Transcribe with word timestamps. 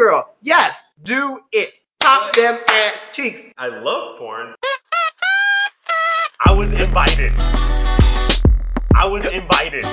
girl. 0.00 0.34
Yes, 0.40 0.82
do 1.02 1.40
it. 1.52 1.78
Pop 2.00 2.34
them 2.34 2.58
ass 2.66 2.94
cheeks. 3.12 3.42
I 3.58 3.68
love 3.68 4.18
porn. 4.18 4.54
I 6.46 6.52
was 6.52 6.72
invited. 6.72 7.32
I 8.96 9.04
was 9.04 9.26
invited. 9.26 9.84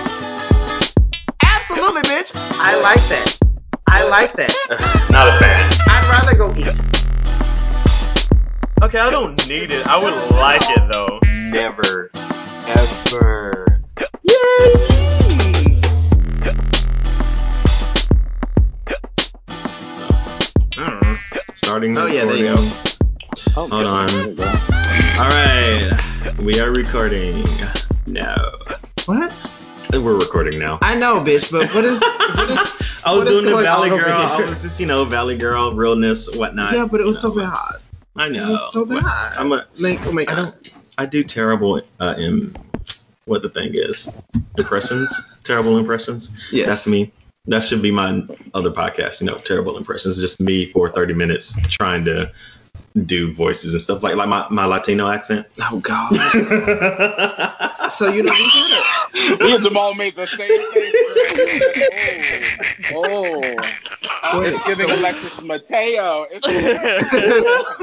Absolutely, 1.43 2.03
bitch. 2.03 2.31
I 2.35 2.79
like 2.81 3.03
that. 3.09 3.37
I 3.85 4.07
like 4.07 4.31
that. 4.37 4.53
Not 5.11 5.27
a 5.27 5.39
fan. 5.39 5.73
I'd 5.89 6.07
rather 6.09 6.37
go 6.37 6.55
eat. 6.55 6.79
Okay, 8.81 8.99
I 8.99 9.09
don't 9.09 9.45
need 9.49 9.71
it. 9.71 9.85
I 9.85 10.01
would 10.01 10.13
like 10.37 10.61
it 10.69 10.89
though. 10.89 11.19
Never. 11.51 12.11
Ever. 12.65 13.81
Yay! 14.23 14.96
Starting. 21.77 21.95
Oh, 21.95 22.07
yeah, 22.07 22.25
there 22.25 22.35
you 22.37 22.49
recording. 22.49 22.71
Oh, 23.55 23.67
Hold 23.67 23.85
on. 23.85 24.09
All 25.19 25.29
right, 25.29 26.39
we 26.39 26.59
are 26.59 26.71
recording. 26.71 27.43
No, 28.07 28.33
What? 29.05 29.31
we're 29.93 30.17
recording 30.17 30.57
now. 30.57 30.79
I 30.81 30.95
know, 30.95 31.19
bitch, 31.19 31.51
but 31.51 31.71
what 31.75 31.85
is? 31.85 31.99
What 32.01 32.49
is 32.49 33.01
I 33.05 33.13
was 33.15 33.25
doing 33.25 33.45
the 33.45 33.55
Valley 33.61 33.89
Girl. 33.89 34.09
I 34.11 34.43
was 34.43 34.63
just, 34.63 34.79
you 34.79 34.87
know, 34.87 35.05
Valley 35.05 35.37
Girl, 35.37 35.71
realness, 35.75 36.35
whatnot. 36.35 36.73
yeah, 36.73 36.87
but 36.87 36.99
it 36.99 37.05
was 37.05 37.21
so 37.21 37.29
you 37.31 37.41
know, 37.41 37.51
bad. 37.51 37.75
I 38.15 38.25
It 38.25 38.31
know. 38.31 38.49
was 38.53 38.73
so 38.73 38.83
bad. 38.83 39.03
I'm 39.37 39.51
a, 39.51 39.67
like, 39.77 40.03
oh 40.07 40.11
my 40.11 40.23
I 40.23 40.25
god. 40.25 40.35
don't. 40.35 40.73
I 40.97 41.05
do 41.05 41.23
terrible 41.23 41.83
uh, 41.99 42.15
in 42.17 42.55
what 43.25 43.43
the 43.43 43.49
thing 43.49 43.75
is. 43.75 44.19
Impressions. 44.57 45.31
terrible 45.43 45.77
impressions. 45.77 46.35
Yeah. 46.51 46.65
That's 46.65 46.87
me. 46.87 47.11
That 47.47 47.63
should 47.63 47.81
be 47.81 47.91
my 47.91 48.23
other 48.53 48.71
podcast. 48.71 49.21
You 49.21 49.27
know, 49.27 49.37
terrible 49.37 49.77
impressions. 49.77 50.19
Just 50.19 50.41
me 50.41 50.65
for 50.65 50.89
30 50.89 51.13
minutes 51.13 51.59
trying 51.67 52.05
to 52.05 52.31
do 53.05 53.31
voices 53.31 53.73
and 53.73 53.81
stuff 53.81 54.01
like 54.01 54.15
like 54.15 54.27
my, 54.27 54.47
my 54.49 54.65
Latino 54.65 55.09
accent. 55.09 55.45
Oh 55.71 55.79
god. 55.79 56.09
so 57.91 58.11
you 58.11 58.23
know 58.23 58.31
we 58.33 58.37
did 58.37 58.83
Me 59.39 59.55
and 59.55 59.63
Jamal 59.63 59.93
made 59.93 60.15
the 60.15 60.25
same 60.25 60.47
face. 60.71 60.93
Oh, 62.93 63.41
oh. 64.23 64.39
Wait, 64.39 64.53
it's 64.53 64.63
giving 64.65 64.89
Alexis 64.89 65.41
Mateo. 65.41 66.27
It's. 66.31 66.47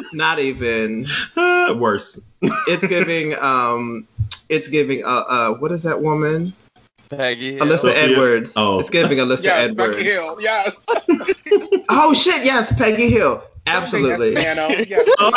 Not 0.14 0.38
even. 0.38 1.06
Worse. 1.36 2.20
It's 2.40 2.86
giving. 2.86 3.34
Um. 3.36 4.06
It's 4.48 4.68
giving. 4.68 5.04
Uh. 5.04 5.24
Uh. 5.28 5.54
What 5.54 5.72
is 5.72 5.82
that 5.82 6.00
woman? 6.00 6.54
Peggy. 7.16 7.58
Alyssa 7.58 7.78
Sophia? 7.78 8.02
Edwards. 8.02 8.52
Oh. 8.56 8.80
It's 8.80 8.90
giving 8.90 9.18
Alyssa 9.18 9.42
yes, 9.42 9.70
Edwards. 9.70 9.96
Becky 9.96 10.08
Hill. 10.10 10.36
Yes. 10.40 10.72
Oh 11.88 12.12
shit! 12.14 12.44
Yes, 12.44 12.72
Peggy 12.76 13.08
Hill. 13.10 13.42
Absolutely. 13.66 14.32
Nano. 14.34 14.68
Yes. 14.88 15.08
Oh, 15.18 15.30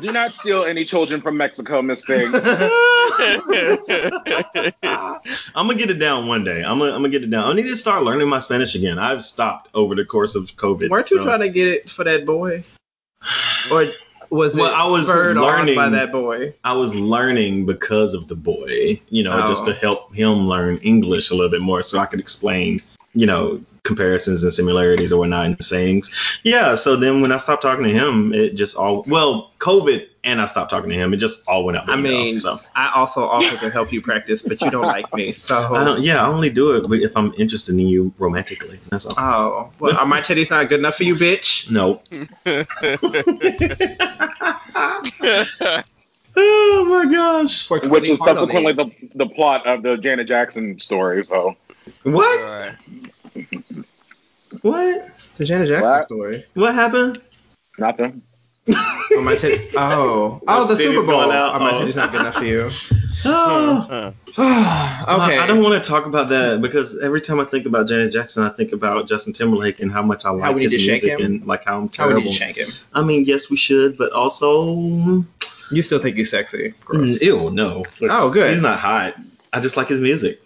Do 0.00 0.12
not 0.12 0.32
steal 0.34 0.64
any 0.64 0.84
children 0.84 1.20
from 1.20 1.36
Mexico, 1.36 1.82
Miss 1.82 2.04
Thing. 2.04 2.32
I'm 2.34 2.40
gonna 5.66 5.74
get 5.74 5.90
it 5.90 5.98
down 5.98 6.26
one 6.26 6.44
day. 6.44 6.62
I'm 6.62 6.78
gonna, 6.78 6.92
I'm 6.92 6.98
gonna 7.02 7.08
get 7.10 7.22
it 7.22 7.30
down. 7.30 7.50
I 7.50 7.52
need 7.54 7.64
to 7.68 7.76
start 7.76 8.02
learning 8.02 8.28
my 8.28 8.38
Spanish 8.40 8.74
again. 8.74 8.98
I've 8.98 9.22
stopped 9.22 9.68
over 9.74 9.94
the 9.94 10.04
course 10.04 10.34
of 10.34 10.44
COVID. 10.56 10.88
Weren't 10.90 11.10
you 11.10 11.18
so- 11.18 11.24
trying 11.24 11.40
to 11.40 11.48
get 11.48 11.68
it 11.68 11.90
for 11.90 12.04
that 12.04 12.24
boy? 12.26 12.64
Or 13.70 13.86
was 14.30 14.56
it 14.56 14.60
Well, 14.60 14.72
I 14.74 14.88
was 14.88 15.08
learning- 15.08 15.74
by 15.74 15.88
that 15.90 16.12
boy? 16.12 16.54
I 16.64 16.72
was 16.74 16.94
learning 16.94 17.66
because 17.66 18.14
of 18.14 18.28
the 18.28 18.36
boy, 18.36 19.00
you 19.10 19.22
know, 19.22 19.46
just 19.48 19.64
Oh. 19.64 19.66
to 19.66 19.72
help 19.74 20.14
him 20.14 20.46
learn 20.48 20.78
English 20.78 21.30
a 21.30 21.34
little 21.34 21.50
bit 21.50 21.60
more 21.60 21.82
so 21.82 21.98
I 21.98 22.06
could 22.06 22.20
explain, 22.20 22.80
you 23.14 23.26
know, 23.26 23.60
comparisons 23.82 24.42
and 24.42 24.52
similarities 24.52 25.12
or 25.12 25.18
whatnot 25.20 25.46
in 25.46 25.60
sayings. 25.60 26.10
Yeah, 26.44 26.74
so 26.76 26.96
then 26.96 27.22
when 27.22 27.32
I 27.32 27.38
stopped 27.38 27.62
talking 27.62 27.84
to 27.84 27.90
him, 27.90 28.32
it 28.34 28.54
just 28.54 28.76
all, 28.76 29.04
well, 29.08 29.50
COVID 29.58 30.06
and 30.22 30.40
I 30.40 30.46
stopped 30.46 30.70
talking 30.70 30.90
to 30.90 30.96
him, 30.96 31.14
it 31.14 31.18
just 31.18 31.46
all 31.48 31.64
went 31.64 31.78
out 31.78 31.86
the 31.86 31.92
I 31.92 31.96
window. 31.96 32.10
mean, 32.10 32.36
so 32.38 32.60
I 32.74 32.92
also 32.94 33.22
offer 33.24 33.56
to 33.64 33.70
help 33.70 33.92
you 33.92 34.02
practice, 34.02 34.42
but 34.42 34.60
you 34.60 34.70
don't 34.70 34.86
like 34.86 35.12
me, 35.14 35.32
so. 35.32 35.74
I 35.74 35.84
don't, 35.84 36.02
yeah, 36.02 36.22
I 36.24 36.28
only 36.28 36.50
do 36.50 36.72
it 36.72 37.02
if 37.02 37.16
I'm 37.16 37.32
interested 37.38 37.74
in 37.74 37.80
you 37.80 38.12
romantically. 38.18 38.78
That's 38.90 39.06
all. 39.06 39.14
Oh, 39.16 39.70
well, 39.78 39.96
are 39.96 40.06
my 40.06 40.20
titties 40.20 40.50
not 40.50 40.68
good 40.68 40.80
enough 40.80 40.96
for 40.96 41.04
you, 41.04 41.14
bitch? 41.14 41.70
No. 41.70 42.02
oh 46.36 46.84
my 46.84 47.12
gosh. 47.12 47.70
Which 47.70 48.08
is 48.08 48.18
subsequently 48.18 48.72
the, 48.72 48.90
the 49.14 49.26
plot 49.26 49.66
of 49.66 49.82
the 49.82 49.96
Janet 49.96 50.28
Jackson 50.28 50.78
story. 50.78 51.24
So 51.24 51.56
What? 52.02 52.40
Alright. 52.40 52.76
What? 54.62 55.08
the 55.36 55.44
Janet 55.44 55.68
Jackson 55.68 55.90
What? 55.90 56.04
story. 56.04 56.46
What 56.54 56.74
happened? 56.74 57.20
nothing. 57.78 58.22
Are 58.68 59.22
my 59.22 59.34
titties? 59.34 59.72
Oh, 59.76 60.40
oh, 60.46 60.66
the 60.66 60.74
Titties 60.74 60.78
Super 60.78 61.06
Bowl. 61.06 61.20
going 61.22 61.36
out? 61.36 61.54
Are 61.54 61.60
my 61.60 61.70
Oh. 61.72 61.80
titties 61.84 61.96
not 61.96 62.12
good 62.12 62.20
enough 62.20 62.34
for 62.34 62.44
you? 62.44 62.68
Oh. 63.22 64.14
okay. 64.30 64.38
I, 64.38 65.40
I 65.42 65.46
don't 65.46 65.62
want 65.62 65.82
to 65.82 65.86
talk 65.90 66.06
about 66.06 66.30
that 66.30 66.62
because 66.62 66.98
every 67.02 67.20
time 67.20 67.38
I 67.38 67.44
think 67.44 67.66
about 67.66 67.86
Janet 67.86 68.12
Jackson, 68.12 68.42
I 68.44 68.48
think 68.48 68.72
about 68.72 69.06
Justin 69.08 69.34
Timberlake 69.34 69.80
and 69.80 69.92
how 69.92 70.00
much 70.02 70.24
I 70.24 70.30
like 70.30 70.56
his 70.56 70.72
music 70.72 71.02
him? 71.04 71.20
and 71.20 71.46
like 71.46 71.66
how 71.66 71.80
I'm 71.80 71.90
How 71.94 72.08
we 72.08 72.14
need 72.22 72.28
to 72.28 72.32
shank 72.32 72.56
him? 72.56 72.70
I 72.94 73.02
mean, 73.02 73.26
yes, 73.26 73.50
we 73.50 73.58
should, 73.58 73.98
but 73.98 74.12
also, 74.12 75.22
You 75.70 75.82
still 75.82 75.98
think 75.98 76.16
he's 76.16 76.30
sexy? 76.30 76.72
Gross. 76.82 77.18
mm, 77.18 77.20
ew, 77.20 77.50
no. 77.50 77.84
Oh, 78.08 78.30
good. 78.30 78.52
He's 78.54 78.62
not 78.62 78.78
hot. 78.78 79.16
I 79.52 79.60
just 79.60 79.76
like 79.76 79.88
his 79.88 80.00
music. 80.00 80.40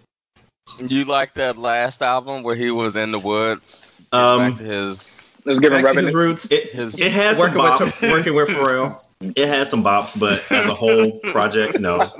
You 0.84 1.04
like 1.04 1.34
that 1.34 1.56
last 1.56 2.02
album 2.02 2.42
where 2.42 2.56
he 2.56 2.72
was 2.72 2.96
in 2.96 3.12
the 3.12 3.20
woods? 3.20 3.84
Back 4.10 4.20
Um, 4.20 4.56
to 4.56 4.64
his 4.64 5.20
Let's 5.44 5.60
give 5.60 5.72
him 5.72 5.82
Back 5.82 5.94
his 5.94 6.14
roots. 6.14 6.50
it, 6.50 6.70
his 6.72 6.98
it 6.98 7.12
has 7.12 7.36
some 7.36 7.54
Working 7.54 7.62
with, 7.62 7.72
bops. 7.72 8.10
working 8.12 8.34
with 8.34 8.48
Pharrell. 8.48 9.04
it 9.20 9.46
has 9.46 9.68
some 9.70 9.84
bops, 9.84 10.18
but 10.18 10.40
as 10.50 10.70
a 10.70 10.74
whole 10.74 11.18
project, 11.20 11.78
no, 11.78 12.12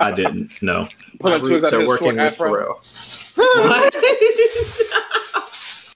I 0.00 0.12
didn't. 0.12 0.50
No. 0.62 0.88
Put 1.20 1.42
My 1.42 1.48
roots 1.48 1.72
are 1.72 1.86
working 1.86 2.08
with 2.08 2.18
afro. 2.18 2.80
Pharrell. 2.80 2.80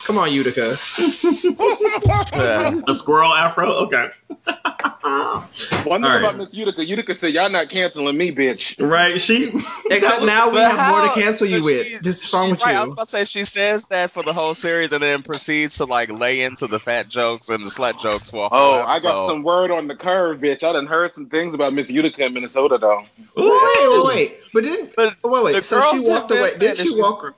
Come 0.09 0.17
on, 0.17 0.33
Utica. 0.33 0.71
uh, 2.33 2.81
A 2.89 2.95
squirrel 2.95 3.31
afro? 3.31 3.71
Okay. 3.85 4.09
One 5.85 6.01
thing 6.01 6.11
All 6.11 6.17
about. 6.19 6.39
Miss 6.39 6.55
Utica, 6.55 6.83
Utica 6.83 7.15
said, 7.15 7.35
"Y'all 7.35 7.51
not 7.51 7.69
canceling 7.69 8.17
me, 8.17 8.35
bitch." 8.35 8.77
Right, 8.81 9.21
she. 9.21 9.53
Except 9.91 10.23
now 10.25 10.49
we 10.49 10.55
But 10.55 10.71
have 10.75 10.91
more 10.91 11.03
to 11.15 11.21
cancel 11.21 11.47
you 11.47 11.59
but 11.59 11.65
with. 11.67 11.87
she- 11.89 11.99
Just 12.01 12.33
wrong 12.33 12.47
she- 12.47 12.51
with 12.53 12.65
right, 12.65 12.77
I 12.77 12.81
was 12.81 12.89
you. 12.89 12.93
about 12.95 13.05
to 13.05 13.11
say 13.11 13.25
she 13.27 13.45
says 13.45 13.85
that 13.87 14.11
for 14.13 14.23
the 14.23 14.33
whole 14.33 14.55
series 14.55 14.93
and 14.93 15.03
then 15.03 15.23
proceeds 15.23 15.77
to 15.77 15.85
like 15.85 16.11
lay 16.11 16.41
into 16.41 16.67
the 16.69 16.81
fat 16.81 17.09
jokes 17.11 17.51
and 17.51 17.63
the 17.63 17.69
slut 17.69 18.01
jokes 18.01 18.31
for 18.31 18.47
a 18.47 18.49
whole 18.49 18.59
Oh, 18.81 18.85
I 18.87 19.01
got 19.01 19.27
some 19.27 19.43
word 19.43 19.71
on 19.71 19.89
the 19.89 19.95
curve, 19.95 20.39
bitch. 20.41 20.63
I 20.63 20.73
done 20.73 20.87
heard 20.87 21.13
some 21.13 21.27
things 21.27 21.53
about 21.53 21.75
Miss 21.75 21.91
Utica 21.91 22.25
in 22.25 22.33
Minnesota, 22.33 22.79
though. 22.79 23.05
Wait, 23.37 23.47
wait, 23.47 24.05
wait. 24.07 24.37
But 24.55 24.65
didn't 24.65 24.95
But 24.97 25.17
wait, 25.23 25.45
wait. 25.45 25.65
So 25.65 25.83
she 25.91 25.97
have 25.99 26.07
walked 26.07 26.31
away. 26.31 26.49
Didn't 26.59 26.79
she 26.79 26.85
she's 26.85 26.97
walk? 26.97 27.35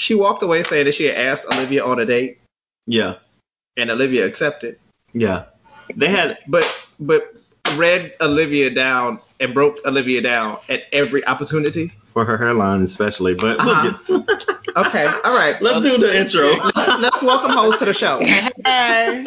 She 0.00 0.14
walked 0.14 0.42
away 0.42 0.62
saying 0.62 0.86
that 0.86 0.94
she 0.94 1.04
had 1.04 1.16
asked 1.16 1.44
Olivia 1.52 1.84
on 1.84 2.00
a 2.00 2.06
date, 2.06 2.38
Yeah, 2.86 3.16
and 3.76 3.90
Olivia 3.90 4.24
accepted. 4.26 4.78
yeah. 5.12 5.44
They 5.94 6.08
had. 6.08 6.38
But 6.48 6.64
but 7.00 7.34
read 7.76 8.14
Olivia 8.20 8.70
down 8.70 9.18
and 9.40 9.52
broke 9.52 9.78
Olivia 9.84 10.22
down 10.22 10.58
at 10.68 10.84
every 10.92 11.24
opportunity. 11.26 11.92
For 12.06 12.24
her 12.24 12.38
hairline, 12.38 12.82
especially, 12.82 13.34
but 13.34 13.58
Uh-huh. 13.60 13.98
we'll 14.08 14.20
get. 14.20 14.44
Okay, 14.76 15.04
all 15.24 15.36
right. 15.36 15.60
Let's 15.60 15.80
do 15.80 15.98
the 15.98 16.16
intro. 16.16 16.69
Let's 17.00 17.22
welcome 17.22 17.50
host 17.50 17.78
to 17.80 17.86
the 17.86 17.94
show. 17.94 18.20
Hey. 18.64 19.24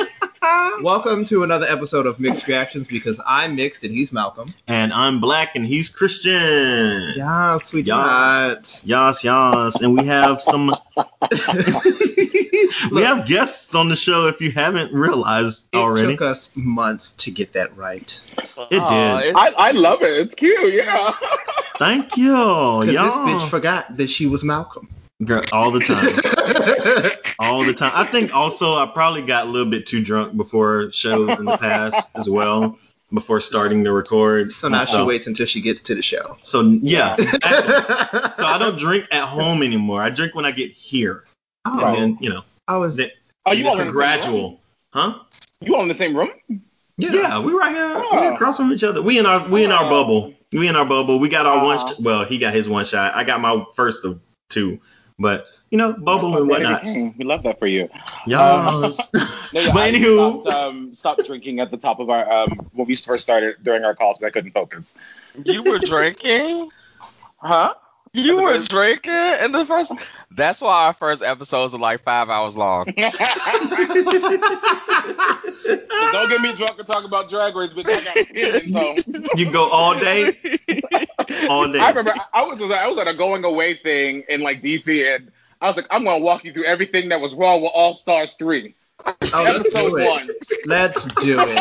Welcome 0.81 1.25
to 1.25 1.44
another 1.44 1.66
episode 1.67 2.06
of 2.06 2.19
Mixed 2.19 2.47
Reactions 2.47 2.88
because 2.88 3.19
I'm 3.25 3.56
mixed 3.56 3.84
and 3.84 3.91
he's 3.94 4.11
Malcolm. 4.13 4.47
and 4.67 4.94
I'm 4.94 5.19
black, 5.19 5.56
and 5.56 5.66
he's 5.66 5.89
Christian. 5.89 7.13
Yeah, 7.16 7.57
we 7.73 7.81
Yeah. 7.81 7.95
not. 7.95 8.81
Yas, 8.85 9.23
yas, 9.23 9.81
and 9.81 9.97
we 9.97 10.06
have 10.06 10.41
some. 10.41 10.67
we 12.91 13.01
have 13.03 13.25
guests 13.25 13.74
on 13.75 13.89
the 13.89 13.95
show. 13.95 14.27
If 14.27 14.42
you 14.42 14.51
haven't 14.51 14.94
realized 14.94 15.69
It 15.74 15.77
already, 15.77 16.07
It 16.09 16.12
took 16.12 16.21
us 16.21 16.51
months 16.56 17.12
to 17.13 17.31
get 17.31 17.53
that 17.53 17.75
right. 17.77 18.21
It 18.69 18.88
did. 18.88 19.27
it's- 19.30 19.53
I, 19.57 19.69
I 19.69 19.71
love 19.71 20.01
it. 20.01 20.12
It's 20.19 20.36
cute, 20.36 20.74
yeah. 20.74 21.13
thank 21.80 22.18
you. 22.18 22.27
Because 22.81 22.94
Yeah, 22.94 23.03
this 23.06 23.15
bitch 23.15 23.50
forgot 23.50 23.98
that 23.98 24.09
she 24.09 24.27
was 24.27 24.44
Malcolm. 24.44 24.89
Girl, 25.25 25.42
all 25.52 25.72
the 25.72 25.80
time. 25.80 27.31
all 27.40 27.64
the 27.64 27.74
time. 27.74 27.92
I 27.94 28.06
think 28.06 28.34
also 28.36 28.74
I 28.75 28.86
probably 28.88 29.22
got 29.22 29.48
a 29.48 29.50
little 29.50 29.70
bit 29.70 29.86
too 29.86 30.04
drunk 30.04 30.36
before 30.36 30.92
shows 30.92 31.38
in 31.40 31.46
the 31.46 31.58
past 31.58 31.96
as 32.16 32.30
well, 32.30 32.78
before 33.14 33.40
starting 33.40 33.84
to 33.84 33.92
record. 33.92 34.52
so 34.52 34.68
now 34.70 34.86
she 34.86 35.02
waits 35.04 35.28
until 35.28 35.46
she 35.46 35.62
gets 35.62 35.81
to 35.81 35.96
the 35.96 36.02
show. 36.02 36.38
So 36.44 36.62
yeah, 36.62 37.16
exactly. 37.18 38.20
so 38.36 38.46
I 38.46 38.58
don't 38.60 38.78
drink 38.78 39.08
at 39.12 39.28
home 39.28 39.62
anymore. 39.64 40.02
I 40.02 40.10
drink 40.10 40.36
when 40.36 40.46
I 40.46 40.52
get 40.52 40.72
here, 40.72 41.24
Oh, 41.66 41.86
and 41.86 41.96
then 41.98 42.18
you 42.22 42.30
know, 42.30 42.44
I 42.68 42.78
was. 42.78 42.96
the- 42.96 43.12
Oh, 43.46 43.52
you 43.52 43.68
all 43.68 43.74
it's 43.74 43.81
in 43.81 43.88
a 43.90 43.92
the 43.92 43.92
same 43.92 43.98
room? 43.98 44.20
gradual, 44.22 44.62
huh? 44.94 45.20
You 45.60 45.75
all 45.75 45.81
in 45.81 45.90
the 45.90 45.96
same 45.96 46.16
room? 46.16 46.30
Yeah. 46.98 47.12
Yeah, 47.12 47.40
we 47.40 47.52
right 47.52 47.75
here, 47.75 48.00
we 48.00 48.08
Oh. 48.12 48.34
across 48.36 48.56
from 48.58 48.72
each 48.72 48.84
other. 48.86 49.02
We 49.02 49.20
in 49.20 49.25
our 49.25 49.46
we 49.50 49.64
in 49.66 49.72
our 49.72 49.86
Oh. 49.86 49.90
bubble. 49.90 50.34
We 50.54 50.68
in 50.70 50.75
our 50.78 50.86
bubble. 50.86 51.20
We 51.20 51.28
got 51.28 51.46
our 51.46 51.64
one. 51.66 51.80
Sh- 51.80 52.00
well, 52.00 52.24
he 52.24 52.38
got 52.38 52.54
his 52.54 52.70
one 52.70 52.86
shot. 52.86 53.16
I 53.16 53.24
got 53.25 53.42
my 53.42 53.66
first 53.75 54.06
of 54.06 54.20
two. 54.50 54.80
But 55.24 55.48
you 55.72 55.78
know, 55.78 55.94
bubble 55.94 56.38
and 56.38 56.48
whatnot. 56.48 56.86
We 57.18 57.24
love 57.24 57.44
that 57.44 57.58
for 57.58 57.68
you. 57.68 57.90
Yes. 58.28 59.10
No, 59.54 59.60
yeah, 59.62 59.72
but 59.72 59.84
I 59.84 59.92
anywho, 59.92 60.42
stopped, 60.42 60.48
um, 60.48 60.94
stopped 60.96 61.25
drinking 61.25 61.60
at 61.60 61.70
the 61.70 61.78
top 61.78 62.00
of 62.00 62.10
our 62.10 62.30
um 62.31 62.68
when 62.74 62.88
we 62.88 62.96
first 62.96 63.22
started 63.22 63.56
during 63.62 63.86
our 63.86 63.94
calls 63.94 64.18
because 64.18 64.31
I 64.31 64.34
couldn't 64.34 64.52
focus. 64.52 64.92
You 65.46 65.64
were 65.64 65.78
drinking. 65.78 66.72
Huh? 67.38 67.75
You 68.15 68.44
were 68.44 68.60
drinking 68.60 69.12
in 69.44 69.51
the 69.51 69.65
first. 69.65 69.94
That's 70.30 70.62
why 70.62 70.86
our 70.86 70.94
first 70.94 71.24
episodes 71.24 71.74
are 71.74 71.80
like 71.80 72.01
five 72.01 72.30
hours 72.30 72.56
long. 72.56 72.94
So 75.63 76.12
don't 76.12 76.30
get 76.30 76.42
me 76.42 76.54
drunk 76.54 76.77
and 76.77 76.86
talk 76.88 77.06
about 77.06 77.30
drag 77.30 77.56
race, 77.56 77.71
bitch. 77.74 77.88
I 77.88 78.04
got 78.04 78.27
feelings, 78.27 78.71
so. 78.71 79.36
you 79.36 79.51
go 79.51 79.69
all 79.69 79.98
day, 79.98 80.25
all 81.50 81.71
day. 81.71 81.80
I 81.80 81.89
remember 81.89 82.13
I 82.15 82.42
I 82.42 82.44
was 82.44 82.62
I 82.62 82.88
was 82.88 82.98
at 83.00 83.07
a 83.07 83.13
going 83.13 83.44
away 83.44 83.75
thing 83.75 84.24
in 84.30 84.42
like 84.42 84.62
DC, 84.62 85.15
and 85.15 85.31
I 85.62 85.68
was 85.68 85.77
like, 85.77 85.88
I'm 85.89 86.04
gonna 86.04 86.24
walk 86.24 86.44
you 86.44 86.54
through 86.54 86.65
everything 86.65 87.10
that 87.10 87.19
was 87.21 87.33
wrong 87.36 87.62
with 87.62 87.71
All 87.74 87.94
Stars 87.94 88.33
three, 88.33 88.75
Oh, 89.06 89.15
let's 89.31 89.60
episode 89.60 89.89
do 89.89 89.98
it. 89.98 90.10
one. 90.10 90.30
Let's 90.65 91.06
do 91.06 91.38
it, 91.39 91.60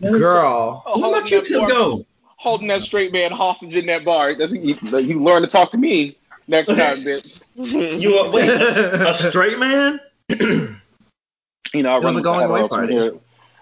girl. 0.20 0.82
Who 0.86 1.06
let 1.08 1.30
you 1.30 1.42
two 1.42 1.66
go? 1.68 2.04
Holding 2.36 2.68
that 2.68 2.82
straight 2.82 3.12
man 3.12 3.32
hostage 3.32 3.74
in 3.76 3.86
that 3.86 4.04
bar. 4.04 4.34
That's, 4.34 4.52
you, 4.52 4.76
you 5.00 5.22
learn 5.22 5.42
to 5.42 5.48
talk 5.48 5.70
to 5.70 5.78
me 5.78 6.16
next 6.46 6.68
time, 6.68 6.98
bitch. 6.98 7.42
You 8.00 8.18
a, 8.18 8.30
wait, 8.30 8.48
a 8.48 9.14
straight 9.14 9.58
man? 9.58 10.00
You 11.74 11.82
know, 11.82 11.90
I 11.90 11.96
It 11.96 12.04
was 12.04 12.04
run 12.04 12.12
a 12.12 12.16
with 12.16 12.24
going 12.24 12.38
the 12.40 12.46
away 12.46 12.60
heteros 12.62 12.68
party. 12.70 12.92
here. 12.94 13.14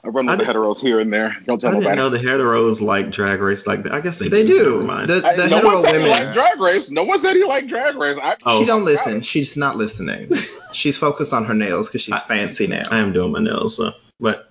I 0.04 0.08
run 0.08 0.26
with 0.26 0.34
I 0.34 0.36
the 0.36 0.44
did- 0.44 0.54
heteros 0.56 0.80
here 0.80 1.00
and 1.00 1.12
there. 1.12 1.36
Don't 1.46 1.58
tell 1.60 1.70
I 1.70 1.74
didn't 1.74 1.84
nobody. 1.84 1.96
know 1.96 2.10
the 2.10 2.18
heteros 2.18 2.80
like 2.82 3.10
drag 3.10 3.40
race 3.40 3.66
like 3.66 3.84
that. 3.84 3.92
I 3.92 4.00
guess 4.02 4.18
they, 4.18 4.28
They 4.28 4.44
do. 4.46 4.72
Never 4.72 4.82
mind. 4.82 5.10
The, 5.10 5.26
I- 5.26 5.36
the 5.36 5.46
no 5.48 5.56
hetero 5.56 5.72
one 5.72 5.80
said 5.82 5.92
women. 5.94 6.10
liked 6.10 6.32
drag 6.34 6.60
race. 6.60 6.90
No 6.90 7.02
one 7.04 7.18
said 7.18 7.34
he 7.34 7.44
liked 7.44 7.68
drag 7.68 7.96
race. 7.96 8.18
I, 8.22 8.36
Oh. 8.44 8.60
She 8.60 8.66
don't 8.66 8.84
listen. 8.84 9.22
She's 9.22 9.56
not 9.56 9.76
listening. 9.76 10.30
She's 10.72 10.98
focused 10.98 11.32
on 11.32 11.46
her 11.46 11.54
nails 11.54 11.88
because 11.88 12.02
she's 12.02 12.22
fancy 12.24 12.66
now. 12.66 12.82
I 12.90 12.98
am 12.98 13.12
doing 13.12 13.32
my 13.32 13.38
nails, 13.40 13.76
so. 13.76 13.92
But 14.20 14.50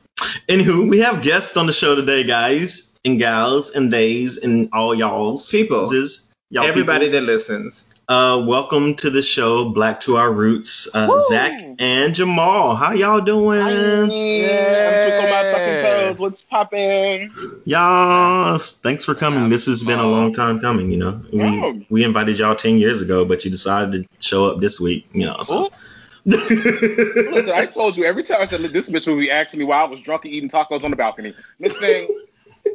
anywho, 0.49 0.89
we 0.89 0.99
have 0.99 1.21
guests 1.21 1.55
on 1.55 1.67
the 1.67 1.73
show 1.73 1.93
today, 1.95 2.23
guys 2.23 2.92
and 3.05 3.19
gals 3.19 3.71
and 3.71 3.91
theys 3.91 4.37
and 4.37 4.69
all 4.71 4.95
y'all's 4.95 5.49
People. 5.51 5.85
Z's, 5.87 6.31
y'all 6.49 6.63
Everybody 6.63 7.05
peoples. 7.07 7.11
that 7.11 7.21
listens. 7.23 7.83
Uh, 8.07 8.41
welcome 8.45 8.95
to 8.95 9.09
the 9.09 9.21
show, 9.21 9.69
Black 9.69 9.99
to 10.01 10.15
Our 10.17 10.31
Roots. 10.31 10.89
Uh, 10.93 11.19
Zach 11.29 11.61
and 11.79 12.15
Jamal, 12.15 12.75
how 12.75 12.91
y'all 12.93 13.19
doing? 13.21 13.59
I'm 13.61 14.07
twinkle 14.07 15.29
my 15.29 15.51
fucking 15.51 15.81
toes. 15.81 16.19
What's 16.19 16.45
popping? 16.45 17.29
Y'all, 17.65 18.57
thanks 18.57 19.03
for 19.05 19.15
coming. 19.15 19.49
This 19.49 19.65
has 19.65 19.83
been 19.83 19.99
a 19.99 20.07
long 20.07 20.33
time 20.33 20.59
coming. 20.61 20.89
You 20.91 20.97
know, 20.97 21.21
we 21.31 21.41
Oh. 21.43 21.81
we 21.89 22.03
invited 22.05 22.39
y'all 22.39 22.55
ten 22.55 22.77
years 22.77 23.01
ago, 23.01 23.25
but 23.25 23.43
you 23.45 23.51
decided 23.51 24.03
to 24.03 24.09
show 24.19 24.45
up 24.49 24.59
this 24.61 24.79
week. 24.79 25.07
You 25.13 25.25
know, 25.25 25.37
so. 25.41 25.71
Listen, 26.25 27.51
I 27.53 27.65
told 27.65 27.97
you 27.97 28.05
every 28.05 28.23
time 28.23 28.39
I 28.41 28.45
said 28.47 28.61
this 28.61 28.89
bitch 28.89 29.07
will 29.07 29.17
be 29.19 29.29
asking 29.29 29.59
me 29.59 29.65
why 29.65 29.81
I 29.81 29.83
was 29.85 29.99
drunk 30.01 30.23
and 30.23 30.33
eating 30.33 30.47
tacos 30.49 30.85
on 30.85 30.91
the 30.91 30.95
balcony. 30.95 31.33
This 31.59 31.77
thing, 31.77 32.07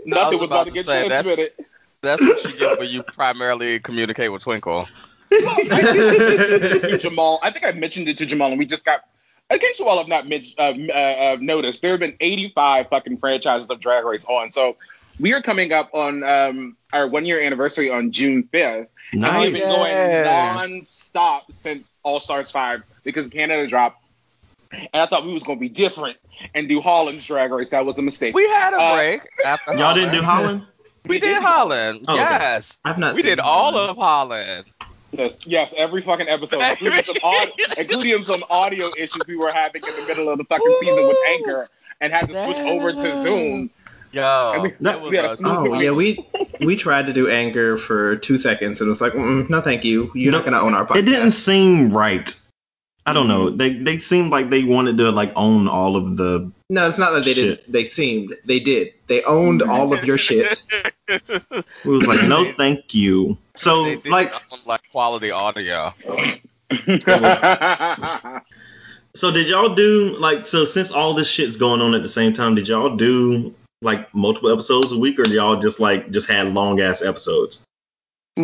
nothing 0.07 0.39
was 0.39 0.49
about 0.49 0.67
to 0.67 0.73
get 0.73 0.87
say, 0.87 1.09
that's, 1.09 1.27
transmitted. 1.27 1.67
that's 2.01 2.23
what 2.23 2.45
you 2.45 2.59
get 2.59 2.79
when 2.79 2.89
you 2.89 3.03
primarily 3.03 3.81
communicate 3.81 4.33
with 4.33 4.43
Twinkle. 4.43 4.89
to 5.31 6.99
Jamal. 7.01 7.39
I 7.43 7.51
think 7.51 7.67
I 7.67 7.73
mentioned 7.73 8.09
it 8.09 8.19
to 8.19 8.27
Jamal, 8.27 8.51
and 8.51 8.59
we 8.59 8.67
just 8.67 8.85
got. 8.85 9.05
In 9.51 9.59
case 9.59 9.79
you 9.79 9.89
all 9.89 9.97
have 9.97 10.09
not 10.09 10.29
men- 10.29 10.45
uh, 10.59 10.75
uh, 10.91 10.93
uh, 10.93 11.37
noticed, 11.41 11.81
there 11.81 11.93
have 11.93 12.01
been 12.01 12.17
85 12.21 12.89
fucking 12.91 13.17
franchises 13.17 13.71
of 13.71 13.81
Drag 13.81 14.05
Race 14.05 14.27
on. 14.27 14.53
So 14.53 14.77
we 15.19 15.33
are 15.33 15.41
coming 15.41 15.73
up 15.73 15.91
on 15.95 16.23
um, 16.23 16.77
our 16.93 17.09
one 17.09 17.25
year 17.25 17.41
anniversary 17.41 17.91
on 17.91 18.13
June 18.13 18.49
5th. 18.53 18.89
And 19.13 19.39
we've 19.39 19.55
been 19.55 19.63
going 19.63 20.25
non-stop 20.25 21.51
since 21.51 21.95
All 22.03 22.21
Stars 22.21 22.51
5 22.51 22.83
because 23.05 23.29
Canada 23.29 23.67
dropped. 23.67 24.03
And 24.73 24.89
I 24.95 25.07
thought 25.07 25.25
we 25.25 25.33
was 25.33 25.43
going 25.43 25.59
to 25.59 25.61
be 25.61 25.69
different 25.69 26.17
and 26.55 26.69
do 26.69 26.81
Holland's 26.81 27.25
Drag 27.25 27.51
Race. 27.51 27.71
That 27.71 27.85
was 27.87 27.99
a 27.99 28.03
mistake. 28.03 28.35
We 28.35 28.47
had 28.49 28.75
a 28.75 28.79
Uh, 28.81 28.95
break 28.97 29.23
after 29.45 29.75
Y'all 29.77 29.95
didn't 29.95 30.13
do 30.15 30.23
Holland? 30.23 30.67
We 31.07 31.19
did 31.19 31.37
Holland. 31.43 32.05
Oh, 32.09 32.15
okay. 32.15 32.23
yes. 32.23 32.79
I've 32.85 32.99
not. 32.99 33.15
We 33.15 33.23
seen 33.23 33.31
did 33.31 33.41
all 33.41 33.73
Holland. 33.73 33.91
of 33.91 33.97
Holland. 33.97 34.65
Yes, 35.13 35.47
yes, 35.47 35.73
every 35.77 36.03
fucking 36.03 36.29
episode, 36.29 36.61
including 36.71 37.03
some, 37.03 37.17
aud- 37.23 37.49
including 37.79 38.25
some 38.25 38.45
audio 38.51 38.89
issues 38.99 39.23
we 39.27 39.37
were 39.37 39.51
having 39.51 39.83
in 39.83 39.95
the 40.03 40.07
middle 40.07 40.29
of 40.29 40.37
the 40.37 40.45
fucking 40.45 40.77
season 40.83 41.09
with 41.09 41.17
Anchor, 41.29 41.69
and 42.03 42.13
had 42.13 42.29
to 42.29 42.45
switch 42.45 42.59
over 42.59 42.93
to 42.93 43.23
Zoom. 43.23 43.71
Yo, 44.13 44.53
And 44.55 44.63
we- 44.65 44.69
it 44.71 44.81
was 45.01 45.11
we 45.11 45.17
had 45.17 45.25
a 45.27 45.31
a- 45.31 45.37
Oh 45.45 45.81
yeah, 45.81 45.93
we 45.93 46.27
we 46.61 46.77
tried 46.77 47.07
to 47.07 47.15
do 47.15 47.27
Anchor 47.31 47.79
for 47.79 48.17
two 48.17 48.37
seconds 48.37 48.83
and 48.83 48.89
it 48.89 48.91
was 48.91 49.01
like, 49.01 49.15
mm, 49.15 49.49
no, 49.49 49.63
thank 49.63 49.85
you. 49.85 50.11
You're 50.15 50.33
not 50.33 50.45
gonna 50.45 50.61
own 50.61 50.75
our 50.75 50.85
podcast. 50.87 50.97
It 50.97 51.07
didn't 51.07 51.33
seem 51.33 51.91
right. 51.93 52.35
I 53.09 53.15
don't 53.15 53.27
know. 53.27 53.49
They 53.49 53.71
they 53.71 53.99
seemed 53.99 54.31
like 54.31 54.51
they 54.51 54.65
wanted 54.65 54.99
to 54.99 55.11
like 55.11 55.33
own 55.35 55.67
all 55.67 55.97
of 55.97 56.19
the. 56.19 56.53
No, 56.69 56.87
it's 56.87 56.99
not 56.99 57.13
that 57.13 57.25
they 57.25 57.33
Shit. 57.33 57.65
did. 57.65 57.73
They 57.73 57.87
seemed. 57.87 58.37
They 58.45 58.61
did. 58.61 58.93
They 59.07 59.23
owned 59.23 59.63
all 59.63 59.95
of 59.95 60.05
your 60.05 60.19
shit. 60.19 60.65
It 61.09 61.65
was 61.87 62.07
like 62.07 62.29
no, 62.29 62.53
thank 62.53 62.95
you. 62.95 63.39
So 63.57 63.85
they 63.85 63.97
did 63.97 64.13
like, 64.13 64.31
on, 64.53 64.59
like 64.67 64.83
quality 64.93 65.31
audio. 65.31 65.95
so 69.15 69.31
did 69.31 69.49
y'all 69.49 69.75
do 69.75 70.15
like 70.19 70.45
so 70.45 70.67
since 70.67 70.93
all 70.93 71.15
this 71.15 71.31
shit's 71.31 71.57
going 71.57 71.81
on 71.81 71.95
at 71.95 72.03
the 72.03 72.09
same 72.09 72.35
time? 72.35 72.57
Did 72.57 72.69
y'all 72.69 72.95
do 72.95 73.55
like 73.81 74.15
multiple 74.15 74.53
episodes 74.53 74.93
a 74.93 74.99
week, 74.99 75.19
or 75.19 75.27
y'all 75.27 75.57
just 75.57 75.81
like 75.81 76.11
just 76.11 76.29
had 76.29 76.53
long 76.53 76.79
ass 76.81 77.03
episods? 77.03 77.65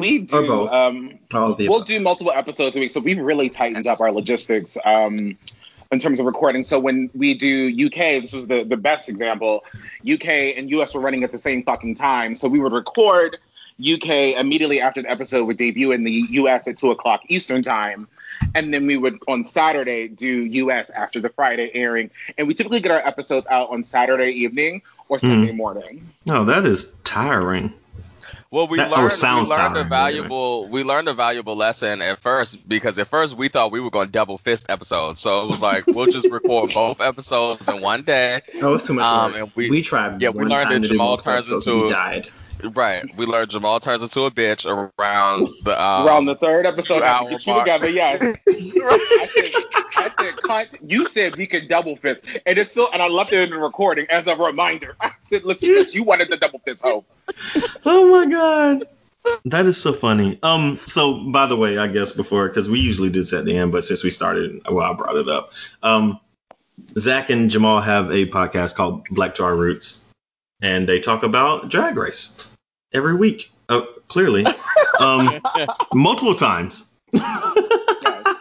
We 0.01 0.19
do. 0.19 0.69
Um, 0.69 1.19
All 1.33 1.53
of 1.53 1.59
the 1.59 1.69
we'll 1.69 1.83
do 1.83 2.01
multiple 2.01 2.33
episodes 2.35 2.77
a 2.77 2.81
week, 2.81 2.91
so 2.91 3.01
we've 3.01 3.19
really 3.19 3.49
tightened 3.49 3.87
up 3.87 4.01
our 4.01 4.13
logistics 4.13 4.77
um, 4.85 5.35
in 5.91 5.99
terms 5.99 6.21
of 6.21 6.27
recording. 6.27 6.65
So 6.65 6.79
when 6.79 7.11
we 7.15 7.35
do 7.35 7.87
UK, 7.87 8.23
this 8.23 8.33
was 8.33 8.47
the 8.47 8.65
the 8.65 8.77
best 8.77 9.09
example. 9.09 9.65
UK 10.09 10.57
and 10.57 10.71
US 10.71 10.95
were 10.95 11.01
running 11.01 11.25
at 11.25 11.33
the 11.33 11.39
same 11.39 11.63
fucking 11.63 11.95
time, 11.95 12.35
so 12.35 12.49
we 12.49 12.59
would 12.59 12.73
record 12.73 13.39
UK 13.81 14.37
immediately 14.39 14.81
after 14.81 15.03
the 15.03 15.11
episode 15.11 15.45
would 15.45 15.57
debut 15.57 15.93
in 15.93 16.05
the 16.05 16.25
US 16.31 16.69
at 16.69 16.79
two 16.79 16.91
o'clock 16.91 17.23
Eastern 17.29 17.63
time. 17.63 18.09
And 18.55 18.75
then 18.75 18.87
we 18.87 18.97
would 18.97 19.19
on 19.29 19.45
Saturday 19.45 20.09
do 20.09 20.27
US 20.27 20.91
after 20.91 21.21
the 21.21 21.29
Friday 21.29 21.71
airing. 21.75 22.11
And 22.37 22.47
we 22.49 22.55
typically 22.55 22.81
get 22.81 22.93
our 22.93 22.99
episodes 23.07 23.47
out 23.49 23.71
on 23.71 23.85
Saturday 23.85 24.31
evening 24.31 24.83
or 25.09 25.19
Sunday 25.19 25.53
morning. 25.53 26.13
No, 26.27 26.45
that 26.45 26.65
is 26.65 26.93
tiring. 27.05 27.73
Well, 28.51 28.69
we 28.69 28.77
That- 28.79 28.93
or 28.93 28.97
learned, 29.09 29.13
we 29.13 29.29
learned 29.29 29.47
a 29.47 29.49
tiring, 29.49 29.89
valuable 29.89 30.69
we 30.69 30.85
learned 30.85 31.09
a 31.09 31.15
valuable 31.15 31.57
lesson 31.57 32.01
at 32.03 32.21
first 32.21 32.69
because 32.69 32.99
at 32.99 33.09
first 33.09 33.37
we 33.37 33.49
thought 33.49 33.73
we 33.73 33.81
were 33.81 33.91
going 33.91 34.07
to 34.09 34.13
double 34.13 34.39
fist 34.39 34.67
episodes. 34.69 35.21
So 35.21 35.43
it 35.43 35.49
was 35.51 35.61
like 35.63 35.87
we'll 35.87 36.07
just 36.13 36.31
record 36.31 36.73
both 36.73 37.01
episodes 37.01 37.69
in 37.69 37.81
one 37.81 38.03
day. 38.03 38.43
Oh, 38.63 38.75
it's 38.75 38.85
too 38.87 38.95
much 38.95 39.05
Um, 39.05 39.35
and 39.35 39.53
we, 39.57 39.71
we- 39.71 39.83
tried. 39.83 40.23
yeah, 40.23 40.29
we 40.29 40.45
learned 40.45 40.63
time 40.71 40.83
that 40.83 40.89
Jamal 40.89 41.07
multiple 41.09 41.33
turns 41.33 41.51
into 41.51 41.71
and 41.73 41.81
we 41.83 41.87
a- 41.87 41.91
died. 41.91 42.29
Right. 42.65 43.05
We 43.17 43.27
learned 43.27 43.51
Jamal 43.51 43.81
turns 43.81 44.03
into 44.03 44.23
a 44.23 44.31
bitch 44.31 44.67
around 44.67 45.49
the 45.65 45.83
um, 45.83 46.07
Around 46.07 46.27
the 46.27 46.37
third 46.37 46.67
episode, 46.67 47.01
two-hour 47.01 47.05
after 47.05 47.25
we 47.25 47.31
get 47.31 47.47
you 47.47 47.53
mark. 47.53 47.65
together, 47.67 47.89
yes. 47.89 48.23
I 48.49 49.29
said, 49.35 49.51
I 49.97 50.11
said, 50.19 50.35
cunt, 50.37 50.91
you 50.91 51.07
said 51.07 51.37
we 51.37 51.47
could 51.47 51.69
double 51.69 51.97
fist. 51.97 52.23
And 52.47 52.59
it's 52.59 52.71
still, 52.71 52.89
and 52.93 53.03
I 53.03 53.09
left 53.09 53.33
it 53.33 53.43
in 53.43 53.51
the 53.51 53.59
recording 53.59 54.07
as 54.09 54.27
a 54.27 54.37
reminder. 54.37 54.97
I 55.01 55.11
said, 55.23 55.45
listen, 55.45 55.69
bitch, 55.69 55.95
you 55.95 56.05
wanted 56.05 56.31
the 56.31 56.37
double 56.37 56.61
fist 56.61 56.83
hoe. 56.83 57.05
Oh 57.85 58.11
my 58.11 58.27
god. 58.31 58.89
That 59.47 59.65
is 59.67 59.81
so 59.81 59.93
funny. 59.93 60.39
Um. 60.43 60.79
So, 60.85 61.15
by 61.31 61.47
the 61.47 61.57
way, 61.57 61.79
I 61.79 61.87
guess 61.87 62.13
before, 62.13 62.47
because 62.47 62.69
we 62.69 62.81
usually 62.81 63.09
do 63.09 63.21
this 63.21 63.33
at 63.33 63.47
the 63.47 63.57
end, 63.57 63.73
but 63.73 63.83
since 63.83 64.05
we 64.05 64.11
started, 64.11 64.61
well, 64.71 64.91
I 64.91 64.95
brought 64.95 65.17
it 65.17 65.29
up. 65.29 65.53
Um, 65.83 66.21
Zach 66.99 67.31
and 67.31 67.51
Jamal 67.51 67.81
have 67.81 68.11
a 68.11 68.27
podcast 68.27 68.75
called 68.75 69.07
Black 69.11 69.37
to 69.37 69.45
Our 69.45 69.57
Roots, 69.57 70.11
and 70.61 70.87
they 70.87 71.01
talk 71.01 71.23
about 71.23 71.71
Drag 71.71 71.97
Race 71.97 72.34
every 72.95 73.15
week. 73.15 73.51
Uh, 73.69 73.83
clearly, 74.09 74.47
um, 75.01 75.41
multiple 75.95 76.35
times. 76.35 76.99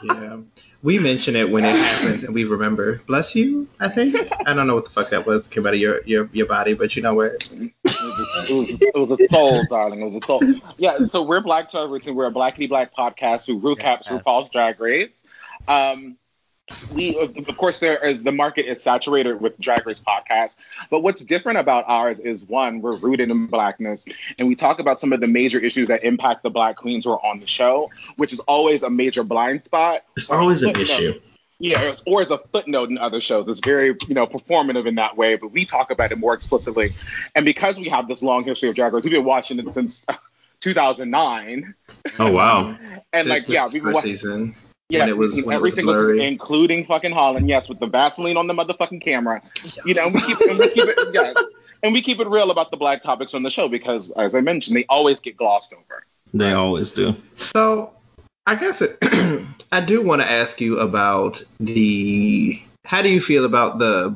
Yeah. 0.03 0.39
We 0.81 0.99
mention 0.99 1.37
it 1.37 1.49
when 1.49 1.63
it 1.63 1.73
happens 1.73 2.25
and 2.25 2.33
we 2.33 2.43
remember. 2.43 2.97
Bless 3.07 3.35
you, 3.35 3.69
I 3.79 3.87
think. 3.87 4.15
I 4.45 4.53
don't 4.53 4.67
know 4.67 4.75
what 4.75 4.83
the 4.83 4.91
fuck 4.91 5.11
that 5.11 5.25
was 5.25 5.47
came 5.47 5.65
out 5.65 5.73
of 5.73 5.79
your 5.79 6.01
your, 6.05 6.29
your 6.33 6.45
body, 6.45 6.73
but 6.73 6.93
you 6.97 7.01
know 7.01 7.13
where. 7.13 7.35
It 7.35 7.49
was, 7.51 8.49
it, 8.49 8.53
was, 8.53 8.81
it 8.81 8.95
was 8.95 9.11
a 9.17 9.27
soul, 9.29 9.63
darling. 9.69 10.01
It 10.01 10.03
was 10.03 10.15
a 10.15 10.25
soul. 10.25 10.41
Yeah, 10.77 11.05
so 11.05 11.23
we're 11.23 11.39
Black 11.39 11.69
to 11.69 11.79
Our 11.79 11.87
Roots, 11.87 12.07
and 12.07 12.17
we're 12.17 12.27
a 12.27 12.33
Blackity 12.33 12.67
Black 12.67 12.93
podcast 12.93 13.47
who 13.47 13.61
recaps 13.61 14.09
Yes. 14.09 14.21
RuPaul's 14.23 14.49
Drag 14.49 14.77
Race. 14.81 15.23
Um, 15.69 16.17
we, 16.93 17.17
of 17.17 17.57
course, 17.57 17.79
there 17.79 17.97
is 17.97 18.23
the 18.23 18.31
market 18.31 18.69
is 18.69 18.81
saturated 18.81 19.41
with 19.41 19.59
Drag 19.59 19.85
Race 19.85 20.01
podcasts, 20.01 20.55
but 20.89 21.01
what's 21.01 21.23
different 21.23 21.59
about 21.59 21.85
ours 21.87 22.19
is 22.19 22.43
one, 22.43 22.81
we're 22.81 22.95
rooted 22.95 23.29
in 23.31 23.47
blackness, 23.47 24.05
and 24.39 24.47
we 24.47 24.55
talk 24.55 24.79
about 24.79 24.99
some 24.99 25.11
of 25.11 25.19
the 25.19 25.27
major 25.27 25.59
issues 25.59 25.89
that 25.89 26.03
impact 26.03 26.43
the 26.43 26.49
Black 26.49 26.77
queens 26.77 27.05
who 27.05 27.11
are 27.11 27.25
on 27.25 27.39
the 27.39 27.47
show, 27.47 27.89
which 28.15 28.31
is 28.31 28.39
always 28.41 28.83
a 28.83 28.89
major 28.89 29.23
blind 29.23 29.63
spot. 29.63 30.03
It's 30.15 30.29
always 30.29 30.63
an 30.63 30.79
issue. 30.79 31.19
Yeah, 31.59 31.93
or 32.05 32.21
as 32.21 32.31
a 32.31 32.39
footnote 32.39 32.89
in 32.89 32.97
other 32.97 33.21
shows. 33.21 33.47
It's 33.47 33.61
very, 33.61 33.95
you 34.07 34.15
know, 34.15 34.27
performative 34.27 34.85
in 34.85 34.95
that 34.95 35.15
way, 35.15 35.35
but 35.35 35.51
we 35.51 35.65
talk 35.65 35.91
about 35.91 36.11
it 36.11 36.17
more 36.17 36.33
explicitly. 36.33 36.91
And 37.35 37.45
because 37.45 37.79
we 37.79 37.89
have 37.89 38.07
this 38.07 38.21
long 38.21 38.43
history 38.43 38.69
of 38.69 38.75
Drag 38.75 38.91
Race, 38.91 39.03
we've 39.03 39.13
been 39.13 39.23
watching 39.23 39.59
it 39.59 39.73
since 39.73 40.05
2009. 40.61 41.73
Oh 42.19 42.31
wow. 42.31 42.77
And 43.13 43.29
like, 43.29 43.47
yeah, 43.47 43.65
we've 43.65 43.73
been 43.73 43.83
first 43.83 43.95
wa- 43.95 44.01
season. 44.01 44.55
Yes, 44.93 45.01
when 45.01 45.09
it 45.09 45.17
was 45.17 45.35
we've 45.35 45.45
it 45.45 45.51
every 45.51 45.61
was 45.63 45.73
single, 45.75 45.93
blurry. 45.93 46.23
including 46.23 46.85
fucking 46.85 47.11
Holland. 47.11 47.49
Yes, 47.49 47.67
with 47.67 47.79
the 47.79 47.87
Vaseline 47.87 48.37
on 48.37 48.47
the 48.47 48.53
motherfucking 48.53 49.01
camera. 49.01 49.41
You 49.85 49.95
know, 49.95 50.05
and 50.05 50.13
we 50.13 50.21
keep, 50.21 50.39
and 50.41 50.59
we 50.59 50.69
keep 50.69 50.85
it, 50.87 50.97
yes, 51.13 51.35
and 51.81 51.93
we 51.93 52.01
keep 52.01 52.19
it 52.19 52.27
real 52.29 52.51
about 52.51 52.69
the 52.69 52.77
black 52.77 53.01
topics 53.01 53.33
on 53.33 53.41
the 53.43 53.49
show 53.49 53.67
because, 53.67 54.11
as 54.11 54.35
I 54.35 54.41
mentioned, 54.41 54.77
they 54.77 54.85
always 54.89 55.19
get 55.19 55.35
glossed 55.35 55.73
over. 55.73 56.05
They 56.33 56.53
always 56.53 56.91
do. 56.91 57.15
So, 57.35 57.93
I 58.45 58.55
guess 58.55 58.81
it, 58.81 58.97
I 59.71 59.81
do 59.81 60.01
want 60.01 60.21
to 60.21 60.29
ask 60.29 60.61
you 60.61 60.79
about 60.79 61.43
the. 61.59 62.61
How 62.85 63.01
do 63.01 63.09
you 63.09 63.21
feel 63.21 63.45
about 63.45 63.79
the 63.79 64.15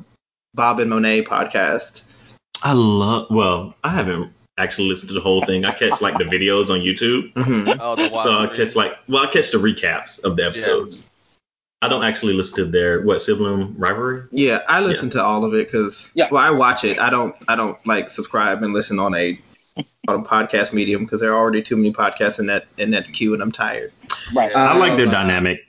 Bob 0.54 0.80
and 0.80 0.90
Monet 0.90 1.24
podcast? 1.24 2.04
I 2.64 2.74
love. 2.74 3.28
Well, 3.32 3.76
I 3.84 3.90
haven't 3.90 4.34
actually 4.58 4.88
listen 4.90 5.08
to 5.10 5.14
the 5.14 5.22
whole 5.22 5.46
thing. 5.46 5.66
I 5.66 5.72
catch 5.72 6.02
like 6.02 6.18
the 6.18 6.24
videos 6.26 6.70
on 6.70 6.80
YouTube, 6.80 7.34
hmm 7.34 7.80
Oh, 7.80 7.96
the 7.96 8.10
so 8.10 8.40
I 8.40 8.48
catch 8.48 8.76
like 8.76 8.98
well, 9.08 9.24
I 9.24 9.28
catch 9.28 9.52
the 9.52 9.58
recaps 9.58 10.24
of 10.24 10.36
the 10.36 10.46
episodes. 10.46 11.10
I 11.82 11.90
don't 11.90 12.04
actually 12.04 12.34
listen 12.34 12.66
to 12.66 12.66
their 12.66 13.02
what 13.02 13.22
sibling 13.22 13.78
rivalry. 13.78 14.24
Yeah, 14.32 14.62
I 14.68 14.80
listen 14.82 15.12
to 15.12 15.24
all 15.24 15.46
of 15.46 15.54
it 15.54 15.68
because 15.68 16.12
Yeah. 16.16 16.30
well, 16.32 16.44
I 16.44 16.50
watch 16.52 16.84
it. 16.84 17.00
I 17.00 17.10
don't. 17.12 17.36
I 17.48 17.56
don't 17.56 17.78
like 17.86 18.10
subscribe 18.10 18.64
and 18.64 18.74
listen 18.74 19.00
on 19.00 19.14
a 19.14 19.40
on 20.08 20.16
a 20.16 20.24
podcast 20.24 20.74
medium 20.74 21.06
because 21.06 21.22
there 21.22 21.34
are 21.34 21.38
already 21.38 21.62
too 21.62 21.76
many 21.76 21.94
podcasts 21.94 22.40
in 22.40 22.48
that 22.48 22.66
in 22.78 22.92
that 22.92 23.14
queue, 23.14 23.34
and 23.34 23.44
I'm 23.44 23.52
tired. 23.52 23.92
Right. 24.34 24.52
Yeah. 24.52 24.72
I 24.72 24.78
like 24.78 24.98
their 24.98 25.06
dynamic. 25.06 25.62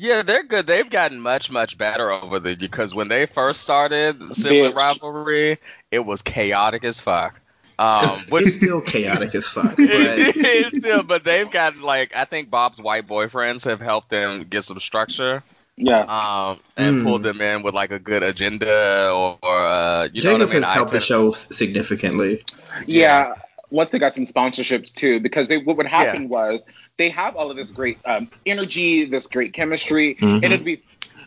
Yeah, 0.00 0.22
they're 0.22 0.42
good. 0.42 0.66
They've 0.66 0.88
gotten 0.88 1.20
much, 1.20 1.50
much 1.50 1.76
better 1.76 2.10
over 2.10 2.40
the 2.40 2.56
because 2.56 2.94
when 2.94 3.08
they 3.08 3.26
first 3.26 3.60
started 3.60 4.20
sibling 4.34 4.74
rivalry, 4.74 5.58
it 5.90 6.00
was 6.00 6.22
chaotic 6.22 6.84
as 6.84 6.98
fuck. 6.98 7.39
Um, 7.80 8.18
It's 8.32 8.56
still 8.56 8.80
chaotic 8.82 9.34
as 9.34 9.46
fuck. 9.48 9.74
But 9.76 9.78
it's 9.88 10.78
still, 10.78 11.02
but 11.02 11.24
they've 11.24 11.50
got 11.50 11.78
like 11.78 12.14
I 12.14 12.24
think 12.26 12.50
Bob's 12.50 12.80
white 12.80 13.06
boyfriends 13.08 13.64
have 13.64 13.80
helped 13.80 14.10
them 14.10 14.44
get 14.44 14.64
some 14.64 14.78
structure, 14.80 15.42
Yeah. 15.76 16.00
um, 16.00 16.60
and 16.76 17.00
Mm. 17.00 17.04
pulled 17.04 17.22
them 17.22 17.40
in 17.40 17.62
with 17.62 17.74
like 17.74 17.90
a 17.90 17.98
good 17.98 18.22
agenda 18.22 19.10
or, 19.12 19.38
or 19.42 19.56
uh, 19.56 20.08
you 20.12 20.20
know 20.22 20.32
Jacob 20.36 20.40
what 20.40 20.50
I 20.50 20.54
mean. 20.54 20.62
has 20.64 20.72
helped 20.74 20.92
the 20.92 21.00
show 21.00 21.32
significantly. 21.32 22.44
yeah. 22.86 23.34
Once 23.72 23.92
they 23.92 24.00
got 24.00 24.12
some 24.12 24.26
sponsorships 24.26 24.92
too, 24.92 25.20
because 25.20 25.46
they 25.46 25.56
what 25.56 25.76
would 25.76 25.86
happen 25.86 26.28
was 26.28 26.64
they 26.96 27.08
have 27.08 27.36
all 27.36 27.52
of 27.52 27.56
this 27.56 27.70
great 27.70 27.98
um, 28.04 28.28
energy, 28.44 29.04
this 29.04 29.28
great 29.28 29.52
chemistry, 29.52 30.16
Mhm. 30.20 30.34
and 30.42 30.44
it'd 30.46 30.64
be 30.64 30.82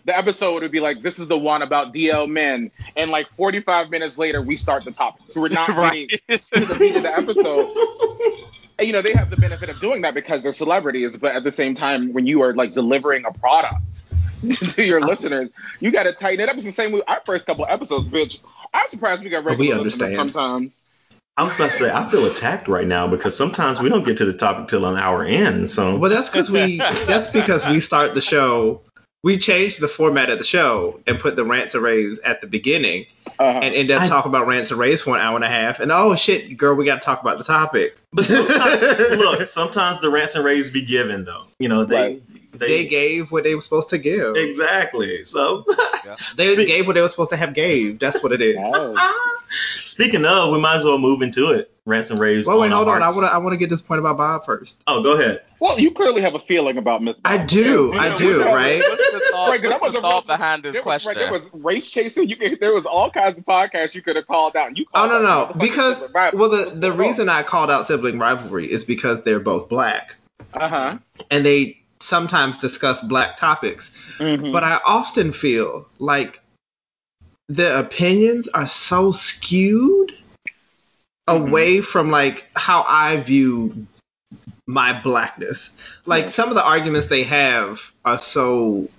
the 0.06 0.18
episode 0.18 0.62
would 0.64 0.72
be 0.72 0.80
like, 0.80 1.02
this 1.02 1.20
is 1.20 1.28
the 1.28 1.38
one 1.38 1.62
about 1.62 1.94
DL 1.94 2.30
men, 2.30 2.72
and 2.96 3.12
like 3.12 3.28
45 3.36 3.90
minutes 3.90 4.18
later 4.18 4.42
we 4.42 4.56
start 4.58 4.84
the 4.84 4.92
topic, 4.92 5.24
so 5.32 5.42
we're 5.42 5.48
not 5.50 5.70
Right. 5.76 6.10
getting 6.10 6.38
to 6.40 6.66
the 6.66 6.76
beat 6.80 6.96
of 6.96 7.04
the 7.04 7.16
episode. 7.18 7.74
And, 8.80 8.88
you 8.88 8.94
know, 8.94 9.02
they 9.02 9.14
have 9.14 9.30
the 9.30 9.38
benefit 9.38 9.70
of 9.70 9.80
doing 9.80 10.02
that 10.02 10.14
because 10.16 10.42
they're 10.42 10.52
celebrities, 10.54 11.16
but 11.18 11.36
at 11.36 11.44
the 11.44 11.52
same 11.52 11.76
time, 11.76 12.12
when 12.14 12.26
you 12.26 12.42
are 12.42 12.54
like 12.56 12.74
delivering 12.74 13.24
a 13.26 13.32
product 13.32 14.04
to 14.74 14.84
your 14.84 15.00
listeners, 15.00 15.50
you 15.80 15.92
got 15.92 16.04
to 16.04 16.12
tighten 16.14 16.42
it 16.42 16.50
up. 16.50 16.56
It's 16.56 16.66
the 16.66 16.72
same 16.72 16.92
with 16.92 17.04
our 17.08 17.22
first 17.26 17.46
couple 17.46 17.66
episodes, 17.70 18.10
bitch. 18.10 18.40
I'm 18.74 18.88
surprised 18.88 19.24
we 19.24 19.30
got 19.30 19.44
But 19.44 19.58
we 19.60 19.68
regular 19.68 19.84
listeners 19.84 20.02
understand. 20.04 20.32
sometimes. 20.32 20.74
I 21.38 21.44
was 21.44 21.56
about 21.56 21.72
to 21.72 21.78
say 21.78 21.92
I 21.92 22.04
feel 22.10 22.26
attacked 22.26 22.68
right 22.68 22.86
now 22.86 23.08
because 23.08 23.36
sometimes 23.36 23.80
we 23.80 23.90
don't 23.90 24.04
get 24.04 24.18
to 24.18 24.26
the 24.26 24.34
topic 24.34 24.68
till 24.68 24.86
an 24.86 24.98
hour 24.98 25.24
in. 25.24 25.68
So 25.68 25.98
Well, 25.98 26.10
that's 26.12 26.30
because 26.30 26.52
we. 26.52 26.78
that's 27.08 27.28
because 27.32 27.66
we 27.68 27.80
start 27.80 28.14
the 28.16 28.22
show. 28.22 28.82
We 29.24 29.38
changed 29.38 29.80
the 29.80 29.88
format 29.88 30.30
of 30.30 30.38
the 30.38 30.44
show 30.44 31.00
and 31.08 31.18
put 31.20 31.36
the 31.38 31.46
rants 31.46 31.74
and 31.76 31.84
raves 31.84 32.20
at 32.20 32.42
the 32.42 32.48
beginning, 32.48 33.06
Uh-huh. 33.40 33.60
and 33.64 33.74
end 33.74 33.90
up 33.90 34.02
I- 34.02 34.08
talking 34.10 34.30
about 34.30 34.48
rants 34.48 34.70
and 34.72 34.80
raves 34.80 35.02
for 35.02 35.16
an 35.16 35.22
hour 35.22 35.36
and 35.36 35.46
a 35.46 35.50
half. 35.50 35.80
And 35.80 35.92
oh 35.92 36.16
shit, 36.16 36.58
girl, 36.58 36.76
we 36.76 36.84
got 36.86 37.02
to 37.02 37.06
talk 37.06 37.22
about 37.22 37.38
the 37.38 37.44
topic. 37.46 37.96
But 38.14 38.26
sometimes, 38.26 38.82
look, 39.18 39.48
sometimes 39.48 40.00
the 40.02 40.10
rants 40.10 40.36
and 40.36 40.46
raves 40.46 40.70
be 40.70 40.84
given 40.84 41.26
though. 41.26 41.46
You 41.60 41.70
know, 41.70 41.84
they 41.86 41.96
Right. 41.96 42.22
they, 42.52 42.68
They 42.68 42.86
gave 42.88 43.32
what 43.32 43.44
they 43.44 43.56
were 43.56 43.62
supposed 43.62 43.90
to 43.90 43.98
give. 43.98 44.36
exactly. 44.36 45.24
So 45.24 45.66
They 46.36 46.54
Speak- 46.54 46.68
gave 46.68 46.88
what 46.88 46.94
they 46.94 47.02
were 47.02 47.10
supposed 47.10 47.32
to 47.32 47.38
have 47.38 47.54
gave. 47.54 48.00
That's 48.00 48.22
what 48.22 48.32
it 48.32 48.42
is. 48.42 48.58
Oh. 49.56 49.80
speaking 49.84 50.26
of, 50.26 50.52
we 50.52 50.58
might 50.60 50.78
as 50.78 50.84
well 50.84 50.98
move 50.98 51.22
into 51.22 51.52
it. 51.52 51.70
Rants 51.86 52.10
and 52.12 52.20
raves. 52.20 52.48
Well, 52.48 52.60
wait, 52.62 52.68
on 52.68 52.72
hold 52.72 52.88
our 52.88 52.96
on. 52.96 53.04
I 53.04 53.08
want 53.08 53.20
to. 53.28 53.34
I 53.34 53.38
want 53.40 53.54
to 53.54 53.58
get 53.58 53.70
this 53.70 53.82
point 53.82 54.00
about 54.00 54.16
Bob 54.18 54.46
first. 54.46 54.82
Oh, 54.88 55.04
go 55.04 55.12
ahead. 55.20 55.42
Well, 55.60 55.78
you 55.80 55.92
clearly 55.92 56.22
have 56.22 56.34
a 56.34 56.40
feeling 56.40 56.78
about 56.78 57.04
Miss. 57.04 57.20
I 57.26 57.38
do. 57.38 57.92
Yeah, 57.94 58.02
I 58.02 58.08
yeah, 58.08 58.18
do. 58.18 58.28
what's 58.38 58.48
up? 58.48 58.54
Right. 58.56 58.80
What's 58.88 59.12
the 59.12 59.20
thought, 59.32 59.50
Right, 59.50 59.62
'cause 59.62 59.70
that 59.72 59.82
what's 59.82 59.94
was 59.94 60.02
the 60.02 60.02
thought 60.02 60.26
real- 60.28 60.38
behind 60.38 60.64
this 60.64 60.74
There 60.74 60.82
was, 60.82 61.04
question? 61.04 61.10
right, 61.10 61.18
there 61.18 61.32
was 61.32 61.50
race 61.54 61.90
chasing. 61.92 62.30
You 62.30 62.38
could, 62.38 62.60
there 62.62 62.74
was 62.74 62.86
all 62.86 63.10
kinds 63.12 63.38
of 63.38 63.46
podcasts 63.46 63.94
you 63.96 64.02
could 64.02 64.16
have 64.16 64.26
called 64.28 64.56
out. 64.56 64.78
You 64.78 64.86
Oh 64.94 65.08
called 65.08 65.24
no 65.24 65.28
out 65.30 65.56
no 65.56 65.62
because 65.62 66.00
Sibling 66.00 66.32
well 66.40 66.50
the 66.50 66.72
the 66.74 66.92
reason 66.94 67.28
I 67.28 67.44
called 67.44 67.70
out 67.70 67.86
sibling 68.04 68.20
rivalry 68.20 68.70
is 68.70 68.84
because 68.84 69.24
they're 69.24 69.40
both 69.40 69.70
black 69.70 70.16
Uh-huh. 70.54 70.98
and 71.32 71.46
they 71.46 71.78
sometimes 72.00 72.60
discuss 72.60 73.02
black 73.02 73.38
topics. 73.38 73.92
Mhm. 74.20 74.52
But 74.52 74.64
I 74.64 74.82
often 74.86 75.32
feel 75.32 75.88
like 76.00 76.42
the 77.48 77.80
opinions 77.80 78.50
are 78.50 78.68
so 78.68 79.12
skewed 79.12 80.12
away 81.28 81.80
from 81.82 82.12
like 82.12 82.46
how 82.56 82.84
I 82.88 83.18
view 83.18 83.88
my 84.68 85.00
blackness. 85.02 85.72
Like 86.06 86.32
some 86.32 86.50
of 86.50 86.56
the 86.56 86.64
arguments 86.66 87.08
they 87.08 87.24
have 87.24 87.80
are 88.04 88.18
so 88.18 88.90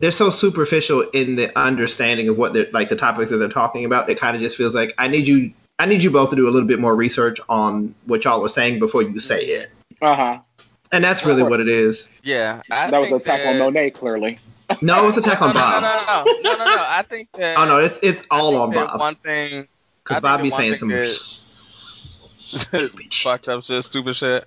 they're 0.00 0.10
so 0.12 0.30
superficial 0.30 1.00
in 1.00 1.36
the 1.36 1.58
understanding 1.58 2.28
of 2.28 2.36
what 2.38 2.52
they're 2.52 2.68
like 2.70 2.88
the 2.90 2.96
topics 2.96 3.30
that 3.30 3.38
they're 3.38 3.48
talking 3.48 3.84
about. 3.86 4.10
It 4.10 4.18
kind 4.18 4.36
of 4.36 4.42
just 4.42 4.56
feels 4.56 4.74
like 4.74 4.94
I 4.98 5.08
need 5.08 5.26
you 5.26 5.52
I 5.78 5.86
need 5.86 6.02
you 6.02 6.10
both 6.10 6.30
to 6.30 6.36
do 6.36 6.48
a 6.48 6.50
little 6.50 6.68
bit 6.68 6.80
more 6.80 6.94
research 6.94 7.38
on 7.48 7.94
what 8.06 8.24
y'all 8.24 8.44
are 8.44 8.48
saying 8.48 8.80
before 8.80 9.02
you 9.02 9.18
say 9.18 9.42
it. 9.44 9.70
Uh-huh. 10.02 10.40
And 10.90 11.04
that's 11.04 11.24
really 11.24 11.42
what 11.42 11.60
it 11.60 11.68
is. 11.68 12.10
yeah, 12.22 12.62
I 12.70 12.90
That 12.90 12.98
was 13.00 13.12
an 13.12 13.20
think 13.20 13.22
attack 13.22 13.46
on 13.46 13.52
that- 13.54 13.58
Monet, 13.64 13.90
clearly. 13.90 14.38
No, 14.82 15.08
it's 15.08 15.16
an 15.16 15.24
attack 15.24 15.40
no, 15.40 15.46
on 15.48 15.54
Bob. 15.54 15.82
No, 15.82 15.92
no, 15.92 16.24
no, 16.42 16.52
no, 16.58 16.64
no, 16.64 16.76
no. 16.76 16.84
I 16.86 17.02
think 17.02 17.28
that. 17.38 17.56
Oh 17.58 17.64
no, 17.66 17.78
it's 17.78 17.98
it's 18.02 18.22
all 18.30 18.56
on 18.56 18.72
Bob. 18.72 18.98
One 19.00 19.14
thing. 19.14 19.66
Because 20.04 20.16
think 20.16 20.22
Bob 20.22 20.42
be 20.42 20.50
saying 20.50 20.76
some 20.76 20.90
stupid 21.06 22.90
shit. 23.00 23.12
fucked 23.14 23.48
up 23.48 23.62
shit, 23.62 23.82
stupid 23.84 24.16
shit. 24.16 24.46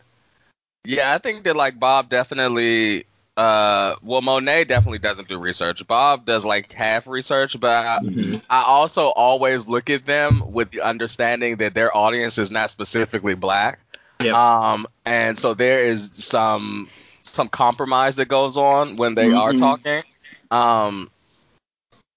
Yeah, 0.84 1.14
I 1.14 1.20
think 1.20 1.44
that 1.44 1.56
like 1.56 1.80
Bob 1.80 2.10
definitely. 2.10 3.06
Uh, 3.38 3.96
well, 4.02 4.22
Monet 4.22 4.66
definitely 4.66 5.00
doesn't 5.00 5.30
do 5.30 5.38
research. 5.40 5.88
Bob 5.88 6.26
does 6.26 6.44
like 6.44 6.72
half 6.74 7.08
research, 7.08 7.58
but 7.60 7.72
I, 7.72 8.00
Mhm. 8.00 8.42
I 8.50 8.64
also 8.64 9.08
always 9.08 9.68
look 9.68 9.90
at 9.90 10.06
them 10.06 10.52
with 10.52 10.72
the 10.72 10.82
understanding 10.82 11.58
that 11.58 11.74
their 11.74 11.96
audience 11.96 12.38
is 12.38 12.52
not 12.52 12.70
specifically 12.70 13.36
black. 13.36 13.80
Yep. 14.20 14.36
Um, 14.36 14.88
and 15.06 15.40
so 15.40 15.54
there 15.54 15.86
is 15.86 16.12
some 16.14 16.90
some 17.24 17.48
compromise 17.48 18.16
that 18.18 18.26
goes 18.26 18.58
on 18.58 18.96
when 18.98 19.16
they 19.16 19.32
are 19.32 19.54
Mhm. 19.54 19.60
talking. 19.60 20.04
Um, 20.50 21.10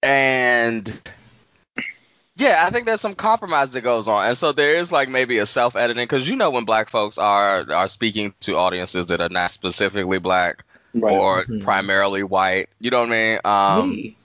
and 0.03 1.01
yeah, 2.35 2.65
I 2.65 2.69
think 2.69 2.85
there's 2.85 3.01
some 3.01 3.15
compromise 3.15 3.71
that 3.71 3.81
goes 3.81 4.07
on, 4.09 4.27
and 4.27 4.37
so 4.37 4.51
there 4.51 4.75
is 4.75 4.91
like 4.91 5.07
maybe 5.07 5.37
a 5.37 5.45
self 5.45 5.75
editing 5.75 6.03
because 6.03 6.27
you 6.27 6.35
know 6.35 6.49
when 6.49 6.65
black 6.65 6.89
folks 6.89 7.17
are 7.17 7.71
are 7.71 7.87
speaking 7.87 8.33
to 8.41 8.57
audiences 8.57 9.05
that 9.07 9.21
are 9.21 9.29
not 9.29 9.51
specifically 9.51 10.19
black 10.19 10.65
or 11.03 11.45
Mhm. 11.45 11.61
primarily 11.63 12.23
white, 12.23 12.69
you 12.79 12.89
know 12.91 13.01
what 13.01 13.11
I 13.11 13.11
mean? 13.11 13.39
Um, 13.45 13.89
Me. 13.91 14.17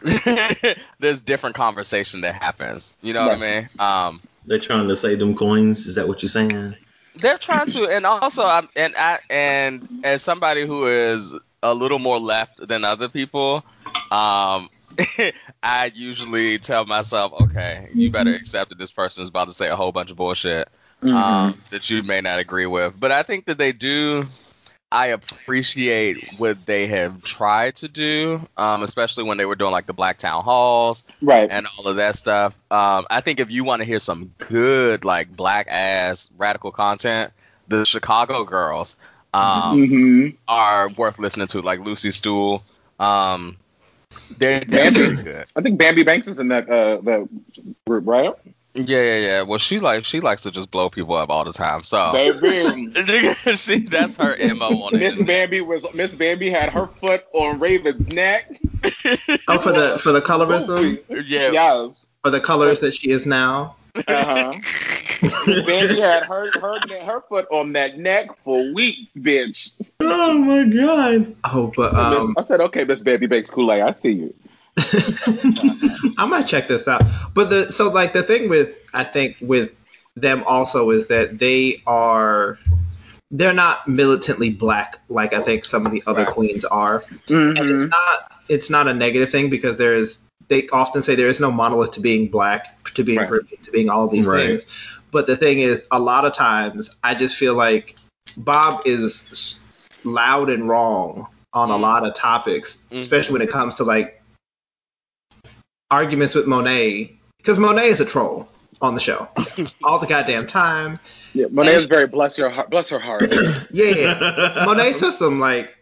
there's 0.98 1.20
different 1.20 1.54
conversation 1.56 2.22
that 2.22 2.34
happens. 2.42 2.94
You 3.02 3.12
know 3.12 3.22
what 3.22 3.32
I 3.32 3.36
mean? 3.36 3.68
Um, 3.78 4.22
They're 4.46 4.58
trying 4.58 4.88
to 4.88 4.96
save 4.96 5.18
them 5.20 5.34
coins. 5.34 5.86
Is 5.86 5.94
that 5.96 6.08
what 6.08 6.22
you're 6.22 6.28
saying? 6.28 6.74
they're 7.16 7.36
trying 7.38 7.66
to, 7.68 7.86
and 7.86 8.06
also, 8.06 8.42
I'm, 8.44 8.68
and 8.74 8.94
I, 8.96 9.18
and 9.28 9.86
as 10.02 10.22
somebody 10.22 10.66
who 10.66 10.86
is 10.88 11.34
a 11.62 11.74
little 11.74 11.98
more 11.98 12.18
left 12.18 12.66
than 12.66 12.84
other 12.84 13.08
people, 13.08 13.56
um, 14.10 14.70
I 15.62 15.92
usually 15.94 16.58
tell 16.58 16.86
myself, 16.86 17.32
okay, 17.34 17.88
you 17.94 18.10
better 18.10 18.32
accept 18.34 18.70
that 18.70 18.78
this 18.78 18.92
person 18.92 19.22
is 19.22 19.28
about 19.28 19.48
to 19.48 19.54
say 19.54 19.68
a 19.68 19.76
whole 19.76 19.92
bunch 19.92 20.10
of 20.10 20.16
bullshit 20.16 20.68
Mm-hmm. 21.02 21.16
um, 21.16 21.60
that 21.70 21.90
you 21.90 22.04
may 22.04 22.20
not 22.20 22.38
agree 22.38 22.66
with. 22.66 22.94
But 22.98 23.10
I 23.10 23.24
think 23.24 23.46
that 23.46 23.58
they 23.58 23.72
do. 23.72 24.26
I 24.92 25.08
appreciate 25.08 26.34
what 26.38 26.66
they 26.66 26.86
have 26.88 27.22
tried 27.22 27.76
to 27.76 27.88
do, 27.88 28.46
um, 28.58 28.82
especially 28.82 29.24
when 29.24 29.38
they 29.38 29.46
were 29.46 29.54
doing 29.54 29.72
like 29.72 29.86
the 29.86 29.94
Black 29.94 30.18
Town 30.18 30.44
Halls 30.44 31.02
right. 31.22 31.50
and 31.50 31.66
all 31.66 31.86
of 31.86 31.96
that 31.96 32.14
stuff. 32.14 32.54
Um, 32.70 33.06
I 33.08 33.22
think 33.22 33.40
if 33.40 33.50
you 33.50 33.64
want 33.64 33.80
to 33.80 33.86
hear 33.86 34.00
some 34.00 34.34
good 34.36 35.04
like 35.04 35.34
black 35.34 35.66
ass 35.70 36.30
radical 36.36 36.72
content, 36.72 37.32
the 37.68 37.86
Chicago 37.86 38.44
girls 38.44 38.96
um, 39.32 39.86
hmm 39.86 40.28
are 40.46 40.90
worth 40.90 41.18
listening 41.18 41.46
to, 41.48 41.62
like 41.62 41.80
Lucy 41.80 42.10
Stoole. 42.10 42.62
Um, 42.98 43.56
they're, 44.36 44.60
they're 44.60 44.84
Bambi. 44.84 45.00
really 45.00 45.22
good. 45.22 45.46
I 45.56 45.62
think 45.62 45.78
Bambi 45.78 46.02
Banks 46.02 46.28
is 46.28 46.38
in 46.38 46.48
that 46.48 46.68
uh 46.68 47.00
that 47.02 47.28
group, 47.86 48.06
right? 48.06 48.34
Yeah, 48.74 49.02
yeah, 49.02 49.16
yeah. 49.18 49.42
Well, 49.42 49.58
she 49.58 49.80
like 49.80 50.04
she 50.04 50.20
likes 50.20 50.42
to 50.42 50.50
just 50.50 50.70
blow 50.70 50.88
people 50.88 51.14
up 51.14 51.28
all 51.28 51.44
the 51.44 51.52
time. 51.52 51.84
So 51.84 52.12
Baby. 52.12 52.90
she 53.56 53.80
that's 53.80 54.16
her 54.16 54.36
mo 54.54 54.82
on 54.84 54.94
it. 54.94 54.98
Miss. 54.98 55.22
Bambi 55.22 55.60
was 55.60 55.84
Miss 55.94 56.14
Bambi 56.14 56.48
had 56.50 56.70
her 56.70 56.86
foot 57.00 57.24
on 57.34 57.58
Raven's 57.58 58.08
neck. 58.14 58.60
Oh, 59.48 59.58
for 59.58 59.72
the 59.72 59.98
for 60.02 60.12
the 60.12 60.22
colorism 60.22 61.02
Yeah, 61.26 61.50
Yes. 61.50 62.06
or 62.24 62.30
the 62.30 62.40
colors 62.40 62.80
that 62.80 62.94
she 62.94 63.10
is 63.10 63.26
now. 63.26 63.76
Uh 63.94 64.02
huh. 64.24 64.52
Vanjie 65.22 65.98
had 66.02 66.24
her, 66.24 66.50
her 66.60 67.04
her 67.04 67.20
foot 67.28 67.46
on 67.50 67.74
that 67.74 67.98
neck 67.98 68.30
for 68.42 68.72
weeks, 68.72 69.12
bitch. 69.16 69.72
Oh 70.00 70.32
my 70.32 70.64
god. 70.64 71.36
Oh, 71.44 71.70
but 71.76 71.92
So 71.94 72.10
Miss- 72.10 72.28
um, 72.30 72.34
I 72.38 72.44
said, 72.44 72.60
okay, 72.62 72.84
Miss 72.84 73.02
Baby 73.02 73.26
Bakes 73.26 73.50
Kool 73.50 73.70
Aid, 73.70 73.82
I 73.82 73.90
see 73.90 74.12
you. 74.12 74.34
I 76.18 76.26
might 76.26 76.46
check 76.46 76.68
this 76.68 76.86
out. 76.88 77.02
But 77.34 77.50
the 77.50 77.72
so 77.72 77.90
like 77.90 78.12
the 78.12 78.22
thing 78.22 78.48
with 78.48 78.74
I 78.94 79.04
think 79.04 79.36
with 79.40 79.70
them 80.16 80.44
also 80.46 80.90
is 80.90 81.08
that 81.08 81.38
they 81.38 81.82
are 81.86 82.58
they're 83.30 83.54
not 83.54 83.88
militantly 83.88 84.50
black 84.50 84.98
like 85.08 85.32
I 85.32 85.40
think 85.40 85.64
some 85.64 85.86
of 85.86 85.92
the 85.92 86.02
other 86.06 86.24
Right. 86.24 86.32
queens 86.32 86.64
are. 86.64 87.04
And 87.30 87.70
it's 87.70 87.90
not 87.90 88.32
it's 88.48 88.70
not 88.70 88.88
a 88.88 88.94
negative 88.94 89.30
thing 89.30 89.50
because 89.50 89.78
there 89.78 89.94
is 89.94 90.20
they 90.48 90.68
often 90.68 91.02
say 91.02 91.14
there 91.14 91.28
is 91.28 91.40
no 91.40 91.50
monolith 91.50 91.92
to 91.92 92.00
being 92.00 92.28
black, 92.28 92.82
to 92.94 93.04
being 93.04 93.18
Right. 93.18 93.62
To 93.62 93.70
being 93.70 93.88
all 93.88 94.04
of 94.04 94.10
these 94.10 94.26
Right. 94.26 94.48
things. 94.48 94.66
But 95.10 95.26
the 95.26 95.36
thing 95.36 95.60
is, 95.60 95.84
a 95.90 95.98
lot 96.00 96.24
of 96.24 96.32
times 96.32 96.96
I 97.04 97.14
just 97.14 97.36
feel 97.36 97.54
like 97.54 97.96
Bob 98.36 98.82
is 98.86 99.58
loud 100.04 100.50
and 100.50 100.68
wrong 100.68 101.28
on 101.52 101.70
a 101.70 101.74
Mhm. 101.74 101.80
lot 101.80 102.06
of 102.06 102.14
topics, 102.14 102.78
especially 102.92 103.34
when 103.34 103.42
it 103.42 103.50
comes 103.50 103.74
to 103.76 103.84
like 103.84 104.21
arguments 105.92 106.34
with 106.34 106.46
Monet, 106.46 107.12
because 107.36 107.58
Monet 107.58 107.88
is 107.88 108.00
a 108.00 108.04
troll 108.04 108.48
on 108.80 108.94
the 108.94 109.00
show 109.00 109.28
all 109.84 109.98
the 109.98 110.06
goddamn 110.06 110.46
time. 110.46 110.98
Yeah, 111.34 111.46
Monet 111.50 111.74
is 111.74 111.86
very 111.86 112.08
bless 112.08 112.36
your 112.38 112.50
heart, 112.50 112.70
bless 112.70 112.88
her 112.88 112.98
heart. 112.98 113.22
Yeah, 113.70 113.90
yeah. 113.90 114.64
Monet 114.66 114.92
says 114.98 115.18
some 115.18 115.38
like 115.38 115.76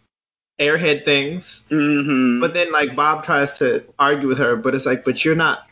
airhead 0.61 1.05
things, 1.05 1.63
mm-hmm. 1.71 2.41
but 2.41 2.53
then 2.53 2.71
like 2.73 2.95
Bob 2.95 3.25
tries 3.25 3.53
to 3.55 3.85
argue 3.99 4.29
with 4.29 4.39
her, 4.39 4.57
but 4.57 4.75
it's 4.75 4.85
like, 4.85 5.05
but 5.05 5.25
you're 5.25 5.35
not, 5.35 5.67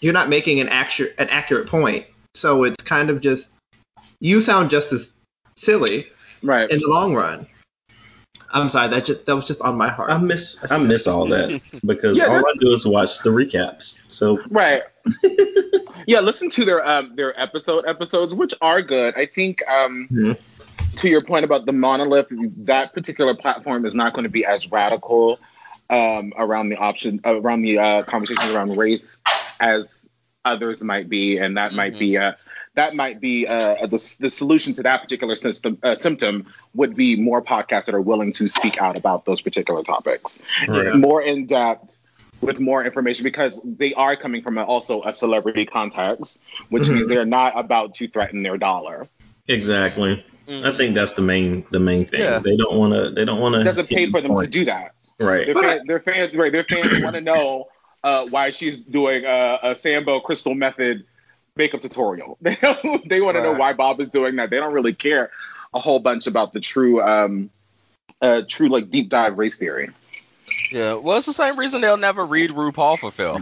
you're 0.00 0.12
not 0.12 0.28
making 0.28 0.60
an 0.60 0.68
accurate 0.68 1.14
an 1.18 1.28
accurate 1.30 1.66
point. 1.66 2.06
So 2.34 2.64
it's 2.64 2.84
kind 2.84 3.10
of 3.10 3.20
just 3.20 3.50
you 4.20 4.40
sound 4.40 4.70
just 4.70 4.92
as 4.92 5.12
silly 5.56 6.06
right. 6.42 6.70
in 6.70 6.78
the 6.78 6.88
long 6.88 7.14
run. 7.14 7.46
I'm 8.50 8.70
sorry, 8.70 8.88
that 8.88 9.04
just 9.04 9.26
that 9.26 9.36
was 9.36 9.46
just 9.46 9.60
on 9.60 9.76
my 9.76 9.88
heart. 9.88 10.10
I 10.10 10.18
miss 10.18 10.64
I 10.70 10.78
miss 10.78 11.06
all 11.06 11.26
that 11.28 11.60
because 11.84 12.18
Yeah, 12.18 12.26
all 12.26 12.46
I 12.46 12.52
do 12.60 12.72
is 12.72 12.86
watch 12.86 13.20
the 13.20 13.30
recaps. 13.30 14.10
So 14.12 14.42
Right. 14.48 14.82
yeah, 16.06 16.20
listen 16.20 16.50
to 16.50 16.64
their 16.64 16.86
um 16.86 17.14
their 17.16 17.38
episode 17.38 17.84
episodes, 17.86 18.34
which 18.34 18.54
are 18.60 18.82
good. 18.82 19.14
I 19.16 19.26
think 19.26 19.62
um 19.68 20.08
Mhm. 20.10 20.38
to 20.96 21.08
your 21.08 21.20
point 21.20 21.44
about 21.44 21.66
the 21.66 21.72
monolith, 21.72 22.28
that 22.64 22.94
particular 22.94 23.34
platform 23.34 23.84
is 23.84 23.94
not 23.94 24.14
going 24.14 24.24
to 24.24 24.30
be 24.30 24.44
as 24.44 24.70
radical 24.70 25.38
um 25.90 26.32
around 26.36 26.68
the 26.68 26.76
option 26.76 27.20
around 27.24 27.62
the 27.62 27.78
uh, 27.78 28.02
conversations 28.02 28.50
around 28.50 28.76
race 28.76 29.18
as 29.60 30.08
others 30.44 30.82
might 30.82 31.08
be, 31.08 31.38
and 31.38 31.56
that 31.58 31.72
might 31.74 31.98
be 31.98 32.16
uh 32.16 32.32
that 32.78 32.94
might 32.94 33.20
be 33.20 33.46
uh, 33.46 33.86
the, 33.86 34.16
the 34.20 34.30
solution 34.30 34.72
to 34.74 34.82
that 34.84 35.02
particular 35.02 35.34
system, 35.36 35.78
uh, 35.82 35.94
symptom 35.96 36.46
would 36.74 36.94
be 36.94 37.16
more 37.16 37.42
podcasts 37.42 37.86
that 37.86 37.94
are 37.94 38.00
willing 38.00 38.32
to 38.34 38.48
speak 38.48 38.80
out 38.80 38.96
about 38.96 39.24
those 39.24 39.40
particular 39.40 39.82
topics 39.82 40.40
Right. 40.66 40.94
more 40.94 41.20
in 41.22 41.46
depth 41.46 41.98
with 42.40 42.60
more 42.60 42.84
information 42.84 43.24
because 43.24 43.60
they 43.64 43.94
are 43.94 44.14
coming 44.16 44.42
from 44.42 44.58
a, 44.58 44.62
also 44.62 45.02
a 45.02 45.12
celebrity 45.12 45.64
context, 45.66 46.38
which 46.68 46.84
Mhm. 46.84 46.94
means 46.94 47.08
they're 47.08 47.24
not 47.24 47.58
about 47.58 47.94
to 47.96 48.06
threaten 48.08 48.42
their 48.42 48.56
dollar. 48.56 49.08
exactly. 49.48 50.24
I 50.48 50.74
think 50.78 50.94
that's 50.94 51.12
the 51.12 51.20
main 51.22 51.66
the 51.70 51.78
main 51.80 52.06
thing. 52.06 52.20
Yeah. 52.20 52.38
They 52.38 52.56
don't 52.56 52.74
want 52.78 52.94
to. 52.94 53.10
They 53.10 53.26
don't 53.26 53.38
want 53.38 53.54
to. 53.54 53.60
It 53.60 53.64
doesn't 53.64 53.88
pay 53.90 54.10
for 54.10 54.22
them 54.22 54.34
to 54.34 54.46
do 54.46 54.64
that. 54.64 54.92
Right. 55.20 55.44
Their, 55.44 55.54
But 55.54 55.64
I- 55.66 55.78
their 55.86 56.00
fans, 56.00 56.34
right? 56.34 56.50
Their 56.50 56.64
fans 56.64 57.02
want 57.02 57.16
to 57.16 57.20
know 57.20 57.66
uh, 58.02 58.24
why 58.26 58.48
she's 58.50 58.78
doing 58.78 59.24
a, 59.26 59.58
a 59.62 59.74
Sambo 59.76 60.20
Crystal 60.20 60.54
Method 60.54 61.04
makeup 61.58 61.80
tutorial. 61.80 62.38
They 62.42 62.54
don't, 62.56 63.08
they 63.08 63.20
want 63.20 63.36
to 63.36 63.42
know 63.42 63.52
why 63.52 63.72
Bob 63.74 64.00
is 64.00 64.08
doing 64.08 64.36
that. 64.36 64.48
They 64.50 64.56
don't 64.58 64.72
really 64.72 64.94
care 64.94 65.30
a 65.74 65.80
whole 65.80 65.98
bunch 65.98 66.26
about 66.26 66.52
the 66.54 66.60
true, 66.60 67.02
um, 67.02 67.50
uh, 68.22 68.42
true 68.48 68.68
like 68.68 68.90
deep 68.90 69.08
dive 69.10 69.36
race 69.36 69.58
theory. 69.58 69.90
Yeah, 70.72 70.94
well, 70.94 71.18
it's 71.18 71.26
the 71.26 71.32
same 71.34 71.58
reason 71.58 71.80
they'll 71.82 71.96
never 71.98 72.24
read 72.24 72.50
RuPaul 72.50 72.98
for 72.98 73.10
Phil. 73.10 73.40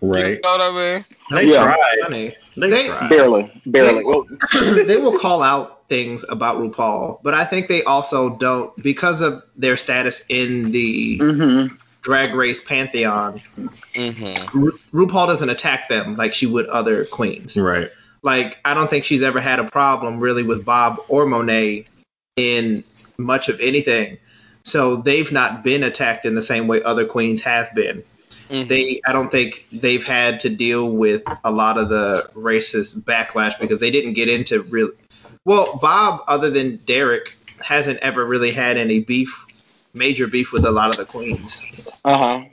Right. 0.00 0.34
You 0.34 0.40
know 0.42 0.50
what 0.50 0.60
I 0.60 0.94
mean? 0.94 1.04
They 1.30 1.52
Yeah. 1.52 1.62
tried. 1.62 1.98
Funny. 2.02 2.36
They, 2.56 2.70
They- 2.70 2.86
tried. 2.88 3.08
Barely, 3.08 3.62
barely. 3.66 3.98
They- 3.98 4.04
Well, 4.04 4.26
they 4.86 4.96
will 4.96 5.18
call 5.18 5.42
out 5.42 5.88
things 5.88 6.24
about 6.28 6.56
RuPaul, 6.58 7.20
but 7.22 7.34
I 7.34 7.44
think 7.44 7.68
they 7.68 7.84
also 7.84 8.36
don't 8.36 8.74
because 8.82 9.20
of 9.20 9.42
their 9.56 9.76
status 9.76 10.22
in 10.28 10.72
the 10.72 11.18
mhm. 11.18 11.78
Drag 12.02 12.34
race 12.34 12.60
pantheon. 12.60 13.40
Mm-hmm. 13.94 14.58
Ru- 14.58 14.78
RuPaul 14.92 15.26
doesn't 15.26 15.48
attack 15.48 15.88
them 15.88 16.16
like 16.16 16.34
she 16.34 16.46
would 16.46 16.66
other 16.66 17.04
queens. 17.04 17.56
Right. 17.56 17.90
Like 18.22 18.58
I 18.64 18.74
don't 18.74 18.90
think 18.90 19.04
she's 19.04 19.22
ever 19.22 19.40
had 19.40 19.58
a 19.58 19.70
problem 19.70 20.20
really 20.20 20.42
with 20.42 20.64
Bob 20.64 20.98
or 21.08 21.26
Monet 21.26 21.86
in 22.36 22.84
much 23.16 23.48
of 23.48 23.60
anything. 23.60 24.18
So 24.64 24.96
they've 24.96 25.30
not 25.30 25.64
been 25.64 25.82
attacked 25.82 26.24
in 26.24 26.34
the 26.34 26.42
same 26.42 26.68
way 26.68 26.82
other 26.82 27.06
queens 27.06 27.42
have 27.42 27.74
been. 27.74 28.04
Mm-hmm. 28.48 28.68
They 28.68 29.00
I 29.06 29.12
don't 29.12 29.30
think 29.30 29.66
they've 29.72 30.04
had 30.04 30.40
to 30.40 30.50
deal 30.50 30.90
with 30.90 31.22
a 31.44 31.50
lot 31.50 31.78
of 31.78 31.88
the 31.88 32.30
racist 32.34 33.00
backlash 33.02 33.58
because 33.58 33.80
they 33.80 33.90
didn't 33.90 34.12
get 34.12 34.28
into 34.28 34.62
real 34.62 34.90
well, 35.44 35.78
Bob, 35.78 36.22
other 36.28 36.50
than 36.50 36.76
Derrick, 36.86 37.36
hasn't 37.60 37.98
ever 38.00 38.24
really 38.24 38.52
had 38.52 38.76
any 38.76 39.00
beef 39.00 39.41
major 39.94 40.26
beef 40.26 40.52
with 40.52 40.64
a 40.64 40.70
lot 40.70 40.90
of 40.90 40.96
the 40.96 41.04
queens. 41.04 41.64
Uh 42.04 42.18
huh. 42.18 42.44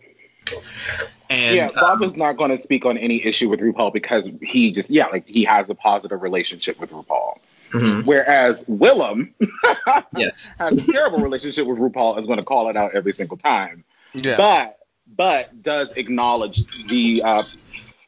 And 1.30 1.56
yeah, 1.56 1.69
Bob 1.71 2.02
um, 2.02 2.04
is 2.04 2.15
not 2.15 2.38
going 2.38 2.49
to 2.49 2.62
speak 2.62 2.86
on 2.86 2.97
any 2.97 3.23
issue 3.23 3.49
with 3.49 3.60
RuPaul 3.60 3.93
because 3.93 4.28
he 4.41 4.71
just 4.71 4.89
yeah, 4.89 5.08
like 5.08 5.28
he 5.28 5.43
has 5.43 5.69
a 5.69 5.75
positive 5.75 6.21
relationship 6.23 6.80
with 6.80 6.91
RuPaul. 6.91 7.38
mhm, 7.71 8.06
Whereas 8.06 8.63
Willam 8.65 9.32
yes. 10.17 10.49
has 10.58 10.71
a 10.78 10.91
terrible 10.91 11.19
relationship 11.19 11.67
with 11.67 11.78
RuPaul 11.78 12.19
is 12.19 12.25
going 12.25 12.39
to 12.39 12.43
call 12.45 12.69
it 12.69 12.75
out 12.75 12.95
every 12.95 13.13
single 13.13 13.38
time. 13.38 13.84
Yeah. 14.15 14.38
But 14.38 14.80
but 15.15 15.62
does 15.62 15.91
acknowledge 15.97 16.65
the 16.88 17.21
uh, 17.23 17.43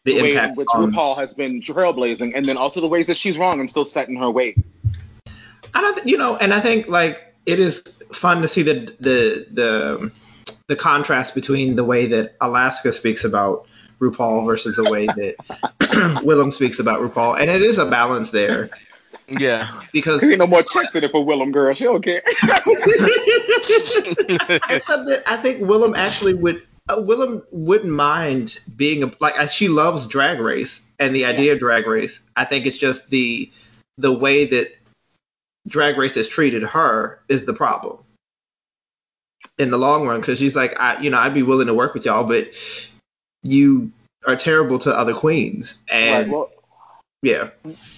The 0.04 0.15
the 0.15 0.22
way 0.24 0.36
in 0.36 0.56
which 0.56 0.67
on 0.74 0.91
RuPaul 0.91 1.17
has 1.17 1.36
been 1.36 1.62
trailblazing, 1.62 2.32
and 2.36 2.44
then 2.44 2.58
also 2.58 2.82
the 2.82 2.88
ways 2.88 3.06
that 3.08 3.17
she's 3.17 3.38
wrong 3.38 3.60
and 3.60 3.70
still 3.70 3.86
set 3.86 4.10
in 4.10 4.15
her 4.15 4.32
ways. 4.32 4.58
I 5.74 5.82
don't, 5.82 5.94
th- 5.96 6.08
you 6.08 6.17
know, 6.17 6.36
and 6.36 6.54
I 6.54 6.60
think 6.60 6.88
like 6.88 7.31
it 7.45 7.60
is 7.60 7.82
fun 8.13 8.41
to 8.41 8.47
see 8.47 8.63
the 8.63 8.95
the 8.99 9.47
the 9.51 10.12
the 10.67 10.75
contrast 10.75 11.36
between 11.36 11.75
the 11.75 11.84
way 11.84 12.08
that 12.08 12.36
Alaska 12.41 12.93
speaks 12.93 13.23
about 13.23 13.67
RuPaul 13.99 14.45
versus 14.45 14.75
the 14.75 14.89
way 14.89 15.06
that 15.06 15.36
Willam 16.23 16.51
speaks 16.51 16.80
about 16.80 16.99
RuPaul, 17.01 17.39
and 17.39 17.49
it 17.49 17.62
is 17.62 17.77
a 17.77 17.86
balance 17.86 18.32
there 18.32 18.69
yeah. 19.39 19.82
because 19.91 20.21
Cause 20.21 20.30
ain't 20.30 20.39
no 20.39 20.47
more 20.47 20.63
checks 20.63 20.95
in 20.95 21.04
it 21.04 21.12
for 21.12 21.25
Willam, 21.25 21.51
girl. 21.51 21.73
She 21.73 21.84
don't 21.84 22.04
care. 22.04 22.21
except 24.69 25.06
that 25.06 25.23
I 25.25 25.38
think 25.38 25.60
Willam 25.62 25.95
actually 25.95 26.34
would 26.34 26.63
uh, 26.89 26.97
Willam 26.97 27.43
wouldn't 27.51 27.91
mind 27.91 28.60
being 28.75 29.04
a 29.04 29.12
like 29.19 29.39
uh, 29.39 29.47
she 29.47 29.67
loves 29.67 30.08
drag 30.08 30.39
race 30.39 30.82
and 30.99 31.15
the 31.15 31.25
idea 31.25 31.54
of 31.54 31.60
drag 31.60 31.88
race. 31.88 32.19
I 32.36 32.45
think 32.45 32.65
it's 32.65 32.77
just 32.77 33.10
the 33.10 33.51
the 33.97 34.13
way 34.13 34.45
that 34.45 34.73
drag 35.67 35.97
race 35.97 36.15
has 36.15 36.28
treated 36.28 36.63
her 36.63 37.19
is 37.30 37.45
the 37.45 37.54
problem 37.54 38.00
in 39.58 39.71
the 39.71 39.78
long 39.78 40.08
run 40.08 40.19
because 40.19 40.39
she's 40.39 40.56
like 40.56 40.80
I 40.80 41.00
you 41.02 41.10
know 41.10 41.17
I'd 41.17 41.34
be 41.34 41.43
willing 41.43 41.67
to 41.67 41.74
work 41.74 41.93
with 41.93 42.06
y'all 42.06 42.24
but 42.24 42.52
you 43.43 43.91
are 44.28 44.36
terrible 44.36 44.80
to 44.80 44.91
other 44.91 45.13
queens 45.13 45.80
right, 45.91 45.97
and 45.97 46.32
well, 46.32 46.52
yeah 47.21 47.50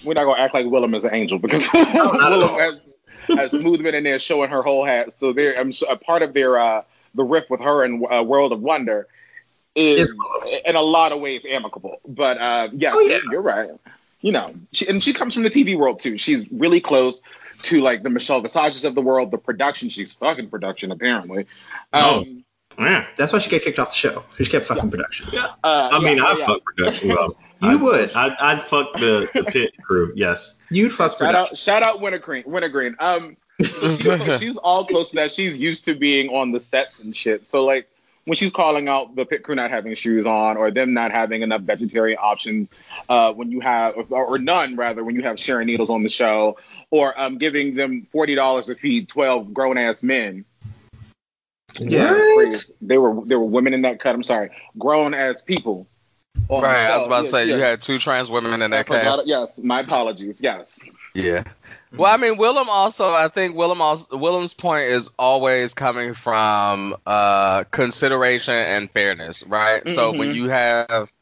we're 0.04 0.14
not 0.14 0.24
gonna 0.24 0.40
act 0.40 0.54
like 0.54 0.66
Willam 0.66 0.96
is 0.96 1.04
an 1.04 1.14
angel 1.14 1.38
because 1.38 1.64
at 1.66 1.70
Willam 1.72 2.58
has, 2.58 2.80
has 3.28 3.50
smooth 3.50 3.82
been 3.82 3.94
in 3.94 4.04
there 4.04 4.18
showing 4.18 4.50
her 4.50 4.62
whole 4.62 4.84
hat. 4.84 5.14
So 5.18 5.32
they're 5.32 5.58
I'm, 5.58 5.72
a 5.88 5.96
part 5.96 6.22
of 6.22 6.32
their 6.32 6.58
uh, 6.58 6.82
the 7.14 7.24
riff 7.24 7.48
with 7.48 7.60
her 7.60 7.84
and 7.84 8.04
uh, 8.10 8.22
World 8.22 8.52
of 8.52 8.60
Wonder 8.60 9.06
is 9.74 10.10
Is 10.10 10.16
in 10.64 10.76
a 10.76 10.82
lot 10.82 11.12
of 11.12 11.20
ways 11.20 11.44
amicable. 11.48 12.00
But 12.06 12.38
uh, 12.38 12.68
yes, 12.72 12.94
Oh, 12.96 13.00
yeah. 13.00 13.18
you're 13.30 13.42
right. 13.42 13.70
You 14.20 14.32
know, 14.32 14.54
she, 14.72 14.88
and 14.88 15.02
she 15.02 15.12
comes 15.12 15.34
from 15.34 15.42
the 15.42 15.50
TV 15.50 15.76
world 15.76 16.00
too. 16.00 16.16
She's 16.16 16.50
really 16.50 16.80
close 16.80 17.20
to 17.64 17.80
like 17.80 18.02
the 18.02 18.10
Michelle 18.10 18.40
Visages 18.40 18.84
of 18.84 18.94
the 18.94 19.02
world, 19.02 19.30
the 19.30 19.38
production. 19.38 19.88
She's 19.88 20.12
fucking 20.12 20.48
production 20.50 20.90
apparently. 20.92 21.46
Oh. 21.92 22.20
Um, 22.20 22.44
Yeah. 22.78 23.06
that's 23.16 23.32
why 23.32 23.38
she 23.38 23.50
got 23.50 23.60
kicked 23.62 23.78
off 23.78 23.90
the 23.90 23.94
show 23.94 24.24
she 24.36 24.46
kept 24.46 24.66
fucking 24.66 24.90
production 24.90 25.26
uh, 25.38 25.50
I 25.92 25.98
mean, 26.00 26.18
I'd 26.20 26.38
yeah. 26.38 26.46
fuck 26.46 26.64
production. 26.64 27.08
Well, 27.14 27.36
You 27.62 27.68
I'd, 27.76 27.80
would. 27.82 28.14
I'd, 28.14 28.32
I'd 28.40 28.62
fuck 28.62 28.92
the, 28.94 29.28
the 29.34 29.44
pit 29.44 29.74
crew. 29.82 30.12
Yes. 30.16 30.60
you'd 30.70 30.92
fuck 30.92 31.12
Shout 31.12 31.18
production 31.20 31.52
out, 31.54 31.58
shout 31.58 31.82
out 31.82 32.00
Wintergreen. 32.00 32.42
Wintergreen. 32.46 32.96
Um, 32.98 33.36
so 33.62 33.94
she's, 33.96 34.38
she's 34.40 34.56
all 34.56 34.84
close 34.84 35.10
to 35.10 35.16
that. 35.16 35.30
She's 35.30 35.56
used 35.56 35.84
to 35.84 35.94
being 35.94 36.28
on 36.30 36.50
the 36.52 36.58
sets 36.60 36.98
and 37.00 37.14
shit. 37.14 37.46
So 37.46 37.64
like 37.64 37.88
when 38.24 38.36
she's 38.36 38.50
calling 38.50 38.88
out 38.88 39.14
the 39.14 39.24
pit 39.24 39.42
crew 39.42 39.54
not 39.54 39.70
having 39.70 39.94
shoes 39.94 40.26
on 40.26 40.56
or 40.56 40.70
them 40.70 40.94
not 40.94 41.10
having 41.10 41.42
enough 41.42 41.62
vegetarian 41.62 42.18
options, 42.20 42.68
uh, 43.08 43.32
when 43.32 43.50
you 43.50 43.60
have 43.60 43.94
or, 44.10 44.26
or 44.26 44.38
none 44.38 44.76
rather 44.76 45.04
when 45.04 45.14
you 45.14 45.22
have 45.22 45.38
Sharon 45.38 45.66
Needles 45.66 45.90
on 45.90 46.02
the 46.02 46.08
show, 46.08 46.58
or 46.90 47.18
um 47.20 47.38
giving 47.38 47.74
them 47.74 48.06
forty 48.10 48.34
dollars 48.34 48.66
to 48.66 48.74
feed 48.74 49.08
twelve 49.08 49.52
grown 49.52 49.78
ass 49.78 50.02
men. 50.02 50.44
yeah. 51.78 52.50
There 52.80 53.00
were 53.00 53.24
there 53.26 53.38
were 53.38 53.46
women 53.46 53.74
in 53.74 53.82
that 53.82 54.00
cut. 54.00 54.14
I'm 54.14 54.22
sorry, 54.22 54.50
grown 54.78 55.14
ass 55.14 55.42
people 55.42 55.86
Right, 56.48 56.62
I 56.90 56.96
was 56.96 57.02
show. 57.02 57.06
about 57.06 57.18
to 57.18 57.22
Yes, 57.24 57.30
say 57.30 57.48
you 57.48 57.56
had 57.56 57.80
two 57.80 57.98
trans 57.98 58.30
women 58.30 58.60
in 58.62 58.70
that 58.70 58.86
cast. 58.86 59.26
Yes, 59.26 59.58
my 59.62 59.80
apologies. 59.80 60.40
Yes. 60.40 60.80
Yeah. 61.14 61.44
Well, 61.92 62.12
I 62.12 62.16
mean, 62.16 62.36
Willam 62.36 62.66
also. 62.66 63.08
I 63.10 63.28
think 63.28 63.54
Willam 63.54 63.80
also. 63.80 64.16
Willam's 64.16 64.52
point 64.52 64.88
is 64.90 65.10
always 65.18 65.74
coming 65.74 66.14
from 66.14 66.96
uh, 67.06 67.64
consideration 67.70 68.54
and 68.54 68.90
fairness, 68.90 69.42
right? 69.44 69.88
So 69.88 70.12
when 70.12 70.34
you 70.34 70.48
have 70.48 71.12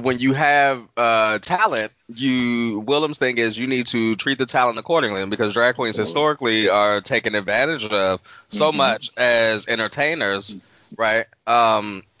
when 0.00 0.18
you 0.18 0.32
have 0.32 0.88
uh, 0.96 1.38
talent, 1.40 1.92
you 2.08 2.82
Willam's 2.86 3.18
thing 3.18 3.36
is 3.38 3.58
you 3.58 3.66
need 3.66 3.88
to 3.88 4.16
treat 4.16 4.38
the 4.38 4.46
talent 4.46 4.78
accordingly 4.78 5.26
because 5.26 5.52
drag 5.52 5.74
queens 5.74 5.96
historically 5.96 6.68
are 6.68 7.00
taken 7.02 7.34
advantage 7.34 7.84
of 7.84 8.20
so 8.48 8.72
Mhm. 8.72 8.76
much 8.76 9.10
as 9.18 9.68
entertainers, 9.68 10.56
right? 10.96 11.26
Um, 11.46 12.04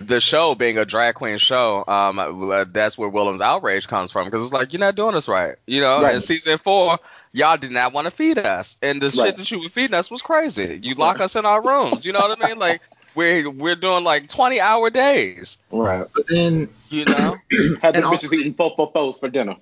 the 0.00 0.20
show 0.20 0.54
being 0.54 0.78
a 0.78 0.84
drag 0.84 1.14
queen 1.14 1.38
show, 1.38 1.84
um, 1.86 2.18
uh, 2.18 2.64
that's 2.70 2.96
where 2.96 3.08
Willam's 3.08 3.40
outrage 3.40 3.86
comes 3.86 4.10
from 4.10 4.24
because 4.26 4.42
it's 4.42 4.52
like 4.52 4.72
you're 4.72 4.80
not 4.80 4.94
doing 4.96 5.14
this 5.14 5.28
right, 5.28 5.56
you 5.66 5.80
know. 5.80 6.02
Right. 6.02 6.14
In 6.14 6.20
season 6.20 6.58
four, 6.58 6.98
y'all 7.32 7.56
did 7.56 7.70
not 7.70 7.92
want 7.92 8.06
to 8.06 8.10
feed 8.10 8.38
us, 8.38 8.76
and 8.82 9.00
the 9.00 9.06
Right. 9.06 9.14
shit 9.28 9.36
that 9.36 9.50
you 9.50 9.60
were 9.60 9.68
feeding 9.68 9.94
us 9.94 10.10
was 10.10 10.22
crazy. 10.22 10.80
You 10.82 10.94
lock 10.94 11.20
us 11.20 11.36
in 11.36 11.44
our 11.44 11.62
rooms, 11.62 12.04
you 12.06 12.12
know 12.12 12.20
what 12.20 12.42
I 12.42 12.48
mean? 12.48 12.58
Like 12.58 12.80
we're 13.14 13.48
we're 13.50 13.76
doing 13.76 14.02
like 14.04 14.28
20 14.28 14.58
hour 14.60 14.88
days, 14.90 15.58
Right. 15.70 16.06
But 16.14 16.26
then 16.28 16.68
you 16.88 17.04
know. 17.04 17.36
Had 17.82 17.94
the 17.94 18.00
bitches 18.02 18.32
eating 18.32 18.54
fo 18.54 18.70
fo 18.70 18.86
fos 18.86 19.20
for 19.20 19.28
dinner. 19.28 19.56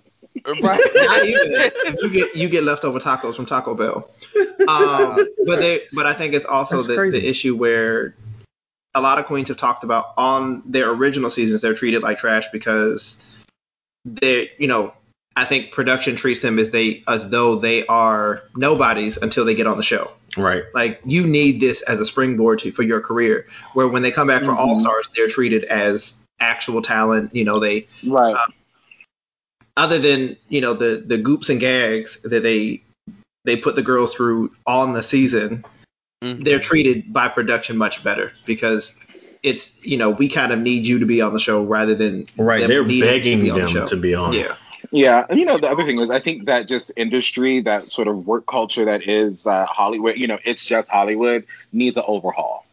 right. 0.63 0.81
you 2.03 2.11
get 2.11 2.37
you 2.37 2.49
get 2.49 2.63
leftover 2.63 3.01
tacos 3.01 3.35
from 3.35 3.47
Taco 3.47 3.75
Bell. 3.75 4.09
Um, 4.69 5.17
but 5.47 5.59
they 5.59 5.83
but 5.93 6.07
I 6.07 6.15
think 6.15 6.35
it's 6.35 6.47
also 6.47 6.81
the, 6.81 7.11
the 7.11 7.29
issue 7.29 7.57
where 7.57 8.15
a 8.95 9.01
lot 9.01 9.19
of 9.19 9.27
queens 9.27 9.49
have 9.49 9.57
talked 9.57 9.85
about 9.85 10.07
on 10.17 10.63
their 10.67 10.91
original 10.91 11.31
seasons 11.31 11.61
they're 11.61 11.75
treated 11.75 12.03
like 12.03 12.19
trash 12.19 12.47
because 12.53 13.23
they 14.05 14.51
you 14.59 14.67
know 14.67 14.93
I 15.39 15.45
think 15.45 15.71
production 15.71 16.17
treats 16.17 16.41
them 16.41 16.59
as 16.59 16.73
they 16.73 17.05
as 17.07 17.31
though 17.31 17.55
they 17.57 17.87
are 17.87 18.43
nobodies 18.57 19.19
until 19.19 19.45
they 19.45 19.55
get 19.55 19.69
on 19.69 19.77
the 19.77 19.85
show. 19.85 20.11
Right. 20.37 20.65
Like 20.75 21.01
you 21.05 21.29
need 21.29 21.61
this 21.61 21.81
as 21.83 22.01
a 22.01 22.05
springboard 22.05 22.59
to 22.61 22.73
for 22.73 22.83
your 22.83 23.01
career. 23.01 23.47
Where 23.73 23.87
when 23.87 24.03
they 24.03 24.11
come 24.11 24.27
back 24.27 24.43
for 24.43 24.51
Mhm. 24.51 24.57
All 24.57 24.81
Stars, 24.81 25.09
they're 25.15 25.29
treated 25.29 25.63
as 25.63 26.15
actual 26.41 26.83
talent. 26.83 27.37
You 27.37 27.45
know 27.45 27.61
they 27.61 27.87
Right. 28.05 28.37
other 29.77 30.01
than 30.01 30.37
you 30.49 30.61
know 30.61 30.75
the 30.75 31.05
the 31.07 31.19
goops 31.19 31.51
and 31.51 31.61
gags 31.61 32.21
that 32.23 32.43
they 32.43 32.83
they 33.45 33.57
put 33.57 33.77
the 33.77 33.83
girls 33.83 34.15
through 34.15 34.51
on 34.67 34.93
the 34.93 35.05
season, 35.05 35.65
Mhm. 36.23 36.45
they're 36.45 36.59
treated 36.59 37.13
by 37.13 37.29
production 37.29 37.77
much 37.77 38.03
better 38.03 38.33
because 38.45 38.99
it's 39.43 39.71
you 39.83 39.97
know 39.97 40.11
we 40.11 40.29
kind 40.29 40.53
of 40.53 40.59
need 40.59 40.85
you 40.85 40.99
to 40.99 41.07
be 41.07 41.21
on 41.23 41.33
the 41.33 41.39
show 41.39 41.63
rather 41.63 41.95
than 41.95 42.27
Right. 42.37 42.61
them 42.61 42.69
They're 42.69 42.85
needing 42.85 43.09
begging 43.09 43.41
be 43.43 43.51
on 43.51 43.61
the 43.61 43.73
them 43.73 43.87
to 43.87 43.97
be 43.97 44.15
on. 44.15 44.33
Yeah, 44.33 44.55
Yeah, 44.91 45.27
and 45.29 45.39
you 45.39 45.45
know 45.45 45.59
the 45.59 45.71
other 45.71 45.85
thing 45.85 46.01
is 46.01 46.11
I 46.11 46.19
think 46.19 46.47
that 46.47 46.67
just 46.67 46.91
industry, 46.97 47.61
that 47.63 47.93
sort 47.93 48.09
of 48.09 48.27
work 48.27 48.47
culture 48.47 48.87
that 48.87 49.07
is 49.07 49.47
uh, 49.47 49.65
Hollywood, 49.67 50.17
you 50.17 50.27
know, 50.27 50.39
it's 50.45 50.67
just 50.67 50.89
Hollywood 50.89 51.47
needs 51.73 51.97
an 51.97 52.05
overhaul 52.07 52.65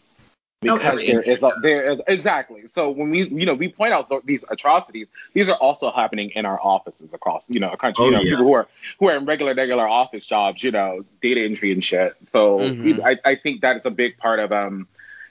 because 0.74 1.02
every 1.02 1.06
there 1.08 1.22
is 1.22 1.44
a, 1.44 1.54
there 1.62 1.92
is 1.92 2.02
exactly. 2.08 2.68
So 2.68 2.90
when 2.90 3.10
we 3.12 3.28
you 3.30 3.46
know 3.46 3.54
we 3.54 3.70
point 3.70 3.94
out 3.94 4.10
th- 4.10 4.24
these 4.26 4.44
atrocities, 4.50 5.08
these 5.34 5.50
are 5.50 5.58
also 5.58 5.92
happening 5.92 6.32
in 6.32 6.46
our 6.46 6.60
offices 6.62 7.14
across 7.14 7.50
you 7.50 7.60
know 7.60 7.70
a 7.70 7.78
country. 7.78 8.04
Oh, 8.04 8.08
you 8.08 8.12
know 8.14 8.22
yeah. 8.22 8.30
people 8.32 8.46
who 8.46 8.54
are 8.54 8.68
who 9.00 9.10
are 9.10 9.18
in 9.18 9.26
regular 9.26 9.54
regular 9.54 9.88
office 9.88 10.26
jobs, 10.26 10.64
you 10.64 10.72
know, 10.72 11.06
data 11.22 11.42
entry 11.42 11.72
and 11.72 11.84
shit. 11.84 12.16
So 12.24 12.60
Mhm. 12.60 13.00
I, 13.04 13.18
I 13.24 13.36
think 13.36 13.62
that 13.62 13.78
is 13.78 13.86
a 13.86 13.92
big 13.92 14.18
part 14.18 14.40
of 14.40 14.52
um 14.52 14.88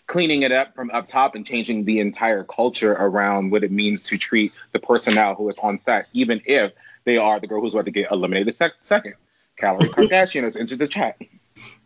cleaning 0.06 0.42
it 0.42 0.52
up 0.52 0.74
from 0.74 0.90
up 0.90 1.08
top 1.08 1.34
and 1.34 1.46
changing 1.46 1.84
the 1.84 2.00
entire 2.00 2.44
culture 2.44 2.92
around 2.92 3.50
what 3.50 3.64
it 3.64 3.70
means 3.72 4.02
to 4.04 4.18
treat 4.18 4.52
the 4.72 4.78
personnel 4.78 5.34
who 5.34 5.48
is 5.48 5.56
on 5.58 5.80
set, 5.80 6.08
even 6.12 6.40
if 6.46 6.72
they 7.04 7.16
are 7.16 7.40
the 7.40 7.46
girl 7.46 7.60
who's 7.60 7.74
about 7.74 7.86
to 7.86 7.90
get 7.90 8.10
eliminated 8.10 8.54
sec- 8.54 8.74
second. 8.82 9.14
Kalorie 9.60 9.88
Kardashian 9.94 10.42
has 10.44 10.56
entered 10.56 10.78
the 10.78 10.88
chat. 10.88 11.16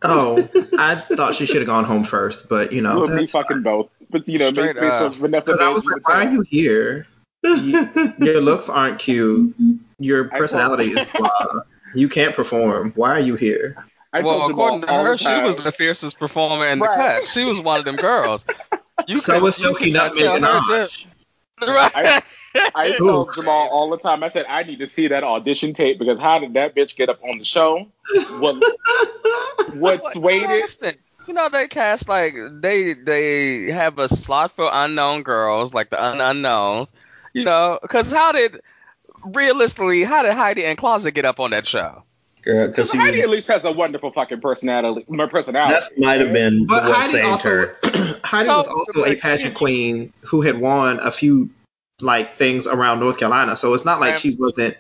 Oh, 0.03 0.37
I 0.79 0.95
thought 0.97 1.35
she 1.35 1.47
should 1.47 1.57
have 1.59 1.67
gone 1.67 1.85
home 1.85 2.05
first, 2.05 2.49
but 2.49 2.73
you 2.73 2.81
know 2.83 2.99
you 2.99 3.05
and 3.07 3.15
me 3.17 3.27
fucking 3.27 3.63
both. 3.63 3.91
But 4.11 4.29
you 4.29 4.39
know, 4.39 4.51
Straight 4.51 4.67
makes 4.67 4.81
me 4.81 4.87
up. 4.89 5.13
so 5.15 5.21
Vanessa 5.21 5.45
because 5.47 5.61
I 5.61 5.69
was 5.69 5.85
like, 5.85 6.07
why 6.09 6.27
are 6.27 6.31
you 6.31 6.41
here? 6.43 7.07
Your 7.43 8.41
looks 8.41 8.69
aren't 8.69 8.99
cute. 8.99 9.55
Your 9.99 10.25
personality 10.29 10.93
is 10.93 11.09
blah. 11.15 11.31
You 11.95 12.09
can't 12.09 12.35
perform. 12.35 12.93
Why 12.97 13.11
are 13.13 13.21
you 13.21 13.35
here? 13.37 13.77
I 14.13 14.21
well, 14.21 14.49
according 14.49 14.83
to 14.83 14.87
her, 14.89 15.11
the 15.13 15.17
she 15.19 15.41
was 15.43 15.63
the 15.65 15.73
fiercest 15.73 16.19
performer 16.19 16.67
in 16.67 16.79
the 16.79 16.87
Right. 16.87 17.21
cut. 17.21 17.29
She 17.29 17.45
was 17.45 17.61
one 17.61 17.79
of 17.79 17.85
them 17.85 17.97
girls. 17.97 18.47
You 19.07 19.19
So 19.19 19.35
could- 19.35 19.43
was 19.43 19.59
you 19.61 19.67
Silky 19.67 19.91
not 19.93 20.09
Nutmeg 20.17 20.25
tell 20.25 20.35
and 20.37 20.45
her 20.45 20.83
Osh. 20.85 21.07
Right. 22.55 22.73
I 22.75 22.97
told 22.97 23.35
Jamal 23.35 23.69
all 23.69 23.91
the 23.91 23.99
time. 23.99 24.23
I 24.25 24.29
said 24.29 24.47
I 24.49 24.63
need 24.63 24.79
to 24.79 24.87
see 24.87 25.07
that 25.09 25.23
audition 25.23 25.75
tape 25.75 25.99
because 25.99 26.19
how 26.19 26.39
did 26.39 26.55
that 26.55 26.75
bitch 26.75 26.97
get 26.97 27.09
up 27.09 27.23
on 27.23 27.39
the 27.39 27.45
show? 27.45 27.87
What 28.39 28.57
what 29.75 30.03
swayed 30.13 30.43
you 30.43 30.49
know, 30.49 30.55
it? 30.55 30.99
You 31.27 31.35
know 31.35 31.49
they 31.51 31.69
cast 31.69 32.09
like 32.09 32.35
they 32.61 32.95
they 32.95 33.71
have 33.71 33.99
a 33.99 34.09
slot 34.09 34.53
for 34.57 34.69
unknown 34.73 35.25
girls, 35.25 35.75
like 35.75 35.91
the 35.91 36.03
un- 36.03 36.21
unknowns. 36.21 36.93
You 37.35 37.45
know, 37.45 37.79
because 37.83 38.11
how 38.11 38.33
did 38.33 38.61
realistically 39.25 40.03
how 40.03 40.23
did 40.23 40.33
Heidi 40.33 40.65
N 40.65 40.77
Closet 40.77 41.13
get 41.13 41.27
up 41.27 41.41
on 41.41 41.51
that 41.51 41.67
show? 41.67 42.03
Girl, 42.43 42.69
because 42.69 42.91
she 42.91 42.99
Heidi 42.99 43.17
was. 43.19 43.25
at 43.25 43.31
least 43.31 43.49
has 43.49 43.65
a 43.65 43.73
wonderful 43.73 44.11
fucking 44.13 44.41
personality. 44.41 45.05
My 45.09 45.27
personality. 45.27 45.75
That 45.75 45.99
might 45.99 46.21
have 46.21 46.33
been 46.33 46.67
But 46.67 46.85
what 46.85 46.97
Heidi 46.97 47.13
saved 47.13 47.25
also 47.27 47.49
her. 47.49 47.77
Heidi 48.25 48.47
So- 48.47 48.59
was 48.59 48.69
also 48.69 49.05
a 49.05 49.15
pageant 49.17 49.55
queen 49.55 50.13
who 50.23 50.41
had 50.43 50.61
won 50.61 51.01
a 51.01 51.11
few 51.11 51.51
like 52.01 52.37
things 52.37 52.67
around 52.67 53.01
North 53.01 53.19
Carolina, 53.19 53.57
so 53.57 53.75
it's 53.75 53.85
not 53.85 54.01
like 54.01 54.13
Right. 54.13 54.21
she 54.21 54.35
wasn't. 54.39 54.77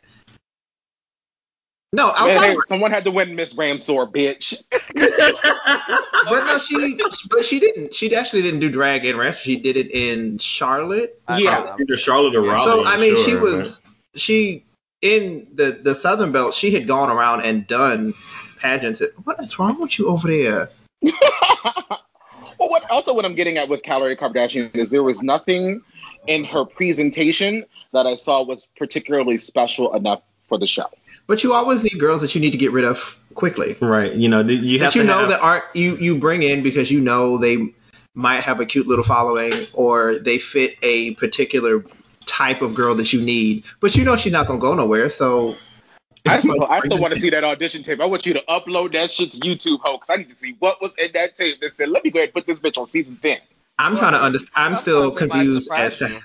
No, 1.92 2.07
Man, 2.09 2.14
outside, 2.18 2.51
hey, 2.51 2.57
someone 2.66 2.90
had 2.90 3.05
to 3.05 3.11
win 3.11 3.35
Miss 3.35 3.55
Ramseur, 3.55 4.07
bitch. 4.07 4.62
but 6.29 6.44
no, 6.44 6.59
she 6.59 6.99
but 7.31 7.47
she 7.47 7.59
didn't. 7.59 7.94
She 7.94 8.14
actually 8.14 8.42
didn't 8.42 8.61
do 8.61 8.71
drag 8.71 9.07
in 9.07 9.16
Ranch. 9.16 9.38
She 9.40 9.57
did 9.57 9.77
it 9.79 9.90
in 9.90 10.37
Charlotte. 10.38 11.21
Yeah. 11.31 11.75
Either 11.81 11.97
Charlotte 11.97 12.37
or 12.37 12.42
Raleigh. 12.42 12.64
so 12.64 12.85
I 12.85 12.99
mean, 12.99 13.16
she 13.16 13.31
sure, 13.31 13.40
was 13.40 13.81
she 14.14 14.64
in 15.03 15.47
the 15.55 15.73
the 15.83 15.95
Southern 15.95 16.33
Belt. 16.33 16.55
She 16.55 16.71
had 16.71 16.87
gone 16.87 17.11
around 17.11 17.43
and 17.43 17.67
done 17.67 18.15
pageants. 18.61 19.03
What 19.25 19.43
is 19.43 19.59
wrong 19.59 19.81
with 19.81 19.99
you 19.99 20.09
over 20.09 20.29
there? 20.29 20.71
well, 21.03 22.03
what 22.59 22.91
also 22.91 23.15
what 23.15 23.25
I'm 23.25 23.35
getting 23.35 23.59
at 23.59 23.69
with 23.69 23.83
Kalorie 23.83 24.19
Kardashian 24.19 24.75
is 24.77 24.91
there 24.91 25.03
was 25.03 25.23
nothing 25.23 25.83
in 26.27 26.45
her 26.45 26.65
presentation 26.65 27.65
that 27.93 28.07
I 28.07 28.17
saw 28.17 28.43
was 28.43 28.69
particularly 28.77 29.39
special 29.39 29.95
enough 29.95 30.23
for 30.49 30.59
the 30.59 30.67
show. 30.67 30.87
But 31.27 31.45
you 31.45 31.53
always 31.53 31.85
need 31.85 31.99
girls 31.99 32.23
that 32.23 32.35
you 32.35 32.41
need 32.41 32.53
to 32.53 32.59
get 32.59 32.73
rid 32.73 32.85
of 32.85 33.19
quickly. 33.35 33.77
Right. 33.81 34.13
You 34.13 34.29
know, 34.29 34.41
you 34.41 34.81
have 34.81 34.93
that 34.93 34.99
you 34.99 35.03
to 35.03 35.09
know 35.09 35.21
have, 35.21 35.29
that 35.29 35.41
aren't 35.41 35.65
you 35.75 35.97
you 35.97 36.17
bring 36.17 36.43
in 36.43 36.63
because 36.63 36.91
you 36.91 37.01
know 37.01 37.39
they 37.39 37.75
might 38.15 38.41
have 38.41 38.59
a 38.59 38.67
cute 38.67 38.87
little 38.87 39.05
following 39.05 39.53
or 39.75 40.17
they 40.17 40.39
fit 40.39 40.77
a 40.83 41.15
particular 41.15 41.85
type 42.29 42.62
of 42.62 42.75
girl 42.75 42.95
that 42.97 43.12
you 43.12 43.21
need, 43.23 43.64
but 43.81 43.97
you 43.97 44.05
know 44.05 44.17
she's 44.17 44.33
not 44.33 44.47
gonna 44.47 44.61
go 44.61 44.75
nowhere. 44.75 45.11
So 45.11 45.55
I 46.27 46.41
still, 46.41 46.62
I 46.64 46.81
still 46.81 46.99
want 47.01 47.14
to 47.14 47.21
see 47.21 47.31
that 47.31 47.43
audition 47.43 47.83
tape. 47.83 48.01
I 48.01 48.05
want 48.05 48.27
you 48.27 48.35
to 48.35 48.43
upload 48.49 48.93
that 48.93 49.11
shit 49.11 49.33
to 49.33 49.41
YouTube, 49.41 49.81
hoax. 49.81 50.11
I 50.11 50.17
need 50.17 50.29
to 50.29 50.37
see 50.37 50.55
what 50.59 50.81
was 50.83 50.95
in 50.97 51.11
that 51.14 51.35
tape 51.35 51.61
that 51.61 51.73
said, 51.75 51.88
let 51.88 52.05
me 52.05 52.11
go 52.11 52.19
ahead 52.19 52.29
and 52.29 52.35
put 52.35 52.47
this 52.47 52.61
bitch 52.61 52.79
on 52.79 52.87
season 52.87 53.17
10. 53.17 53.38
I'm 53.79 53.93
Well, 53.93 54.01
trying 54.03 54.12
to 54.12 54.21
understand. 54.23 54.51
I'm 54.57 54.77
still 54.77 55.17
sometimes 55.17 55.23
it 55.23 55.29
might 55.29 55.35
confused 55.45 55.73
as 55.73 55.97
to 55.97 56.09
you. 56.09 56.21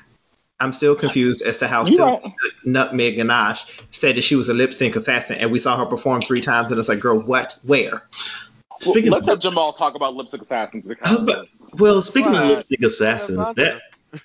I'm 0.60 0.74
still 0.74 0.96
confused 0.96 1.42
as 1.42 1.58
to 1.60 1.68
how 1.68 1.86
You 1.86 1.94
still 1.94 2.06
right. 2.22 2.34
Nutmeg 2.66 3.16
Ganache 3.16 3.82
said 3.92 4.16
that 4.16 4.24
she 4.24 4.36
was 4.36 4.50
a 4.50 4.54
lip 4.54 4.74
sync 4.74 4.96
assassin, 4.96 5.38
and 5.38 5.52
we 5.52 5.60
saw 5.60 5.78
her 5.78 5.86
perform 5.86 6.22
three 6.22 6.42
times, 6.42 6.72
and 6.72 6.80
it's 6.80 6.89
like, 6.89 7.00
girl, 7.00 7.20
what, 7.20 7.58
where? 7.63 8.04
Speaking 8.80 9.12
Well, 9.12 9.20
let's 9.20 9.28
of 9.28 9.34
have 9.34 9.39
Jamal 9.39 9.74
talk 9.74 9.96
about 9.96 10.16
lipstick 10.16 10.42
assassins 10.42 10.86
because 10.88 11.20
oh, 11.20 11.26
But- 11.26 11.48
well, 11.80 12.02
speaking 12.02 12.32
Right. 12.34 12.44
of 12.44 12.50
lipstick 12.50 12.82
assassins, 12.84 13.54
that 13.56 13.82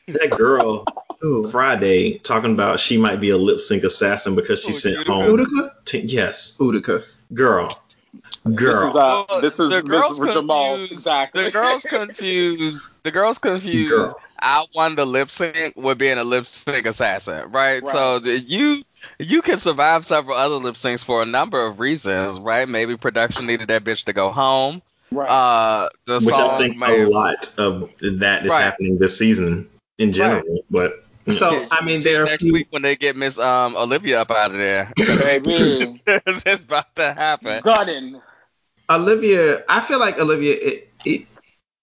that 0.09 0.31
girl 0.37 0.85
Ooh. 1.25 1.45
Friday 1.45 2.19
talking 2.19 2.53
about 2.53 2.79
she 2.81 2.97
might 2.99 3.21
be 3.21 3.31
a 3.31 3.37
lip 3.37 3.61
sync 3.61 3.83
assassin 3.85 4.37
because 4.37 4.63
she 4.63 4.71
Ooh, 4.71 4.75
sent 4.75 4.95
Utica? 4.99 5.13
home. 5.13 5.27
Utica? 5.39 5.77
T- 5.85 5.99
yes, 6.01 6.57
Utica. 6.61 7.03
girl, 7.35 7.77
girl. 8.55 8.55
this 8.55 8.85
is 8.85 8.95
uh, 8.95 9.25
Well, 9.29 9.41
this 9.41 9.53
is 9.55 9.71
the 9.71 9.81
this 9.83 9.83
girls 9.83 10.21
is 10.21 10.35
Jamal 10.35 10.71
confused- 10.77 10.93
exactly. 10.93 11.45
The 11.45 11.51
girls 11.51 11.83
confused. 11.83 12.85
The 13.03 13.11
girls 13.11 13.39
confused. 13.39 13.91
Girl. 13.91 14.21
I 14.41 14.65
won 14.75 14.95
the 14.95 15.05
lip 15.05 15.31
sync 15.31 15.75
with 15.77 15.99
being 15.99 16.19
a 16.19 16.25
lip 16.25 16.47
sync 16.47 16.87
assassin, 16.87 17.51
right? 17.51 17.83
Right. 17.83 17.89
So 17.89 18.19
you 18.29 18.85
you 19.19 19.43
can 19.43 19.59
survive 19.59 20.07
several 20.07 20.37
other 20.37 20.55
lip 20.57 20.77
syncs 20.77 21.05
for 21.05 21.23
a 21.23 21.27
number 21.27 21.65
of 21.67 21.81
reasons, 21.81 22.39
right? 22.39 22.69
Maybe 22.69 22.97
production 22.97 23.47
needed 23.47 23.69
that 23.69 23.83
bitch 23.83 24.05
to 24.05 24.13
go 24.13 24.31
home. 24.31 24.83
right. 25.11 25.29
Uh, 25.29 25.89
the 26.05 26.15
Which 26.21 26.29
song 26.35 26.51
I 26.53 26.59
think 26.59 26.77
may 26.77 27.03
a 27.03 27.09
lot 27.09 27.53
of 27.59 27.91
that 28.01 28.45
is 28.45 28.51
Right. 28.51 28.63
happening 28.63 28.99
this 28.99 29.19
season 29.19 29.69
in 29.99 30.13
general. 30.13 30.61
But 30.71 31.05
So 31.31 31.67
I 31.71 31.85
mean, 31.85 32.01
there 32.03 32.25
next 32.25 32.45
few. 32.45 32.53
week 32.53 32.69
when 32.71 32.83
they 32.83 32.97
get 32.97 33.17
Miss 33.17 33.39
um 33.39 33.77
Olivia 33.77 34.21
up 34.23 34.31
out 34.31 34.51
of 34.53 34.59
there. 34.59 34.93
Baby, 34.97 35.95
it's 36.07 36.63
about 36.63 36.95
to 36.97 37.13
happen. 37.13 37.63
gunning. 37.63 38.21
Olivia, 38.91 39.65
I 39.69 39.81
feel 39.81 39.99
like 39.99 40.19
Olivia. 40.19 40.55
It, 40.55 40.93
it, 41.05 41.27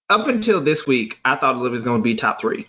up 0.08 0.26
until 0.28 0.60
this 0.60 0.86
week, 0.86 1.18
I 1.24 1.36
thought 1.36 1.56
Olivia's 1.56 1.82
going 1.82 2.00
to 2.00 2.02
be 2.04 2.14
top 2.14 2.40
three. 2.40 2.66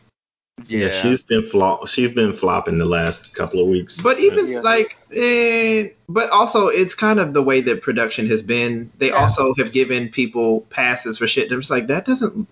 Yeah, 0.68 0.90
she's 0.90 1.22
been 1.22 1.44
flop. 1.44 1.88
She's 1.88 2.12
been 2.14 2.34
flopping 2.34 2.80
the 2.80 2.86
last 2.86 3.36
couple 3.36 3.60
of 3.62 3.68
weeks. 3.68 4.02
But 4.02 4.20
even 4.20 4.48
Yeah. 4.48 4.62
like, 4.62 4.98
eh, 5.14 5.90
but 6.10 6.32
also 6.32 6.68
it's 6.68 6.96
kind 6.96 7.20
of 7.20 7.34
the 7.34 7.44
way 7.44 7.62
that 7.62 7.84
production 7.84 8.26
has 8.28 8.42
been. 8.42 8.92
They 8.98 9.10
Yeah. 9.10 9.18
also 9.24 9.54
have 9.60 9.72
given 9.72 10.10
people 10.10 10.62
passes 10.70 11.20
for 11.20 11.28
shit. 11.28 11.50
They're 11.50 11.60
just 11.60 11.70
like 11.70 11.88
that 11.88 12.06
doesn't. 12.06 12.48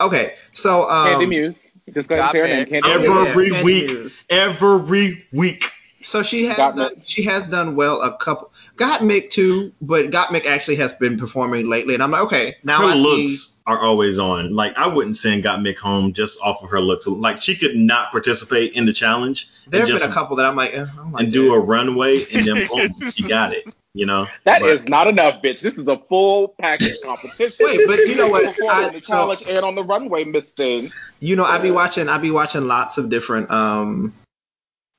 Okay, 0.00 0.34
so 0.52 0.90
um, 0.90 1.06
Kandy 1.20 1.28
Muse. 1.28 1.62
Just 1.92 2.08
go 2.08 2.16
ahead 2.16 2.24
and 2.24 2.32
say 2.32 2.38
her 2.40 2.46
name. 2.80 2.82
Kandy 2.82 2.94
Every 2.94 3.50
Kandy 3.50 3.64
week. 3.64 3.86
Muse. 3.90 4.24
every 4.28 5.24
week. 5.32 5.62
So 6.02 6.22
she 6.22 6.44
has 6.46 6.56
done, 6.56 7.02
she 7.04 7.22
has 7.24 7.46
done 7.46 7.74
well 7.74 8.00
a 8.02 8.16
couple. 8.18 8.52
got 8.76 9.00
Gottmik 9.00 9.30
too, 9.30 9.72
but 9.80 10.10
Got 10.10 10.28
Gottmik 10.28 10.46
actually 10.46 10.76
has 10.76 10.92
been 10.94 11.18
performing 11.18 11.68
lately, 11.68 11.94
and 11.94 12.02
I'm 12.02 12.10
like, 12.12 12.22
okay, 12.22 12.56
now 12.62 12.78
her 12.80 12.84
I 12.86 12.92
see- 12.92 12.98
looks 13.00 13.55
are 13.66 13.78
always 13.80 14.18
on. 14.18 14.54
Like 14.54 14.76
I 14.76 14.86
wouldn't 14.86 15.16
send 15.16 15.42
Gottmik 15.44 15.78
home 15.78 16.12
just 16.12 16.40
off 16.40 16.62
of 16.62 16.70
her 16.70 16.80
looks. 16.80 17.06
Like 17.06 17.42
she 17.42 17.56
could 17.56 17.76
not 17.76 18.12
participate 18.12 18.72
in 18.74 18.86
the 18.86 18.92
challenge 18.92 19.48
There 19.66 19.80
and 19.80 19.88
have 19.88 19.98
just 19.98 20.04
been 20.04 20.10
a 20.12 20.14
couple 20.14 20.36
that 20.36 20.46
I'm 20.46 20.54
like, 20.56 20.72
eh, 20.74 20.82
I 20.90 20.96
don't 20.96 21.12
like 21.12 21.24
and 21.24 21.32
do 21.32 21.52
a 21.52 21.58
runway 21.58 22.24
and 22.32 22.46
then 22.46 22.68
boom, 23.00 23.10
she 23.10 23.24
got 23.24 23.52
it. 23.52 23.64
You 23.92 24.06
know. 24.06 24.26
That 24.44 24.60
But- 24.60 24.70
is 24.70 24.88
not 24.88 25.08
enough, 25.08 25.42
bitch. 25.42 25.62
This 25.62 25.78
is 25.78 25.88
a 25.88 25.96
full 25.98 26.48
package 26.60 26.94
competition. 27.04 27.66
Wait, 27.66 27.80
but 27.86 27.98
you 28.00 28.14
know 28.14 28.28
what? 28.28 28.44
Perform 28.44 28.70
I- 28.70 28.84
on 28.84 28.92
the 28.94 29.00
so- 29.00 29.12
challenge 29.12 29.42
and 29.48 29.64
on 29.64 29.74
the 29.74 29.82
runway, 29.84 30.24
Miss 30.24 30.52
Thing. 30.52 30.92
You 31.20 31.34
know, 31.34 31.44
I 31.44 31.58
be 31.58 31.70
watching 31.70 32.08
I 32.08 32.18
be 32.18 32.30
watching 32.30 32.66
lots 32.66 32.98
of 32.98 33.08
different 33.10 33.50
um 33.50 34.14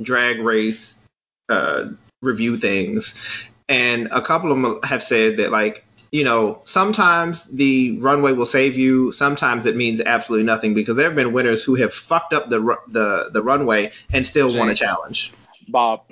drag 0.02 0.40
race 0.42 0.96
uh 1.50 1.86
review 2.22 2.58
things 2.58 3.20
and 3.70 4.08
a 4.12 4.22
couple 4.22 4.52
of 4.52 4.62
them 4.62 4.80
have 4.84 5.04
said 5.04 5.38
that 5.38 5.52
like 5.52 5.86
you 6.12 6.24
know 6.24 6.62
sometimes 6.64 7.46
the 7.46 7.98
runway 8.00 8.34
will 8.34 8.46
save 8.46 8.78
you 8.78 9.12
sometimes 9.12 9.66
it 9.66 9.76
means 9.76 10.02
absolutely 10.02 10.46
nothing 10.46 10.74
because 10.74 10.96
there 10.96 11.06
have 11.06 11.16
been 11.16 11.34
winners 11.34 11.64
who 11.64 11.76
have 11.76 11.94
fucked 11.94 12.34
up 12.34 12.50
the 12.50 12.60
the 12.88 13.30
the 13.34 13.42
runway 13.42 13.92
and 14.12 14.26
still 14.26 14.56
won 14.56 14.70
a 14.70 14.76
challenge 14.76 15.34
Bob. 15.68 16.04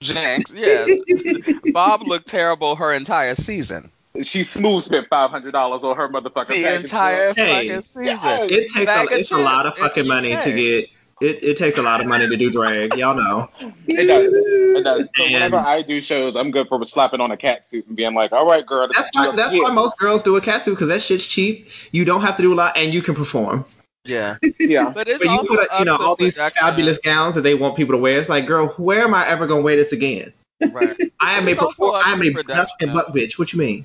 Jinx, 0.00 0.52
yeah. 0.54 0.86
Bob 1.72 2.02
looked 2.06 2.28
terrible 2.28 2.76
her 2.76 2.92
entire 2.92 3.34
season. 3.34 3.90
She 4.22 4.42
smooth 4.44 4.82
spent 4.82 5.08
five 5.08 5.30
hundred 5.30 5.52
dollars 5.52 5.84
on 5.84 5.96
her 5.96 6.08
motherfucker. 6.08 6.48
The 6.48 6.62
package. 6.62 6.80
entire 6.84 7.34
Hey. 7.34 7.68
fucking 7.68 7.82
season. 7.82 8.04
Yes. 8.04 8.50
it 8.50 8.68
takes 8.72 8.84
Bag 8.86 9.12
a, 9.12 9.16
it's 9.16 9.30
a 9.30 9.36
lot 9.36 9.66
of 9.66 9.76
fucking 9.76 10.06
money 10.06 10.36
to 10.36 10.52
get 10.52 10.88
it, 11.20 11.42
it 11.42 11.56
takes 11.56 11.78
a 11.78 11.82
lot 11.82 12.00
of 12.00 12.06
money 12.06 12.28
to 12.28 12.36
do 12.36 12.50
drag 12.50 12.94
y'all 12.96 13.14
know 13.14 13.48
It 13.86 14.06
does. 14.06 14.32
It 14.32 14.84
does. 14.84 15.08
So 15.16 15.24
And- 15.24 15.32
whenever 15.34 15.56
I 15.58 15.82
do 15.82 16.00
shows, 16.00 16.36
I'm 16.36 16.50
good 16.50 16.68
for 16.68 16.84
slapping 16.86 17.20
on 17.20 17.30
a 17.30 17.36
cat 17.36 17.68
suit 17.68 17.86
and 17.86 17.96
being 17.96 18.14
like, 18.14 18.32
"All 18.32 18.46
right, 18.46 18.64
girl, 18.64 18.88
that's 18.94 19.10
why 19.14 19.30
that's 19.34 19.52
get." 19.54 19.62
why 19.62 19.70
most 19.72 19.98
girls 19.98 20.22
do 20.22 20.36
a 20.36 20.40
catsuit 20.40 20.66
because 20.70 20.88
that 20.88 21.02
shit's 21.02 21.26
cheap 21.26 21.68
you 21.92 22.04
don't 22.04 22.20
have 22.20 22.36
to 22.36 22.42
do 22.42 22.52
a 22.52 22.56
lot 22.56 22.76
and 22.76 22.92
you 22.94 23.02
can 23.02 23.14
perform 23.14 23.64
Yeah. 24.04 24.36
Yeah. 24.60 24.90
But 24.90 25.08
it's 25.08 25.18
But 25.18 25.30
you 25.30 25.38
also 25.38 25.56
put, 25.56 25.68
a, 25.72 25.78
you 25.80 25.84
know, 25.84 25.96
all 25.96 26.16
these 26.16 26.34
production. 26.34 26.60
fabulous 26.60 26.98
gowns 26.98 27.34
that 27.34 27.42
they 27.42 27.54
want 27.54 27.76
people 27.76 27.92
to 27.94 27.98
wear. 27.98 28.18
It's 28.18 28.28
like, 28.28 28.46
girl, 28.46 28.68
where 28.76 29.02
am 29.02 29.14
I 29.14 29.26
ever 29.28 29.46
gonna 29.46 29.62
wear 29.62 29.76
this 29.76 29.92
again? 29.92 30.32
Right. 30.72 30.96
I 31.20 31.34
am 31.38 31.46
a 31.48 31.50
It's 31.52 31.60
also 31.60 31.92
perform- 31.92 32.02
I 32.04 32.12
am 32.12 32.22
a 32.22 32.30
production 32.32 32.66
production. 32.88 32.92
butt 32.92 33.06
bitch. 33.14 33.38
What 33.38 33.52
you 33.52 33.58
mean? 33.58 33.84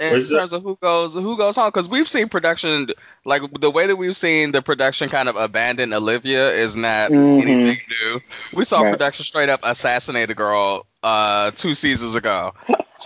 In 0.00 0.12
Where's 0.12 0.30
terms 0.30 0.52
of 0.54 0.62
who 0.62 0.76
goes 0.80 1.14
who 1.14 1.36
goes 1.36 1.56
home 1.56 1.68
because 1.68 1.88
we've 1.88 2.08
seen 2.08 2.28
production 2.28 2.88
like 3.24 3.42
the 3.60 3.70
way 3.70 3.86
that 3.86 3.96
we've 3.96 4.16
seen 4.16 4.50
the 4.50 4.62
production 4.62 5.08
kind 5.10 5.28
of 5.28 5.36
abandon 5.36 5.92
Olivia 5.92 6.50
is 6.52 6.74
not 6.76 7.10
Mhm. 7.10 7.42
anything 7.42 7.80
new. 8.02 8.20
We 8.54 8.64
saw 8.64 8.80
Right. 8.80 8.92
production 8.92 9.24
straight 9.26 9.48
up 9.50 9.60
assassinate 9.62 10.30
a 10.30 10.34
girl 10.34 10.86
uh 11.02 11.50
two 11.52 11.74
seasons 11.74 12.14
ago, 12.16 12.54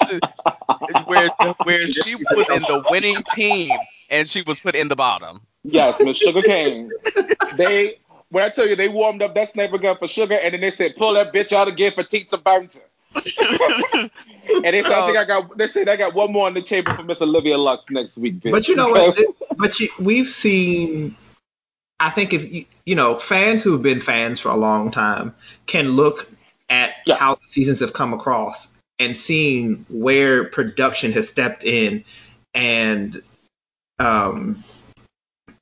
She- 0.09 0.20
where 1.07 1.28
where 1.64 1.87
she 1.87 2.14
was 2.35 2.48
in 2.48 2.62
the 2.62 2.85
winning 2.90 3.22
team 3.35 3.70
and 4.11 4.28
she 4.28 4.42
was 4.42 4.61
put 4.61 4.74
in 4.74 4.88
the 4.88 4.96
bottom. 4.96 5.40
Yes, 5.64 5.98
Miss 6.00 6.18
Sugar 6.18 6.42
Cane. 6.42 6.90
they 7.57 7.98
when 8.30 8.44
I 8.44 8.48
tell 8.50 8.66
you 8.68 8.76
they 8.76 8.88
warmed 8.88 9.22
up 9.22 9.35
that 9.35 9.50
sniper 9.50 9.78
gun 9.78 9.96
for 9.98 10.07
Sugar, 10.09 10.35
and 10.35 10.54
then 10.54 10.61
they 10.61 10.70
said 10.70 10.96
pull 10.96 11.14
that 11.14 11.33
bitch 11.33 11.52
out 11.52 11.68
again 11.68 11.92
for 11.94 12.02
Tita 12.02 12.37
Bouncer. 12.37 12.80
And 14.46 14.74
they 14.74 14.83
said 14.83 14.92
I 14.92 15.07
think 15.07 15.18
I 15.18 15.24
got 15.24 15.57
they 15.57 15.68
said 15.68 15.88
I 15.88 15.96
got 15.96 16.14
one 16.14 16.31
more 16.33 16.46
in 16.48 16.55
the 16.55 16.61
chamber 16.62 16.94
for 16.94 17.03
Miss 17.03 17.22
Olivia 17.22 17.57
Lux 17.57 17.90
next 17.90 18.18
week. 18.18 18.40
Bitch. 18.40 18.53
But 18.53 18.68
you 18.68 18.77
know 18.77 18.90
what? 18.90 19.18
It- 19.18 19.35
but 19.57 19.81
you, 19.81 19.88
we've 19.98 20.29
seen. 20.29 21.16
I 22.00 22.11
think 22.11 22.33
if 22.35 22.53
you, 22.53 22.66
you 22.85 22.94
know 22.94 23.18
fans 23.18 23.62
who 23.62 23.72
have 23.72 23.83
been 23.83 24.00
fans 24.00 24.40
for 24.40 24.50
a 24.50 24.57
long 24.57 24.90
time 24.90 25.35
can 25.66 25.92
look 25.92 26.31
at 26.68 26.94
Yeah. 27.07 27.16
how 27.16 27.37
the 27.37 27.46
seasons 27.46 27.81
have 27.81 27.92
come 27.92 28.12
across 28.12 28.72
and 28.98 29.16
seen 29.16 29.87
where 29.88 30.44
production 30.44 31.12
has 31.12 31.29
stepped 31.29 31.64
in 31.64 32.05
and 32.53 33.20
um 33.98 34.62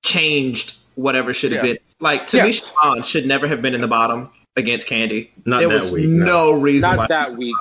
changed 0.02 0.76
whatever 0.96 1.32
should 1.34 1.52
have 1.52 1.64
Yeah. 1.64 1.72
been. 1.74 1.82
Like 2.00 2.32
Yeah. 2.32 2.46
Tamisha 2.46 2.72
Iman 2.82 3.02
should 3.04 3.26
never 3.26 3.46
have 3.46 3.62
been 3.62 3.74
in 3.74 3.80
the 3.80 3.88
bottom 3.88 4.30
against 4.56 4.86
Kandy. 4.86 5.30
Not 5.44 5.60
there 5.60 5.68
that 5.68 5.82
was 5.84 5.92
week, 5.92 6.08
no. 6.08 6.24
no 6.24 6.60
reason 6.60 6.90
why. 6.90 6.96
not 6.96 7.08
that 7.08 7.32
week. 7.32 7.56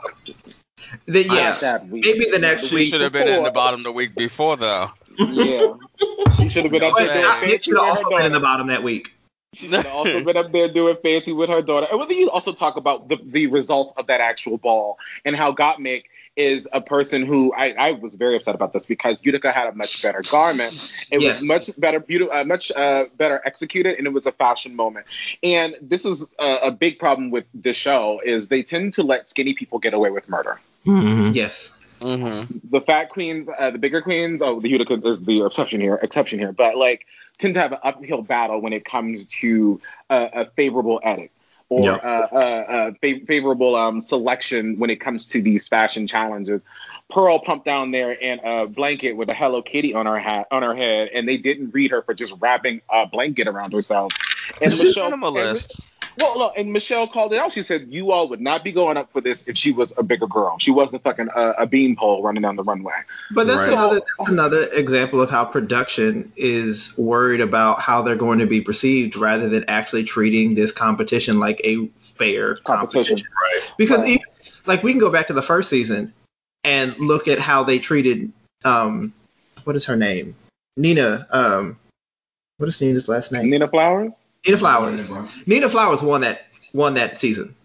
That, 1.08 1.26
yeah, 1.26 1.50
Not 1.52 1.62
that 1.62 1.88
week. 1.88 2.06
maybe 2.06 2.26
the 2.30 2.40
next 2.40 2.68
She 2.68 2.76
week. 2.76 2.84
She 2.86 2.90
should 2.92 3.02
have 3.02 3.14
been 3.14 3.28
in 3.28 3.44
the 3.44 3.52
bottom 3.52 3.84
the 3.84 3.92
week 3.92 4.16
before 4.16 4.58
though. 4.58 4.92
Yeah. 5.18 5.74
She 6.38 6.50
should 6.50 6.64
have 6.64 6.72
been 6.72 6.84
up 6.84 6.96
there 6.98 7.14
doing 7.14 7.26
I- 7.26 7.42
Nick 7.42 7.50
fancy 7.50 7.72
should 7.72 7.78
have 7.78 7.88
also 7.88 8.10
been 8.10 8.26
in 8.26 8.32
the 8.32 8.40
bottom 8.40 8.68
that 8.68 8.84
week. 8.84 9.14
She 9.54 9.68
should 9.68 9.84
have 9.84 9.88
also 9.88 10.24
been 10.24 10.38
up 10.38 10.52
there 10.52 10.70
doing 10.70 10.96
fancy 11.04 11.34
with 11.34 11.50
her 11.50 11.62
daughter. 11.62 11.88
And 11.90 12.00
whether 12.00 12.14
you 12.14 12.30
also 12.30 12.54
talk 12.54 12.78
about 12.78 13.10
the, 13.10 13.18
the 13.24 13.48
results 13.48 13.94
of 13.98 14.08
that 14.08 14.22
actual 14.22 14.58
ball 14.58 14.98
and 15.26 15.36
how 15.36 15.54
Gottmik 15.54 16.04
is 16.42 16.68
a 16.74 16.82
person 16.82 17.26
who 17.26 17.54
I, 17.54 17.68
I 17.88 17.92
was 17.92 18.16
very 18.16 18.36
upset 18.36 18.56
about 18.56 18.74
this 18.74 18.86
because 18.86 19.20
Utica 19.24 19.52
had 19.52 19.68
a 19.68 19.74
much 19.76 20.02
better 20.02 20.22
garment. 20.30 20.74
It 21.12 21.22
Yes. 21.22 21.40
was 21.40 21.48
much 21.48 21.66
better, 21.80 22.00
beautiful, 22.00 22.34
uh, 22.36 22.44
much 22.44 22.72
uh, 22.72 23.06
better 23.18 23.42
executed, 23.46 23.98
and 23.98 24.08
it 24.08 24.14
was 24.14 24.26
a 24.26 24.32
fashion 24.32 24.76
moment. 24.76 25.06
And 25.44 25.76
this 25.82 26.04
is 26.06 26.26
a, 26.40 26.58
a 26.64 26.72
big 26.72 27.00
problem 27.00 27.32
with 27.32 27.46
this 27.54 27.78
show 27.78 28.22
is 28.24 28.48
they 28.48 28.64
tend 28.64 28.96
to 28.96 29.04
let 29.04 29.30
skinny 29.30 29.54
people 29.54 29.80
get 29.80 29.94
away 29.94 30.10
with 30.10 30.28
murder. 30.30 30.60
Mhm. 30.86 31.36
Yes. 31.36 31.74
Mm-hmm. 32.02 32.58
the 32.72 32.82
fat 32.82 33.10
queens, 33.10 33.48
uh, 33.60 33.70
the 33.70 33.78
bigger 33.78 34.02
queens, 34.02 34.42
oh, 34.44 34.60
the 34.60 34.70
Utica 34.70 34.96
is 35.08 35.22
the 35.24 35.46
exception 35.46 35.80
here, 35.80 36.00
exception 36.02 36.40
here, 36.40 36.52
but 36.52 36.76
like 36.76 37.06
tend 37.38 37.54
to 37.54 37.60
have 37.62 37.74
an 37.74 37.80
uphill 37.84 38.24
battle 38.24 38.60
when 38.60 38.74
it 38.74 38.84
comes 38.86 39.26
to 39.42 39.80
uh, 40.10 40.28
a 40.34 40.46
favorable 40.46 41.00
edit 41.04 41.30
or 41.72 41.86
Yeah. 41.86 41.96
uh, 41.96 42.28
uh, 42.34 42.36
uh, 42.38 42.92
fa- 43.00 43.26
favorable 43.26 43.78
um, 43.78 44.02
selection 44.02 44.78
when 44.78 44.90
it 44.90 44.98
comes 44.98 45.30
to 45.30 45.42
these 45.42 45.70
fashion 45.70 46.06
challenges. 46.06 46.62
Pearl 47.10 47.40
pumped 47.40 47.66
down 47.66 47.92
there 47.92 48.12
in 48.12 48.40
a 48.44 48.68
blanket 48.68 49.14
with 49.14 49.30
a 49.30 49.34
Hello 49.34 49.62
Kitty 49.62 49.94
on 49.94 50.06
her 50.06 50.20
hat 50.20 50.48
on 50.52 50.64
her 50.64 50.76
head, 50.76 51.10
and 51.14 51.28
they 51.28 51.38
didn't 51.38 51.74
read 51.74 51.92
her 51.92 52.02
for 52.02 52.14
just 52.14 52.34
wrapping 52.42 52.82
a 52.90 53.06
blanket 53.06 53.48
around 53.48 53.72
herself. 53.72 54.12
And 54.62 54.78
Michelle, 54.78 55.12
minimalist. 55.12 55.80
Well, 56.18 56.38
look, 56.38 56.54
and 56.58 56.72
Michelle 56.74 57.08
called 57.08 57.34
it 57.34 57.40
out. 57.40 57.52
She 57.54 57.64
said, 57.64 57.88
"You 57.90 58.12
all 58.12 58.28
would 58.30 58.42
not 58.42 58.64
be 58.64 58.72
going 58.72 58.98
up 58.98 59.12
for 59.12 59.22
this 59.22 59.48
if 59.48 59.58
she 59.58 59.72
was 59.72 59.94
a 59.98 60.04
bigger 60.04 60.28
girl. 60.28 60.58
She 60.60 60.72
wasn't 60.72 61.04
fucking 61.04 61.30
a, 61.36 61.50
a 61.60 61.68
beanpole 61.68 62.22
running 62.24 62.42
down 62.42 62.56
the 62.56 62.64
runway." 62.64 62.94
But 63.32 63.48
that's 63.48 63.68
Right. 63.68 63.74
another 63.74 64.02
that's 64.18 64.30
another 64.30 64.64
example 64.74 65.22
of 65.22 65.30
how 65.30 65.46
production 65.46 66.32
is 66.36 66.98
worried 66.98 67.42
about 67.42 67.80
how 67.80 68.02
they're 68.02 68.16
going 68.16 68.40
to 68.40 68.46
be 68.46 68.62
perceived 68.62 69.16
rather 69.16 69.50
than 69.50 69.66
actually 69.68 70.04
treating 70.04 70.56
this 70.56 70.72
competition 70.72 71.40
like 71.40 71.62
a 71.64 71.88
fair 72.00 72.56
Competition. 72.56 73.18
competition. 73.18 73.28
Because 73.78 74.02
Right. 74.02 74.10
even 74.10 74.26
like 74.66 74.84
we 74.84 74.92
can 74.92 75.00
go 75.00 75.10
back 75.10 75.28
to 75.28 75.34
the 75.34 75.42
first 75.42 75.70
season 75.70 76.14
and 76.64 76.98
look 77.00 77.28
at 77.28 77.40
how 77.40 77.64
they 77.64 77.80
treated 77.80 78.32
um 78.64 79.14
what 79.64 79.76
is 79.76 79.86
her 79.86 79.96
name? 79.96 80.36
Nina 80.78 81.28
um 81.32 81.78
what 82.58 82.68
is 82.68 82.80
Nina's 82.82 83.08
last 83.08 83.32
name? 83.32 83.50
Nina 83.50 83.68
Flowers? 83.68 84.14
Nina 84.46 84.58
Flowers. 84.58 85.12
Nina 85.46 85.70
Flowers 85.70 86.02
won 86.02 86.22
that 86.22 86.48
won 86.74 86.96
that 86.96 87.20
season. 87.20 87.56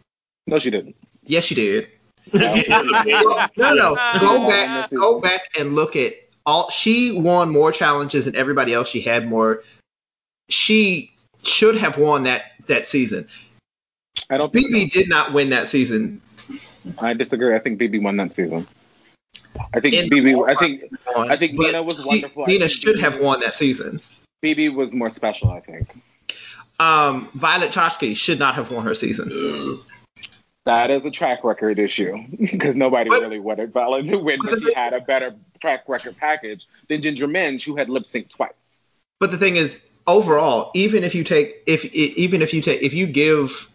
No, 0.47 0.59
she 0.59 0.71
didn't. 0.71 0.97
Yes, 1.25 1.45
she 1.45 1.55
did. 1.55 1.89
No. 2.33 2.55
no, 2.69 3.47
no, 3.57 3.75
no. 3.75 3.97
Go 4.21 4.47
back, 4.47 4.91
go 4.91 5.21
back 5.21 5.41
and 5.59 5.75
look 5.75 5.97
at 5.97 6.15
all. 6.45 6.71
She 6.71 7.13
won 7.19 7.51
more 7.51 7.73
challenges 7.73 8.27
than 8.27 8.37
everybody 8.37 8.73
else. 8.75 8.89
She 8.89 9.01
had 9.01 9.29
more. 9.29 9.63
She 10.49 11.13
should 11.43 11.77
have 11.77 11.99
won 11.99 12.25
that 12.25 12.53
that 12.67 12.87
season. 12.87 13.29
I 14.31 14.39
don't 14.39 14.53
think 14.53 14.71
Bebe 14.71 14.89
did 14.89 15.09
not 15.09 15.33
win 15.33 15.51
that 15.51 15.69
season. 15.69 16.21
I 16.99 17.15
disagree. 17.15 17.55
I 17.55 17.59
think 17.59 17.79
Bebe 17.79 17.99
won 17.99 18.17
that 18.17 18.33
season. 18.35 18.67
I 19.75 19.81
think 19.81 19.95
In- 19.95 20.09
Bebe. 20.09 20.35
I 20.35 20.55
think 20.55 20.85
I 21.17 21.37
think 21.37 21.59
Nina 21.59 21.83
was 21.83 22.05
wonderful. 22.05 22.45
I 22.45 22.47
Nina 22.49 22.69
should 22.69 22.95
Bebe 22.95 23.01
have 23.01 23.21
won 23.21 23.41
that 23.41 23.55
season. 23.55 24.01
Bebe 24.43 24.69
was 24.69 24.95
more 24.95 25.11
special. 25.11 25.51
I 25.51 25.61
think 25.61 25.89
Um, 26.79 27.29
Violet 27.35 27.71
Chachki 27.71 28.17
should 28.17 28.39
not 28.39 28.55
have 28.57 28.71
won 28.71 28.85
her 28.85 28.95
season. 28.95 29.31
that 30.65 30.91
is 30.91 31.07
a 31.07 31.11
track 31.11 31.45
record 31.45 31.79
issue 31.79 32.19
because 32.41 32.77
nobody 32.77 33.09
But- 33.11 33.23
really 33.23 33.39
wanted 33.39 33.73
Violet 33.73 34.09
to 34.09 34.19
win, 34.19 34.41
but 34.43 34.59
she 34.61 34.75
had 34.75 34.93
a 34.93 35.01
better 35.01 35.35
track 35.61 35.85
record 35.89 36.17
package 36.17 36.67
than 36.89 37.01
Ginger 37.03 37.27
Minge, 37.29 37.65
who 37.65 37.77
had 37.77 37.89
lip 37.89 38.05
synced 38.05 38.31
twice. 38.31 38.53
But 39.21 39.31
the 39.31 39.39
thing 39.39 39.57
is, 39.57 39.83
overall, 40.07 40.71
even 40.75 41.03
if 41.05 41.15
you 41.15 41.25
take 41.25 41.63
if 41.67 41.85
even 41.95 42.43
if 42.43 42.53
you 42.53 42.61
take 42.61 42.83
if 42.83 42.93
you 42.93 43.07
give 43.07 43.69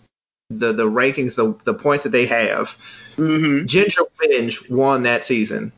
the 0.52 0.72
the 0.74 0.86
rankings 0.86 1.36
the 1.36 1.56
the 1.64 1.74
points 1.74 2.04
that 2.04 2.12
they 2.12 2.26
have, 2.28 2.78
Mm-hmm. 3.18 3.66
Ginger 3.66 4.02
Minge 4.22 4.70
won 4.70 5.04
that 5.04 5.24
season. 5.24 5.72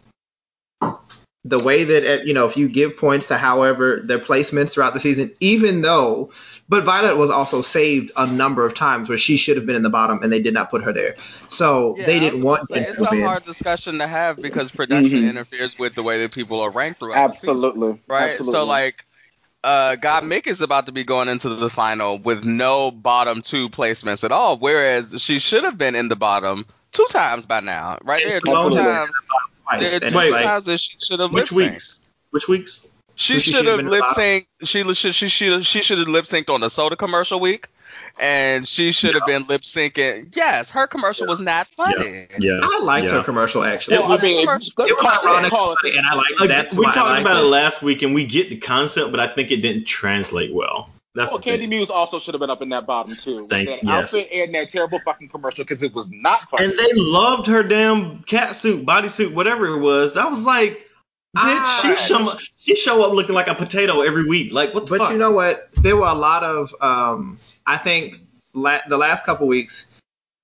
the 1.45 1.59
way 1.63 1.83
that 1.83 2.05
uh, 2.19 2.23
you 2.23 2.33
know 2.33 2.45
if 2.45 2.55
you 2.57 2.67
give 2.67 2.97
points 2.97 3.27
to 3.27 3.37
however 3.37 4.01
their 4.03 4.19
placements 4.19 4.73
throughout 4.73 4.93
the 4.93 4.99
season, 4.99 5.31
even 5.39 5.81
though. 5.81 6.31
But 6.69 6.83
Violet 6.85 7.17
was 7.17 7.29
also 7.29 7.61
saved 7.61 8.11
a 8.15 8.25
number 8.25 8.65
of 8.65 8.73
times 8.73 9.09
where 9.09 9.17
she 9.17 9.35
should 9.37 9.57
have 9.57 9.65
been 9.65 9.75
in 9.75 9.81
the 9.83 9.89
bottom 9.89 10.23
and 10.23 10.31
they 10.31 10.41
did 10.41 10.53
not 10.53 10.71
put 10.71 10.81
her 10.83 10.93
there. 10.93 11.15
So 11.49 11.95
Yeah, 11.97 12.05
they 12.05 12.19
didn't 12.19 12.41
want 12.41 12.67
gonna 12.69 12.85
say, 12.85 12.89
it's 12.89 13.01
a 13.01 13.07
win. 13.11 13.21
hard 13.23 13.43
discussion 13.43 13.99
to 13.99 14.07
have 14.07 14.41
because 14.41 14.71
production 14.71 15.23
Mhm. 15.23 15.29
interferes 15.29 15.77
with 15.77 15.93
the 15.93 16.03
way 16.03 16.19
that 16.21 16.33
people 16.33 16.61
are 16.61 16.69
ranked 16.69 16.99
throughout 16.99 17.27
the 17.31 17.33
season. 17.35 17.55
Absolutely. 17.55 17.99
right? 18.07 18.29
Absolutely. 18.31 18.51
So 18.53 18.63
like, 18.65 19.05
uh, 19.63 19.97
Gottmik 20.01 20.47
is 20.47 20.61
about 20.61 20.85
to 20.87 20.91
be 20.93 21.03
going 21.03 21.27
into 21.27 21.49
the 21.49 21.69
final 21.69 22.17
with 22.17 22.43
no 22.45 22.91
bottom 22.91 23.41
two 23.41 23.69
placements 23.69 24.23
at 24.23 24.31
all, 24.31 24.57
whereas 24.57 25.21
she 25.21 25.39
should 25.39 25.63
have 25.65 25.77
been 25.77 25.95
in 25.95 26.07
the 26.07 26.15
bottom 26.15 26.65
two 26.93 27.05
times 27.09 27.45
by 27.45 27.59
now, 27.59 27.97
right 28.03 28.23
And 28.23 28.31
there. 28.31 28.39
Simone 28.39 28.71
Two 28.71 28.77
times. 28.77 29.11
Twice. 29.65 29.79
There 29.81 29.95
are 29.95 29.99
two 29.99 30.17
Wait, 30.17 30.25
it's 30.27 30.33
like, 30.33 30.43
times 30.45 30.65
that 30.65 30.77
she 30.79 30.95
should 31.05 31.19
have 31.19 31.31
Which 31.31 31.51
weeks? 31.51 32.01
Which 32.31 32.47
weeks? 32.47 32.87
She 33.15 33.35
She 33.35 33.39
should 33.39 33.55
should 33.57 33.65
have 33.67 33.77
have 33.77 33.77
been 33.77 33.85
in 33.87 33.91
lip 33.91 34.01
the 34.01 34.13
bottom. 34.15 34.23
synced. 34.23 34.45
She 34.67 34.93
she 34.95 35.11
she 35.11 35.27
she 35.29 35.61
she 35.63 35.81
should 35.81 35.97
have 35.99 36.07
lip 36.07 36.25
synced 36.25 36.49
on 36.53 36.61
the 36.61 36.69
soda 36.69 36.95
commercial 36.95 37.39
week, 37.39 37.67
and 38.19 38.67
she 38.67 38.91
should 38.91 39.13
have 39.13 39.25
been 39.27 39.45
lip 39.47 39.61
syncing. 39.61 40.35
Yes, 40.35 40.71
her 40.71 40.87
commercial 40.87 41.27
was 41.27 41.39
not 41.39 41.67
funny. 41.67 42.27
Yeah. 42.39 42.59
I 42.63 42.79
liked 42.81 43.05
yeah. 43.07 43.17
her 43.17 43.23
commercial 43.23 43.63
actually. 43.63 43.97
well, 43.99 44.07
it 44.07 44.09
was- 44.09 44.23
I 44.23 44.27
mean, 44.27 44.45
commercial- 44.45 44.73
let's 44.77 44.91
it 44.91 44.95
was 44.95 45.19
ironic, 45.23 45.49
call 45.51 45.75
it- 45.83 45.95
and 45.95 46.05
I 46.07 46.15
liked 46.15 46.39
Like, 46.39 46.49
that's 46.49 46.73
we 46.73 46.85
talked 46.85 47.21
about 47.21 47.37
it 47.37 47.41
it. 47.43 47.47
last 47.47 47.81
week, 47.83 48.01
and 48.01 48.13
we 48.15 48.25
get 48.25 48.49
the 48.49 48.57
concept, 48.57 49.11
but 49.11 49.19
I 49.19 49.27
think 49.27 49.51
it 49.51 49.57
didn't 49.61 49.85
translate 49.85 50.51
well. 50.53 50.89
That's 51.15 51.29
Well, 51.29 51.39
the 51.39 51.51
Kandy 51.51 51.59
thing. 51.59 51.69
Muse 51.69 51.91
also 51.91 52.17
should 52.17 52.33
have 52.33 52.41
been 52.41 52.49
up 52.49 52.63
in 52.63 52.69
that 52.69 52.87
bottom 52.87 53.15
too. 53.15 53.41
With 53.41 53.49
Thank- 53.51 53.69
that 53.69 53.83
yes. 53.83 54.15
outfit 54.15 54.29
and 54.33 54.55
that 54.55 54.71
terrible 54.71 54.97
fucking 55.05 55.29
commercial 55.29 55.63
because 55.63 55.83
it 55.83 55.93
was 55.93 56.09
not 56.09 56.49
funny. 56.49 56.65
And 56.65 56.73
they 56.73 56.89
loved 56.95 57.45
her 57.45 57.61
damn 57.61 58.23
cat 58.23 58.55
suit, 58.55 58.83
bodysuit, 58.83 59.31
whatever 59.33 59.67
it 59.67 59.77
was. 59.79 60.17
I 60.17 60.25
was 60.25 60.43
like, 60.43 60.82
bitch, 61.35 61.81
she 61.81 61.95
show 62.07 62.37
she 62.57 62.75
show 62.75 63.03
up 63.05 63.13
looking 63.13 63.35
like 63.35 63.47
a 63.47 63.55
potato 63.55 64.01
every 64.01 64.25
week. 64.25 64.53
Like 64.53 64.73
what 64.73 64.85
the 64.85 64.91
But 64.91 64.99
fuck? 64.99 65.11
you 65.11 65.17
know 65.17 65.31
what? 65.31 65.71
There 65.73 65.95
were 65.97 66.07
a 66.07 66.13
lot 66.13 66.43
of, 66.43 66.75
um, 66.81 67.37
I 67.65 67.77
think, 67.77 68.19
la- 68.53 68.81
the 68.87 68.97
last 68.97 69.25
couple 69.25 69.47
weeks, 69.47 69.87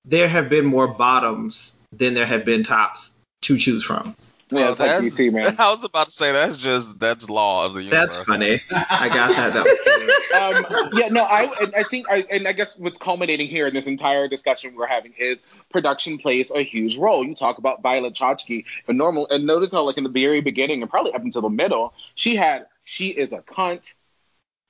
there 0.04 0.28
have 0.28 0.48
been 0.48 0.64
more 0.64 0.88
bottoms 0.88 1.78
than 1.92 2.14
there 2.14 2.26
have 2.26 2.44
been 2.44 2.62
tops 2.64 3.12
to 3.42 3.56
choose 3.56 3.84
from. 3.84 4.16
Yeah, 4.50 4.70
it's 4.70 4.80
like 4.80 4.90
DC, 4.90 5.32
man. 5.32 5.56
I 5.58 5.70
was 5.70 5.84
about 5.84 6.08
to 6.08 6.12
say 6.12 6.32
that's 6.32 6.56
just 6.56 6.98
that's 6.98 7.30
law 7.30 7.66
of 7.66 7.74
the 7.74 7.82
universe. 7.82 8.16
That's 8.16 8.24
funny. 8.24 8.60
I 8.70 9.08
got 9.08 9.30
that. 9.36 9.52
that 9.54 10.70
um, 10.82 10.90
yeah, 10.92 11.08
no, 11.08 11.24
I 11.24 11.44
and 11.60 11.74
I 11.74 11.82
think 11.84 12.06
I 12.10 12.24
and 12.30 12.46
I 12.48 12.52
guess 12.52 12.76
what's 12.76 12.98
culminating 12.98 13.48
here 13.48 13.66
in 13.66 13.74
this 13.74 13.86
entire 13.86 14.28
discussion 14.28 14.74
we're 14.74 14.86
having 14.86 15.12
is 15.18 15.40
production 15.70 16.18
plays 16.18 16.50
a 16.50 16.62
huge 16.62 16.98
role. 16.98 17.24
You 17.24 17.34
talk 17.34 17.58
about 17.58 17.82
Violet 17.82 18.14
Chachki 18.14 18.64
and 18.88 18.98
normal 18.98 19.28
and 19.30 19.46
notice 19.46 19.72
how 19.72 19.82
like 19.82 19.98
in 19.98 20.04
the 20.04 20.10
very 20.10 20.40
beginning 20.40 20.82
and 20.82 20.90
probably 20.90 21.12
up 21.12 21.22
until 21.22 21.42
the 21.42 21.50
middle, 21.50 21.94
she 22.14 22.36
had 22.36 22.66
she 22.84 23.08
is 23.08 23.32
a 23.32 23.38
cunt 23.38 23.94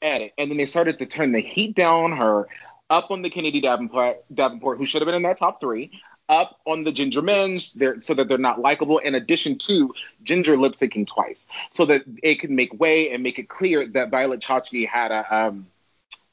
at 0.02 0.20
it. 0.20 0.32
And 0.38 0.50
then 0.50 0.58
they 0.58 0.66
started 0.66 0.98
to 0.98 1.06
turn 1.06 1.32
the 1.32 1.40
heat 1.40 1.74
down 1.74 2.04
on 2.04 2.12
her, 2.16 2.48
up 2.88 3.10
on 3.10 3.22
the 3.22 3.30
Kennedy 3.30 3.60
Davenport 3.60 4.24
Davenport, 4.32 4.78
who 4.78 4.84
should 4.84 5.02
have 5.02 5.06
been 5.06 5.14
in 5.14 5.22
that 5.22 5.38
top 5.38 5.60
three. 5.60 5.92
Up 6.30 6.60
on 6.64 6.84
the 6.84 6.92
Ginger 6.92 7.22
Minj, 7.22 7.74
they're, 7.74 8.00
so 8.00 8.14
that 8.14 8.28
they're 8.28 8.38
not 8.38 8.60
likable. 8.60 8.98
In 8.98 9.16
addition 9.16 9.58
to 9.58 9.92
Ginger 10.22 10.56
lip 10.56 10.74
syncing 10.74 11.04
twice, 11.04 11.44
so 11.72 11.84
that 11.86 12.04
it 12.22 12.36
could 12.36 12.50
make 12.52 12.72
way 12.78 13.10
and 13.10 13.20
make 13.22 13.40
it 13.40 13.48
clear 13.48 13.86
that 13.88 14.10
Violet 14.10 14.38
Chachki 14.40 14.86
had 14.88 15.10
a 15.10 15.34
um, 15.34 15.66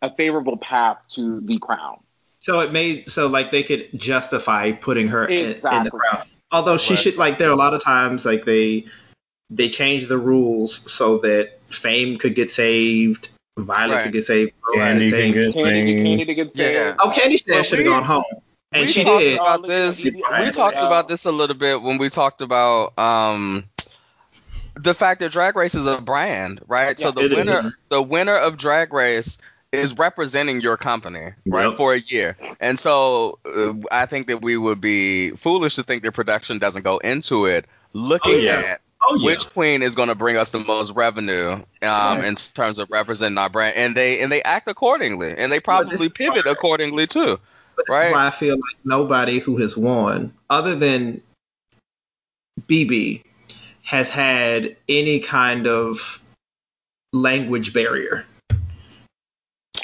a 0.04 0.14
favorable 0.14 0.56
path 0.56 1.00
to 1.16 1.42
the 1.42 1.58
crown. 1.58 1.98
So 2.40 2.60
it 2.60 2.72
made 2.72 3.10
so 3.10 3.26
like 3.26 3.50
they 3.50 3.64
could 3.64 3.90
justify 3.96 4.72
putting 4.72 5.08
her 5.08 5.26
in, 5.26 5.54
in 5.56 5.84
the 5.84 5.90
crown. 5.92 6.24
Although 6.52 6.78
she 6.78 6.94
Right. 6.94 7.00
should 7.00 7.18
like 7.18 7.40
there 7.40 7.50
are 7.50 7.54
a 7.54 7.56
lot 7.58 7.74
of 7.74 7.84
times 7.84 8.24
like 8.24 8.46
they 8.46 8.86
they 9.50 9.68
changed 9.70 10.10
the 10.10 10.20
rules 10.20 10.92
so 10.92 11.18
that 11.20 11.58
Fame 11.70 12.20
could 12.20 12.36
get 12.36 12.52
saved, 12.52 13.30
Violet 13.58 13.96
Right. 13.96 14.04
could 14.04 14.14
get 14.14 14.26
saved, 14.26 14.52
Rose 14.64 14.78
Kandy 14.78 15.10
got 15.10 15.18
can 15.18 15.34
saved. 15.34 15.34
get 15.34 15.54
saved. 15.54 15.66
Kandy 15.66 16.26
to 16.28 16.36
get 16.36 16.56
Yeah. 16.56 16.96
Oh, 17.00 17.10
Kandy 17.10 17.44
But 17.48 17.66
should 17.66 17.80
have 17.80 17.88
gone 17.88 18.04
home, 18.04 18.24
and 18.72 18.82
we 18.82 18.88
she 18.92 19.04
talked 19.04 19.20
did. 19.22 19.36
about 19.40 19.66
this. 19.68 20.04
We 20.04 20.52
talked 20.52 20.78
about 20.78 21.08
this 21.08 21.26
a 21.26 21.32
little 21.32 21.56
bit 21.56 21.82
when 21.82 21.98
we 21.98 22.10
talked 22.10 22.42
about 22.42 22.98
um 23.00 23.66
the 24.76 24.94
fact 24.94 25.22
that 25.22 25.32
Drag 25.32 25.56
Race 25.56 25.74
is 25.76 25.86
a 25.88 26.00
brand, 26.00 26.62
right? 26.68 27.00
so 27.00 27.12
the 27.12 27.22
winner, 27.36 27.56
is. 27.56 27.78
the 27.90 28.02
winner 28.02 28.36
of 28.36 28.58
Drag 28.58 28.94
Race 28.94 29.40
is 29.72 29.98
representing 29.98 30.62
your 30.62 30.78
company, 30.78 31.32
right, 31.46 31.68
Yep. 31.70 31.78
for 31.78 31.94
a 31.94 32.00
year. 32.00 32.38
And 32.60 32.78
so 32.78 33.40
uh, 33.44 33.74
I 33.92 34.06
think 34.06 34.28
that 34.28 34.42
we 34.42 34.56
would 34.56 34.80
be 34.80 35.32
foolish 35.32 35.76
to 35.76 35.84
think 35.84 36.04
that 36.04 36.12
production 36.14 36.60
doesn't 36.60 36.84
go 36.84 37.00
into 37.00 37.48
it 37.48 37.66
looking 37.94 38.36
Oh, 38.36 38.38
yeah. 38.38 38.52
at 38.52 38.82
Oh 39.10 39.16
yeah. 39.20 39.26
which 39.26 39.50
queen 39.50 39.82
is 39.82 39.94
going 39.96 40.10
to 40.10 40.16
bring 40.16 40.38
us 40.38 40.52
the 40.52 40.60
most 40.60 40.94
revenue 40.94 41.52
um, 41.54 41.64
Right. 41.82 42.24
in 42.26 42.36
terms 42.36 42.78
of 42.80 42.90
representing 42.92 43.38
our 43.40 43.50
brand, 43.50 43.76
and 43.78 43.96
they 43.96 44.20
and 44.22 44.32
they 44.32 44.42
act 44.44 44.68
accordingly, 44.68 45.34
and 45.36 45.52
they 45.52 45.60
probably 45.60 45.98
this- 45.98 46.10
pivot 46.14 46.46
accordingly 46.46 47.08
too. 47.08 47.40
But 47.78 47.88
Right. 47.88 48.04
That's 48.06 48.14
why 48.14 48.28
I 48.28 48.32
feel 48.32 48.56
like 48.56 48.78
nobody 48.84 49.40
who 49.40 49.58
has 49.58 49.78
won, 49.78 50.34
other 50.50 50.76
than 50.76 51.22
Bebe, 52.66 53.24
has 53.84 54.10
had 54.10 54.76
any 54.90 55.20
kind 55.20 55.68
of 55.68 56.22
language 57.14 57.74
barrier. 57.74 58.26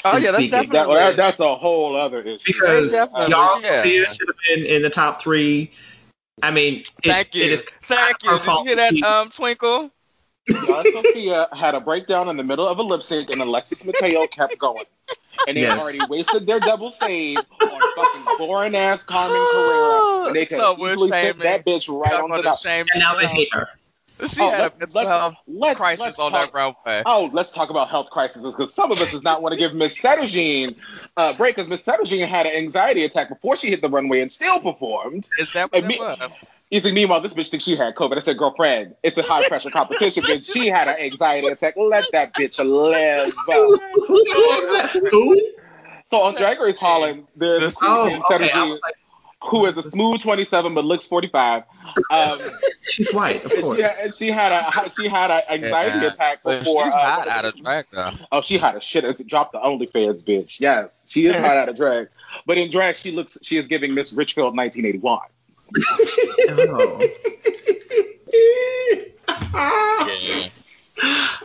Oh 0.06 0.18
yeah, 0.18 0.32
that's 0.32 0.44
speaking. 0.44 0.50
That, 0.50 0.70
definitely. 0.70 0.96
that, 0.96 1.16
that's 1.16 1.40
a 1.40 1.54
whole 1.54 1.96
other 1.96 2.20
issue. 2.20 2.42
Because 2.44 2.92
y'all 2.92 3.60
yeah. 3.62 3.82
Sofia 3.82 4.04
should 4.12 4.28
have 4.28 4.36
been 4.48 4.66
in 4.66 4.82
the 4.82 4.90
top 4.90 5.22
three. 5.22 5.70
I 6.42 6.50
mean, 6.50 6.80
it, 6.80 6.90
Thank 7.04 7.34
you. 7.34 7.44
It 7.44 7.52
is 7.52 7.62
Thank 7.82 8.22
you. 8.24 8.30
Did 8.36 8.46
you 8.46 8.64
hear 8.64 8.76
that, 8.76 9.02
um, 9.02 9.30
Twinkle? 9.30 9.90
Yara 10.48 10.84
Sofia 10.92 11.34
uh, 11.42 11.54
had 11.56 11.74
a 11.74 11.80
breakdown 11.80 12.28
in 12.28 12.36
the 12.36 12.44
middle 12.44 12.66
of 12.68 12.78
a 12.78 12.82
lip 12.82 13.02
sync, 13.02 13.30
and 13.30 13.40
Alexis 13.40 13.84
Mateo 13.86 14.26
kept 14.26 14.58
going. 14.58 14.84
And 15.48 15.56
they 15.56 15.62
Yes. 15.62 15.80
already 15.80 16.00
wasted 16.08 16.46
their 16.46 16.60
double 16.60 16.90
save 16.90 17.38
on 17.38 17.80
fucking 17.96 18.24
boring 18.38 18.74
ass 18.74 19.04
Carmen 19.04 19.36
Carrera. 19.36 19.44
Oh, 19.50 20.24
and 20.28 20.36
they 20.36 20.46
could 20.46 20.56
So 20.56 20.76
we're 20.78 20.92
easily 20.94 21.10
fit 21.10 21.22
shaming- 21.36 21.42
that 21.42 21.64
bitch 21.66 21.88
right 21.88 22.12
Y'all 22.12 22.24
onto 22.24 22.42
gonna 22.42 22.56
shame 22.56 22.86
and 22.92 23.00
now 23.00 23.14
they 23.14 23.22
her. 23.24 23.28
hate 23.28 23.52
her. 23.54 23.68
She 24.28 24.40
Oh, 24.40 24.48
had 24.48 24.60
let's- 24.60 24.74
um, 24.74 24.78
mental 24.78 25.00
let's- 25.02 25.08
health 25.10 25.34
let's- 25.48 25.76
crisis 25.76 26.04
let's 26.04 26.18
on 26.20 26.30
talk- 26.30 26.52
that 26.52 26.54
runway. 26.54 27.02
Oh, 27.04 27.30
let's 27.32 27.50
talk 27.50 27.70
about 27.70 27.88
health 27.88 28.10
crises 28.10 28.44
because 28.46 28.72
some 28.72 28.92
of 28.92 29.00
us 29.00 29.10
does 29.10 29.24
not 29.24 29.42
want 29.42 29.54
to 29.54 29.56
give 29.56 29.74
Miss 29.74 30.00
Sederginne 30.00 30.76
a 31.16 31.34
break 31.34 31.56
because 31.56 31.68
Miss 31.68 31.84
Sederginne 31.84 32.28
had 32.28 32.46
an 32.46 32.54
anxiety 32.54 33.04
attack 33.04 33.28
before 33.28 33.56
she 33.56 33.70
hit 33.70 33.82
the 33.82 33.88
runway 33.88 34.20
and 34.20 34.30
still 34.30 34.60
performed. 34.60 35.28
Is 35.38 35.52
that 35.54 35.72
what 35.72 35.82
And 35.82 35.92
it 35.92 35.98
me- 35.98 35.98
was? 36.00 36.44
You 36.74 36.80
see, 36.80 36.90
meanwhile, 36.90 37.20
this 37.20 37.32
bitch 37.32 37.50
thinks 37.50 37.64
she 37.64 37.76
had 37.76 37.94
COVID. 37.94 38.16
I 38.16 38.18
said, 38.18 38.36
girlfriend, 38.36 38.96
it's 39.04 39.16
a 39.16 39.22
high 39.22 39.46
pressure 39.46 39.70
competition, 39.70 40.24
bitch. 40.24 40.52
She 40.52 40.66
had 40.68 40.88
an 40.88 40.96
anxiety 40.98 41.46
attack. 41.46 41.74
Let 41.76 42.04
that 42.10 42.34
bitch 42.34 42.58
live. 42.58 43.32
Who? 45.10 45.40
So 46.06 46.18
on 46.18 46.34
Drag 46.34 46.60
Race 46.60 46.76
Holland, 46.76 47.28
there's 47.36 47.60
The 47.60 47.86
a 47.86 47.88
Oh, 47.88 48.04
Susan 48.08 48.22
okay. 48.24 48.34
I 48.34 48.48
Sederginne 48.48 48.70
was 48.70 48.80
like, 48.82 48.94
who 49.44 49.66
is 49.66 49.78
a 49.78 49.88
smooth 49.88 50.20
27 50.20 50.74
but 50.74 50.84
looks 50.84 51.06
45. 51.06 51.62
Um, 52.10 52.38
she's 52.82 53.12
white, 53.12 53.44
of 53.44 53.52
and 53.52 53.62
course. 53.62 53.76
she, 53.76 53.82
had, 53.82 53.94
and 54.02 54.14
she 54.14 54.28
had 54.32 54.50
a 54.52 54.90
she 54.90 55.06
had 55.08 55.30
an 55.30 55.42
anxiety 55.48 55.98
Yeah. 56.00 56.12
attack 56.12 56.42
before. 56.42 56.84
she's 56.86 56.94
uh, 56.94 56.98
hot 56.98 57.28
out 57.28 57.44
of 57.44 57.54
track 57.54 57.86
though. 57.92 58.10
Oh, 58.32 58.42
she 58.42 58.58
had 58.58 58.74
a 58.74 58.80
shit. 58.80 59.04
It's 59.04 59.22
dropped 59.22 59.52
the 59.52 59.60
OnlyFans, 59.60 60.24
bitch. 60.24 60.58
Yes, 60.60 60.90
she 61.06 61.26
is 61.26 61.36
hot 61.38 61.56
out 61.56 61.68
of 61.68 61.76
drag. 61.76 62.08
But 62.46 62.58
in 62.58 62.68
drag, 62.70 62.96
she 62.96 63.12
looks. 63.12 63.38
She 63.42 63.58
is 63.58 63.68
giving 63.68 63.94
Miss 63.94 64.12
Richfield 64.12 64.56
1981. 64.56 65.20
Oh. 69.56 70.08
Yeah. 70.10 70.48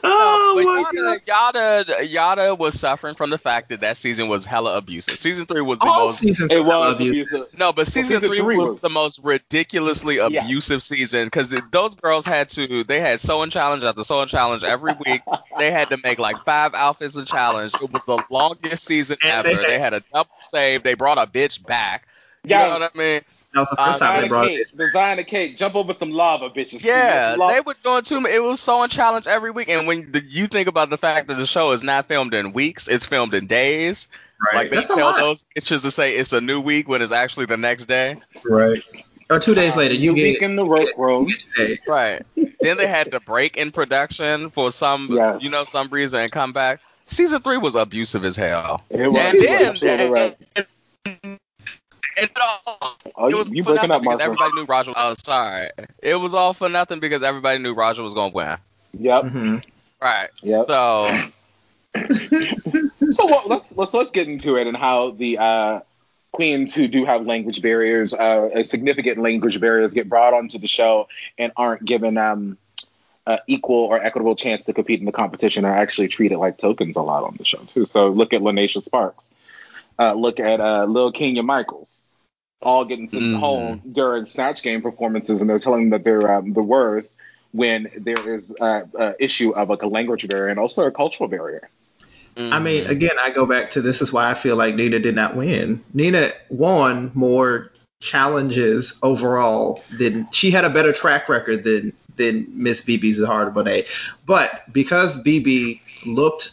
Oh 0.03 0.53
but 0.55 0.65
my 0.65 0.83
god. 0.83 1.21
Yada, 1.27 1.85
Yada, 1.95 2.05
Yada 2.05 2.55
was 2.55 2.79
suffering 2.79 3.15
from 3.15 3.31
the 3.31 3.37
fact 3.39 3.69
that 3.69 3.81
that 3.81 3.97
season 3.97 4.27
was 4.27 4.45
hella 4.45 4.77
abusive. 4.77 5.19
Season 5.19 5.45
three 5.47 5.61
was 5.61 5.79
the 5.79 5.87
All 5.87 6.05
most 6.07 6.19
seasons 6.19 6.51
It 6.51 6.59
was 6.59 6.67
Love 6.67 6.95
abusive. 7.01 7.47
No, 7.57 7.73
but 7.73 7.87
season, 7.87 8.03
season 8.19 8.29
three, 8.29 8.39
three 8.39 8.55
was, 8.57 8.71
was- 8.71 8.81
the 8.81 8.89
most 8.89 9.19
ridiculously 9.23 10.17
Yeah. 10.17 10.25
abusive 10.45 10.83
season 10.83 11.25
because 11.25 11.49
those 11.71 11.95
girls 11.95 12.25
had 12.25 12.49
to. 12.49 12.83
They 12.83 12.99
had 12.99 13.19
sewing 13.19 13.49
challenge 13.49 13.83
after 13.83 14.03
sewing 14.03 14.27
challenge 14.27 14.63
every 14.63 14.93
week. 15.05 15.21
they 15.57 15.71
had 15.71 15.89
to 15.89 15.97
make 16.03 16.19
like 16.19 16.43
five 16.45 16.73
outfits 16.75 17.15
a 17.15 17.25
challenge. 17.25 17.73
It 17.81 17.91
was 17.91 18.05
the 18.05 18.21
longest 18.29 18.85
season 18.85 19.17
And 19.23 19.47
ever. 19.47 19.55
they 19.57 19.63
They 19.65 19.73
had- 19.79 19.93
had, 19.93 19.93
a 19.95 20.03
double 20.13 20.29
save. 20.41 20.83
They 20.83 20.93
brought 20.93 21.17
a 21.17 21.25
bitch 21.25 21.65
back. 21.65 22.07
You 22.43 22.51
Yes. 22.51 22.69
know 22.69 22.79
what 22.79 22.91
I 22.93 22.97
mean? 22.97 23.21
That 23.53 23.61
was 23.61 23.69
the 23.69 23.81
Uh, 23.81 23.85
first 23.87 23.99
time 23.99 24.13
Design 24.13 24.21
they 24.21 24.25
a 24.25 24.29
brought 24.29 24.47
it. 24.47 24.67
cake. 24.69 24.77
Design 24.77 25.19
a 25.19 25.23
cake. 25.23 25.57
Jump 25.57 25.75
over 25.75 25.93
some 25.93 26.11
lava, 26.11 26.49
bitches. 26.51 26.83
Yeah, 26.83 27.35
Lava- 27.37 27.53
they 27.53 27.61
were 27.61 27.75
doing 27.83 28.03
too. 28.03 28.25
It 28.27 28.43
was 28.43 28.59
sewing 28.59 28.89
challenge 28.89 29.25
every 29.27 29.49
week, 29.51 29.69
and 29.69 29.87
when 29.87 30.11
the, 30.11 30.23
you 30.23 30.47
think 30.47 30.67
about 30.67 30.89
the 30.89 30.97
fact 30.97 31.27
that 31.29 31.35
the 31.37 31.47
show 31.47 31.71
is 31.71 31.83
not 31.83 32.07
filmed 32.07 32.33
in 32.33 32.53
weeks, 32.53 32.87
it's 32.87 33.05
filmed 33.05 33.33
in 33.33 33.47
days. 33.47 34.07
Like 34.53 34.69
they 34.69 34.77
That's 34.77 34.89
a 34.91 34.95
tell 34.95 35.07
lot. 35.07 35.19
those 35.19 35.45
bitches 35.57 35.81
to 35.81 35.91
say 35.91 36.15
it's 36.15 36.31
a 36.31 36.39
new 36.41 36.61
week 36.61 36.87
when 36.87 37.01
it's 37.01 37.11
actually 37.11 37.47
the 37.47 37.57
next 37.57 37.85
day. 37.85 38.15
Right. 38.49 38.81
Or 39.29 39.39
two 39.39 39.53
days 39.53 39.75
later, 39.75 39.93
you 39.95 40.11
New 40.13 40.15
get 40.15 40.23
week 40.23 40.41
in 40.41 40.55
the 40.55 40.65
rope 40.65 40.89
room. 40.97 41.27
you 41.27 41.35
get 41.35 41.45
today. 41.55 41.79
Right. 41.87 42.21
then 42.61 42.77
they 42.77 42.87
had 42.87 43.11
to 43.11 43.19
break 43.19 43.57
in 43.57 43.71
production 43.71 44.49
for 44.49 44.71
some, 44.71 45.09
Yes. 45.11 45.43
you 45.43 45.49
know, 45.49 45.65
some 45.65 45.89
reason 45.89 46.21
and 46.21 46.31
come 46.31 46.53
back. 46.53 46.79
Season 47.07 47.41
three 47.41 47.57
was 47.57 47.75
abusive 47.75 48.23
as 48.25 48.35
hell. 48.35 48.81
It 48.89 49.07
was. 49.07 49.17
And 49.17 49.77
then, 49.77 50.11
right. 50.11 50.37
And, 52.21 52.31
and, 52.35 52.77
and, 52.81 53.13
Oh, 53.15 53.27
it 53.27 53.35
was 53.35 53.49
you 53.49 53.63
for 53.63 53.69
breaking 53.71 53.89
nothing 53.89 53.91
up, 53.91 54.01
because 54.01 54.19
Marshall. 54.19 54.33
everybody 54.33 54.53
knew 54.53 54.65
Raja. 54.65 54.93
Oh, 54.95 55.15
sorry. 55.23 55.67
It 56.01 56.15
was 56.15 56.33
all 56.33 56.53
for 56.53 56.69
nothing 56.69 56.99
because 56.99 57.23
everybody 57.23 57.59
knew 57.59 57.73
Raja 57.73 58.01
was 58.01 58.13
gonna 58.13 58.33
win. 58.33 58.57
Yep, 58.97 59.23
hmm 59.31 59.57
Right. 60.01 60.29
yep. 60.41 60.67
So 60.67 61.11
So 63.11 63.25
well, 63.25 63.43
let's 63.47 63.75
let's 63.75 63.93
let's 63.93 64.11
get 64.11 64.27
into 64.27 64.55
it 64.57 64.67
and 64.67 64.77
how 64.77 65.11
the 65.11 65.37
uh, 65.37 65.79
queens 66.31 66.73
who 66.73 66.87
do 66.87 67.05
have 67.05 67.25
language 67.25 67.61
barriers, 67.61 68.13
uh, 68.13 68.63
significant 68.63 69.17
language 69.17 69.59
barriers, 69.59 69.93
get 69.93 70.07
brought 70.07 70.33
onto 70.33 70.59
the 70.59 70.67
show 70.67 71.07
and 71.37 71.51
aren't 71.57 71.83
given 71.83 72.17
um, 72.17 72.57
uh, 73.25 73.37
equal 73.47 73.77
or 73.85 74.01
equitable 74.01 74.35
chance 74.35 74.65
to 74.65 74.73
compete 74.73 74.99
in 74.99 75.05
the 75.05 75.11
competition 75.11 75.65
are 75.65 75.75
actually 75.75 76.07
treated 76.07 76.37
like 76.37 76.57
tokens 76.57 76.95
a 76.95 77.01
lot 77.01 77.23
on 77.23 77.35
the 77.37 77.45
show 77.45 77.59
too. 77.73 77.85
So 77.85 78.09
look 78.09 78.33
at 78.33 78.41
Lineysha 78.41 78.87
Sparx, 78.87 79.13
uh, 79.97 80.13
look 80.13 80.39
at 80.39 80.59
uh, 80.59 80.85
Lil 80.85 81.11
Kenya 81.11 81.43
Michaels, 81.43 81.98
all 82.61 82.85
getting 82.85 83.09
sent 83.09 83.23
Mhm. 83.23 83.39
home 83.39 83.81
during 83.91 84.25
Snatch 84.25 84.63
Game 84.63 84.81
performances, 84.81 85.41
and 85.41 85.49
they're 85.49 85.59
telling 85.59 85.89
them 85.89 85.89
that 85.91 86.03
they're 86.03 86.31
um, 86.31 86.53
the 86.53 86.61
worst 86.61 87.09
when 87.51 87.89
there 87.97 88.35
is 88.35 88.55
uh, 88.59 88.81
uh, 88.97 89.13
issue 89.19 89.51
of 89.51 89.69
like 89.69 89.81
a 89.81 89.87
language 89.87 90.27
barrier 90.27 90.47
and 90.49 90.59
also 90.59 90.83
a 90.83 90.91
cultural 90.91 91.29
barrier. 91.29 91.69
I 92.37 92.59
mean, 92.59 92.87
again, 92.87 93.17
I 93.19 93.31
go 93.31 93.45
back 93.45 93.71
to 93.71 93.81
this 93.81 94.01
is 94.01 94.13
why 94.13 94.29
I 94.29 94.33
feel 94.33 94.55
like 94.55 94.75
Nina 94.75 94.99
did 94.99 95.15
not 95.15 95.35
win. 95.35 95.83
Nina 95.93 96.31
won 96.49 97.11
more 97.13 97.71
challenges 97.99 98.97
overall 99.03 99.83
than 99.97 100.27
she 100.31 100.49
had 100.51 100.63
a 100.63 100.69
better 100.69 100.93
track 100.93 101.27
record 101.27 101.63
than 101.65 101.93
than 102.15 102.47
Miss 102.53 102.81
Bebe 102.81 103.11
Zahara 103.11 103.51
Benet. 103.51 103.87
But 104.25 104.51
because 104.71 105.21
BB 105.21 105.81
looked, 106.05 106.51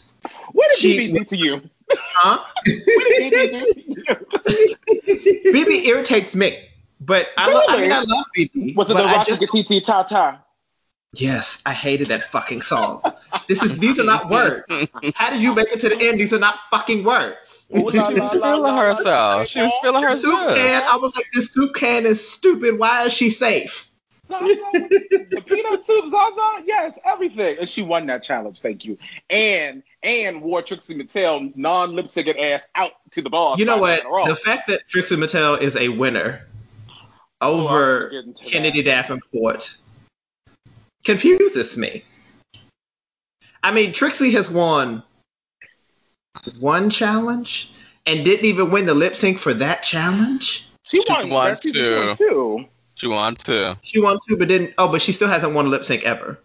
What 0.51 0.69
did 0.71 0.79
She- 0.79 0.97
Bebe 0.97 1.13
do 1.19 1.25
to 1.25 1.37
you? 1.37 1.61
huh? 1.91 2.43
What 2.65 3.17
did 3.17 3.31
Bebe 3.31 3.59
do 3.59 3.73
to 3.73 3.81
you? 5.43 5.53
Bebe 5.53 5.87
irritates 5.87 6.35
me. 6.35 6.57
But 6.99 7.27
I, 7.37 7.51
lo- 7.53 7.61
I 7.69 7.81
mean, 7.81 7.91
I 7.91 7.99
love 8.01 8.25
Bebe. 8.33 8.73
Was 8.75 8.89
it 8.89 8.95
the 8.95 9.03
I 9.03 9.17
Rocket 9.17 9.39
just, 9.39 9.67
TT 9.69 9.85
Ta 9.85 10.03
Ta? 10.03 10.43
Yes, 11.13 11.61
I 11.65 11.71
hated 11.73 12.07
that 12.09 12.23
fucking 12.23 12.61
song. 12.61 13.01
This 13.47 13.63
is 13.63 13.79
these 13.79 13.97
are 13.99 14.03
not 14.03 14.29
words. 14.29 14.65
How 15.15 15.29
did 15.29 15.41
you 15.41 15.55
make 15.55 15.71
it 15.71 15.79
to 15.79 15.89
the 15.89 15.97
end? 15.99 16.19
These 16.19 16.33
are 16.33 16.39
not 16.39 16.55
fucking 16.69 17.03
words. 17.05 17.65
she 17.73 17.79
was 17.81 18.31
feeling 18.31 18.75
herself. 18.75 19.47
She 19.47 19.61
was 19.61 19.71
feeling 19.81 20.01
The 20.03 20.17
soup 20.17 20.37
herself. 20.37 20.57
can, 20.57 20.83
I 20.83 20.97
was 20.97 21.15
like, 21.15 21.25
this 21.33 21.53
soup 21.53 21.73
can 21.75 22.05
is 22.05 22.27
stupid. 22.29 22.77
Why 22.77 23.03
is 23.05 23.13
she 23.13 23.29
safe? 23.29 23.86
The 24.27 25.43
peanut 25.45 25.83
soup, 25.83 26.09
Zaza, 26.09 26.63
yes, 26.65 26.99
everything. 27.05 27.57
And 27.59 27.69
she 27.69 27.81
won 27.81 28.05
that 28.07 28.23
challenge, 28.23 28.59
thank 28.61 28.85
you. 28.85 28.97
And 29.29 29.83
and 30.03 30.41
wore 30.41 30.61
Trixie 30.61 30.95
Mattel 30.95 31.55
non 31.55 31.95
lip 31.95 32.07
syncing 32.07 32.39
ass 32.41 32.67
out 32.75 32.91
to 33.11 33.21
the 33.21 33.29
ball. 33.29 33.57
You 33.57 33.65
know 33.65 33.77
what? 33.77 33.89
nights 33.89 34.01
in 34.01 34.07
a 34.07 34.11
row. 34.11 34.27
The 34.27 34.35
fact 34.35 34.67
that 34.67 34.87
Trixie 34.87 35.15
Mattel 35.15 35.61
is 35.61 35.75
a 35.75 35.89
winner 35.89 36.47
Oh, 37.39 37.67
over 37.67 38.05
I'm 38.05 38.11
getting 38.11 38.33
to 38.33 38.43
that. 38.43 38.51
Kennedy 38.51 38.83
Davenport 38.83 39.77
confuses 41.03 41.77
me. 41.77 42.03
I 43.63 43.71
mean, 43.71 43.93
Trixie 43.93 44.31
has 44.31 44.49
won 44.49 45.03
one 46.59 46.89
challenge 46.89 47.71
and 48.05 48.23
didn't 48.25 48.45
even 48.45 48.71
win 48.71 48.85
the 48.85 48.93
lip 48.93 49.15
sync 49.15 49.37
for 49.37 49.53
that 49.55 49.83
challenge. 49.83 50.67
She 50.83 51.01
She 51.01 51.11
won, 51.11 51.29
won 51.29 51.49
that 51.51 51.61
season, 51.61 51.83
she 51.83 51.93
won 51.93 52.15
too. 52.15 52.65
She 52.97 53.07
won 53.07 53.35
too. 53.35 53.75
She 53.83 53.99
won 54.01 54.17
two, 54.27 54.37
but 54.37 54.47
didn't. 54.47 54.73
Oh, 54.77 54.91
but 54.91 55.01
she 55.01 55.11
still 55.11 55.27
hasn't 55.27 55.53
won 55.53 55.69
lip 55.69 55.85
sync 55.85 56.03
ever. 56.03 56.39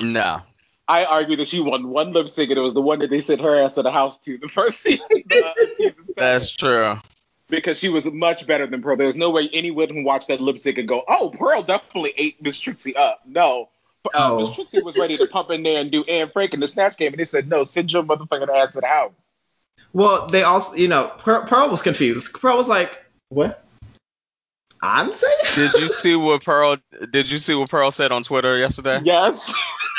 No. 0.00 0.40
I 0.88 1.04
argue 1.04 1.36
that 1.36 1.48
she 1.48 1.60
won 1.60 1.88
one 1.90 2.12
lip 2.12 2.30
sync, 2.30 2.48
and 2.50 2.58
it 2.58 2.62
was 2.62 2.72
the 2.72 2.80
one 2.80 3.00
that 3.00 3.10
they 3.10 3.20
sent 3.20 3.42
her 3.42 3.60
ass 3.62 3.74
to 3.74 3.82
the 3.82 3.90
house 3.92 4.18
to 4.20 4.38
the 4.38 4.48
first 4.48 4.80
season. 4.80 5.06
uh. 5.30 5.52
That's 6.16 6.50
true. 6.50 6.98
because 7.50 7.78
she 7.78 7.90
was 7.90 8.06
much 8.06 8.46
better 8.46 8.66
than 8.66 8.80
Pearl. 8.80 8.96
There's 8.96 9.16
no 9.16 9.28
way 9.28 9.50
anyone 9.52 9.90
who 9.90 10.02
watched 10.02 10.28
that 10.28 10.40
lip 10.40 10.58
sync 10.58 10.78
and 10.78 10.88
go, 10.88 11.02
"Oh, 11.06 11.30
Pearl 11.38 11.62
definitely 11.62 12.14
ate 12.16 12.40
Miss 12.42 12.58
Trixie 12.58 12.96
up." 12.96 13.20
No, 13.26 13.68
uh, 14.06 14.08
Oh. 14.14 14.38
Miss 14.40 14.54
Trixie 14.54 14.80
was 14.82 14.96
ready 14.96 15.18
to 15.18 15.26
pump 15.26 15.50
in 15.50 15.62
there 15.62 15.78
and 15.78 15.90
do 15.90 16.04
Anne 16.04 16.30
Frank 16.30 16.54
in 16.54 16.60
the 16.60 16.68
snatch 16.68 16.96
game, 16.96 17.12
and 17.12 17.20
they 17.20 17.24
said, 17.24 17.48
"No, 17.50 17.64
send 17.64 17.92
your 17.92 18.02
motherfucking 18.02 18.48
ass 18.48 18.72
to 18.72 18.80
the 18.80 18.86
house." 18.86 19.12
Well, 19.92 20.26
they 20.28 20.42
also, 20.42 20.74
you 20.74 20.88
know, 20.88 21.12
Pearl, 21.18 21.44
Pearl 21.44 21.68
was 21.68 21.82
confused. 21.82 22.32
Pearl 22.32 22.56
was 22.56 22.66
like, 22.68 22.98
"What? 23.28 23.62
I'm 24.82 25.14
saying. 25.14 25.36
Did 25.54 25.72
you 25.74 25.88
see 25.88 26.16
what 26.16 26.44
Pearl? 26.44 26.76
Did 27.10 27.30
you 27.30 27.38
see 27.38 27.54
what 27.54 27.70
Pearl 27.70 27.90
said 27.90 28.12
on 28.12 28.22
Twitter 28.22 28.56
yesterday? 28.56 29.00
Yes. 29.04 29.52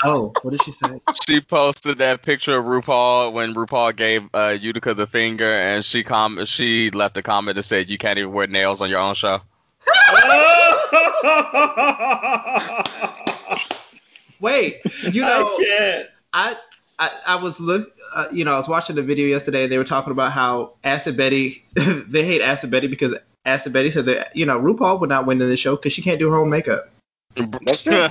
Oh, 0.03 0.32
what 0.41 0.51
did 0.51 0.63
she 0.63 0.71
say? 0.71 1.01
She 1.27 1.41
posted 1.41 1.97
that 1.97 2.23
picture 2.23 2.57
of 2.57 2.65
RuPaul 2.65 3.34
when 3.34 3.53
RuPaul 3.53 3.95
gave 3.95 4.23
uh, 4.34 4.57
Utica 4.59 4.93
the 4.93 5.07
finger, 5.07 5.49
and 5.49 5.84
she 5.84 6.03
com 6.03 6.45
she 6.45 6.89
left 6.91 7.17
a 7.17 7.21
comment 7.21 7.55
that 7.55 7.63
said, 7.63 7.89
"You 7.89 7.97
can't 7.97 8.17
even 8.17 8.32
wear 8.32 8.47
nails 8.47 8.82
on 8.82 8.89
your 8.89 8.99
own 8.99 9.15
show." 9.15 9.41
Wait, 14.39 14.77
you 15.11 15.21
know, 15.21 15.57
I 15.57 15.63
can't. 15.65 16.07
I 16.34 16.55
I, 16.99 17.11
I 17.27 17.36
was 17.38 17.59
look, 17.59 17.89
uh, 18.13 18.27
you 18.32 18.43
know, 18.43 18.51
I 18.51 18.57
was 18.57 18.67
watching 18.67 18.97
the 18.97 19.01
video 19.01 19.25
yesterday. 19.25 19.63
and 19.63 19.71
They 19.71 19.77
were 19.77 19.86
talking 19.86 20.11
about 20.11 20.34
how 20.34 20.73
Acid 20.84 21.15
Betty, 21.15 21.63
they 21.73 22.25
hate 22.25 22.41
Acid 22.41 22.71
Betty 22.71 22.88
because 22.88 23.15
Acid 23.45 23.73
Betty 23.73 23.89
said 23.91 24.05
that 24.05 24.35
you 24.35 24.45
know 24.45 24.59
RuPaul 24.59 24.99
would 24.99 25.09
not 25.09 25.25
win 25.25 25.41
in 25.41 25.47
this 25.47 25.59
show 25.59 25.75
because 25.75 25.93
she 25.93 26.01
can't 26.01 26.19
do 26.19 26.29
her 26.31 26.37
own 26.37 26.49
makeup. 26.49 26.89
That's 27.35 27.83
true. 27.83 27.93
Oh, 28.07 28.09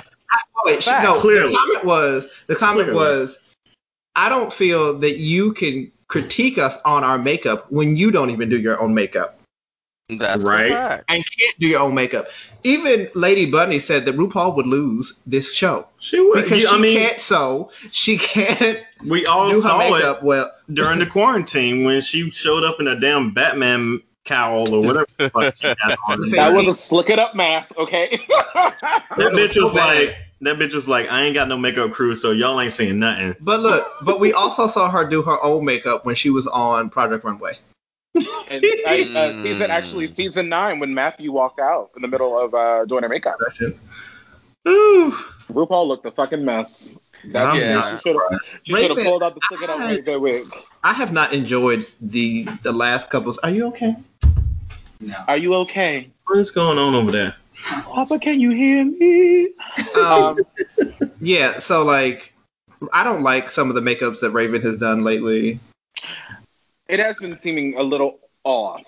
wait, 0.64 0.82
she, 0.82 0.90
no, 0.90 1.20
Clearly. 1.20 1.52
the 1.52 1.56
comment 1.58 1.84
was 1.84 2.28
the 2.46 2.56
comment 2.56 2.90
Clearly. 2.90 3.18
was, 3.20 3.38
I 4.16 4.28
don't 4.28 4.52
feel 4.52 4.98
that 4.98 5.18
you 5.18 5.52
can 5.52 5.90
critique 6.08 6.58
us 6.58 6.76
on 6.84 7.04
our 7.04 7.18
makeup 7.18 7.70
when 7.70 7.96
you 7.96 8.10
don't 8.10 8.30
even 8.30 8.48
do 8.48 8.58
your 8.58 8.80
own 8.80 8.94
makeup 8.94 9.38
That's 10.10 10.42
Right. 10.42 10.72
right. 10.72 11.02
and 11.08 11.24
can't 11.24 11.58
do 11.58 11.66
your 11.68 11.80
own 11.80 11.94
makeup. 11.94 12.28
Even 12.64 13.08
Lady 13.14 13.46
Bunny 13.50 13.78
said 13.78 14.04
that 14.06 14.16
RuPaul 14.16 14.56
would 14.56 14.66
lose 14.66 15.18
this 15.26 15.52
show 15.52 15.86
She 15.98 16.18
would. 16.20 16.44
because 16.44 16.62
you- 16.62 16.68
she 16.68 16.74
I 16.74 16.78
mean, 16.78 16.98
can't 16.98 17.20
sew, 17.20 17.70
she 17.92 18.16
can't 18.18 18.80
we 19.06 19.26
all 19.26 19.50
do 19.50 19.56
her 19.56 19.60
saw 19.62 19.78
makeup 19.78 20.18
it 20.18 20.22
well. 20.24 20.50
during 20.72 20.98
the 20.98 21.06
quarantine 21.06 21.84
when 21.84 22.00
she 22.00 22.30
showed 22.30 22.64
up 22.64 22.80
in 22.80 22.88
a 22.88 22.98
damn 22.98 23.32
Batman 23.32 24.00
cowl 24.28 24.72
or 24.72 24.82
whatever 24.82 25.06
the 25.16 25.30
fuck 25.30 25.56
she 25.58 25.66
had 25.66 25.96
on. 26.06 26.30
That 26.30 26.52
was 26.54 26.68
a 26.68 26.74
slick 26.74 27.10
it 27.10 27.18
up 27.18 27.34
mask, 27.34 27.76
okay? 27.78 28.20
That 29.18 29.32
bitch 29.32 29.60
was 29.60 29.74
like, 29.74 30.16
that 30.42 30.58
bitch 30.58 30.74
was 30.74 30.88
like, 30.88 31.10
I 31.10 31.24
ain't 31.24 31.34
got 31.34 31.48
no 31.48 31.56
makeup 31.56 31.90
crew, 31.92 32.14
so 32.14 32.30
y'all 32.30 32.60
ain't 32.60 32.72
seeing 32.72 33.00
nothing. 33.00 33.34
But 33.40 33.60
look, 33.60 33.84
but 34.04 34.20
we 34.20 34.32
also 34.32 34.68
saw 34.68 34.88
her 34.88 35.04
do 35.08 35.22
her 35.22 35.42
own 35.42 35.64
makeup 35.64 36.04
when 36.04 36.14
she 36.14 36.30
was 36.30 36.46
on 36.46 36.90
Project 36.90 37.24
Runway. 37.24 37.54
and 38.14 38.64
I, 38.86 39.10
uh, 39.14 39.42
season 39.42 39.70
actually 39.70 40.08
season 40.08 40.48
nine 40.48 40.78
when 40.78 40.94
Mathu 40.94 41.30
walked 41.30 41.58
out 41.60 41.90
in 41.96 42.02
the 42.02 42.08
middle 42.08 42.38
of 42.38 42.54
uh, 42.54 42.84
doing 42.84 43.02
her 43.02 43.08
makeup. 43.08 43.38
Ooh. 44.68 45.16
RuPaul 45.50 45.88
looked 45.88 46.06
a 46.06 46.10
fucking 46.10 46.44
mess. 46.44 46.96
That's 47.24 47.54
I'm 47.54 47.60
yeah. 47.60 47.74
not 47.74 47.90
She 47.90 47.98
should 47.98 48.16
have. 48.16 48.60
She 48.64 48.74
should 48.74 48.96
have 48.96 49.06
pulled 49.06 49.22
out 49.22 49.34
the 49.34 49.40
slick 49.48 49.62
it 49.62 49.70
up 49.70 49.78
right 49.78 50.04
there 50.04 50.20
wig. 50.20 50.52
I 50.82 50.92
have 50.92 51.12
not 51.12 51.32
enjoyed 51.32 51.84
the 52.00 52.44
the 52.62 52.72
last 52.72 53.10
couples. 53.10 53.38
Are 53.38 53.50
you 53.50 53.66
okay? 53.68 53.96
Are 55.26 55.36
you 55.36 55.54
okay? 55.54 56.10
What 56.26 56.38
is 56.38 56.50
going 56.50 56.78
on 56.78 56.94
over 56.94 57.10
there? 57.10 57.34
Papa, 57.64 58.18
can 58.18 58.40
you 58.40 58.50
hear 58.50 58.84
me? 58.84 59.48
Um, 60.00 60.38
yeah. 61.20 61.58
So 61.58 61.84
like, 61.84 62.32
I 62.92 63.04
don't 63.04 63.22
like 63.22 63.50
some 63.50 63.68
of 63.68 63.74
the 63.74 63.80
makeups 63.80 64.20
that 64.20 64.30
Raven 64.30 64.62
has 64.62 64.78
done 64.78 65.02
lately. 65.02 65.60
It 66.88 67.00
has 67.00 67.18
been 67.18 67.38
seeming 67.38 67.76
a 67.76 67.82
little 67.82 68.18
off. 68.44 68.82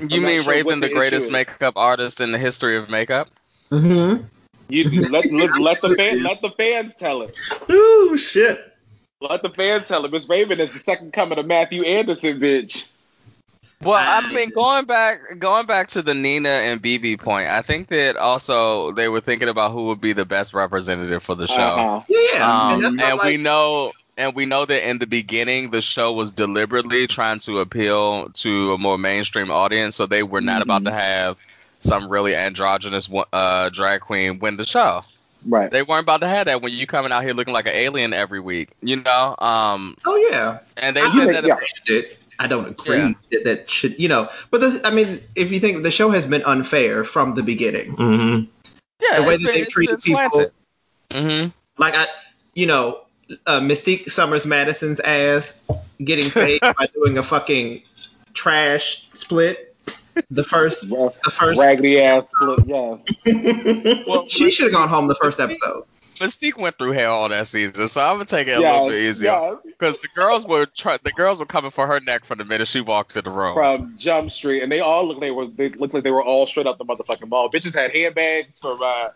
You 0.00 0.18
I'm 0.18 0.22
mean 0.22 0.42
sure 0.42 0.52
Raven, 0.52 0.66
what 0.66 0.80
the 0.80 0.88
the 0.88 0.94
greatest 0.94 1.30
makeup 1.30 1.74
artist 1.76 2.20
in 2.20 2.32
the 2.32 2.38
history 2.38 2.76
of 2.76 2.88
makeup? 2.88 3.28
Mm-hmm. 3.70 4.24
You 4.68 5.02
let, 5.10 5.24
let, 5.32 5.58
let 5.58 5.80
the 5.80 5.94
fan, 5.94 6.22
let 6.22 6.42
the 6.42 6.50
fans 6.50 6.94
tell 6.98 7.22
it. 7.22 7.38
Ooh, 7.70 8.16
shit. 8.16 8.64
Let 9.20 9.42
the 9.42 9.50
fans 9.50 9.88
tell 9.88 10.04
it. 10.04 10.12
Miss 10.12 10.28
Raven 10.28 10.60
is 10.60 10.72
the 10.72 10.78
second 10.78 11.12
coming 11.12 11.38
of 11.38 11.46
Mathu 11.46 11.84
Andersen, 11.84 12.38
bitch. 12.38 12.88
Well, 13.82 13.94
I 13.96 14.32
mean, 14.32 14.50
going 14.50 14.86
back, 14.86 15.38
going 15.38 15.66
back 15.66 15.88
to 15.88 16.02
the 16.02 16.14
Nina 16.14 16.48
and 16.48 16.82
Bebe 16.82 17.16
point, 17.16 17.48
I 17.48 17.62
think 17.62 17.88
that 17.88 18.16
also 18.16 18.90
they 18.92 19.08
were 19.08 19.20
thinking 19.20 19.48
about 19.48 19.72
who 19.72 19.86
would 19.86 20.00
be 20.00 20.12
the 20.12 20.24
best 20.24 20.52
representative 20.52 21.22
for 21.22 21.36
the 21.36 21.46
show. 21.46 21.54
Uh-huh. 21.54 22.02
Yeah. 22.08 22.70
Um, 22.70 22.72
and 22.72 22.84
and 22.84 22.96
not 22.96 23.24
we 23.24 23.36
know, 23.36 23.92
and 24.16 24.34
we 24.34 24.46
know 24.46 24.64
that 24.64 24.88
in 24.88 24.98
the 24.98 25.06
beginning, 25.06 25.70
the 25.70 25.80
show 25.80 26.12
was 26.12 26.32
deliberately 26.32 27.06
trying 27.06 27.38
to 27.40 27.60
appeal 27.60 28.30
to 28.30 28.72
a 28.72 28.78
more 28.78 28.98
mainstream 28.98 29.50
audience, 29.50 29.94
so 29.94 30.06
they 30.06 30.24
were 30.24 30.40
not 30.40 30.60
about 30.60 30.84
to 30.84 30.92
have 30.92 31.36
some 31.78 32.08
really 32.08 32.34
androgynous 32.34 33.08
uh, 33.32 33.68
drag 33.70 34.00
queen 34.00 34.38
win 34.38 34.56
the 34.56 34.66
show. 34.66 35.02
Right. 35.46 35.70
They 35.70 35.82
weren't 35.82 36.02
about 36.02 36.20
to 36.22 36.28
have 36.28 36.46
that 36.46 36.62
when 36.62 36.72
you 36.72 36.86
coming 36.86 37.12
out 37.12 37.22
here 37.22 37.32
looking 37.32 37.54
like 37.54 37.66
an 37.66 37.74
alien 37.74 38.12
every 38.12 38.40
week, 38.40 38.70
you 38.82 38.96
know. 38.96 39.36
Um, 39.38 39.96
oh 40.04 40.16
yeah. 40.30 40.58
and 40.76 40.96
they 40.96 41.02
I 41.02 41.08
said 41.08 41.24
don't 41.24 41.32
that. 41.32 41.46
yeah. 41.46 41.56
It, 41.86 42.18
I 42.40 42.46
don't 42.48 42.66
agree 42.68 42.96
Yeah. 42.98 43.12
that 43.30 43.44
that 43.44 43.70
should, 43.70 43.98
you 43.98 44.08
know. 44.08 44.28
But 44.50 44.60
the, 44.60 44.80
I 44.84 44.90
mean, 44.90 45.20
if 45.36 45.52
you 45.52 45.60
think 45.60 45.82
the 45.84 45.90
show 45.92 46.10
has 46.10 46.26
been 46.26 46.42
unfair 46.44 47.04
from 47.04 47.34
the 47.34 47.42
beginning, 47.42 47.94
Mm-hmm. 47.96 48.44
Yeah, 49.00 49.20
the 49.20 49.26
way 49.28 49.36
that 49.36 49.44
been- 49.44 49.54
they 49.54 49.60
it's 49.60 49.72
treated 49.72 50.00
people, 50.02 50.20
slanted. 50.30 50.52
Mhm. 51.10 51.52
like 51.78 51.94
I, 51.96 52.06
you 52.54 52.66
know, 52.66 53.02
uh, 53.46 53.60
Mystique 53.60 54.10
Summers 54.10 54.44
Madison's 54.44 54.98
ass 55.00 55.54
getting 56.02 56.28
paid 56.30 56.60
by 56.60 56.88
doing 56.94 57.16
a 57.18 57.22
fucking 57.22 57.82
trash 58.34 59.08
split. 59.14 59.67
The 60.30 60.44
first, 60.44 60.88
the 60.88 61.30
first. 61.30 61.60
Raggedy 61.60 62.00
ass 62.00 62.30
split, 62.30 62.60
yes. 62.66 64.04
Well, 64.06 64.28
She 64.28 64.50
should 64.50 64.64
have 64.66 64.72
gone 64.72 64.88
home 64.88 65.08
the 65.08 65.14
first 65.14 65.40
episode. 65.40 65.84
Mystique 66.20 66.58
went 66.58 66.76
through 66.78 66.92
hell 66.92 67.14
all 67.14 67.28
that 67.28 67.46
season, 67.46 67.86
so 67.86 68.02
I'm 68.02 68.14
gonna 68.14 68.24
take 68.24 68.48
it 68.48 68.58
a 68.58 68.60
yes, 68.60 68.72
little 68.72 68.88
bit 68.88 69.02
easier. 69.02 69.30
yes. 69.30 69.56
Because 69.64 69.98
the 70.00 70.08
girls 70.16 70.44
were 70.44 70.66
try- 70.66 70.98
the 71.00 71.12
girls 71.12 71.38
were 71.38 71.46
coming 71.46 71.70
for 71.70 71.86
her 71.86 72.00
neck 72.00 72.24
from 72.24 72.38
the 72.38 72.44
minute 72.44 72.66
she 72.66 72.80
walked 72.80 73.16
in 73.16 73.22
the 73.24 73.30
room. 73.30 73.54
From 73.54 73.96
Jump 73.96 74.32
Street, 74.32 74.62
and 74.64 74.72
they 74.72 74.80
all 74.80 75.06
look 75.06 75.20
they 75.20 75.30
were 75.30 75.46
they 75.46 75.68
looked 75.68 75.94
like 75.94 76.02
they 76.02 76.10
were 76.10 76.24
all 76.24 76.46
straight 76.48 76.66
out 76.66 76.76
the 76.78 76.84
motherfucking 76.84 77.28
mall. 77.28 77.48
Bitches 77.48 77.72
had 77.72 77.92
handbags 77.92 78.58
from 78.58 78.82
uh, 78.82 79.10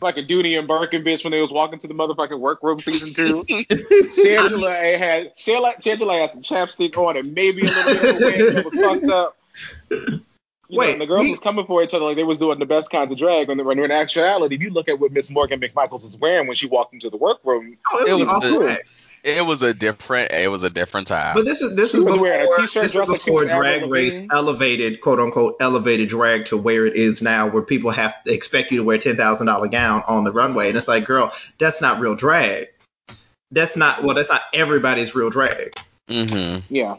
fucking 0.00 0.26
Dooney 0.26 0.58
and 0.58 0.66
Birkin, 0.66 1.04
bitch, 1.04 1.24
when 1.24 1.30
they 1.32 1.42
was 1.42 1.50
walking 1.50 1.78
to 1.80 1.86
the 1.86 1.92
motherfucking 1.92 2.40
workroom 2.40 2.80
season 2.80 3.12
two. 3.12 3.44
Shangela 3.48 4.98
had 4.98 5.36
Shangela, 5.36 5.74
Shangela 5.82 6.20
had 6.22 6.30
some 6.30 6.40
chapstick 6.42 6.96
on 6.96 7.18
and 7.18 7.34
maybe 7.34 7.62
a 7.62 7.64
little 7.66 7.94
bit 7.94 8.16
of 8.16 8.16
a 8.16 8.24
wig 8.24 8.54
that 8.54 8.64
was 8.64 8.74
fucked 8.74 9.10
up. 9.10 9.36
You 10.70 10.76
know, 10.78 10.80
Wait, 10.86 10.92
and 10.92 11.00
the 11.00 11.06
girls 11.06 11.24
we- 11.24 11.30
was 11.30 11.40
coming 11.40 11.66
for 11.66 11.82
each 11.82 11.92
other 11.94 12.04
like 12.04 12.16
they 12.16 12.22
was 12.24 12.38
doing 12.38 12.58
the 12.58 12.66
best 12.66 12.90
kinds 12.90 13.10
of 13.12 13.18
drag. 13.18 13.48
When, 13.48 13.64
when 13.64 13.78
in 13.80 13.90
actuality, 13.90 14.54
if 14.54 14.62
you 14.62 14.70
look 14.70 14.88
at 14.88 15.00
what 15.00 15.10
Miss 15.12 15.30
Morgan 15.30 15.60
McMichaels 15.60 16.04
was 16.04 16.16
wearing 16.16 16.46
when 16.46 16.54
she 16.54 16.66
walked 16.66 16.94
into 16.94 17.10
the 17.10 17.16
workroom, 17.16 17.76
Oh, 17.92 18.04
it, 18.04 18.10
It 18.10 18.12
was, 18.14 18.28
was 18.28 18.52
all. 18.52 18.76
It 19.22 19.44
was 19.44 19.62
a 19.62 19.74
different. 19.74 20.32
It 20.32 20.48
was 20.50 20.62
a 20.62 20.70
different 20.70 21.06
time. 21.08 21.34
But 21.34 21.44
this 21.44 21.60
is 21.60 21.74
this 21.76 21.90
She 21.90 21.98
is 21.98 22.04
was 22.04 22.14
before, 22.14 22.22
wearing 22.28 22.48
a 22.50 22.56
t-shirt 22.56 22.84
this 22.84 22.92
dress 22.92 23.08
like 23.10 23.18
before 23.22 23.40
was 23.40 23.48
drag 23.50 23.84
race 23.90 24.12
Lavigne. 24.14 24.28
elevated, 24.32 25.00
quote 25.02 25.20
unquote, 25.20 25.56
elevated 25.60 26.08
drag 26.08 26.46
to 26.46 26.56
where 26.56 26.86
it 26.86 26.96
is 26.96 27.20
now, 27.20 27.46
where 27.46 27.62
people 27.62 27.90
have 27.90 28.22
to 28.24 28.32
expect 28.32 28.70
you 28.70 28.78
to 28.78 28.84
wear 28.84 28.96
ten 28.96 29.16
thousand 29.16 29.46
dollar 29.48 29.68
gown 29.68 30.02
on 30.06 30.24
the 30.24 30.32
runway, 30.32 30.68
and 30.68 30.78
it's 30.78 30.88
like, 30.88 31.04
girl, 31.04 31.32
that's 31.58 31.82
not 31.82 32.00
real 32.00 32.14
drag. 32.14 32.68
That's 33.50 33.76
not 33.76 34.04
well, 34.04 34.14
that's 34.14 34.30
not 34.30 34.42
everybody's 34.54 35.14
real 35.14 35.28
drag. 35.28 35.74
mm-hmm. 36.08 36.64
yeah, 36.74 36.96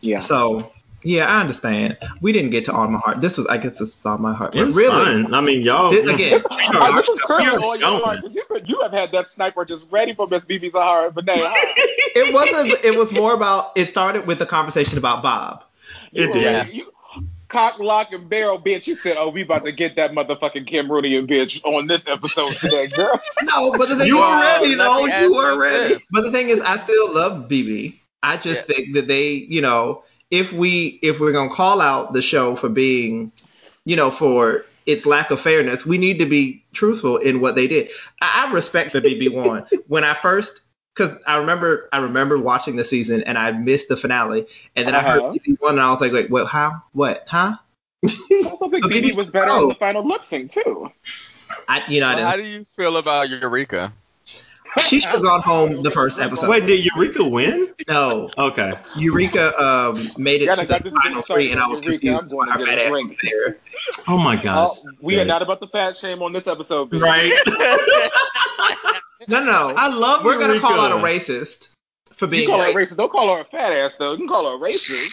yeah. 0.00 0.20
So 0.20 0.72
yeah, 1.04 1.26
I 1.26 1.40
understand. 1.40 1.96
We 2.20 2.32
didn't 2.32 2.50
get 2.50 2.64
to 2.66 2.72
on 2.72 2.92
my 2.92 2.98
heart. 2.98 3.20
This 3.20 3.38
was, 3.38 3.46
I 3.48 3.58
guess, 3.58 3.78
this 3.78 3.96
is 3.98 4.06
on 4.06 4.22
my 4.22 4.32
heart. 4.34 4.52
But 4.52 4.68
It's 4.68 4.76
really, 4.76 5.22
fine. 5.22 5.34
I 5.34 5.40
mean, 5.40 5.62
y'all. 5.62 5.90
this, 5.90 6.08
again, 6.08 6.30
this 6.94 7.08
is 7.08 7.20
currently 7.22 7.52
You're 7.52 7.64
on 7.64 7.80
your 7.80 7.90
going. 7.90 8.02
heart 8.04 8.20
'cause 8.22 8.34
you 8.34 8.44
could 8.48 8.68
you 8.68 8.80
have 8.82 8.92
had 8.92 9.12
that 9.12 9.28
sniper 9.28 9.64
just 9.64 9.90
ready 9.90 10.14
for 10.14 10.26
Miss 10.26 10.44
Bebe 10.44 10.70
Zahara, 10.70 11.10
but 11.10 11.24
now 11.24 11.34
it 11.36 12.32
wasn't. 12.34 12.84
It 12.84 12.96
was 12.96 13.12
more 13.12 13.34
about. 13.34 13.72
It 13.76 13.86
started 13.86 14.26
with 14.26 14.40
a 14.42 14.46
conversation 14.46 14.98
about 14.98 15.22
Bob. 15.22 15.64
you 16.12 16.24
It 16.24 16.26
were 16.28 16.32
did. 16.34 16.44
ready- 16.44 16.72
you- 16.78 16.92
cock, 17.48 17.78
lock, 17.78 18.10
and 18.12 18.30
barrel, 18.30 18.58
bitch. 18.58 18.86
You 18.86 18.94
said, 18.96 19.16
oh, 19.18 19.28
we 19.28 19.42
about 19.42 19.62
to 19.64 19.72
get 19.72 19.94
that 19.96 20.12
motherfucking 20.12 20.66
Kim 20.66 20.90
Rooney 20.90 21.16
and 21.16 21.28
bitch 21.28 21.60
on 21.64 21.86
this 21.86 22.02
episode 22.06 22.48
today, 22.48 22.86
girl. 22.86 23.20
No, 23.42 23.72
but 23.72 23.90
the 23.90 23.96
thing 23.96 24.06
You 24.06 24.16
is, 24.16 24.24
were 24.24 24.40
ready, 24.40 24.74
though. 24.74 25.04
You 25.04 25.34
were 25.36 25.58
ready. 25.58 25.96
But 26.12 26.22
the 26.22 26.32
thing 26.32 26.48
is, 26.48 26.62
I 26.62 26.78
still 26.78 27.12
love 27.14 27.48
Bebe. 27.48 28.00
I 28.22 28.38
just 28.38 28.60
Yeah. 28.66 28.74
think 28.74 28.94
that 28.94 29.06
they, 29.06 29.32
you 29.32 29.60
know, 29.60 30.02
if 30.32 30.52
we 30.52 30.98
if 31.02 31.20
we're 31.20 31.30
gonna 31.32 31.54
call 31.54 31.80
out 31.80 32.14
the 32.14 32.22
show 32.22 32.56
for 32.56 32.68
being, 32.70 33.30
you 33.84 33.94
know, 33.94 34.10
for 34.10 34.64
its 34.86 35.06
lack 35.06 35.30
of 35.30 35.38
fairness, 35.38 35.86
we 35.86 35.98
need 35.98 36.18
to 36.18 36.26
be 36.26 36.64
truthful 36.72 37.18
in 37.18 37.40
what 37.40 37.54
they 37.54 37.68
did. 37.68 37.90
I, 38.20 38.48
I 38.48 38.52
respect 38.52 38.94
the 38.94 39.00
Bebe 39.00 39.28
one. 39.28 39.66
when 39.86 40.02
I 40.04 40.14
first, 40.14 40.62
because 40.96 41.16
I 41.26 41.36
remember 41.36 41.88
I 41.92 41.98
remember 41.98 42.38
watching 42.38 42.76
the 42.76 42.84
season 42.84 43.22
and 43.24 43.36
I 43.38 43.52
missed 43.52 43.88
the 43.88 43.96
finale, 43.96 44.46
and 44.74 44.88
then 44.88 44.94
I 44.94 44.98
Uh-huh. 45.00 45.22
heard 45.30 45.32
Bebe 45.34 45.58
one 45.60 45.74
and 45.74 45.80
I 45.82 45.90
was 45.92 46.00
like, 46.00 46.12
wait, 46.12 46.30
what? 46.30 46.46
How? 46.46 46.82
What? 46.92 47.24
Huh? 47.28 47.56
I 48.04 48.42
also 48.46 48.70
think 48.70 48.82
But 48.82 48.88
Bebe 48.88 49.02
Bebe 49.02 49.12
was 49.12 49.30
better 49.30 49.50
oh. 49.50 49.62
on 49.64 49.68
the 49.68 49.74
final 49.74 50.08
lip 50.08 50.24
sync 50.24 50.50
too. 50.50 50.90
I, 51.68 51.84
you 51.88 52.00
know, 52.00 52.08
I 52.08 52.14
Well, 52.16 52.26
how 52.26 52.36
do 52.36 52.42
you 52.42 52.64
feel 52.64 52.96
about 52.96 53.28
Eureka? 53.28 53.92
She 54.80 55.00
should 55.00 55.10
have 55.10 55.22
gone 55.22 55.42
home 55.42 55.82
the 55.82 55.90
first 55.90 56.18
episode. 56.18 56.48
Wait, 56.48 56.66
did 56.66 56.84
Eureka 56.84 57.24
win? 57.24 57.74
No, 57.88 58.30
Okay. 58.38 58.72
Eureka 58.96 59.52
um, 59.62 60.08
made 60.16 60.40
it 60.42 60.46
Yeah, 60.46 60.54
to 60.54 60.62
I 60.62 60.64
the 60.64 60.78
this 60.84 60.94
final 61.02 61.22
three, 61.22 61.52
and 61.52 61.60
I 61.60 61.66
was 61.68 61.84
Eureka. 61.84 62.06
Confused 62.06 62.32
going 62.32 62.48
why 62.48 62.56
to 62.56 62.64
her 62.64 62.66
fat 62.66 62.78
ass 62.78 62.90
was 62.90 63.14
there. 63.22 63.58
Oh 64.08 64.16
my 64.16 64.36
gosh. 64.36 64.70
Oh, 64.86 64.90
we 65.00 65.18
are 65.20 65.24
not 65.24 65.42
about 65.42 65.60
the 65.60 65.66
fat 65.66 65.96
shame 65.96 66.22
on 66.22 66.32
this 66.32 66.46
episode. 66.46 66.90
bitch. 66.90 67.00
right. 67.02 67.32
No, 69.28 69.44
no, 69.44 69.72
I 69.76 69.86
love 69.86 70.24
We're 70.24 70.38
gonna 70.38 70.58
call 70.58 70.80
out 70.80 70.90
a 70.90 70.96
racist 70.96 71.76
for 72.12 72.26
being. 72.26 72.42
You 72.42 72.48
being 72.48 72.58
call 72.58 72.72
her 72.72 72.80
a 72.80 72.84
racist. 72.84 72.96
Don't 72.96 73.12
call 73.12 73.32
her 73.36 73.40
a 73.42 73.44
fat 73.44 73.72
ass 73.72 73.96
though. 73.96 74.12
You 74.12 74.16
can 74.18 74.26
call 74.28 74.50
her 74.50 74.56
a 74.64 74.68
racist. 74.70 75.10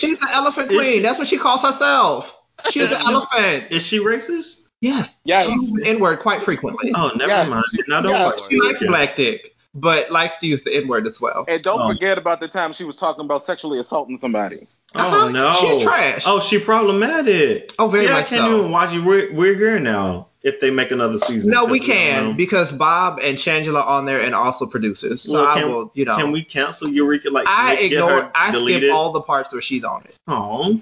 She's 0.00 0.18
the 0.18 0.28
elephant 0.32 0.68
queen. 0.68 0.82
she- 0.82 0.98
That's 1.00 1.16
what 1.18 1.28
she 1.28 1.38
calls 1.38 1.62
herself. 1.62 2.40
She's 2.70 2.90
an 2.90 2.96
elephant. 3.06 3.66
Is 3.70 3.86
she 3.86 4.00
racist? 4.00 4.65
Yes. 4.80 5.20
Yes. 5.24 5.46
She 5.46 5.52
uses 5.52 5.72
the 5.72 5.86
N 5.86 6.00
word 6.00 6.18
quite 6.20 6.42
frequently. 6.42 6.92
Oh, 6.94 7.08
never 7.16 7.30
Yeah. 7.32 7.44
mind. 7.44 7.64
I 7.92 8.00
don't 8.02 8.10
Yeah. 8.10 8.24
watch 8.26 8.40
She 8.50 8.60
likes 8.60 8.80
Eureka. 8.80 8.86
black 8.86 9.16
dick, 9.16 9.56
but 9.74 10.10
likes 10.10 10.38
to 10.40 10.46
use 10.46 10.62
the 10.62 10.74
N 10.74 10.86
word 10.88 11.06
as 11.06 11.20
well. 11.20 11.44
And 11.48 11.62
don't 11.62 11.80
Oh. 11.80 11.88
forget 11.88 12.18
about 12.18 12.40
the 12.40 12.48
time 12.48 12.72
she 12.72 12.84
was 12.84 12.96
talking 12.96 13.24
about 13.24 13.42
sexually 13.44 13.78
assaulting 13.78 14.18
somebody. 14.20 14.66
Oh 14.94 15.00
Uh-huh. 15.00 15.28
no. 15.30 15.52
She's 15.54 15.82
trash. 15.82 16.24
Oh, 16.26 16.40
she 16.40 16.58
problematic. 16.58 17.74
Oh, 17.78 17.88
very 17.88 18.06
See, 18.06 18.12
I 18.12 18.22
can't 18.22 18.42
so. 18.42 18.58
even 18.58 18.70
watch 18.70 18.92
it. 18.92 19.00
We're, 19.00 19.32
we're 19.32 19.54
here 19.54 19.78
now. 19.78 20.26
If 20.42 20.60
they 20.60 20.70
make 20.70 20.92
another 20.92 21.18
season. 21.18 21.50
No, 21.50 21.64
we 21.64 21.80
can 21.80 22.36
because 22.36 22.70
Bob 22.70 23.18
and 23.20 23.36
Shangela 23.36 23.78
are 23.80 23.86
on 23.98 24.04
there 24.06 24.20
and 24.20 24.32
also 24.32 24.64
producers. 24.64 25.22
So 25.22 25.32
Well, 25.32 25.46
I 25.46 25.58
can- 25.60 25.68
will, 25.68 25.90
you 25.94 26.04
know, 26.04 26.14
Can 26.14 26.30
we 26.30 26.44
cancel 26.44 26.88
Eureka? 26.88 27.30
Like 27.30 27.48
I 27.48 27.74
get 27.74 27.84
ignore, 27.94 28.30
I 28.32 28.50
skip 28.50 28.60
deleted? 28.60 28.90
all 28.90 29.10
the 29.10 29.22
parts 29.22 29.52
where 29.52 29.60
she's 29.60 29.82
on 29.82 30.02
it. 30.04 30.14
Aw. 30.28 30.74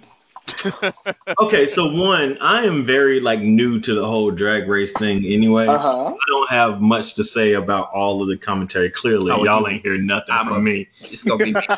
Okay, 1.41 1.67
so 1.67 1.93
one, 1.93 2.39
I 2.41 2.65
am 2.65 2.85
very 2.85 3.21
like 3.21 3.41
new 3.41 3.81
to 3.81 3.95
the 3.95 4.05
whole 4.05 4.31
drag 4.31 4.69
race 4.69 4.93
thing 4.93 5.25
anyway. 5.25 5.67
Uh 5.67 5.79
huh. 5.79 6.07
I 6.15 6.17
don't 6.29 6.51
have 6.51 6.81
much 6.81 7.15
to 7.15 7.25
say 7.25 7.55
about 7.55 7.91
all 7.93 8.23
of 8.23 8.29
the 8.29 8.37
commentary. 8.37 8.91
Clearly, 8.91 9.33
Oh, 9.33 9.45
y'all 9.45 9.67
ain't 9.69 9.83
hear 9.83 9.97
nothing 9.97 10.35
I'm 10.35 10.47
from 10.47 10.57
a- 10.57 10.61
me. 10.61 10.89
It's 11.01 11.25
gonna 11.25 11.45
be 11.45 11.53
me 11.53 11.61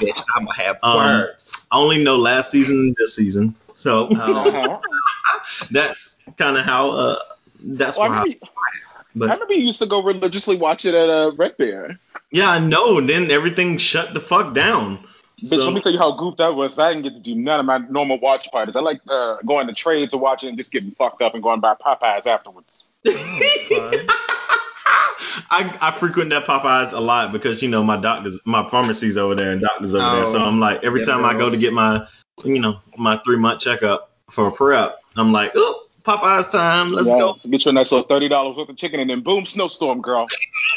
bitch. 0.00 0.22
I'm 0.36 0.44
gonna 0.46 0.54
have 0.56 0.78
Um, 0.82 0.96
words. 0.96 1.66
I 1.70 1.76
only 1.78 2.02
know 2.02 2.16
last 2.16 2.50
season, 2.50 2.76
and 2.76 2.96
this 2.96 3.14
season, 3.14 3.54
so. 3.74 4.08
Uh-huh. 4.08 4.78
that's 5.70 6.18
kind 6.36 6.56
of 6.56 6.64
how. 6.64 6.90
Uh, 6.90 7.18
that's 7.60 7.98
Well, 7.98 8.06
I 8.06 8.10
why. 8.10 8.22
remember, 8.22 8.38
I 8.44 8.48
But 9.16 9.30
remember 9.30 9.54
you 9.54 9.64
used 9.64 9.80
to 9.80 9.86
go 9.86 10.02
religiously 10.02 10.56
watch 10.56 10.84
it 10.84 10.94
at 10.94 11.08
uh, 11.10 11.32
Red 11.36 11.56
Bear. 11.56 11.98
yeah, 12.30 12.50
I 12.50 12.58
know. 12.58 13.00
Then 13.00 13.30
everything 13.30 13.78
shut 13.78 14.14
the 14.14 14.20
fuck 14.20 14.54
down. 14.54 15.00
Bitch, 15.42 15.48
So- 15.48 15.64
let 15.64 15.74
me 15.74 15.80
tell 15.80 15.92
you 15.92 15.98
how 15.98 16.12
goofed 16.12 16.40
I 16.40 16.48
was. 16.48 16.78
I 16.78 16.88
didn't 16.92 17.04
get 17.04 17.14
to 17.14 17.20
do 17.20 17.34
none 17.34 17.60
of 17.60 17.66
my 17.66 17.78
normal 17.78 18.18
watch 18.18 18.50
parties. 18.50 18.74
I 18.74 18.80
like 18.80 19.00
uh, 19.08 19.36
going 19.46 19.66
to 19.68 19.72
trade 19.72 20.10
to 20.10 20.18
watch 20.18 20.42
it 20.44 20.48
and 20.48 20.56
just 20.56 20.72
getting 20.72 20.90
fucked 20.90 21.22
up 21.22 21.34
and 21.34 21.42
going 21.42 21.60
by 21.60 21.74
Popeyes 21.74 22.26
afterwards. 22.26 22.84
I, 25.50 25.76
I 25.80 25.90
frequent 25.92 26.30
that 26.30 26.44
Popeyes 26.46 26.92
a 26.92 27.00
lot 27.00 27.32
because 27.32 27.62
you 27.62 27.68
know 27.68 27.82
my 27.82 27.96
doctors, 27.96 28.40
my 28.44 28.68
pharmacy's 28.68 29.16
over 29.16 29.34
there 29.34 29.52
and 29.52 29.60
doctors 29.60 29.94
over 29.94 30.04
there. 30.16 30.22
Oh, 30.26 30.32
So 30.32 30.42
I'm 30.42 30.60
like 30.60 30.84
every 30.84 31.00
yeah, 31.00 31.06
time 31.06 31.24
I 31.24 31.34
go 31.34 31.48
to 31.50 31.56
get 31.56 31.72
my, 31.72 32.06
you 32.44 32.60
know, 32.60 32.80
my 32.96 33.18
three 33.24 33.36
month 33.36 33.60
checkup 33.60 34.10
for 34.30 34.50
prep, 34.50 35.00
I'm 35.16 35.32
like, 35.32 35.52
oh, 35.54 35.84
Popeyes 36.02 36.50
time, 36.50 36.92
let's 36.92 37.08
go. 37.08 37.28
Yes, 37.28 37.46
Get 37.46 37.64
your 37.64 37.74
next 37.74 37.92
little 37.92 38.06
thirty 38.06 38.28
dollars 38.28 38.56
worth 38.56 38.68
of 38.68 38.76
chicken 38.76 39.00
and 39.00 39.08
then 39.08 39.20
boom, 39.20 39.46
snowstorm, 39.46 40.00
girl. 40.00 40.26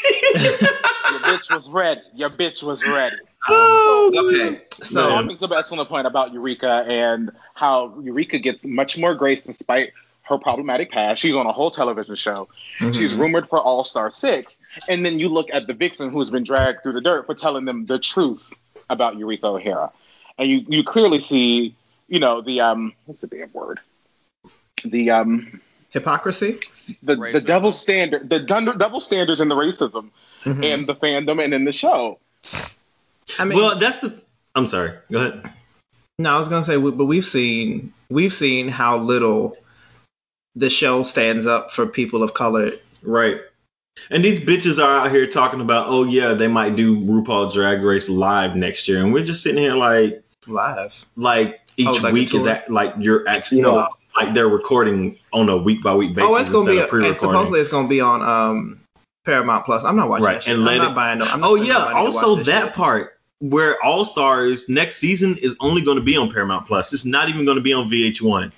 Your 0.34 1.20
bitch 1.20 1.50
was 1.54 1.68
ready. 1.68 2.00
Your 2.14 2.30
bitch 2.30 2.62
was 2.62 2.86
ready. 2.86 3.16
Oh, 3.48 4.12
okay, 4.14 4.60
So 4.74 4.84
so 4.84 5.14
I 5.14 5.18
think 5.20 5.32
it's 5.32 5.42
an 5.42 5.52
excellent 5.52 5.88
point 5.88 6.06
about 6.06 6.32
Eureka 6.32 6.84
and 6.86 7.30
how 7.54 7.98
Eureka 8.00 8.38
gets 8.38 8.64
much 8.64 8.98
more 8.98 9.14
grace 9.14 9.42
despite 9.42 9.92
her 10.24 10.38
problematic 10.38 10.90
past. 10.92 11.20
She's 11.20 11.34
on 11.34 11.46
a 11.46 11.52
whole 11.52 11.70
television 11.70 12.14
show. 12.14 12.48
Mm-hmm. 12.78 12.92
She's 12.92 13.14
rumored 13.14 13.48
for 13.48 13.58
All 13.60 13.82
Star 13.84 14.10
Six, 14.10 14.58
and 14.88 15.04
then 15.04 15.18
you 15.18 15.28
look 15.28 15.48
at 15.52 15.66
the 15.66 15.74
vixen 15.74 16.10
who's 16.10 16.30
been 16.30 16.44
dragged 16.44 16.82
through 16.82 16.92
the 16.92 17.00
dirt 17.00 17.26
for 17.26 17.34
telling 17.34 17.64
them 17.64 17.86
the 17.86 17.98
truth 17.98 18.52
about 18.88 19.16
Eureka 19.18 19.46
O'Hara, 19.48 19.90
and 20.38 20.48
you 20.48 20.64
you 20.68 20.84
clearly 20.84 21.18
see, 21.20 21.74
you 22.08 22.20
know, 22.20 22.40
the 22.42 22.60
um, 22.60 22.92
what's 23.06 23.20
the 23.20 23.26
damn 23.26 23.52
word? 23.52 23.80
The 24.84 25.10
um, 25.10 25.60
hypocrisy. 25.90 26.60
the 27.02 27.16
the 27.16 27.40
double 27.40 27.72
standard, 27.72 28.28
the 28.30 28.38
dun- 28.40 28.78
double 28.78 29.00
standards 29.00 29.40
in 29.40 29.48
the 29.48 29.56
racism 29.56 30.10
Mhm. 30.44 30.64
in 30.64 30.86
the 30.86 30.94
fandom 30.94 31.42
and 31.42 31.52
in 31.54 31.64
the 31.64 31.72
show. 31.72 32.18
I 33.38 33.44
mean, 33.44 33.58
well, 33.58 33.76
that's 33.78 33.98
the. 33.98 34.20
I'm 34.54 34.66
sorry. 34.66 34.92
Go 35.10 35.20
ahead. 35.20 35.50
No, 36.18 36.34
I 36.34 36.38
was 36.38 36.48
gonna 36.48 36.64
say, 36.64 36.76
but 36.76 37.04
we've 37.06 37.24
seen 37.24 37.92
we've 38.10 38.32
seen 38.32 38.68
how 38.68 38.98
little 38.98 39.56
the 40.54 40.68
show 40.70 41.02
stands 41.02 41.46
up 41.46 41.72
for 41.72 41.86
people 41.86 42.22
of 42.22 42.34
color. 42.34 42.72
Right. 43.02 43.40
And 44.10 44.24
these 44.24 44.40
bitches 44.40 44.82
are 44.82 45.06
out 45.06 45.10
here 45.10 45.26
talking 45.26 45.60
about, 45.60 45.86
oh 45.88 46.04
yeah, 46.04 46.34
they 46.34 46.48
might 46.48 46.76
do 46.76 46.98
RuPaul 47.00 47.52
Drag 47.52 47.82
Race 47.82 48.08
live 48.08 48.56
next 48.56 48.88
year, 48.88 48.98
and 49.00 49.12
we're 49.12 49.24
just 49.24 49.42
sitting 49.42 49.62
here 49.62 49.74
like, 49.74 50.22
Live. 50.46 51.04
like 51.16 51.60
each 51.76 51.86
Oh, 51.88 51.92
like 52.02 52.12
week 52.12 52.24
is 52.26 52.30
tour? 52.32 52.44
that 52.44 52.70
like 52.70 52.94
you're 52.98 53.26
actually 53.28 53.58
Yeah. 53.58 53.64
no, 53.64 53.88
like 54.16 54.34
they're 54.34 54.48
recording 54.48 55.18
on 55.32 55.48
a 55.48 55.56
week 55.56 55.82
by 55.82 55.94
week 55.94 56.14
basis 56.14 56.30
oh, 56.30 56.36
it's 56.36 56.50
gonna 56.50 56.70
instead 56.70 56.72
be. 56.72 56.76
of 56.78 56.82
And 56.82 56.90
pre-recording. 56.90 57.14
supposedly 57.30 57.60
it's 57.60 57.70
gonna 57.70 57.88
be 57.88 58.00
on 58.00 58.22
um 58.22 58.80
Paramount 59.24 59.64
Plus. 59.64 59.84
I'm 59.84 59.96
not 59.96 60.08
watching 60.08 60.24
Right, 60.24 60.34
that 60.34 60.42
shit. 60.44 60.58
and 60.58 60.68
I'm 60.68 60.74
it- 60.74 60.78
not 60.78 60.94
buying 60.94 61.18
no. 61.18 61.24
I'm 61.26 61.40
not 61.40 61.50
Oh 61.50 61.54
yeah, 61.54 61.74
money 61.78 61.88
to 61.88 61.94
watch 61.94 62.14
also 62.14 62.36
this 62.36 62.46
that 62.46 62.64
shit. 62.66 62.74
part 62.74 63.11
where 63.42 63.76
All 63.84 64.04
Stars 64.04 64.68
next 64.68 64.96
season 64.96 65.36
is 65.42 65.56
only 65.60 65.82
going 65.82 65.96
to 65.96 66.02
be 66.02 66.16
on 66.16 66.30
Paramount 66.30 66.66
Plus. 66.66 66.92
It's 66.92 67.04
not 67.04 67.28
even 67.28 67.44
going 67.44 67.56
to 67.56 67.60
be 67.62 67.72
on 67.72 67.90
VH1. 67.90 68.52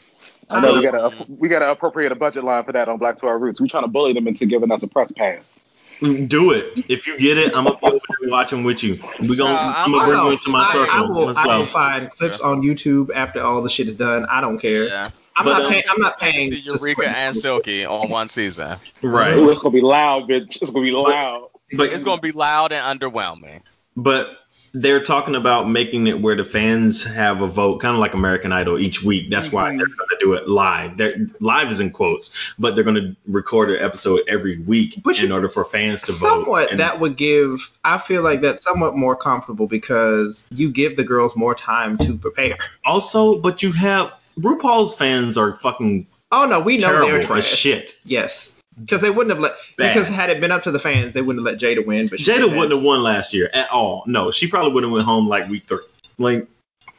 I 0.50 0.60
know 0.60 0.68
So- 0.68 0.76
we 0.76 0.82
gotta 0.82 1.26
we 1.28 1.48
gotta 1.48 1.70
appropriate 1.70 2.12
a 2.12 2.14
budget 2.14 2.44
line 2.44 2.64
for 2.64 2.72
that 2.72 2.86
on 2.88 2.98
Black 2.98 3.16
to 3.18 3.26
Our 3.26 3.38
Roots. 3.38 3.60
We're 3.62 3.66
trying 3.66 3.84
to 3.84 3.88
bully 3.88 4.12
them 4.12 4.28
into 4.28 4.44
giving 4.44 4.70
us 4.70 4.82
a 4.82 4.86
press 4.86 5.10
pass. 5.10 5.60
Do 6.00 6.50
it. 6.50 6.84
If 6.90 7.06
you 7.06 7.18
get 7.18 7.38
it, 7.38 7.56
I'm 7.56 7.64
gonna 7.64 7.78
be 7.78 7.86
over 7.86 7.98
there 8.20 8.30
watching 8.30 8.62
with 8.62 8.82
you. 8.82 9.00
We 9.20 9.36
gonna, 9.36 9.54
No, 9.54 9.58
I'm, 9.58 9.74
I'm- 9.74 9.92
gonna 9.92 10.04
bring 10.06 10.18
I, 10.20 10.24
you 10.26 10.32
into 10.32 10.50
my 10.50 10.64
I, 10.64 10.72
circle. 10.72 10.92
I 10.92 11.00
will, 11.02 11.38
I 11.38 11.58
will 11.58 11.66
find 11.66 12.10
clips 12.10 12.40
on 12.40 12.60
YouTube 12.60 13.08
after 13.14 13.40
all 13.40 13.62
the 13.62 13.70
shit 13.70 13.88
is 13.88 13.94
done. 13.96 14.26
I 14.26 14.42
don't 14.42 14.58
care. 14.58 14.84
Yeah. 14.84 15.08
I'm 15.36 15.46
But, 15.46 15.52
not 15.52 15.62
um, 15.62 15.70
paying. 15.70 15.84
I'm 15.88 16.00
not 16.00 16.18
paying. 16.20 16.50
See 16.50 16.62
to 16.62 16.76
Eureka 16.76 17.08
and 17.08 17.34
Silky 17.34 17.86
on 17.86 18.10
one 18.10 18.28
season. 18.28 18.76
Right. 19.00 19.34
Ooh, 19.34 19.48
it's 19.50 19.62
gonna 19.62 19.72
be 19.72 19.80
loud, 19.80 20.28
bitch. 20.28 20.60
It's 20.60 20.70
gonna 20.70 20.84
be 20.84 20.90
loud. 20.92 21.48
But 21.72 21.90
It's 21.92 22.04
gonna 22.04 22.20
be 22.20 22.32
loud 22.32 22.72
and 22.72 23.00
underwhelming. 23.00 23.62
But 23.96 24.36
they're 24.74 25.00
talking 25.02 25.36
about 25.36 25.68
making 25.68 26.08
it 26.08 26.20
where 26.20 26.34
the 26.34 26.44
fans 26.44 27.04
have 27.04 27.42
a 27.42 27.46
vote, 27.46 27.78
kind 27.80 27.94
of 27.94 28.00
like 28.00 28.12
American 28.14 28.50
Idol 28.52 28.76
each 28.78 29.02
week. 29.04 29.30
That's 29.30 29.52
why 29.52 29.70
Mhm. 29.70 29.78
they're 29.78 29.86
going 29.86 30.08
to 30.10 30.16
do 30.20 30.32
it 30.34 30.48
live. 30.48 30.96
They're, 30.96 31.26
live 31.38 31.70
is 31.70 31.78
in 31.80 31.90
quotes, 31.92 32.32
but 32.58 32.74
they're 32.74 32.82
going 32.84 32.96
to 32.96 33.16
record 33.28 33.70
an 33.70 33.80
episode 33.80 34.22
every 34.26 34.58
week 34.58 35.00
But 35.04 35.18
in 35.20 35.28
you- 35.28 35.34
order 35.34 35.48
for 35.48 35.64
fans 35.64 36.02
to 36.02 36.12
vote. 36.12 36.26
Somewhat 36.28 36.70
that 36.78 36.98
would 37.00 37.16
give. 37.16 37.70
I 37.84 37.98
feel 37.98 38.22
like 38.22 38.40
that's 38.40 38.64
somewhat 38.64 38.96
more 38.96 39.14
comfortable 39.14 39.68
because 39.68 40.44
you 40.50 40.70
give 40.70 40.96
the 40.96 41.04
girls 41.04 41.36
more 41.36 41.54
time 41.54 41.96
to 41.98 42.14
prepare. 42.16 42.56
also, 42.84 43.36
but 43.38 43.62
you 43.62 43.70
have 43.72 44.12
RuPaul's 44.40 44.96
fans 44.96 45.38
are 45.38 45.54
fucking 45.54 46.06
Oh 46.32 46.46
no, 46.46 46.58
we 46.58 46.78
know 46.78 46.88
terrible 46.88 47.08
they're 47.10 47.18
as 47.20 47.26
trash. 47.26 47.46
shit. 47.46 47.94
Yes, 48.04 48.53
because 48.80 49.00
they 49.00 49.10
wouldn't 49.10 49.30
have 49.34 49.40
let. 49.40 49.52
Bad. 49.76 49.94
Because 49.94 50.08
had 50.08 50.30
it 50.30 50.40
been 50.40 50.52
up 50.52 50.62
to 50.64 50.70
the 50.70 50.78
fans, 50.78 51.14
they 51.14 51.22
wouldn't 51.22 51.46
have 51.46 51.52
let 51.54 51.60
Jaida 51.60 51.84
win. 51.84 52.08
But 52.08 52.18
Jaida 52.20 52.48
wouldn't 52.48 52.72
have 52.72 52.82
won 52.82 53.02
last 53.02 53.34
year 53.34 53.50
at 53.54 53.70
all. 53.70 54.04
No, 54.06 54.30
she 54.30 54.46
probably 54.46 54.72
wouldn't 54.72 54.90
have 54.90 54.94
went 54.94 55.04
home 55.06 55.28
like 55.28 55.48
week 55.48 55.66
three. 55.66 55.80
Like, 56.18 56.46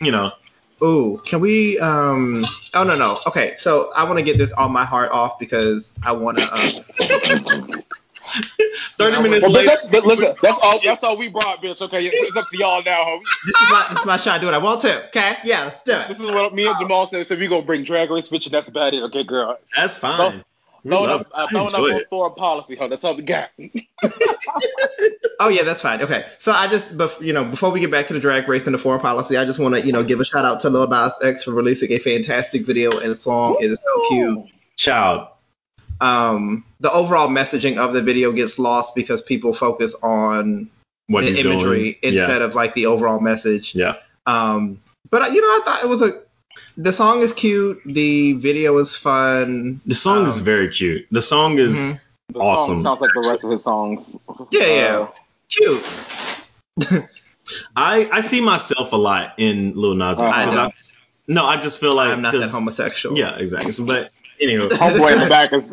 you 0.01 0.11
know, 0.11 0.31
Ooh, 0.83 1.21
can 1.25 1.39
we? 1.39 1.79
Um. 1.79 2.43
Oh 2.73 2.83
no 2.83 2.95
no. 2.95 3.17
Okay, 3.27 3.55
so 3.57 3.91
I 3.95 4.03
want 4.03 4.17
to 4.19 4.23
get 4.23 4.37
this 4.37 4.51
on 4.53 4.71
my 4.71 4.83
heart 4.85 5.11
off 5.11 5.39
because 5.39 5.93
I 6.03 6.11
want 6.11 6.37
to. 6.37 6.53
Um, 6.53 7.81
30 8.97 9.13
Yeah, 9.13 9.21
minutes 9.21 9.43
Well, 9.43 9.51
but 9.51 9.59
later. 9.59 9.69
that's, 9.69 9.85
but 9.87 10.05
listen, 10.05 10.35
that's 10.41 10.59
all. 10.61 10.79
That's 10.83 11.03
all 11.03 11.15
we 11.15 11.27
brought, 11.29 11.61
bitch. 11.61 11.81
Okay, 11.81 12.07
it's 12.07 12.35
up 12.35 12.49
to 12.49 12.57
y'all 12.57 12.83
now, 12.83 13.03
homie. 13.05 13.21
this 13.45 13.55
is 13.55 13.69
my 13.69 13.87
this 13.89 13.99
is 13.99 14.05
my 14.05 14.17
shot. 14.17 14.41
Do 14.41 14.47
it. 14.49 14.53
I 14.53 14.57
want 14.57 14.81
to. 14.81 15.05
Okay. 15.07 15.37
Yeah. 15.45 15.65
Let's 15.65 15.83
do 15.83 15.93
it. 15.93 16.07
This 16.09 16.19
is 16.19 16.25
what 16.25 16.53
me 16.53 16.67
and 16.67 16.77
Jamal 16.77 17.07
said. 17.07 17.27
So 17.27 17.35
we 17.35 17.47
gonna 17.47 17.61
bring 17.61 17.83
Drag 17.83 18.09
Race, 18.09 18.27
bitch, 18.27 18.45
and 18.45 18.53
that's 18.53 18.67
about 18.67 18.93
it. 18.93 19.03
Okay, 19.03 19.23
girl. 19.23 19.57
That's 19.75 19.97
fine. 19.97 20.37
We 20.37 20.43
Throwing 20.87 21.09
up, 21.09 21.21
it. 21.21 21.27
uh, 21.33 21.47
throwing 21.47 21.67
up 21.73 21.79
enjoy 21.79 21.95
on 21.95 22.01
foreign 22.09 22.33
policy, 22.35 22.75
huh? 22.75 22.87
That's 22.87 23.03
all 23.03 23.15
we 23.15 23.23
got. 23.23 23.49
Oh 25.37 25.49
yeah, 25.49 25.63
that's 25.63 25.81
fine. 25.81 26.01
Okay. 26.01 26.25
So 26.37 26.53
I 26.53 26.67
just, 26.67 26.97
bef- 26.97 27.19
you 27.19 27.33
know, 27.33 27.43
before 27.43 27.69
we 27.69 27.81
get 27.81 27.91
back 27.91 28.07
to 28.07 28.13
the 28.13 28.21
drag 28.21 28.47
race 28.47 28.65
and 28.65 28.73
the 28.73 28.77
foreign 28.77 29.01
policy, 29.01 29.35
I 29.35 29.43
just 29.43 29.59
want 29.59 29.75
to, 29.75 29.85
you 29.85 29.91
know, 29.91 30.01
give 30.01 30.21
a 30.21 30.25
shout 30.25 30.45
out 30.45 30.61
to 30.61 30.69
Lil 30.69 30.87
Nas 30.87 31.11
X 31.21 31.43
for 31.43 31.51
releasing 31.51 31.91
a 31.91 31.97
fantastic 31.97 32.65
video 32.65 32.97
and 32.99 33.19
song. 33.19 33.57
It 33.59 33.69
is 33.69 33.79
so 33.79 34.07
cute. 34.09 34.45
Child. 34.77 35.27
Um, 35.99 36.63
the 36.79 36.91
overall 36.91 37.27
messaging 37.27 37.77
of 37.77 37.93
the 37.93 38.01
video 38.01 38.31
gets 38.31 38.57
lost 38.57 38.95
because 38.95 39.21
people 39.21 39.53
focus 39.53 39.93
on 40.01 40.69
What 41.07 41.25
the 41.25 41.37
imagery 41.37 41.99
doing. 42.01 42.15
instead 42.15 42.41
of 42.41 42.55
like 42.55 42.73
the 42.73 42.85
overall 42.85 43.19
message. 43.19 43.75
Yeah. 43.75 43.95
Um, 44.25 44.81
but 45.09 45.33
you 45.33 45.41
know, 45.41 45.47
I 45.47 45.61
thought 45.65 45.83
it 45.83 45.89
was 45.89 46.01
a. 46.01 46.21
The 46.77 46.91
song 46.93 47.21
is 47.21 47.31
cute. 47.33 47.81
The 47.85 48.33
video 48.33 48.77
is 48.79 48.95
fun. 48.97 49.79
The 49.85 49.95
song 49.95 50.27
is 50.27 50.37
Um, 50.39 50.43
very 50.43 50.69
cute. 50.69 51.07
The 51.11 51.21
song 51.21 51.57
is 51.57 51.73
Mhm. 51.73 51.99
The 52.33 52.39
Awesome. 52.39 52.75
Song 52.75 52.83
sounds 52.83 53.01
like 53.01 53.11
the 53.13 53.29
rest 53.29 53.43
of 53.43 53.51
his 53.51 53.63
songs. 53.63 54.15
Yeah, 54.51 54.65
yeah. 54.65 54.97
Uh, 54.97 55.07
Cute. 55.47 55.83
I 57.75 58.09
I 58.11 58.21
see 58.21 58.41
myself 58.41 58.91
a 58.93 58.95
lot 58.97 59.35
in 59.37 59.73
Lil 59.75 59.93
Nas 59.95 60.17
Uh-huh. 60.17 60.27
I 60.27 60.45
'cause 60.45 60.53
don't. 60.55 60.73
no, 61.27 61.45
I 61.45 61.57
just 61.57 61.79
feel 61.79 61.93
like 61.93 62.09
I'm 62.09 62.21
not 62.23 62.33
that 62.33 62.41
'cause- 62.41 62.51
homosexual. 62.51 63.17
Yeah, 63.17 63.35
exactly. 63.37 63.71
So, 63.71 63.85
but 63.85 64.09
anyway, 64.41 64.67
Homeboy 64.69 65.13
in 65.13 65.19
the 65.19 65.27
back 65.27 65.53
is. 65.53 65.71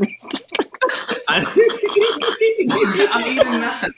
I'm 1.26 1.46
I, 1.48 3.24
eating 3.26 3.60
nuts. 3.60 3.94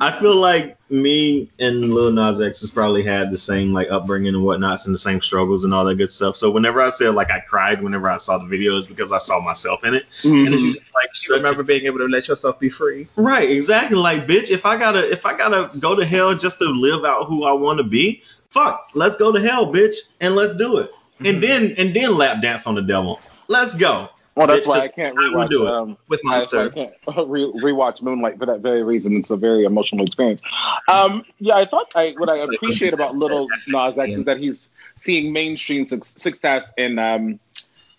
I 0.00 0.18
feel 0.18 0.36
like 0.36 0.76
me 0.90 1.50
and 1.58 1.94
Lil 1.94 2.12
Nas 2.12 2.40
X 2.40 2.60
has 2.60 2.70
probably 2.70 3.02
had 3.02 3.30
the 3.30 3.36
same 3.38 3.72
like 3.72 3.90
upbringing 3.90 4.34
and 4.34 4.44
whatnots 4.44 4.86
and 4.86 4.94
the 4.94 4.98
same 4.98 5.20
struggles 5.20 5.64
and 5.64 5.72
all 5.72 5.84
that 5.84 5.96
good 5.96 6.10
stuff. 6.10 6.36
So 6.36 6.50
whenever 6.50 6.80
I 6.80 6.88
said 6.88 7.14
like 7.14 7.30
I 7.30 7.40
cried 7.40 7.82
whenever 7.82 8.08
I 8.08 8.16
saw 8.16 8.38
the 8.38 8.44
videos 8.44 8.88
because 8.88 9.12
I 9.12 9.18
saw 9.18 9.40
myself 9.40 9.84
in 9.84 9.94
it, 9.94 10.06
and 10.24 10.48
it's 10.48 10.64
just 10.64 10.84
like 10.94 11.10
You 11.28 11.36
remember 11.36 11.62
being 11.62 11.86
able 11.86 11.98
to 11.98 12.06
let 12.06 12.28
yourself 12.28 12.58
be 12.58 12.68
free. 12.68 13.08
Right, 13.16 13.50
exactly. 13.50 13.96
Like, 13.96 14.26
bitch, 14.26 14.50
if 14.50 14.66
I 14.66 14.76
gotta 14.76 15.10
if 15.10 15.26
I 15.26 15.36
gotta 15.36 15.76
go 15.78 15.94
to 15.94 16.04
hell 16.04 16.34
just 16.34 16.58
to 16.58 16.64
live 16.64 17.04
out 17.04 17.26
who 17.26 17.44
I 17.44 17.52
want 17.52 17.78
to 17.78 17.84
be, 17.84 18.22
fuck, 18.50 18.90
let's 18.94 19.16
go 19.16 19.32
to 19.32 19.40
hell, 19.40 19.72
bitch, 19.72 19.96
and 20.20 20.34
let's 20.34 20.56
do 20.56 20.78
it. 20.78 20.90
Mm-hmm. 20.90 21.26
And 21.26 21.42
then 21.42 21.74
and 21.78 21.94
then 21.94 22.16
lap 22.16 22.42
dance 22.42 22.66
on 22.66 22.74
the 22.74 22.82
devil. 22.82 23.20
Let's 23.48 23.74
go. 23.74 24.10
Well, 24.36 24.46
that's 24.46 24.66
why 24.66 24.80
I 24.80 24.88
can't 24.88 25.16
rewatch. 25.16 25.50
do 25.50 25.66
it. 25.66 25.72
Um, 25.72 25.98
With 26.08 26.20
why 26.22 26.40
I 26.40 26.68
can't 26.68 26.92
re- 27.28 27.52
rewatch 27.52 28.00
Moonlight 28.00 28.38
for 28.38 28.46
that 28.46 28.60
very 28.60 28.82
reason. 28.82 29.16
It's 29.16 29.30
a 29.30 29.36
very 29.36 29.64
emotional 29.64 30.06
experience. 30.06 30.40
Um, 30.88 31.24
yeah, 31.38 31.56
I 31.56 31.64
thought 31.64 31.92
I 31.96 32.14
what 32.16 32.28
I 32.28 32.38
appreciate 32.38 32.94
about 32.94 33.16
Little 33.16 33.48
Nas 33.66 33.98
X 33.98 34.16
is 34.16 34.24
that 34.26 34.38
he's 34.38 34.68
seeing 34.96 35.32
mainstream 35.32 35.84
suc- 35.84 36.04
success 36.04 36.72
in 36.76 36.98
um 36.98 37.40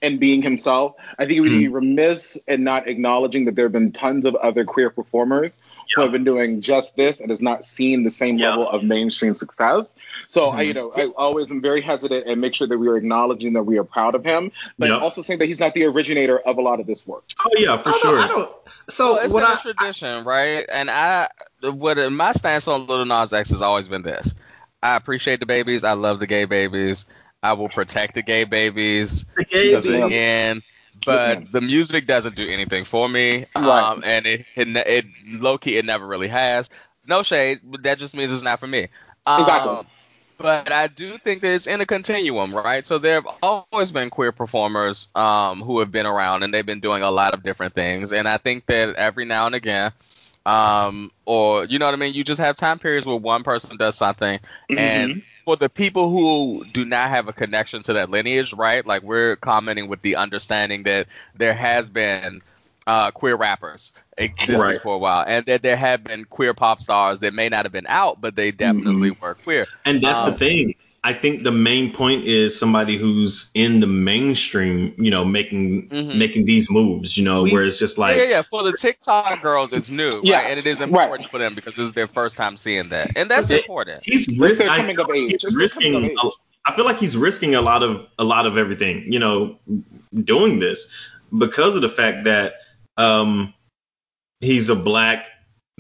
in 0.02 0.18
being 0.18 0.42
himself. 0.42 0.96
I 1.20 1.26
think 1.26 1.38
it 1.38 1.42
would 1.42 1.50
be 1.50 1.68
remiss 1.68 2.38
in 2.48 2.64
not 2.64 2.88
acknowledging 2.88 3.46
that 3.46 3.56
there 3.56 3.66
have 3.66 3.72
been 3.72 3.92
tons 3.92 4.26
of 4.26 4.36
other 4.36 4.66
queer 4.66 4.90
performers 4.90 5.58
who 5.96 6.02
have 6.02 6.12
been 6.12 6.24
doing 6.24 6.62
just 6.62 6.96
this 6.96 7.20
and 7.20 7.30
has 7.30 7.42
not 7.42 7.66
seen 7.66 8.04
the 8.04 8.12
same 8.12 8.38
Yeah. 8.38 8.50
level 8.50 8.70
of 8.70 8.84
mainstream 8.84 9.36
success. 9.36 9.94
So 10.28 10.50
I, 10.50 10.64
Mhm. 10.64 10.68
you 10.68 10.74
know, 10.74 10.92
I 10.96 11.06
always 11.18 11.52
am 11.52 11.62
very 11.62 11.82
hesitant 11.82 12.28
and 12.28 12.40
make 12.42 12.54
sure 12.54 12.68
that 12.68 12.78
we 12.78 12.88
are 12.88 12.98
acknowledging 12.98 13.54
that 13.54 13.64
we 13.64 13.78
are 13.78 13.84
proud 13.84 14.16
of 14.16 14.24
him, 14.24 14.52
but 14.78 14.90
Yeah. 14.90 14.98
also 14.98 15.22
saying 15.22 15.40
that 15.40 15.48
he's 15.48 15.60
not 15.60 15.74
the 15.74 15.86
originator 15.86 16.40
of 16.40 16.58
a 16.58 16.62
lot 16.62 16.80
of 16.80 16.88
this 16.88 17.06
work. 17.06 17.24
Oh 17.44 17.50
yeah, 17.58 17.78
for 17.78 17.90
no, 17.90 17.98
sure. 17.98 18.20
I 18.20 18.28
don't. 18.28 18.50
So 18.90 19.14
Well, 19.14 19.24
it's 19.26 19.34
what 19.34 19.44
in 19.44 19.50
I 19.50 19.54
a 19.54 19.58
tradition, 19.58 20.24
right? 20.26 20.66
And 20.72 20.90
I, 20.90 21.28
what 21.62 21.98
my 22.12 22.32
stance 22.34 22.68
on 22.68 22.88
Little 22.88 23.06
Nas 23.06 23.34
X 23.34 23.50
has 23.50 23.62
always 23.62 23.88
been 23.88 24.02
this: 24.02 24.34
I 24.82 24.96
appreciate 24.96 25.40
the 25.40 25.46
babies. 25.46 25.84
I 25.84 25.94
love 25.94 26.20
the 26.20 26.28
gay 26.28 26.46
babies. 26.46 27.06
I 27.44 27.54
will 27.54 27.70
protect 27.70 28.14
the 28.16 28.22
gay 28.22 28.44
babies 28.44 29.26
The 29.36 29.46
to 29.46 29.50
gay 29.50 29.76
the 29.76 30.00
ma'am. 30.00 30.12
end. 30.12 30.62
But 31.06 31.52
the 31.52 31.62
music 31.62 32.06
doesn't 32.06 32.36
do 32.36 32.48
anything 32.48 32.86
for 32.86 33.08
me, 33.10 33.46
Right. 33.56 33.92
um, 33.92 34.04
and 34.06 34.26
it, 34.26 34.46
it, 34.56 34.68
it 34.76 35.06
low 35.28 35.58
key 35.58 35.78
it 35.78 35.86
never 35.86 36.06
really 36.06 36.28
has. 36.28 36.70
No 37.08 37.24
shade, 37.24 37.60
but 37.64 37.84
that 37.84 37.98
just 37.98 38.16
means 38.16 38.32
it's 38.32 38.44
not 38.44 38.60
for 38.60 38.68
me. 38.68 38.88
Um, 39.26 39.40
Exactly. 39.40 39.88
But 40.38 40.72
I 40.72 40.88
do 40.88 41.18
think 41.20 41.42
that 41.42 41.54
it's 41.54 41.68
in 41.68 41.82
a 41.82 41.86
continuum, 41.86 42.54
right? 42.56 42.86
So 42.86 42.98
there 42.98 43.22
have 43.22 43.28
always 43.44 43.92
been 43.92 44.10
queer 44.10 44.32
performers 44.32 45.08
um, 45.14 45.62
who 45.62 45.80
have 45.80 45.92
been 45.92 46.08
around, 46.08 46.42
and 46.42 46.52
they've 46.52 46.66
been 46.66 46.80
doing 46.80 47.04
a 47.04 47.12
lot 47.12 47.36
of 47.36 47.44
different 47.44 47.76
things. 47.76 48.12
And 48.12 48.28
I 48.28 48.38
think 48.38 48.66
that 48.66 48.96
every 48.96 49.26
now 49.26 49.46
and 49.46 49.54
again, 49.54 49.92
um, 50.46 51.12
or 51.26 51.66
you 51.66 51.80
know 51.80 51.86
what 51.86 51.94
I 51.94 51.98
mean, 51.98 52.14
you 52.14 52.24
just 52.24 52.40
have 52.42 52.56
time 52.56 52.80
periods 52.80 53.06
where 53.06 53.16
one 53.18 53.44
person 53.44 53.78
does 53.78 53.96
something, 53.98 54.40
and 54.76 55.10
for 55.46 55.56
the 55.56 55.70
people 55.70 56.10
who 56.10 56.64
do 56.72 56.86
not 56.86 57.10
have 57.10 57.28
a 57.28 57.34
connection 57.34 57.82
to 57.84 57.94
that 57.94 58.10
lineage, 58.10 58.54
right? 58.54 58.86
Like 58.86 59.04
we're 59.04 59.36
commenting 59.36 59.88
with 59.88 60.02
the 60.02 60.16
understanding 60.16 60.84
that 60.84 61.08
there 61.36 61.54
has 61.54 61.90
been 61.90 62.42
uh, 62.88 63.12
queer 63.12 63.36
rappers 63.36 63.94
existing 64.18 64.78
Right. 64.78 64.80
for 64.80 64.96
a 64.96 64.98
while, 65.00 65.24
and 65.28 65.46
that 65.46 65.62
there 65.64 65.78
have 65.78 66.04
been 66.04 66.26
queer 66.26 66.54
pop 66.54 66.82
stars 66.82 67.20
that 67.20 67.34
may 67.34 67.50
not 67.50 67.66
have 67.66 67.72
been 67.74 67.88
out, 67.88 68.22
but 68.22 68.36
they 68.36 68.52
definitely 68.52 69.12
were 69.12 69.36
queer. 69.36 69.68
And 69.86 70.02
that's 70.02 70.20
Um, 70.20 70.22
the 70.22 70.32
thing. 70.34 70.76
I 71.04 71.14
think 71.14 71.42
the 71.44 71.52
main 71.52 71.94
point 71.94 72.26
is 72.26 72.60
somebody 72.60 72.96
who's 72.96 73.50
in 73.56 73.80
the 73.80 73.88
mainstream, 73.88 74.94
you 75.00 75.10
know, 75.10 75.26
making 75.26 75.90
Mhm. 75.90 76.16
making 76.16 76.46
these 76.46 76.70
moves, 76.70 77.18
you 77.18 77.24
know, 77.24 77.42
We- 77.44 77.52
where 77.54 77.64
it's 77.64 77.80
just 77.80 77.98
like 77.98 78.18
yeah, 78.18 78.24
yeah, 78.24 78.30
yeah. 78.30 78.42
For 78.44 78.62
the 78.62 78.74
TikTok 78.74 79.42
girls, 79.42 79.74
it's 79.74 79.90
new, 79.90 80.10
right? 80.10 80.24
And 80.50 80.60
it 80.60 80.66
is 80.68 80.80
right. 80.80 80.88
important 80.90 81.32
for 81.32 81.40
them 81.40 81.56
because 81.56 81.76
this 81.76 81.88
is 81.88 81.94
their 81.94 82.08
first 82.08 82.38
time 82.38 82.56
seeing 82.56 82.90
that, 82.90 83.18
and 83.18 83.32
that's 83.32 83.50
It- 83.50 83.62
important. 83.62 84.02
he's 84.06 84.28
It's 84.28 84.38
risking. 84.38 84.68
their 84.68 84.78
coming 84.78 85.00
of 85.00 85.10
age. 85.10 85.34
It's 85.34 85.44
He's 85.46 85.56
their 85.56 85.68
coming 85.70 85.96
of 85.96 86.04
age. 86.12 86.18
a- 86.24 86.30
I 86.70 86.76
feel 86.76 86.86
like 86.86 87.00
he's 87.00 87.18
risking 87.18 87.56
a 87.56 87.62
lot 87.62 87.82
of 87.82 88.08
a 88.20 88.24
lot 88.24 88.46
of 88.46 88.60
everything, 88.60 89.12
you 89.12 89.18
know, 89.18 89.58
doing 90.24 90.60
this 90.60 90.94
because 91.36 91.76
of 91.76 91.82
the 91.82 91.90
fact 91.90 92.26
that 92.26 92.56
um 92.98 93.56
he's 94.40 94.70
a 94.70 94.76
black 94.76 95.26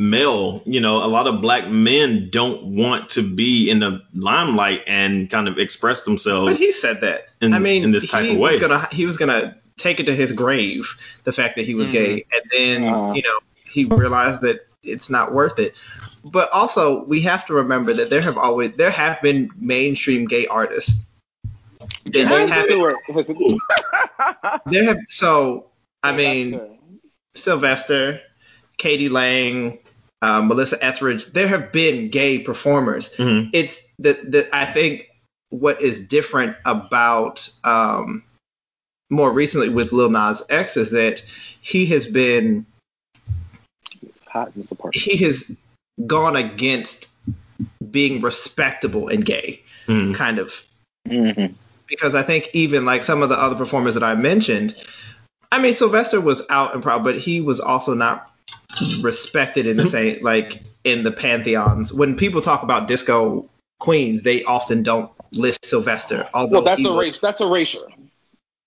male. 0.02 0.62
You 0.66 0.82
know, 0.82 1.04
a 1.04 1.08
lot 1.08 1.28
of 1.28 1.42
black 1.42 1.70
men 1.70 2.30
don't 2.32 2.64
want 2.64 3.10
to 3.12 3.22
be 3.22 3.70
in 3.70 3.80
the 3.80 4.02
limelight 4.14 4.84
and 4.88 5.30
kind 5.30 5.48
of 5.48 5.58
express 5.60 6.04
themselves. 6.04 6.46
But 6.52 6.60
themselves 6.60 6.60
he 6.60 6.72
said 6.72 7.02
that. 7.02 7.28
in, 7.42 7.54
I 7.54 7.60
mean, 7.60 7.84
in 7.84 7.92
this 7.92 8.10
type 8.10 8.26
he 8.26 8.32
of 8.34 8.38
way. 8.40 8.52
Was 8.54 8.60
gonna, 8.60 8.88
he 8.92 9.06
was 9.06 9.18
gonna 9.18 9.58
take 9.78 10.00
it 10.00 10.06
to 10.08 10.16
his 10.16 10.32
grave, 10.34 10.96
the 11.24 11.32
fact 11.32 11.56
that 11.56 11.66
he 11.66 11.76
was 11.76 11.88
Mhm. 11.88 11.92
gay, 11.92 12.26
and 12.34 12.42
then 12.52 12.84
Uh. 12.94 13.14
you 13.14 13.22
know 13.22 13.40
he 13.64 13.86
realized 13.86 14.42
that 14.42 14.68
it's 14.84 15.10
not 15.10 15.34
worth 15.34 15.60
it. 15.60 15.76
But 16.26 16.52
also, 16.52 17.04
we 17.06 17.22
have 17.22 17.46
to 17.48 17.54
remember 17.54 17.94
that 17.94 18.10
there 18.10 18.22
have 18.22 18.38
always 18.38 18.74
there 18.74 18.92
have 18.92 19.22
been 19.22 19.50
mainstream 19.60 20.26
gay 20.28 20.46
artists. 20.48 21.04
There 22.06 22.28
James 22.28 22.50
have, 22.52 22.64
Stewart 22.66 22.98
has 23.14 23.30
a- 23.30 24.60
there 24.68 24.84
have 24.86 24.98
so 25.10 25.68
I 26.04 26.12
mean 26.12 26.52
That's 26.52 27.44
Sylvester, 27.44 28.20
k.d. 28.78 29.10
lang, 29.10 29.80
uh, 30.22 30.42
Melissa 30.42 30.84
Etheridge. 30.84 31.26
There 31.28 31.48
have 31.48 31.72
been 31.72 32.10
gay 32.10 32.40
performers. 32.40 33.10
Mhm. 33.18 33.50
It's 33.54 33.82
that 34.00 34.32
that 34.32 34.50
I 34.54 34.66
think 34.66 35.08
what 35.50 35.82
is 35.82 36.06
different 36.08 36.56
about 36.66 37.50
um, 37.64 38.24
more 39.10 39.32
recently 39.32 39.70
with 39.70 39.92
Lil 39.92 40.10
Nas 40.10 40.42
X 40.50 40.78
is 40.78 40.92
that 40.92 41.22
he 41.62 41.86
has 41.88 42.06
been 42.08 42.66
Hot 44.28 44.54
disappointment. 44.56 44.96
he 44.96 45.18
has 45.26 45.56
gone 46.08 46.36
against 46.38 47.10
being 47.92 48.22
respectable 48.22 49.10
and 49.10 49.26
gay, 49.26 49.62
Mm. 49.88 50.16
kind 50.16 50.40
of. 50.40 50.64
Mm-hmm. 51.10 51.54
Because 51.88 52.16
I 52.16 52.24
think 52.24 52.50
even 52.54 52.86
like 52.86 53.04
some 53.04 53.22
of 53.22 53.30
the 53.30 53.36
other 53.40 53.56
performers 53.56 53.96
that 53.96 54.04
I 54.04 54.16
mentioned, 54.16 54.76
I 55.52 55.60
mean 55.60 55.74
Sylvester 55.74 56.22
was 56.22 56.44
out 56.50 56.74
and 56.74 56.82
proud, 56.82 57.04
but 57.04 57.18
he 57.18 57.42
was 57.42 57.60
also 57.60 57.94
not 57.94 58.31
respected 59.02 59.68
in 59.68 59.78
the 59.78 59.84
mm-hmm. 59.84 59.92
same 59.92 60.24
like 60.24 60.62
in 60.84 61.04
the 61.04 61.12
pantheons. 61.12 61.94
When 61.94 62.16
people 62.16 62.42
talk 62.42 62.64
about 62.64 62.88
disco 62.88 63.50
queens, 63.80 64.24
they 64.24 64.44
often 64.44 64.84
don't 64.84 65.12
list 65.32 65.66
Sylvester. 65.66 66.28
Although 66.34 66.62
Well, 66.62 66.64
that's 66.64 66.86
a 66.86 66.98
race. 66.98 67.20
That's 67.20 67.42
erasure. 67.42 67.88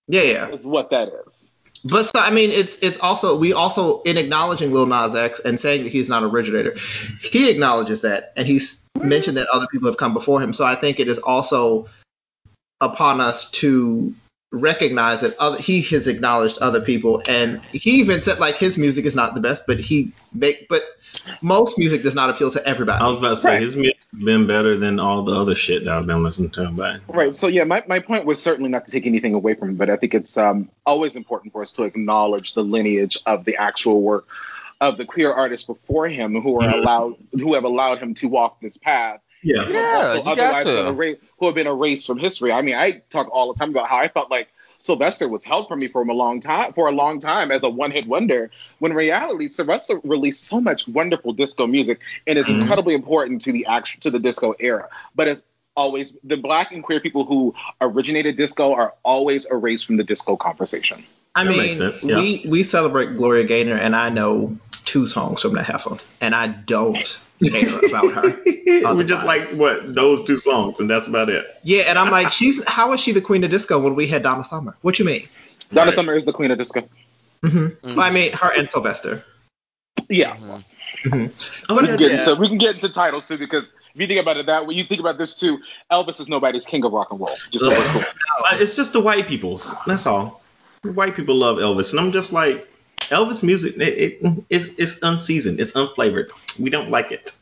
Yeah, 0.07 0.21
yeah. 0.21 0.49
Is 0.49 0.65
what 0.65 0.89
that 0.91 1.09
is. 1.27 1.51
But 1.85 2.03
so, 2.03 2.19
I 2.19 2.31
mean, 2.31 2.49
it's 2.49 2.77
it's 2.77 2.99
also 2.99 3.37
we 3.37 3.53
also 3.53 4.01
in 4.03 4.17
acknowledging 4.17 4.71
Lil 4.71 4.87
Nas 4.87 5.15
X 5.15 5.39
and 5.39 5.59
saying 5.59 5.83
that 5.83 5.91
he's 5.91 6.09
not 6.09 6.23
an 6.23 6.29
originator, 6.29 6.75
he 7.21 7.49
acknowledges 7.49 8.01
that 8.01 8.33
and 8.35 8.47
he's 8.47 8.81
mentioned 8.99 9.37
that 9.37 9.47
other 9.53 9.67
people 9.71 9.87
have 9.87 9.97
come 9.97 10.13
before 10.13 10.41
him. 10.41 10.53
So 10.53 10.65
I 10.65 10.75
think 10.75 10.99
it 10.99 11.07
is 11.07 11.19
also 11.19 11.87
upon 12.81 13.21
us 13.21 13.51
to 13.51 14.13
recognize 14.51 15.21
that 15.21 15.35
other 15.37 15.57
he 15.57 15.81
has 15.81 16.07
acknowledged 16.07 16.57
other 16.59 16.79
people 16.81 17.21
and 17.27 17.61
he 17.71 17.91
even 17.99 18.21
said 18.21 18.39
like 18.39 18.55
his 18.55 18.77
music 18.77 19.05
is 19.05 19.15
not 19.15 19.33
the 19.35 19.41
best, 19.41 19.63
but 19.67 19.79
he 19.79 20.11
make 20.33 20.67
but 20.69 20.83
most 21.41 21.77
music 21.77 22.03
does 22.03 22.15
not 22.15 22.29
appeal 22.29 22.51
to 22.51 22.65
everybody. 22.67 23.03
I 23.03 23.07
was 23.07 23.17
about 23.17 23.29
to 23.29 23.35
say 23.37 23.49
Right. 23.51 23.61
his 23.61 23.75
music's 23.75 24.23
been 24.23 24.47
better 24.47 24.77
than 24.77 24.99
all 24.99 25.23
the 25.23 25.33
other 25.35 25.55
shit 25.55 25.83
that 25.85 25.93
I've 25.93 26.05
been 26.05 26.23
listening 26.23 26.51
to. 26.51 26.69
But 26.69 27.01
Right. 27.07 27.33
So 27.35 27.47
yeah, 27.47 27.63
my, 27.63 27.83
my 27.87 27.99
point 27.99 28.25
was 28.25 28.41
certainly 28.41 28.69
not 28.69 28.85
to 28.85 28.91
take 28.91 29.05
anything 29.05 29.33
away 29.33 29.55
from 29.55 29.69
him, 29.69 29.75
but 29.75 29.89
I 29.89 29.97
think 29.97 30.13
it's 30.13 30.37
um, 30.37 30.69
always 30.85 31.15
important 31.15 31.51
for 31.51 31.61
us 31.61 31.71
to 31.73 31.83
acknowledge 31.83 32.53
the 32.53 32.63
lineage 32.63 33.17
of 33.25 33.45
the 33.45 33.57
actual 33.57 34.01
work 34.01 34.27
of 34.81 34.97
the 34.97 35.05
queer 35.05 35.31
artists 35.33 35.65
before 35.67 36.07
him 36.07 36.39
who 36.41 36.59
are 36.61 36.67
Mhm. 36.69 36.73
allowed 36.73 37.15
who 37.31 37.53
have 37.55 37.63
allowed 37.63 37.99
him 37.99 38.13
to 38.15 38.27
walk 38.27 38.59
this 38.61 38.77
path. 38.77 39.21
Yeah, 39.45 39.63
who 39.63 39.73
have 39.73 39.85
Yeah, 39.91 39.97
also 39.99 40.17
you 40.17 40.23
got 40.23 40.37
otherwise 40.39 40.63
to. 40.65 40.75
been 40.75 40.87
erased, 40.87 41.21
who 41.39 41.45
have 41.45 41.55
been 41.55 41.67
erased 41.67 42.07
from 42.07 42.17
history. 42.17 42.51
I 42.51 42.61
mean, 42.61 42.75
I 42.75 43.01
talk 43.09 43.29
all 43.31 43.53
the 43.53 43.59
time 43.59 43.69
about 43.69 43.87
how 43.87 43.97
I 43.97 44.07
felt 44.07 44.31
like 44.31 44.49
Sylvester 44.79 45.27
was 45.29 45.43
held 45.43 45.67
from 45.67 45.79
me 45.79 45.87
for 45.87 46.01
a 46.01 46.13
long 46.13 46.39
time 46.41 46.73
for 46.73 46.87
a 46.87 46.91
long 46.91 47.19
time 47.19 47.51
as 47.51 47.63
a 47.63 47.69
one-hit 47.69 48.07
wonder. 48.07 48.51
When 48.79 48.91
in 48.91 48.97
reality, 48.97 49.47
Sylvester 49.47 49.99
released 50.03 50.45
so 50.45 50.59
much 50.59 50.87
wonderful 50.87 51.33
disco 51.33 51.67
music 51.67 51.99
and 52.27 52.37
is 52.37 52.47
Mhm. 52.47 52.61
incredibly 52.61 52.93
important 52.93 53.41
to 53.43 53.51
the 53.51 53.65
act 53.67 54.01
to 54.01 54.11
the 54.11 54.19
disco 54.19 54.53
era. 54.59 54.89
But 55.15 55.27
as 55.27 55.45
always, 55.75 56.13
the 56.23 56.37
black 56.37 56.71
and 56.71 56.83
queer 56.83 56.99
people 56.99 57.25
who 57.25 57.53
originated 57.81 58.37
disco 58.37 58.73
are 58.73 58.93
always 59.03 59.45
erased 59.45 59.85
from 59.85 59.97
the 59.97 60.03
disco 60.03 60.35
conversation. 60.35 61.03
I 61.35 61.43
That 61.43 61.49
mean, 61.49 61.59
makes 61.59 61.77
sense, 61.77 62.03
yeah. 62.03 62.17
we 62.17 62.45
we 62.47 62.63
celebrate 62.63 63.17
Gloria 63.17 63.43
Gaynor 63.43 63.75
and 63.75 63.95
I 63.95 64.09
know 64.09 64.57
two 64.85 65.05
songs 65.07 65.41
from 65.41 65.55
that 65.55 65.63
heifer 65.65 65.97
and 66.21 66.33
I 66.33 66.47
don't 66.47 67.19
care 67.43 67.79
about 67.85 68.13
her. 68.13 68.93
we 68.95 69.03
just 69.03 69.25
like 69.25 69.43
what 69.49 69.93
those 69.93 70.23
two 70.25 70.37
songs, 70.37 70.79
and 70.79 70.89
that's 70.89 71.07
about 71.07 71.29
it. 71.29 71.45
Yeah, 71.63 71.83
and 71.83 71.97
I'm 71.99 72.11
like, 72.11 72.31
she's 72.39 72.63
how 72.67 72.93
is 72.93 72.99
she 73.01 73.11
the 73.11 73.21
queen 73.21 73.43
of 73.43 73.51
disco 73.51 73.79
when 73.79 73.95
we 73.95 74.07
had 74.07 74.23
Donna 74.23 74.43
Summer? 74.43 74.75
What 74.81 74.99
you 74.99 75.05
mean? 75.05 75.27
Donna 75.73 75.87
Right. 75.87 75.95
Summer 75.95 76.13
is 76.13 76.25
the 76.25 76.33
queen 76.33 76.51
of 76.51 76.57
disco. 76.57 76.81
hmm 77.41 77.47
Mhm. 77.47 77.77
Well, 77.83 77.99
I 78.01 78.11
mean, 78.11 78.31
her 78.33 78.51
and 78.57 78.69
Sylvester. 78.69 79.23
Yeah. 80.09 80.35
Mhm. 81.03 81.31
Oh, 81.69 81.75
we 81.79 81.87
can 81.87 81.97
get 81.97 82.11
yeah. 82.11 82.19
into 82.19 82.35
we 82.35 82.47
can 82.47 82.57
get 82.57 82.75
into 82.75 82.89
titles 82.89 83.27
too 83.27 83.37
because 83.37 83.73
if 83.93 84.01
you 84.01 84.07
think 84.07 84.19
about 84.19 84.37
it 84.37 84.45
that 84.47 84.65
way, 84.65 84.75
you 84.75 84.83
think 84.83 84.99
about 84.99 85.17
this 85.17 85.39
too. 85.39 85.59
Elvis 85.91 86.19
is 86.19 86.29
nobody's 86.29 86.65
king 86.65 86.83
of 86.85 86.93
rock 86.93 87.11
and 87.11 87.19
roll. 87.19 87.29
Just 87.51 87.65
so 87.65 87.69
we're 87.69 87.75
clear. 87.75 88.05
Uh, 88.39 88.57
It's 88.59 88.75
just 88.75 88.93
the 88.93 88.99
white 89.01 89.27
people's. 89.27 89.73
That's 89.87 90.05
all. 90.07 90.41
White 90.83 91.15
people 91.15 91.35
love 91.35 91.57
Elvis, 91.57 91.91
and 91.91 91.99
I'm 91.99 92.11
just 92.11 92.31
like, 92.33 92.67
Elvis 93.09 93.43
music, 93.43 93.77
it, 93.77 93.81
it 93.81 94.43
it's, 94.49 94.67
it's 94.77 94.99
unseasoned, 95.03 95.59
it's 95.59 95.73
unflavored. 95.73 96.29
We 96.59 96.69
don't 96.69 96.89
like 96.89 97.11
it. 97.11 97.35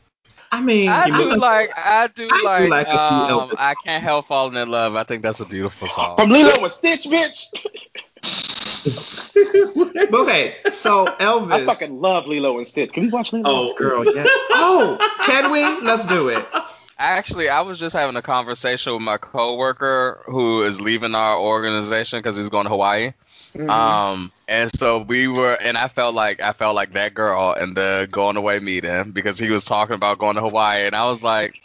I 0.52 0.60
mean, 0.60 0.88
I 0.88 1.06
do 1.10 1.32
a- 1.32 1.36
like 1.36 1.72
I 1.76 2.06
do 2.08 2.28
I 2.30 2.38
do 2.38 2.44
like, 2.44 2.70
like 2.70 2.86
a 2.86 2.90
few 2.90 2.98
um, 2.98 3.48
Elvis. 3.50 3.54
I 3.58 3.74
can't 3.84 4.02
help 4.02 4.26
falling 4.26 4.56
in 4.56 4.68
love. 4.70 4.94
I 4.94 5.02
think 5.02 5.22
that's 5.22 5.40
a 5.40 5.44
beautiful 5.44 5.88
song. 5.88 6.16
From 6.16 6.30
Lilo 6.30 6.62
and 6.62 6.72
Stitch, 6.72 7.04
bitch. 7.06 7.48
okay, 10.12 10.56
so 10.72 11.06
Elvis. 11.06 11.52
I 11.52 11.64
fucking 11.64 12.00
love 12.00 12.26
Lilo 12.26 12.56
and 12.58 12.66
Stitch. 12.66 12.92
Can 12.92 13.04
we 13.04 13.08
watch 13.10 13.32
Lilo? 13.32 13.44
Oh, 13.46 13.74
girl, 13.74 14.04
yes. 14.04 14.26
Oh, 14.50 14.98
can 15.24 15.50
we? 15.50 15.62
Let's 15.86 16.06
do 16.06 16.28
it. 16.28 16.44
Actually, 16.98 17.48
I 17.48 17.62
was 17.62 17.78
just 17.78 17.94
having 17.94 18.14
a 18.16 18.22
conversation 18.22 18.92
with 18.92 19.02
my 19.02 19.16
coworker 19.18 20.22
who 20.26 20.62
is 20.62 20.80
leaving 20.80 21.14
our 21.16 21.38
organization 21.38 22.20
because 22.20 22.36
he's 22.36 22.48
going 22.50 22.64
to 22.64 22.70
Hawaii. 22.70 23.12
Mhm. 23.56 23.68
Um, 23.68 24.32
and 24.48 24.70
so 24.74 24.98
we 24.98 25.28
were, 25.28 25.56
and 25.60 25.76
I 25.76 25.88
felt 25.88 26.14
like 26.14 26.40
I 26.40 26.52
felt 26.52 26.74
like 26.74 26.92
that 26.94 27.14
girl 27.14 27.52
in 27.54 27.74
the 27.74 28.08
going 28.10 28.36
away 28.36 28.58
meeting 28.60 29.10
because 29.12 29.38
he 29.38 29.50
was 29.50 29.64
talking 29.64 29.94
about 29.94 30.18
going 30.18 30.36
to 30.36 30.42
Hawaii, 30.42 30.86
and 30.86 30.94
I 30.94 31.06
was 31.06 31.22
like, 31.22 31.60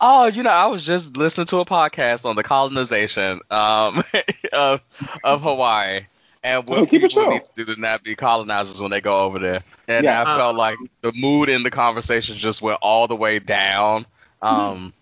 oh, 0.00 0.26
you 0.26 0.42
know, 0.42 0.50
I 0.50 0.66
was 0.68 0.84
just 0.84 1.16
listening 1.16 1.46
to 1.48 1.58
a 1.58 1.64
podcast 1.64 2.24
on 2.24 2.36
the 2.36 2.42
colonization 2.42 3.40
um, 3.50 4.02
of 4.52 4.82
of 5.24 5.42
Hawaii 5.42 6.06
and 6.42 6.66
what 6.66 6.80
Oh, 6.80 6.86
keep 6.86 7.02
people 7.02 7.26
need 7.28 7.44
to 7.44 7.64
do 7.64 7.74
to 7.74 7.80
not 7.80 8.02
be 8.02 8.14
colonizers 8.14 8.80
when 8.80 8.90
they 8.90 9.00
go 9.00 9.24
over 9.24 9.38
there. 9.38 9.62
And 9.88 10.04
Yeah. 10.04 10.22
I 10.22 10.24
felt 10.36 10.56
like 10.56 10.78
the 11.02 11.12
mood 11.12 11.48
in 11.48 11.62
the 11.62 11.70
conversation 11.70 12.36
just 12.36 12.62
went 12.62 12.78
all 12.82 13.08
the 13.08 13.16
way 13.16 13.38
down. 13.38 14.06
Um, 14.42 14.92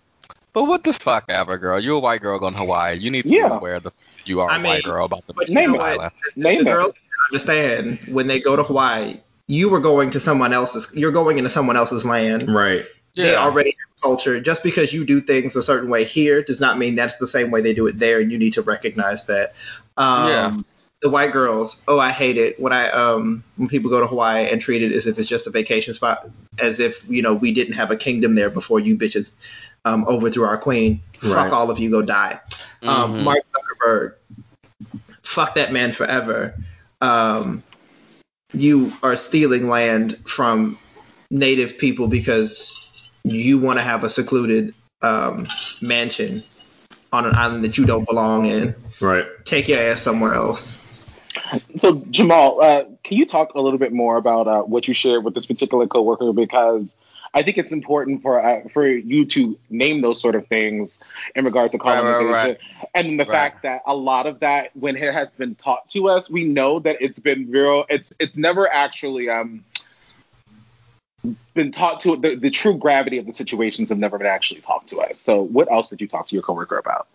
but 0.52 0.64
what 0.64 0.84
the 0.84 0.92
fuck 0.92 1.24
ever, 1.28 1.58
girl? 1.58 1.78
You're 1.78 1.96
a 1.96 2.00
white 2.00 2.20
girl 2.20 2.38
going 2.38 2.54
to 2.54 2.58
Hawaii. 2.58 2.96
You 2.98 3.10
need 3.10 3.26
to 3.26 3.28
Yeah. 3.28 3.48
be 3.48 3.54
aware 3.56 3.80
that 3.80 3.92
you 4.24 4.40
are 4.40 4.50
I 4.50 4.56
a 4.56 4.60
mean, 4.60 4.72
white 4.72 4.84
girl 4.84 5.04
about 5.04 5.26
the 5.26 5.34
but 5.34 5.48
you 5.48 5.54
Name 5.54 5.72
know 5.72 5.84
it. 5.84 5.84
island. 5.84 6.12
Name 6.36 6.64
the 6.64 6.70
it. 6.70 6.74
girls 6.74 6.92
understand 7.30 7.98
when 8.06 8.26
they 8.26 8.40
go 8.40 8.56
to 8.56 8.62
Hawaii, 8.62 9.20
you 9.46 9.68
were 9.68 9.80
going 9.80 10.10
to 10.12 10.20
someone 10.20 10.52
else's. 10.52 10.90
You're 10.94 11.12
going 11.12 11.38
into 11.38 11.50
someone 11.50 11.76
else's 11.76 12.04
land. 12.04 12.48
Right. 12.52 12.84
They 13.14 13.32
Yeah. 13.32 13.38
already 13.38 13.70
have 13.70 14.00
culture. 14.02 14.40
Just 14.40 14.62
because 14.62 14.92
you 14.92 15.04
do 15.04 15.20
things 15.20 15.56
a 15.56 15.62
certain 15.62 15.88
way 15.88 16.04
here 16.04 16.42
does 16.42 16.60
not 16.60 16.78
mean 16.78 16.94
that's 16.94 17.18
the 17.18 17.26
same 17.26 17.50
way 17.50 17.60
they 17.60 17.74
do 17.74 17.86
it 17.86 17.98
there, 17.98 18.20
and 18.20 18.30
you 18.30 18.38
need 18.38 18.52
to 18.54 18.62
recognize 18.62 19.24
that. 19.26 19.54
Um, 19.96 20.28
Yeah. 20.28 20.56
The 21.00 21.10
white 21.10 21.30
girls, 21.30 21.80
oh, 21.86 22.00
I 22.00 22.10
hate 22.10 22.38
it 22.38 22.58
when 22.58 22.72
I 22.72 22.90
um 22.90 23.44
when 23.56 23.68
people 23.68 23.88
go 23.88 24.00
to 24.00 24.06
Hawaii 24.08 24.48
and 24.50 24.60
treat 24.60 24.82
it 24.82 24.90
as 24.92 25.06
if 25.06 25.16
it's 25.16 25.28
just 25.28 25.46
a 25.46 25.50
vacation 25.50 25.94
spot, 25.94 26.28
as 26.58 26.80
if 26.80 27.08
you 27.08 27.22
know 27.22 27.34
we 27.34 27.52
didn't 27.52 27.74
have 27.74 27.92
a 27.92 27.96
kingdom 27.96 28.34
there 28.34 28.50
before 28.50 28.80
you 28.80 28.96
bitches 28.96 29.30
um 29.84 30.04
overthrew 30.08 30.44
our 30.44 30.58
queen. 30.58 31.00
Right. 31.22 31.34
Fuck 31.34 31.52
all 31.52 31.70
of 31.70 31.78
you, 31.78 31.88
go 31.88 32.02
die. 32.02 32.40
Um, 32.82 33.12
Mhm. 33.14 33.22
Mark 33.22 33.44
Zuckerberg, 33.54 34.14
fuck 35.22 35.54
that 35.54 35.72
man 35.72 35.92
forever. 35.92 36.54
Um, 37.00 37.62
you 38.52 38.92
are 39.02 39.16
stealing 39.16 39.68
land 39.68 40.16
from 40.26 40.78
native 41.30 41.78
people 41.78 42.08
because 42.08 42.74
you 43.24 43.58
want 43.58 43.78
to 43.78 43.82
have 43.82 44.04
a 44.04 44.08
secluded 44.08 44.74
um, 45.02 45.44
mansion 45.80 46.42
on 47.12 47.26
an 47.26 47.34
island 47.34 47.64
that 47.64 47.78
you 47.78 47.86
don't 47.86 48.06
belong 48.06 48.46
in. 48.46 48.74
Right. 49.00 49.26
Take 49.44 49.68
your 49.68 49.80
ass 49.80 50.02
somewhere 50.02 50.34
else. 50.34 50.84
So 51.76 52.04
Jamal, 52.10 52.60
uh, 52.60 52.84
can 53.04 53.16
you 53.16 53.26
talk 53.26 53.54
a 53.54 53.60
little 53.60 53.78
bit 53.78 53.92
more 53.92 54.16
about 54.16 54.48
uh, 54.48 54.62
what 54.62 54.88
you 54.88 54.94
shared 54.94 55.24
with 55.24 55.34
this 55.34 55.46
particular 55.46 55.86
coworker? 55.86 56.32
Because 56.32 56.94
I 57.34 57.42
think 57.42 57.58
it's 57.58 57.72
important 57.72 58.22
for 58.22 58.44
uh, 58.44 58.68
for 58.68 58.86
you 58.86 59.24
to 59.26 59.58
name 59.70 60.00
those 60.00 60.20
sort 60.20 60.34
of 60.34 60.46
things 60.46 60.98
in 61.34 61.44
regard 61.44 61.72
to 61.72 61.78
Right, 61.78 62.00
right, 62.00 62.04
colonization, 62.04 62.56
right. 62.56 62.88
and 62.94 63.20
the 63.20 63.24
Right. 63.24 63.32
fact 63.32 63.62
that 63.62 63.82
a 63.86 63.94
lot 63.94 64.26
of 64.26 64.40
that, 64.40 64.74
when 64.74 64.96
it 64.96 65.12
has 65.12 65.36
been 65.36 65.54
taught 65.54 65.88
to 65.90 66.08
us, 66.08 66.30
we 66.30 66.44
know 66.44 66.78
that 66.80 66.96
it's 67.00 67.18
been 67.18 67.50
real. 67.50 67.84
It's 67.88 68.12
it's 68.18 68.36
never 68.36 68.70
actually 68.72 69.28
um 69.28 69.64
been 71.54 71.72
taught 71.72 72.00
to 72.00 72.16
the, 72.16 72.36
the 72.36 72.50
true 72.50 72.76
gravity 72.76 73.18
of 73.18 73.26
the 73.26 73.32
situations 73.32 73.88
have 73.88 73.98
never 73.98 74.18
been 74.18 74.26
actually 74.26 74.60
talked 74.60 74.88
to 74.90 75.00
us. 75.00 75.18
So 75.18 75.42
what 75.42 75.70
else 75.70 75.90
did 75.90 76.00
you 76.00 76.06
talk 76.06 76.26
to 76.28 76.34
your 76.34 76.42
coworker 76.42 76.78
about? 76.78 77.08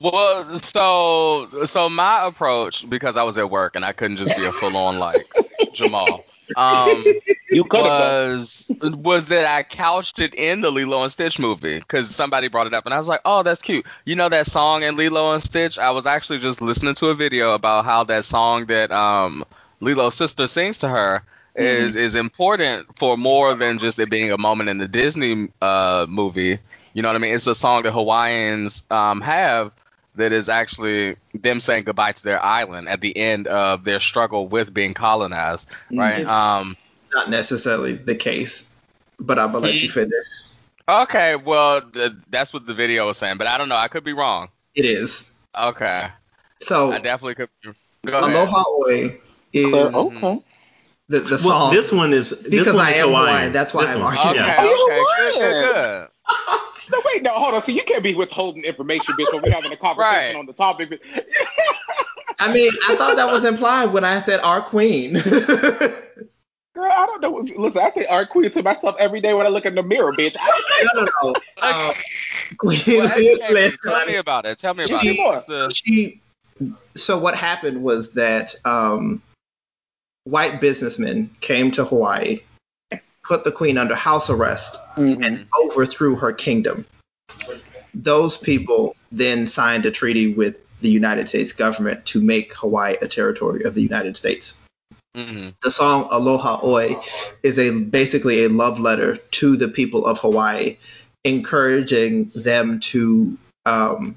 Well, 0.00 0.58
so 0.58 1.64
so 1.64 1.88
my 1.88 2.26
approach 2.26 2.88
because 2.88 3.16
I 3.16 3.22
was 3.22 3.38
at 3.38 3.50
work 3.50 3.76
and 3.76 3.84
I 3.84 3.92
couldn't 3.92 4.16
just 4.16 4.34
be 4.34 4.44
a 4.44 4.52
full 4.52 4.76
on 4.76 4.98
like 4.98 5.34
Jamal. 5.72 6.24
Um, 6.56 7.16
You 7.50 7.64
could 7.64 7.84
was 7.84 8.76
was 8.80 9.26
that 9.26 9.44
I 9.46 9.62
couched 9.62 10.18
it 10.18 10.34
in 10.34 10.60
the 10.62 10.70
Lilo 10.70 11.02
and 11.02 11.12
Stitch 11.12 11.38
movie 11.38 11.78
because 11.78 12.14
somebody 12.14 12.48
brought 12.48 12.66
it 12.66 12.74
up 12.74 12.86
and 12.86 12.94
I 12.94 12.98
was 12.98 13.08
like, 13.08 13.20
oh, 13.24 13.42
that's 13.42 13.60
cute. 13.62 13.86
You 14.06 14.16
know 14.16 14.28
that 14.28 14.46
song 14.46 14.82
in 14.82 14.96
Lilo 14.96 15.32
and 15.32 15.42
Stitch? 15.42 15.78
I 15.78 15.90
was 15.90 16.06
actually 16.06 16.38
just 16.38 16.62
listening 16.62 16.94
to 16.94 17.08
a 17.08 17.14
video 17.14 17.54
about 17.54 17.84
how 17.84 18.04
that 18.04 18.24
song 18.24 18.66
that 18.66 18.90
um 18.90 19.44
Lilo's 19.80 20.14
sister 20.14 20.46
sings 20.46 20.78
to 20.78 20.88
her 20.88 21.22
is 21.54 21.94
is 21.96 22.14
important 22.14 22.98
for 22.98 23.16
more 23.16 23.54
than 23.54 23.78
just 23.78 23.98
it 23.98 24.10
being 24.10 24.32
a 24.32 24.38
moment 24.38 24.70
in 24.70 24.78
the 24.78 24.88
Disney 24.88 25.48
uh 25.60 26.06
movie. 26.08 26.58
You 26.94 27.02
know 27.02 27.08
what 27.08 27.16
I 27.16 27.18
mean? 27.18 27.34
It's 27.34 27.46
a 27.46 27.54
song 27.54 27.82
that 27.82 27.92
Hawaiians 27.92 28.82
um 28.90 29.20
have 29.20 29.72
that 30.16 30.32
is 30.32 30.48
actually 30.48 31.16
them 31.34 31.60
saying 31.60 31.84
goodbye 31.84 32.12
to 32.12 32.22
their 32.22 32.42
island 32.42 32.88
at 32.88 33.00
the 33.00 33.16
end 33.16 33.46
of 33.46 33.84
their 33.84 34.00
struggle 34.00 34.46
with 34.46 34.72
being 34.74 34.94
colonized, 34.94 35.68
right? 35.90 36.20
It's- 36.20 36.30
Um 36.30 36.76
Not 37.14 37.30
necessarily 37.30 37.94
the 37.94 38.14
case, 38.14 38.64
but 39.18 39.38
I'm 39.38 39.52
gonna 39.52 39.66
let 39.66 39.74
you 39.82 39.88
finish. 39.90 40.12
Okay, 40.88 41.36
well, 41.36 41.80
th- 41.80 42.12
that's 42.28 42.52
what 42.52 42.66
the 42.66 42.74
video 42.74 43.06
was 43.06 43.16
saying, 43.16 43.36
but 43.38 43.46
I 43.46 43.56
don't 43.56 43.68
know. 43.68 43.76
I 43.76 43.88
could 43.88 44.04
be 44.04 44.12
wrong. 44.12 44.48
It 44.74 44.84
is. 44.84 45.30
Okay, 45.58 46.08
So 46.60 46.92
I 46.92 46.98
definitely 46.98 47.34
could. 47.36 47.48
Be. 47.62 47.70
Go 48.10 48.18
ahead. 48.18 48.30
Aloha 48.34 48.64
'Oe 48.66 49.10
is 49.52 49.70
Claire, 49.70 49.86
okay. 49.94 50.42
The 51.08 51.20
the 51.20 51.42
Well, 51.44 51.70
this 51.70 51.92
one 51.92 52.12
is 52.12 52.30
this 52.30 52.48
Because 52.48 52.74
one 52.74 52.84
I 52.86 52.90
is 52.92 52.96
am 53.02 53.08
Hawaiian. 53.08 53.26
Hawaiian, 53.28 53.52
that's 53.52 53.74
why 53.74 53.86
This 53.86 53.94
I'm 53.96 54.02
one. 54.02 54.16
arguing. 54.16 54.44
Okay, 54.44 54.64
Yeah. 54.64 54.84
Okay, 54.84 55.02
good, 55.16 55.34
good, 55.34 55.74
good. 55.74 56.08
No, 56.92 57.00
wait, 57.06 57.22
no, 57.22 57.30
hold 57.32 57.54
on. 57.54 57.60
See, 57.62 57.72
you 57.74 57.82
can't 57.84 58.02
be 58.02 58.14
withholding 58.14 58.64
information, 58.64 59.16
bitch, 59.16 59.32
when 59.32 59.42
we're 59.42 59.54
having 59.54 59.72
a 59.72 59.76
conversation 59.88 60.18
Right. 60.18 60.36
on 60.36 60.46
the 60.46 60.52
topic. 60.52 60.90
But- 60.90 61.00
I 62.38 62.52
mean, 62.52 62.72
I 62.88 62.96
thought 62.96 63.16
that 63.16 63.30
was 63.30 63.44
implied 63.44 63.92
when 63.92 64.04
I 64.04 64.20
said 64.20 64.40
our 64.40 64.60
queen. 64.62 65.12
Girl, 66.74 66.90
I 66.90 67.06
don't 67.06 67.20
know. 67.20 67.46
Listen, 67.62 67.82
I 67.82 67.90
say 67.90 68.06
our 68.06 68.26
queen 68.26 68.50
to 68.50 68.62
myself 68.62 68.96
every 68.98 69.20
day 69.20 69.34
when 69.34 69.46
I 69.46 69.50
look 69.50 69.64
in 69.66 69.74
the 69.74 69.82
mirror, 69.82 70.12
bitch. 70.12 70.36
I, 70.40 70.88
no, 70.94 71.02
no, 71.04 71.08
no. 71.22 71.34
Um, 71.62 71.92
Queen 72.58 72.80
Well, 72.86 73.06
educate 73.06 73.48
me. 73.48 73.54
Liz 73.54 73.78
Tell 73.82 74.06
me 74.06 74.16
about 74.16 74.46
it. 74.46 74.58
Tell 74.58 74.74
me 74.74 74.84
about 74.84 75.00
Tell 75.02 75.10
it. 75.12 75.16
more. 75.16 75.40
The- 75.46 75.70
she 75.74 76.20
so 76.94 77.18
what 77.18 77.34
happened 77.34 77.82
was 77.82 78.12
that 78.12 78.54
um, 78.64 79.22
white 80.24 80.60
businessmen 80.60 81.30
came 81.40 81.70
to 81.72 81.84
Hawaii, 81.84 82.40
put 83.22 83.44
the 83.44 83.52
queen 83.52 83.78
under 83.78 83.94
house 83.94 84.30
arrest, 84.30 84.78
and 84.96 85.46
overthrew 85.64 86.16
her 86.16 86.32
kingdom. 86.32 86.84
Those 87.94 88.36
people 88.36 88.96
then 89.10 89.46
signed 89.46 89.86
a 89.86 89.90
treaty 89.90 90.32
with 90.32 90.56
the 90.80 90.88
United 90.88 91.28
States 91.28 91.52
government 91.52 92.04
to 92.06 92.20
make 92.20 92.54
Hawaii 92.54 92.96
a 93.00 93.08
territory 93.08 93.64
of 93.64 93.74
the 93.74 93.82
United 93.82 94.16
States. 94.16 94.58
Mhm. 95.16 95.54
The 95.62 95.70
song 95.70 96.08
Aloha 96.10 96.60
'Oe 96.62 97.02
is 97.42 97.58
a 97.58 97.70
basically 97.70 98.44
a 98.44 98.48
love 98.48 98.80
letter 98.80 99.16
to 99.16 99.56
the 99.56 99.68
people 99.68 100.06
of 100.06 100.18
Hawaii, 100.18 100.78
encouraging 101.24 102.32
them 102.34 102.80
to 102.80 103.36
um, 103.64 104.16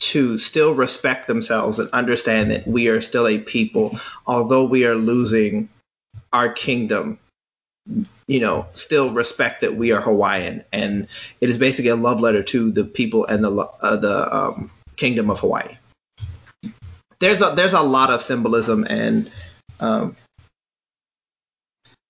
to 0.00 0.38
still 0.38 0.74
respect 0.74 1.26
themselves 1.26 1.78
and 1.78 1.90
understand 1.90 2.50
that 2.50 2.66
we 2.66 2.88
are 2.88 3.00
still 3.00 3.26
a 3.26 3.38
people, 3.38 3.98
although 4.26 4.64
we 4.64 4.84
are 4.86 4.94
losing 4.94 5.68
our 6.34 6.52
kingdom. 6.52 7.18
You 8.26 8.40
know, 8.40 8.66
still 8.72 9.12
respect 9.12 9.60
that 9.60 9.76
we 9.76 9.92
are 9.92 10.00
Hawaiian, 10.00 10.64
and 10.72 11.06
it 11.40 11.50
is 11.50 11.58
basically 11.58 11.90
a 11.90 11.96
love 11.96 12.18
letter 12.18 12.42
to 12.42 12.70
the 12.70 12.84
people 12.84 13.26
and 13.26 13.44
the 13.44 13.50
uh, 13.50 13.96
the 13.96 14.34
um, 14.34 14.70
kingdom 14.96 15.30
of 15.30 15.40
Hawaii. 15.40 15.76
There's 17.18 17.42
a 17.42 17.52
there's 17.54 17.74
a 17.74 17.82
lot 17.82 18.10
of 18.10 18.22
symbolism 18.22 18.86
and 18.88 19.30
um, 19.80 20.16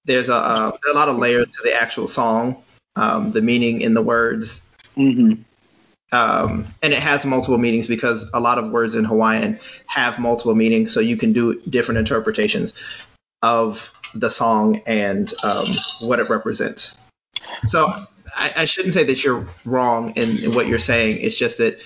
there's 0.05 0.29
a 0.29 0.35
uh, 0.35 0.77
there 0.83 0.93
a 0.93 0.97
lot 0.97 1.09
of 1.09 1.19
layers 1.19 1.51
to 1.51 1.63
the 1.65 1.75
actual 1.75 2.09
song, 2.09 2.63
um, 2.97 3.33
the 3.33 3.41
meaning 3.41 3.81
in 3.81 3.95
the 3.95 4.03
words, 4.03 4.63
mm-hmm. 4.97 5.43
um, 6.13 6.67
and 6.83 6.93
it 6.93 7.01
has 7.01 7.25
multiple 7.25 7.59
meanings 7.59 7.87
because 7.87 8.29
a 8.35 8.41
lot 8.41 8.59
of 8.59 8.71
words 8.71 8.95
in 8.95 9.05
Hawaiian 9.05 9.59
have 9.87 10.19
multiple 10.19 10.55
meanings, 10.55 10.93
so 10.93 11.01
you 11.01 11.17
can 11.17 11.33
do 11.33 11.61
different 11.63 11.99
interpretations 11.99 12.75
of 13.43 13.93
the 14.15 14.31
song 14.31 14.83
and 14.87 15.33
um, 15.43 15.67
what 16.03 16.21
it 16.21 16.29
represents. 16.29 16.97
So 17.67 17.93
I, 18.37 18.53
I 18.57 18.65
shouldn't 18.65 18.95
say 18.95 19.05
that 19.05 19.25
you're 19.25 19.49
wrong 19.65 20.13
in, 20.17 20.45
in 20.45 20.55
what 20.55 20.67
you're 20.67 20.79
saying. 20.79 21.19
It's 21.21 21.37
just 21.37 21.59
that 21.59 21.83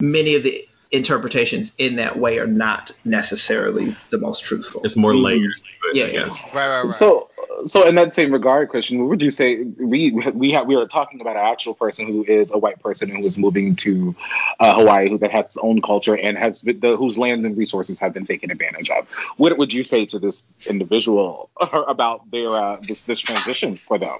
many 0.00 0.34
of 0.34 0.42
the 0.42 0.66
interpretations 0.92 1.72
in 1.78 1.96
that 1.96 2.18
way 2.18 2.38
are 2.38 2.46
not 2.46 2.90
necessarily 3.04 3.94
the 4.10 4.18
most 4.18 4.44
truthful. 4.44 4.82
It's 4.82 4.96
more 4.96 5.14
layers. 5.14 5.62
to 5.62 5.88
it, 5.90 5.96
Yeah, 5.96 6.04
I 6.04 6.08
yeah. 6.08 6.20
Right, 6.52 6.68
right, 6.68 6.82
right. 6.82 6.92
So, 6.92 7.30
so 7.66 7.86
in 7.86 7.94
that 7.94 8.12
same 8.12 8.32
regard, 8.32 8.70
Christian, 8.70 8.98
what 8.98 9.08
would 9.08 9.22
you 9.22 9.30
say? 9.30 9.62
We 9.62 10.10
we 10.10 10.50
have 10.50 10.66
we 10.66 10.74
are 10.74 10.86
talking 10.86 11.20
about 11.20 11.36
an 11.36 11.44
actual 11.44 11.74
person 11.74 12.06
who 12.06 12.24
is 12.24 12.50
a 12.50 12.58
white 12.58 12.80
person 12.80 13.08
who 13.08 13.24
is 13.24 13.38
moving 13.38 13.76
to 13.76 14.16
uh, 14.58 14.74
Hawaii, 14.74 15.08
who 15.08 15.18
that 15.18 15.30
has 15.30 15.46
its 15.46 15.58
own 15.58 15.80
culture 15.80 16.16
and 16.16 16.36
has 16.36 16.62
been, 16.62 16.80
the, 16.80 16.96
whose 16.96 17.16
land 17.16 17.46
and 17.46 17.56
resources 17.56 18.00
have 18.00 18.12
been 18.12 18.26
taken 18.26 18.50
advantage 18.50 18.90
of. 18.90 19.08
What 19.36 19.56
would 19.58 19.72
you 19.72 19.84
say 19.84 20.06
to 20.06 20.18
this 20.18 20.42
individual 20.66 21.50
about 21.60 22.30
their 22.30 22.50
uh, 22.50 22.78
this 22.82 23.02
this 23.02 23.20
transition 23.20 23.76
for 23.76 23.98
them? 23.98 24.18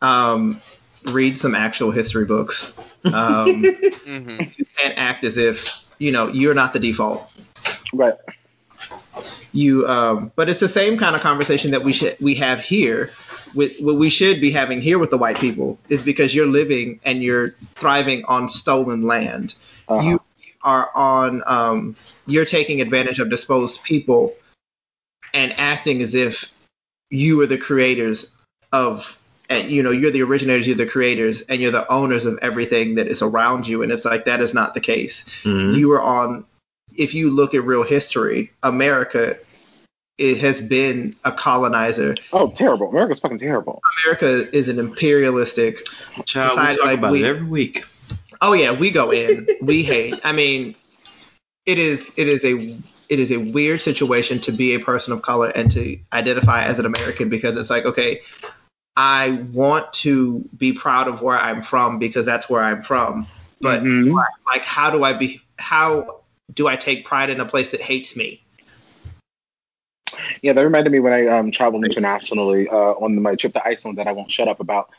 Um, 0.00 0.62
read 1.04 1.36
some 1.36 1.54
actual 1.54 1.90
history 1.90 2.24
books 2.24 2.78
um, 3.04 3.64
hmm 4.04 4.38
and 4.82 4.98
act 4.98 5.24
as 5.24 5.38
if 5.38 5.85
you 5.98 6.12
know 6.12 6.28
you're 6.28 6.54
not 6.54 6.72
the 6.72 6.78
default. 6.80 7.30
Right. 7.92 8.14
you 9.52 9.86
um 9.86 10.32
but 10.36 10.48
it's 10.48 10.60
the 10.60 10.68
same 10.68 10.98
kind 10.98 11.14
of 11.16 11.22
conversation 11.22 11.70
that 11.70 11.82
we 11.84 11.92
should 11.92 12.16
we 12.20 12.34
have 12.36 12.60
here 12.60 13.10
with 13.54 13.78
what 13.80 13.96
we 13.96 14.10
should 14.10 14.40
be 14.40 14.50
having 14.50 14.80
here 14.82 14.98
with 14.98 15.10
the 15.10 15.16
white 15.18 15.38
people 15.38 15.78
is 15.88 16.02
because 16.02 16.34
you're 16.34 16.46
living 16.46 17.00
and 17.04 17.22
you're 17.22 17.54
thriving 17.76 18.24
on 18.26 18.48
stolen 18.48 19.02
land 19.02 19.54
Uh-huh. 19.88 20.02
you 20.06 20.20
are 20.62 20.90
on 20.94 21.42
um 21.46 21.96
you're 22.26 22.44
taking 22.44 22.80
advantage 22.82 23.18
of 23.20 23.30
disposed 23.30 23.82
people 23.84 24.34
and 25.32 25.54
acting 25.58 26.02
as 26.02 26.14
if 26.14 26.52
you 27.10 27.36
were 27.36 27.46
the 27.46 27.58
creators 27.58 28.32
of 28.72 29.22
and 29.48 29.70
you 29.70 29.82
know 29.82 29.90
you're 29.90 30.10
the 30.10 30.22
originators 30.22 30.66
you're 30.66 30.76
the 30.76 30.86
creators 30.86 31.42
and 31.42 31.60
you're 31.60 31.70
the 31.72 31.90
owners 31.92 32.24
of 32.26 32.38
everything 32.42 32.96
that 32.96 33.06
is 33.08 33.22
around 33.22 33.66
you 33.66 33.82
and 33.82 33.92
it's 33.92 34.04
like 34.04 34.24
that 34.24 34.40
is 34.40 34.54
not 34.54 34.74
the 34.74 34.80
case 34.80 35.24
Mhm. 35.44 35.76
you 35.76 35.88
were 35.88 36.00
on 36.00 36.44
if 36.96 37.14
you 37.14 37.30
look 37.30 37.54
at 37.54 37.64
real 37.64 37.82
history 37.82 38.52
america 38.62 39.36
it 40.18 40.38
has 40.38 40.60
been 40.60 41.14
a 41.24 41.32
colonizer 41.32 42.14
Oh, 42.32 42.48
terrible! 42.50 42.88
America's 42.88 43.20
fucking 43.20 43.38
terrible. 43.38 43.82
america 44.04 44.48
is 44.56 44.68
an 44.68 44.78
imperialistic 44.78 45.86
Child, 46.24 46.50
we 46.52 46.56
society 46.56 46.76
talk 46.78 46.86
like 46.86 46.98
about 46.98 47.12
we- 47.12 47.22
it 47.22 47.26
every 47.26 47.46
week. 47.46 47.84
oh 48.40 48.52
yeah 48.52 48.72
we 48.72 48.90
go 48.90 49.10
in 49.12 49.46
we 49.62 49.82
hate 49.82 50.18
i 50.24 50.32
mean 50.32 50.74
it 51.66 51.78
is 51.78 52.08
it 52.16 52.28
is 52.28 52.44
a 52.44 52.78
it 53.08 53.20
is 53.20 53.30
a 53.30 53.36
weird 53.36 53.80
situation 53.80 54.40
to 54.40 54.50
be 54.52 54.74
a 54.74 54.80
person 54.80 55.12
of 55.12 55.22
color 55.22 55.48
and 55.48 55.70
to 55.70 55.98
identify 56.12 56.62
as 56.64 56.78
an 56.78 56.86
american 56.86 57.28
because 57.28 57.56
it's 57.56 57.70
like 57.70 57.84
okay 57.84 58.20
i 58.96 59.30
want 59.52 59.92
to 59.92 60.48
be 60.56 60.72
proud 60.72 61.08
of 61.08 61.22
where 61.22 61.36
i'm 61.36 61.62
from 61.62 61.98
because 61.98 62.26
that's 62.26 62.48
where 62.48 62.62
i'm 62.62 62.82
from 62.82 63.26
but 63.60 63.82
Mhm. 63.82 64.14
like 64.46 64.62
how 64.62 64.90
do 64.90 65.04
i 65.04 65.12
be 65.12 65.40
how 65.58 66.22
do 66.52 66.66
i 66.66 66.76
take 66.76 67.04
pride 67.04 67.30
in 67.30 67.40
a 67.40 67.46
place 67.46 67.70
that 67.70 67.80
hates 67.80 68.16
me 68.16 68.42
Yeah, 70.42 70.52
that 70.52 70.62
reminded 70.62 70.92
me 70.92 71.00
when 71.00 71.12
I 71.12 71.26
um, 71.26 71.50
traveled 71.50 71.84
internationally 71.84 72.68
uh, 72.68 72.74
on 72.74 73.20
my 73.20 73.34
trip 73.34 73.52
to 73.54 73.66
Iceland 73.66 73.98
that 73.98 74.06
I 74.06 74.12
won't 74.12 74.30
shut 74.30 74.48
up 74.48 74.60
about. 74.60 74.90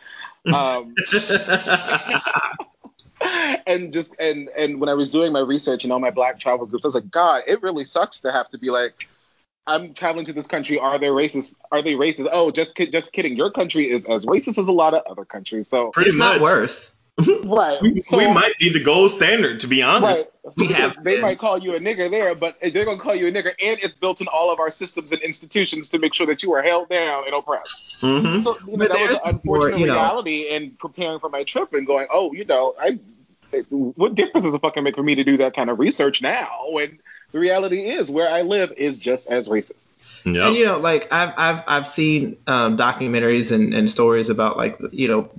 Um, 0.52 0.95
and 3.68 3.91
just 3.93 4.14
and 4.20 4.50
and 4.58 4.80
when 4.80 4.89
I 4.89 4.93
was 4.93 5.10
doing 5.10 5.32
my 5.32 5.39
research 5.39 5.84
and 5.84 5.93
all 5.93 6.00
my 6.00 6.12
black 6.12 6.39
travel 6.39 6.66
groups, 6.66 6.86
I 6.86 6.88
was 6.89 6.95
like, 6.95 7.10
God, 7.10 7.43
it 7.48 7.62
really 7.62 7.86
sucks 7.86 8.22
to 8.22 8.32
have 8.32 8.50
to 8.52 8.58
be 8.58 8.70
like, 8.70 9.10
I'm 9.68 9.93
traveling 9.93 10.26
to 10.26 10.34
this 10.34 10.47
country. 10.47 10.80
Are 10.80 10.97
they 10.97 11.07
racist? 11.07 11.53
Are 11.72 11.82
they 11.82 11.93
racist? 11.93 12.30
Oh, 12.32 12.51
just 12.51 12.74
kid, 12.76 12.91
just 12.91 13.11
kidding. 13.13 13.36
Your 13.36 13.51
country 13.51 13.91
is 13.91 14.05
as 14.05 14.26
racist 14.26 14.57
as 14.57 14.68
a 14.68 14.72
lot 14.72 14.93
of 14.93 15.03
other 15.09 15.26
countries. 15.26 15.68
So 15.68 15.89
Pretty 15.91 16.09
it's 16.11 16.18
much. 16.18 16.36
not 16.36 16.41
worse 16.41 16.93
right, 17.43 17.82
We, 17.82 17.99
so, 18.01 18.18
we 18.20 18.32
might 18.32 18.53
be 18.59 18.70
the 18.70 18.84
gold 18.84 19.09
standard, 19.11 19.59
to 19.61 19.68
be 19.68 19.82
Right. 19.82 19.89
honest. 19.89 20.30
We 20.55 20.68
have 20.68 21.03
they 21.03 21.13
been. 21.15 21.22
might 21.22 21.39
call 21.39 21.57
you 21.57 21.74
a 21.76 21.80
nigger 21.80 22.11
there, 22.11 22.36
but 22.36 22.57
they're 22.61 22.86
gonna 22.86 22.99
call 22.99 23.15
you 23.15 23.26
a 23.28 23.32
nigger, 23.32 23.53
and 23.59 23.80
it's 23.84 23.95
built 23.95 24.22
in 24.22 24.28
all 24.28 24.51
of 24.53 24.59
our 24.59 24.70
systems 24.70 25.11
and 25.11 25.20
institutions 25.22 25.89
to 25.89 25.97
make 25.99 26.13
sure 26.13 26.28
that 26.28 26.43
you 26.43 26.53
are 26.53 26.61
held 26.61 26.89
down 26.89 27.24
and 27.26 27.34
oppressed. 27.34 27.97
hmm 28.01 28.43
So 28.43 28.55
you 28.68 28.78
know, 28.78 28.88
that 28.88 28.99
was 28.99 29.11
an 29.11 29.20
unfortunate 29.26 29.45
more, 29.72 29.80
you 29.80 29.86
know- 29.88 29.93
reality 29.95 30.41
in 30.49 30.72
preparing 30.80 31.20
for 31.20 31.30
my 31.30 31.43
trip 31.43 31.74
and 31.74 31.88
going, 31.88 32.05
oh, 32.13 32.34
you 32.34 32.45
know, 32.45 32.76
I 32.80 32.99
what 33.72 34.13
difference 34.13 34.45
does 34.45 34.53
it 34.53 34.61
fucking 34.61 34.84
make 34.84 34.95
for 34.95 35.01
me 35.03 35.15
to 35.15 35.24
do 35.24 35.38
that 35.38 35.55
kind 35.55 35.70
of 35.72 35.80
research 35.80 36.22
now 36.22 36.65
when 36.70 36.99
the 37.32 37.39
reality 37.39 37.89
is 37.89 38.09
where 38.09 38.30
I 38.30 38.41
live 38.41 38.73
is 38.78 38.99
just 38.99 39.28
as 39.28 39.47
racist. 39.47 39.86
And 40.25 40.55
you 40.55 40.65
know, 40.65 40.80
like 40.80 41.11
I've 41.11 41.34
I've 41.38 41.63
I've 41.67 41.88
seen 41.88 42.38
um, 42.47 42.78
documentaries 42.78 43.51
and, 43.51 43.73
and 43.73 43.89
stories 43.89 44.30
about 44.30 44.57
like 44.57 44.78
you 44.91 45.07
know 45.07 45.30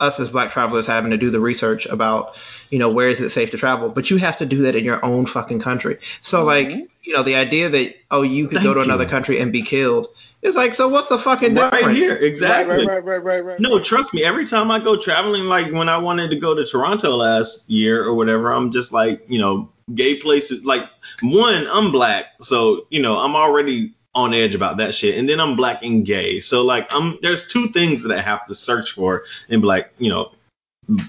us 0.00 0.18
as 0.20 0.30
black 0.30 0.50
travelers 0.50 0.86
having 0.86 1.12
to 1.12 1.16
do 1.16 1.30
the 1.30 1.40
research 1.40 1.86
about 1.86 2.36
you 2.70 2.78
know 2.78 2.90
where 2.90 3.08
is 3.08 3.20
it 3.20 3.30
safe 3.30 3.50
to 3.52 3.56
travel, 3.56 3.88
but 3.88 4.10
you 4.10 4.16
have 4.18 4.36
to 4.38 4.46
do 4.46 4.62
that 4.62 4.76
in 4.76 4.84
your 4.84 5.02
own 5.04 5.24
fucking 5.26 5.60
country. 5.60 5.98
So 6.20 6.44
like 6.44 6.68
Mhm. 6.68 6.88
you 7.02 7.14
know 7.14 7.22
the 7.22 7.36
idea 7.36 7.68
that 7.70 7.94
oh 8.10 8.22
you 8.22 8.46
could 8.48 8.62
go 8.62 8.74
Thank 8.74 8.76
to 8.76 8.80
another 8.82 9.04
you. 9.04 9.10
country 9.10 9.40
and 9.40 9.52
be 9.52 9.62
killed 9.62 10.08
is 10.42 10.56
like 10.56 10.74
so 10.74 10.88
what's 10.88 11.08
the 11.08 11.18
fucking 11.18 11.54
right 11.54 11.70
difference? 11.72 11.98
here, 11.98 12.16
exactly. 12.16 12.86
Right, 12.86 12.86
right, 12.86 13.04
right, 13.04 13.24
right, 13.24 13.44
right. 13.44 13.60
No, 13.60 13.78
trust 13.78 14.12
me. 14.12 14.24
Every 14.24 14.44
time 14.46 14.70
I 14.70 14.80
go 14.80 14.96
traveling, 14.96 15.44
like 15.44 15.72
when 15.72 15.88
I 15.88 15.96
wanted 15.98 16.30
to 16.30 16.36
go 16.36 16.54
to 16.54 16.64
Toronto 16.66 17.16
last 17.16 17.70
year 17.70 18.04
or 18.04 18.14
whatever, 18.14 18.52
I'm 18.52 18.70
just 18.72 18.92
like, 18.92 19.24
you 19.28 19.38
know, 19.38 19.70
gay 19.92 20.16
places. 20.16 20.64
Like 20.64 20.88
one, 21.22 21.66
I'm 21.70 21.90
black, 21.92 22.26
so 22.42 22.86
you 22.90 23.02
know, 23.02 23.18
I'm 23.18 23.36
already 23.36 23.94
on 24.14 24.32
edge 24.32 24.54
about 24.54 24.76
that 24.76 24.94
shit. 24.94 25.18
And 25.18 25.28
then 25.28 25.40
I'm 25.40 25.56
black 25.56 25.82
and 25.84 26.06
gay, 26.06 26.40
so 26.40 26.64
like, 26.64 26.86
I'm 26.94 27.18
there's 27.22 27.48
two 27.48 27.68
things 27.68 28.02
that 28.04 28.16
I 28.16 28.20
have 28.20 28.46
to 28.46 28.54
search 28.54 28.92
for 28.92 29.24
in 29.48 29.60
black, 29.60 29.90
you 29.98 30.08
know, 30.10 30.32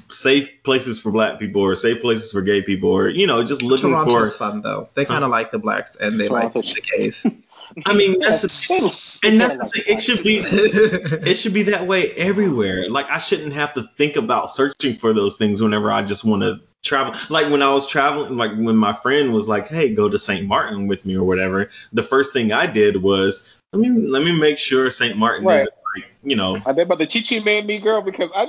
safe 0.09 0.63
places 0.63 0.99
for 0.99 1.11
black 1.11 1.37
people 1.39 1.61
or 1.61 1.75
safe 1.75 2.01
places 2.01 2.31
for 2.31 2.41
gay 2.41 2.61
people 2.61 2.89
or 2.91 3.09
you 3.09 3.27
know, 3.27 3.43
just 3.43 3.61
looking 3.61 3.91
Toronto's 3.91 4.33
for. 4.33 4.37
fun 4.39 4.61
though. 4.61 4.89
They 4.93 5.05
kind 5.05 5.23
of 5.23 5.29
like 5.31 5.51
the 5.51 5.59
blacks 5.59 5.95
and 5.95 6.19
they 6.19 6.27
like 6.27 6.53
the 6.53 6.81
gays. 6.97 7.25
I 7.85 7.93
mean, 7.93 8.19
that's 8.19 8.41
the, 8.41 8.47
They- 8.69 9.29
and 9.29 9.41
that's 9.41 9.57
the 9.57 9.67
thing. 9.67 9.83
It 9.87 9.99
should 10.01 10.23
be 10.23 10.37
it 10.43 11.33
should 11.35 11.53
be 11.53 11.63
that 11.63 11.87
way 11.87 12.11
everywhere. 12.11 12.89
Like 12.89 13.09
I 13.09 13.19
shouldn't 13.19 13.53
have 13.53 13.73
to 13.73 13.89
think 13.97 14.15
about 14.15 14.49
searching 14.49 14.95
for 14.95 15.13
those 15.13 15.35
things 15.37 15.61
whenever 15.61 15.91
I 15.91 16.03
just 16.03 16.23
want 16.23 16.43
to 16.43 16.61
travel 16.85 17.19
like 17.29 17.49
when 17.49 17.61
I 17.61 17.73
was 17.73 17.87
traveling 17.87 18.37
like 18.37 18.51
when 18.55 18.77
my 18.77 18.93
friend 18.93 19.33
was 19.33 19.47
like, 19.47 19.67
"Hey, 19.67 19.93
go 19.93 20.07
to 20.07 20.17
St. 20.17 20.47
Martin 20.47 20.87
with 20.87 21.05
me 21.05 21.15
or 21.15 21.23
whatever." 21.25 21.69
The 21.91 22.03
first 22.03 22.31
thing 22.31 22.53
I 22.53 22.67
did 22.67 23.01
was 23.01 23.57
let 23.73 23.81
me 23.81 24.07
let 24.07 24.23
me 24.23 24.39
make 24.39 24.57
sure 24.57 24.89
St. 24.89 25.17
Martin 25.17 25.45
Right. 25.45 25.61
isn't 25.61 25.73
like, 25.97 26.05
you 26.23 26.35
know, 26.35 26.61
Are 26.65 26.73
they 26.73 26.83
about 26.83 26.99
to 26.99 27.07
Chi 27.07 27.21
Chi 27.21 27.43
man 27.43 27.65
me, 27.65 27.79
girl? 27.79 28.01
Because 28.01 28.29
I 28.33 28.43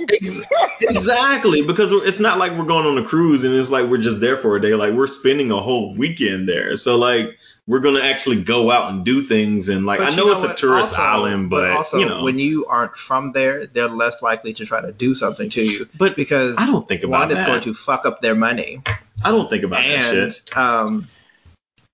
Exactly, 0.81 1.63
because 1.63 1.91
it's 1.93 2.21
not 2.21 2.39
like 2.39 2.53
we're 2.53 2.65
going 2.65 2.87
on 2.87 2.99
a 2.99 3.05
cruise 3.05 3.45
and 3.45 3.55
it's 3.55 3.71
like 3.71 3.87
we're 3.87 3.99
just 3.99 4.21
there 4.21 4.37
for 4.37 4.57
a 4.57 4.61
day. 4.61 4.75
Like 4.75 4.93
we're 4.93 5.07
spending 5.07 5.51
a 5.51 5.61
whole 5.61 5.95
weekend 5.95 6.49
there. 6.49 6.77
So 6.77 6.97
like 6.97 7.37
we're 7.69 7.81
gonna 7.81 8.01
actually 8.01 8.43
go 8.43 8.71
out 8.71 8.93
and 8.93 9.05
do 9.05 9.23
things 9.23 9.69
and 9.69 9.85
like 9.87 9.99
But 9.99 10.09
I 10.09 10.11
you 10.11 10.17
know, 10.17 10.31
it's 10.33 10.43
a 10.45 10.55
tourist 10.55 10.91
Also- 10.91 11.03
island, 11.03 11.51
but, 11.51 11.71
also 11.73 11.99
you 11.99 12.07
know, 12.07 12.23
when 12.23 12.39
you 12.39 12.65
aren't 12.67 12.97
from 12.97 13.33
there, 13.33 13.67
they're 13.67 13.89
less 13.89 14.23
likely 14.23 14.53
to 14.55 14.65
try 14.65 14.81
to 14.81 14.93
do 14.93 15.15
something 15.15 15.51
to 15.51 15.63
you 15.63 15.89
but 15.99 16.15
because 16.17 16.57
I 16.59 16.67
don't 16.67 16.87
think 16.87 17.03
about 17.03 17.29
one 17.29 17.37
is 17.37 17.45
going 17.45 17.61
to 17.63 17.75
fuck 17.75 18.07
up 18.07 18.21
their 18.23 18.35
money, 18.37 18.83
I 19.25 19.31
don't 19.31 19.51
think 19.51 19.65
about 19.65 19.83
that 19.83 20.33
shit. 20.33 20.57
um, 20.57 21.09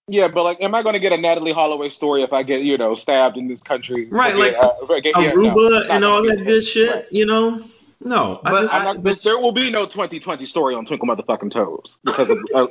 Yeah, 0.09 0.29
but 0.29 0.43
like, 0.43 0.61
am 0.61 0.75
I 0.75 0.83
going 0.83 0.93
to 0.95 0.99
get 1.01 1.13
a 1.13 1.17
Natalee 1.17 1.55
Holloway 1.55 1.89
story 1.89 2.23
if 2.23 2.33
I 2.35 2.43
get, 2.43 2.61
you 2.63 2.77
know, 2.77 2.95
stabbed 2.95 3.37
in 3.39 3.49
this 3.49 3.63
country? 3.63 4.09
Right, 4.11 4.35
Or 4.35 4.39
like 4.39 4.57
uh, 4.63 4.67
or 4.89 5.01
get- 5.01 5.15
yeah, 5.17 5.31
no, 5.31 5.37
Aruba 5.37 5.81
it's 5.83 5.91
and 5.91 6.05
all 6.05 6.23
that 6.27 6.45
good 6.45 6.65
shit, 6.65 6.91
Right. 6.95 7.07
you 7.11 7.25
know. 7.25 7.63
No, 8.05 8.41
I 8.45 8.51
But 8.51 8.61
just 8.63 8.75
I'm 8.75 8.85
not, 8.85 9.03
but 9.03 9.23
there 9.23 9.39
will 9.39 9.53
be 9.53 9.71
no 9.71 9.87
2020 9.87 10.47
story 10.47 10.75
on 10.75 10.85
Twinkle 10.85 11.09
Motherfucking 11.09 11.51
Toes 11.51 11.99
because 12.05 12.31
of, 12.31 12.45
uh, 12.55 12.67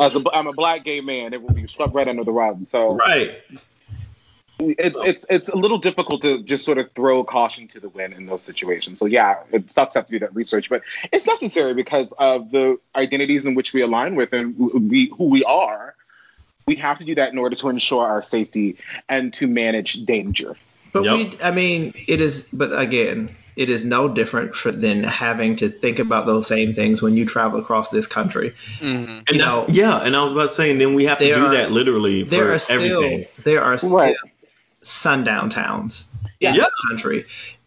as 0.00 0.16
a, 0.16 0.22
I'm 0.32 0.46
a 0.46 0.52
black 0.52 0.84
gay 0.84 1.00
man, 1.00 1.32
it 1.32 1.42
will 1.42 1.54
be 1.54 1.66
swept 1.66 1.94
right 1.94 2.08
under 2.08 2.24
the 2.24 2.32
rug. 2.32 2.66
So 2.68 2.94
right. 2.94 3.40
it's 4.58 4.96
it's 4.96 5.26
it's 5.30 5.48
a 5.48 5.56
little 5.56 5.78
difficult 5.78 6.22
to 6.22 6.42
just 6.42 6.64
sort 6.64 6.78
of 6.78 6.90
throw 6.92 7.24
caution 7.24 7.68
to 7.68 7.80
the 7.80 7.88
wind 7.88 8.14
in 8.14 8.26
those 8.26 8.42
situations. 8.42 8.98
So 8.98 9.06
yeah, 9.06 9.38
it 9.52 9.70
sucks 9.70 9.94
to 9.94 10.00
have 10.00 10.06
to 10.06 10.12
do 10.12 10.18
that 10.20 10.34
research, 10.34 10.68
but 10.68 10.82
it's 11.12 11.26
necessary 11.26 11.74
because 11.74 12.12
of 12.18 12.50
the 12.50 12.78
identities 12.94 13.44
in 13.46 13.54
which 13.54 13.72
we 13.72 13.82
align 13.82 14.16
with 14.16 14.32
and 14.32 14.56
we 14.90 15.12
who 15.16 15.24
we 15.24 15.44
are. 15.44 15.94
We 16.66 16.76
have 16.76 16.98
to 16.98 17.04
do 17.04 17.16
that 17.16 17.32
in 17.32 17.38
order 17.38 17.56
to 17.56 17.68
ensure 17.68 18.06
our 18.06 18.22
safety 18.22 18.76
and 19.08 19.32
to 19.34 19.48
manage 19.48 20.04
danger. 20.04 20.56
But 20.92 21.04
Yep. 21.04 21.16
we, 21.16 21.42
I 21.42 21.50
mean, 21.50 21.94
it 22.06 22.20
is. 22.20 22.46
But 22.52 22.78
again, 22.78 23.34
it 23.56 23.68
is 23.68 23.84
no 23.84 24.08
different 24.08 24.54
for, 24.54 24.72
than 24.72 25.02
having 25.04 25.56
to 25.56 25.68
think 25.68 25.98
about 25.98 26.26
those 26.26 26.46
same 26.46 26.72
things 26.72 27.02
when 27.02 27.16
you 27.16 27.26
travel 27.26 27.60
across 27.60 27.88
this 27.90 28.06
country. 28.06 28.54
Mhm. 28.80 29.18
And 29.18 29.28
You 29.30 29.38
know, 29.38 29.64
yeah, 29.68 29.98
and 29.98 30.16
I 30.16 30.22
was 30.22 30.32
about 30.32 30.48
to 30.48 30.54
say, 30.54 30.70
and 30.70 30.80
then 30.80 30.94
we 30.94 31.04
have 31.06 31.18
to 31.18 31.24
do 31.24 31.46
are- 31.46 31.52
that 31.52 31.70
literally 31.72 32.22
There 32.22 32.46
for 32.46 32.52
are 32.54 32.58
still 32.58 32.76
everything. 33.02 33.26
there 33.44 33.62
are 33.62 33.76
still 33.78 33.96
Right. 33.96 34.16
sundown 34.82 35.50
towns 35.50 36.08
Yeah. 36.40 36.50
in 36.50 36.56
this 36.56 36.74
country, 36.88 37.26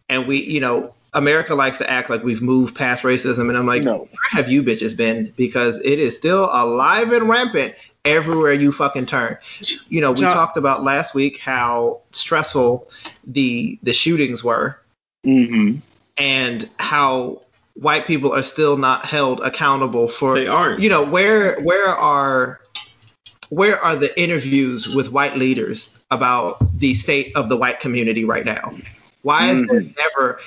and 0.10 0.28
we, 0.28 0.44
you 0.44 0.60
know, 0.60 0.94
America 1.14 1.54
likes 1.54 1.78
to 1.78 1.90
act 1.90 2.10
like 2.10 2.24
we've 2.24 2.42
moved 2.42 2.76
past 2.76 3.04
racism, 3.04 3.50
and 3.50 3.58
I'm 3.58 3.68
like, 3.68 3.84
No. 3.84 3.98
where 3.98 4.30
have 4.32 4.50
you 4.50 4.64
bitches 4.64 4.98
been? 4.98 5.32
Because 5.38 5.80
it 5.84 6.00
is 6.00 6.18
still 6.18 6.50
alive 6.52 7.12
and 7.12 7.30
rampant 7.30 7.76
everywhere 8.04 8.52
you 8.54 8.72
fucking 8.72 9.06
turn. 9.06 9.38
You 9.90 10.02
know, 10.02 10.12
we 10.12 10.22
Ja- 10.22 10.34
talked 10.34 10.58
about 10.58 10.84
last 10.84 11.14
week 11.14 11.38
how 11.38 12.00
stressful 12.12 12.90
the 13.28 13.78
the 13.84 13.94
shootings 13.94 14.44
were 14.44 14.78
Mm-hmm. 15.26 15.78
and 16.18 16.70
how 16.80 17.42
white 17.76 18.06
people 18.06 18.34
are 18.34 18.44
still 18.44 18.78
not 18.78 19.06
held 19.06 19.40
accountable 19.42 20.08
for 20.08 20.36
They 20.36 20.48
aren't. 20.48 20.82
you 20.82 20.90
know 20.90 21.04
where 21.04 21.60
where 21.62 21.88
are 21.88 22.60
where 23.50 23.80
are 23.80 23.96
the 23.96 24.20
interviews 24.22 24.94
with 24.94 25.12
white 25.12 25.38
leaders 25.38 25.98
about 26.12 26.58
the 26.80 26.94
state 26.96 27.36
of 27.36 27.50
the 27.50 27.58
white 27.58 27.80
community 27.80 28.26
right 28.26 28.46
now 28.46 28.76
why 29.22 29.52
is 29.52 29.68
there 29.68 29.82
never 29.98 30.40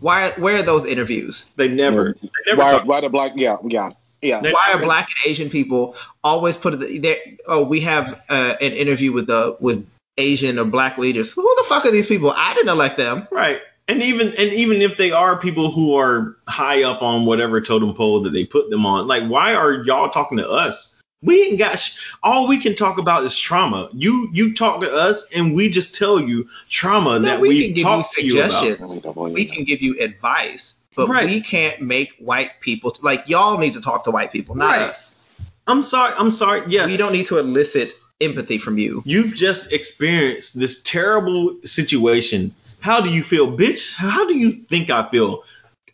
why 0.00 0.30
where 0.38 0.58
are 0.58 0.62
those 0.62 0.86
interviews 0.86 1.50
They 1.56 1.68
never, 1.68 2.16
they 2.22 2.28
never 2.46 2.60
Why, 2.62 2.70
talk. 2.70 2.86
why 2.86 3.00
the 3.02 3.08
black? 3.10 3.32
Yeah, 3.34 3.56
yeah, 3.64 3.90
yeah. 4.22 4.40
Why 4.40 4.72
are 4.72 4.78
black 4.80 5.08
and 5.08 5.30
asian 5.30 5.50
people 5.50 5.96
always 6.24 6.56
put 6.56 6.74
it 6.80 7.02
there 7.02 7.16
oh 7.46 7.64
we 7.64 7.80
have 7.80 8.22
uh, 8.30 8.54
an 8.60 8.72
interview 8.72 9.12
with 9.12 9.26
the 9.26 9.56
with 9.60 9.86
asian 10.16 10.58
or 10.58 10.64
black 10.64 10.96
leaders 10.98 11.32
who 11.32 11.42
the 11.42 11.64
fuck 11.68 11.84
are 11.84 11.90
these 11.90 12.06
people 12.06 12.32
i 12.36 12.54
didn't 12.54 12.68
elect 12.70 12.96
them 12.96 13.26
Right. 13.30 13.60
And 13.90 14.02
even 14.04 14.28
and 14.28 14.52
even 14.52 14.82
if 14.82 14.96
they 14.96 15.10
are 15.10 15.36
people 15.36 15.72
who 15.72 15.96
are 15.96 16.36
high 16.46 16.84
up 16.84 17.02
on 17.02 17.26
whatever 17.26 17.60
totem 17.60 17.92
pole 17.92 18.20
that 18.20 18.30
they 18.30 18.44
put 18.44 18.70
them 18.70 18.86
on, 18.86 19.08
like 19.08 19.24
why 19.24 19.54
are 19.54 19.82
y'all 19.82 20.08
talking 20.10 20.38
to 20.38 20.48
us? 20.48 21.02
We 21.22 21.42
ain't 21.42 21.58
got 21.58 21.78
sh- 21.80 22.12
all 22.22 22.46
we 22.46 22.58
can 22.58 22.76
talk 22.76 22.98
about 22.98 23.24
is 23.24 23.36
trauma. 23.36 23.88
You 23.92 24.28
you 24.32 24.54
talk 24.54 24.80
to 24.82 24.90
us 24.92 25.26
and 25.34 25.54
we 25.56 25.68
just 25.70 25.96
tell 25.96 26.20
you 26.20 26.48
trauma 26.68 27.18
No, 27.18 27.28
that 27.28 27.40
we 27.40 27.48
we 27.48 27.60
can 27.62 27.68
give 27.70 27.78
you 27.78 27.82
talked 27.84 28.12
to 28.14 28.24
you 28.24 28.38
about. 28.44 28.62
suggestions. 28.62 29.04
we 29.34 29.44
can 29.44 29.64
give 29.64 29.82
you 29.82 29.98
advice, 29.98 30.76
but 30.94 31.08
Right. 31.08 31.26
we 31.26 31.40
can't 31.40 31.80
make 31.82 32.10
white 32.20 32.60
people 32.60 32.94
like 33.02 33.24
y'all 33.26 33.58
need 33.58 33.72
to 33.72 33.80
talk 33.80 34.04
to 34.04 34.12
white 34.12 34.30
people, 34.30 34.54
not 34.54 34.70
Right. 34.70 34.82
us. 34.90 35.18
I'm 35.66 35.82
sorry. 35.82 36.14
I'm 36.16 36.30
sorry. 36.30 36.62
Yes. 36.68 36.88
We 36.90 36.96
don't 36.96 37.12
need 37.12 37.26
to 37.26 37.38
elicit 37.38 37.92
empathy 38.20 38.58
from 38.58 38.78
you. 38.78 39.02
You've 39.04 39.34
just 39.34 39.72
experienced 39.72 40.56
this 40.58 40.80
terrible 40.84 41.56
situation. 41.64 42.54
How 42.80 43.00
do 43.00 43.10
you 43.10 43.22
feel, 43.22 43.56
bitch? 43.56 43.94
How 43.94 44.26
do 44.26 44.36
you 44.36 44.52
think 44.52 44.90
I 44.90 45.04
feel? 45.04 45.44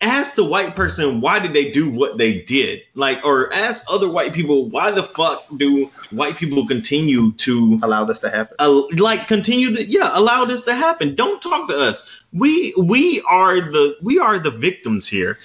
Ask 0.00 0.34
the 0.34 0.44
white 0.44 0.76
person 0.76 1.20
why 1.22 1.38
did 1.38 1.54
they 1.54 1.70
do 1.70 1.90
what 1.90 2.18
they 2.18 2.42
did, 2.42 2.82
like, 2.94 3.24
or 3.24 3.52
ask 3.52 3.84
other 3.90 4.10
white 4.10 4.34
people 4.34 4.68
why 4.68 4.90
the 4.90 5.02
fuck 5.02 5.46
do 5.56 5.90
white 6.10 6.36
people 6.36 6.66
continue 6.66 7.32
to, 7.32 7.80
Allow 7.82 8.04
this 8.04 8.18
to 8.20 8.28
happen. 8.30 8.56
uh, 8.58 8.82
like, 8.98 9.26
continue 9.26 9.74
to, 9.76 9.84
yeah, 9.84 10.10
allow 10.12 10.44
this 10.44 10.64
to 10.64 10.74
happen. 10.74 11.14
Don't 11.14 11.40
talk 11.40 11.68
to 11.70 11.78
us. 11.78 12.10
We 12.32 12.74
we 12.78 13.22
are 13.28 13.58
the 13.60 13.96
we 14.02 14.18
are 14.18 14.38
the 14.38 14.50
victims 14.50 15.08
here. 15.08 15.38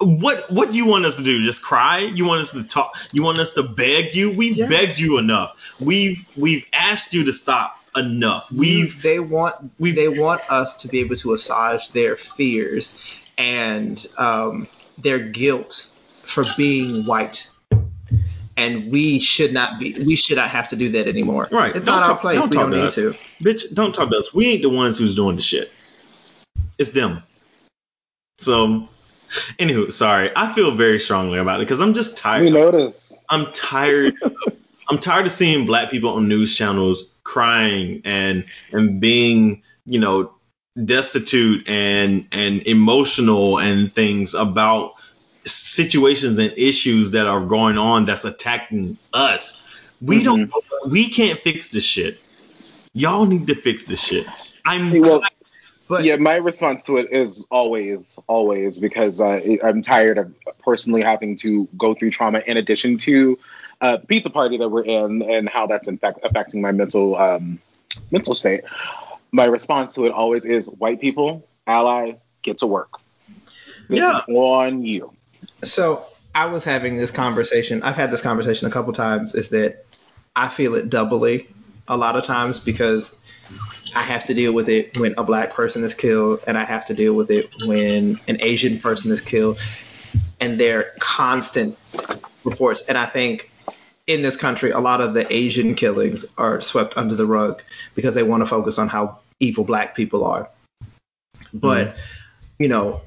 What 0.00 0.44
what 0.48 0.70
do 0.70 0.76
you 0.76 0.86
want 0.86 1.04
us 1.04 1.16
to 1.16 1.24
do? 1.24 1.44
Just 1.44 1.60
cry? 1.60 1.98
You 1.98 2.24
want 2.24 2.40
us 2.42 2.52
to 2.52 2.62
talk? 2.62 2.96
You 3.10 3.24
want 3.24 3.40
us 3.40 3.54
to 3.54 3.64
beg 3.64 4.14
you? 4.14 4.30
We've 4.30 4.56
Yes. 4.56 4.68
begged 4.68 4.98
you 5.00 5.18
enough. 5.18 5.74
We've 5.80 6.24
we've 6.36 6.64
asked 6.72 7.12
you 7.14 7.24
to 7.24 7.32
stop 7.32 7.74
enough. 7.98 8.50
We've 8.52 9.00
they 9.02 9.18
want 9.20 9.56
we've- 9.78 9.96
they 9.96 10.08
want 10.08 10.40
us 10.50 10.74
to 10.82 10.88
be 10.88 11.00
able 11.00 11.16
to 11.16 11.34
assuage 11.34 11.90
their 11.90 12.16
fears 12.16 12.94
and 13.36 14.04
um, 14.16 14.66
their 14.96 15.18
guilt 15.18 15.88
for 16.22 16.44
being 16.56 17.04
white. 17.04 17.50
And 18.56 18.90
we 18.90 19.20
should 19.20 19.52
not 19.52 19.78
be. 19.78 19.92
We 20.04 20.16
should 20.16 20.36
not 20.36 20.50
have 20.50 20.68
to 20.70 20.76
do 20.76 20.88
that 20.90 21.06
anymore. 21.06 21.48
right. 21.52 21.74
It's 21.76 21.86
don't 21.86 22.00
not 22.00 22.08
our 22.10 22.18
place. 22.18 22.38
Don't 22.40 22.50
We 22.50 22.56
talk 22.56 22.62
don't 22.64 22.70
to 22.72 22.76
need 22.78 22.86
us. 22.86 22.94
to. 22.96 23.14
Bitch, 23.40 23.72
don't 23.72 23.94
talk 23.94 24.10
to 24.10 24.16
us. 24.18 24.34
We 24.34 24.46
ain't 24.48 24.62
the 24.62 24.70
ones 24.70 24.98
who's 24.98 25.14
doing 25.14 25.36
the 25.36 25.42
shit. 25.42 25.70
It's 26.76 26.90
them. 26.90 27.22
So, 28.38 28.88
anywho, 29.60 29.92
sorry. 29.92 30.30
I 30.34 30.52
feel 30.52 30.72
very 30.72 30.98
strongly 30.98 31.38
about 31.38 31.60
it 31.60 31.66
because 31.68 31.80
I'm 31.80 31.94
just 31.94 32.18
tired. 32.18 32.42
We 32.42 32.50
notice. 32.50 33.12
I'm 33.28 33.52
tired. 33.52 34.14
I'm 34.88 34.98
tired 34.98 35.26
of 35.26 35.32
seeing 35.32 35.66
black 35.66 35.90
people 35.90 36.10
on 36.14 36.26
news 36.28 36.56
channels 36.56 37.14
crying 37.28 38.00
and 38.04 38.44
and 38.72 39.00
being, 39.00 39.62
you 39.84 40.00
know, 40.00 40.32
destitute 40.82 41.68
and 41.68 42.26
and 42.32 42.66
emotional 42.66 43.58
and 43.58 43.92
things 43.92 44.34
about 44.34 44.94
situations 45.44 46.38
and 46.38 46.52
issues 46.56 47.10
that 47.10 47.26
are 47.26 47.44
going 47.44 47.76
on 47.76 48.06
that's 48.06 48.24
attacking 48.24 48.96
us. 49.12 49.64
We 50.00 50.22
don't. 50.22 50.50
We 50.86 51.10
can't 51.10 51.38
fix 51.38 51.68
this 51.68 51.84
shit. 51.84 52.18
Y'all 52.94 53.26
need 53.26 53.48
to 53.48 53.54
fix 53.54 53.84
this 53.84 54.02
shit. 54.02 54.26
I'm. 54.64 55.00
Well, 55.00 55.22
But 55.86 56.04
yeah, 56.04 56.16
my 56.16 56.36
response 56.36 56.82
to 56.84 56.98
it 56.98 57.12
is 57.12 57.44
always, 57.50 58.18
always 58.26 58.78
because 58.78 59.20
uh, 59.20 59.40
I'm 59.62 59.82
tired 59.82 60.18
of 60.18 60.34
personally 60.60 61.02
having 61.02 61.36
to 61.38 61.68
go 61.76 61.94
through 61.94 62.10
trauma 62.10 62.42
in 62.46 62.56
addition 62.56 62.98
to 62.98 63.38
uh, 63.80 63.98
pizza 63.98 64.30
party 64.30 64.58
that 64.58 64.68
we're 64.68 64.84
in 64.84 65.22
and 65.22 65.48
how 65.48 65.66
that's 65.66 65.88
in 65.88 65.98
fact 65.98 66.20
affecting 66.22 66.60
my 66.60 66.72
mental 66.72 67.16
um, 67.16 67.58
mental 68.10 68.34
state. 68.34 68.62
My 69.30 69.44
response 69.44 69.94
to 69.94 70.06
it 70.06 70.12
always 70.12 70.44
is 70.44 70.66
white 70.66 71.00
people, 71.00 71.46
allies, 71.66 72.16
get 72.42 72.58
to 72.58 72.66
work. 72.66 72.90
This 73.88 74.00
Yeah. 74.00 74.20
on 74.28 74.84
you. 74.84 75.12
So 75.62 76.04
I 76.34 76.46
was 76.46 76.64
having 76.64 76.96
this 76.96 77.10
conversation. 77.10 77.82
I've 77.82 77.96
had 77.96 78.10
this 78.10 78.20
conversation 78.20 78.66
a 78.66 78.70
couple 78.70 78.92
times. 78.92 79.34
Is 79.34 79.50
that 79.50 79.84
I 80.34 80.48
feel 80.48 80.74
it 80.74 80.90
doubly 80.90 81.46
a 81.86 81.96
lot 81.96 82.16
of 82.16 82.24
times 82.24 82.58
because 82.58 83.14
I 83.94 84.02
have 84.02 84.26
to 84.26 84.34
deal 84.34 84.52
with 84.52 84.68
it 84.68 84.98
when 84.98 85.14
a 85.16 85.24
black 85.24 85.54
person 85.54 85.84
is 85.84 85.94
killed, 85.94 86.40
and 86.46 86.58
I 86.58 86.64
have 86.64 86.86
to 86.86 86.94
deal 86.94 87.14
with 87.14 87.30
it 87.30 87.50
when 87.66 88.20
an 88.28 88.38
Asian 88.40 88.78
person 88.78 89.10
is 89.10 89.20
killed, 89.20 89.58
and 90.40 90.60
they're 90.60 90.92
constant 90.98 91.78
reports. 92.44 92.82
And 92.82 92.98
I 92.98 93.06
think 93.06 93.50
in 94.08 94.22
this 94.22 94.36
country, 94.36 94.70
a 94.70 94.80
lot 94.80 95.00
of 95.00 95.14
the 95.14 95.30
Asian 95.32 95.74
killings 95.74 96.24
are 96.38 96.60
swept 96.62 96.96
under 96.96 97.14
the 97.14 97.26
rug 97.26 97.62
because 97.94 98.14
they 98.14 98.22
want 98.22 98.40
to 98.40 98.46
focus 98.46 98.78
on 98.78 98.88
how 98.88 99.18
evil 99.38 99.64
black 99.64 99.94
people 99.94 100.24
are. 100.24 100.48
But 101.52 101.88
mm-hmm. 101.88 101.98
you 102.58 102.68
know, 102.68 103.02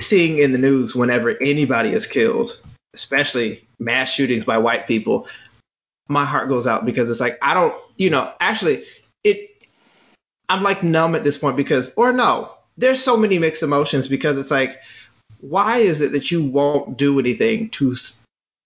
seeing 0.00 0.38
in 0.38 0.52
the 0.52 0.58
news 0.58 0.94
whenever 0.94 1.30
anybody 1.42 1.90
is 1.90 2.06
killed, 2.06 2.60
especially 2.92 3.66
mass 3.80 4.12
shootings 4.12 4.44
by 4.44 4.58
white 4.58 4.86
people, 4.86 5.26
my 6.08 6.26
heart 6.26 6.48
goes 6.48 6.66
out 6.66 6.84
because 6.84 7.10
it's 7.10 7.20
like 7.20 7.38
I 7.40 7.54
don't, 7.54 7.74
you 7.96 8.10
know, 8.10 8.30
actually 8.38 8.84
it 9.24 9.50
I'm 10.50 10.62
like 10.62 10.82
numb 10.82 11.14
at 11.14 11.24
this 11.24 11.38
point 11.38 11.56
because 11.56 11.92
or 11.96 12.12
no, 12.12 12.52
there's 12.76 13.02
so 13.02 13.16
many 13.16 13.38
mixed 13.38 13.62
emotions 13.62 14.08
because 14.08 14.36
it's 14.36 14.50
like 14.50 14.78
why 15.40 15.78
is 15.78 16.02
it 16.02 16.12
that 16.12 16.30
you 16.30 16.44
won't 16.44 16.98
do 16.98 17.18
anything 17.18 17.70
to 17.70 17.96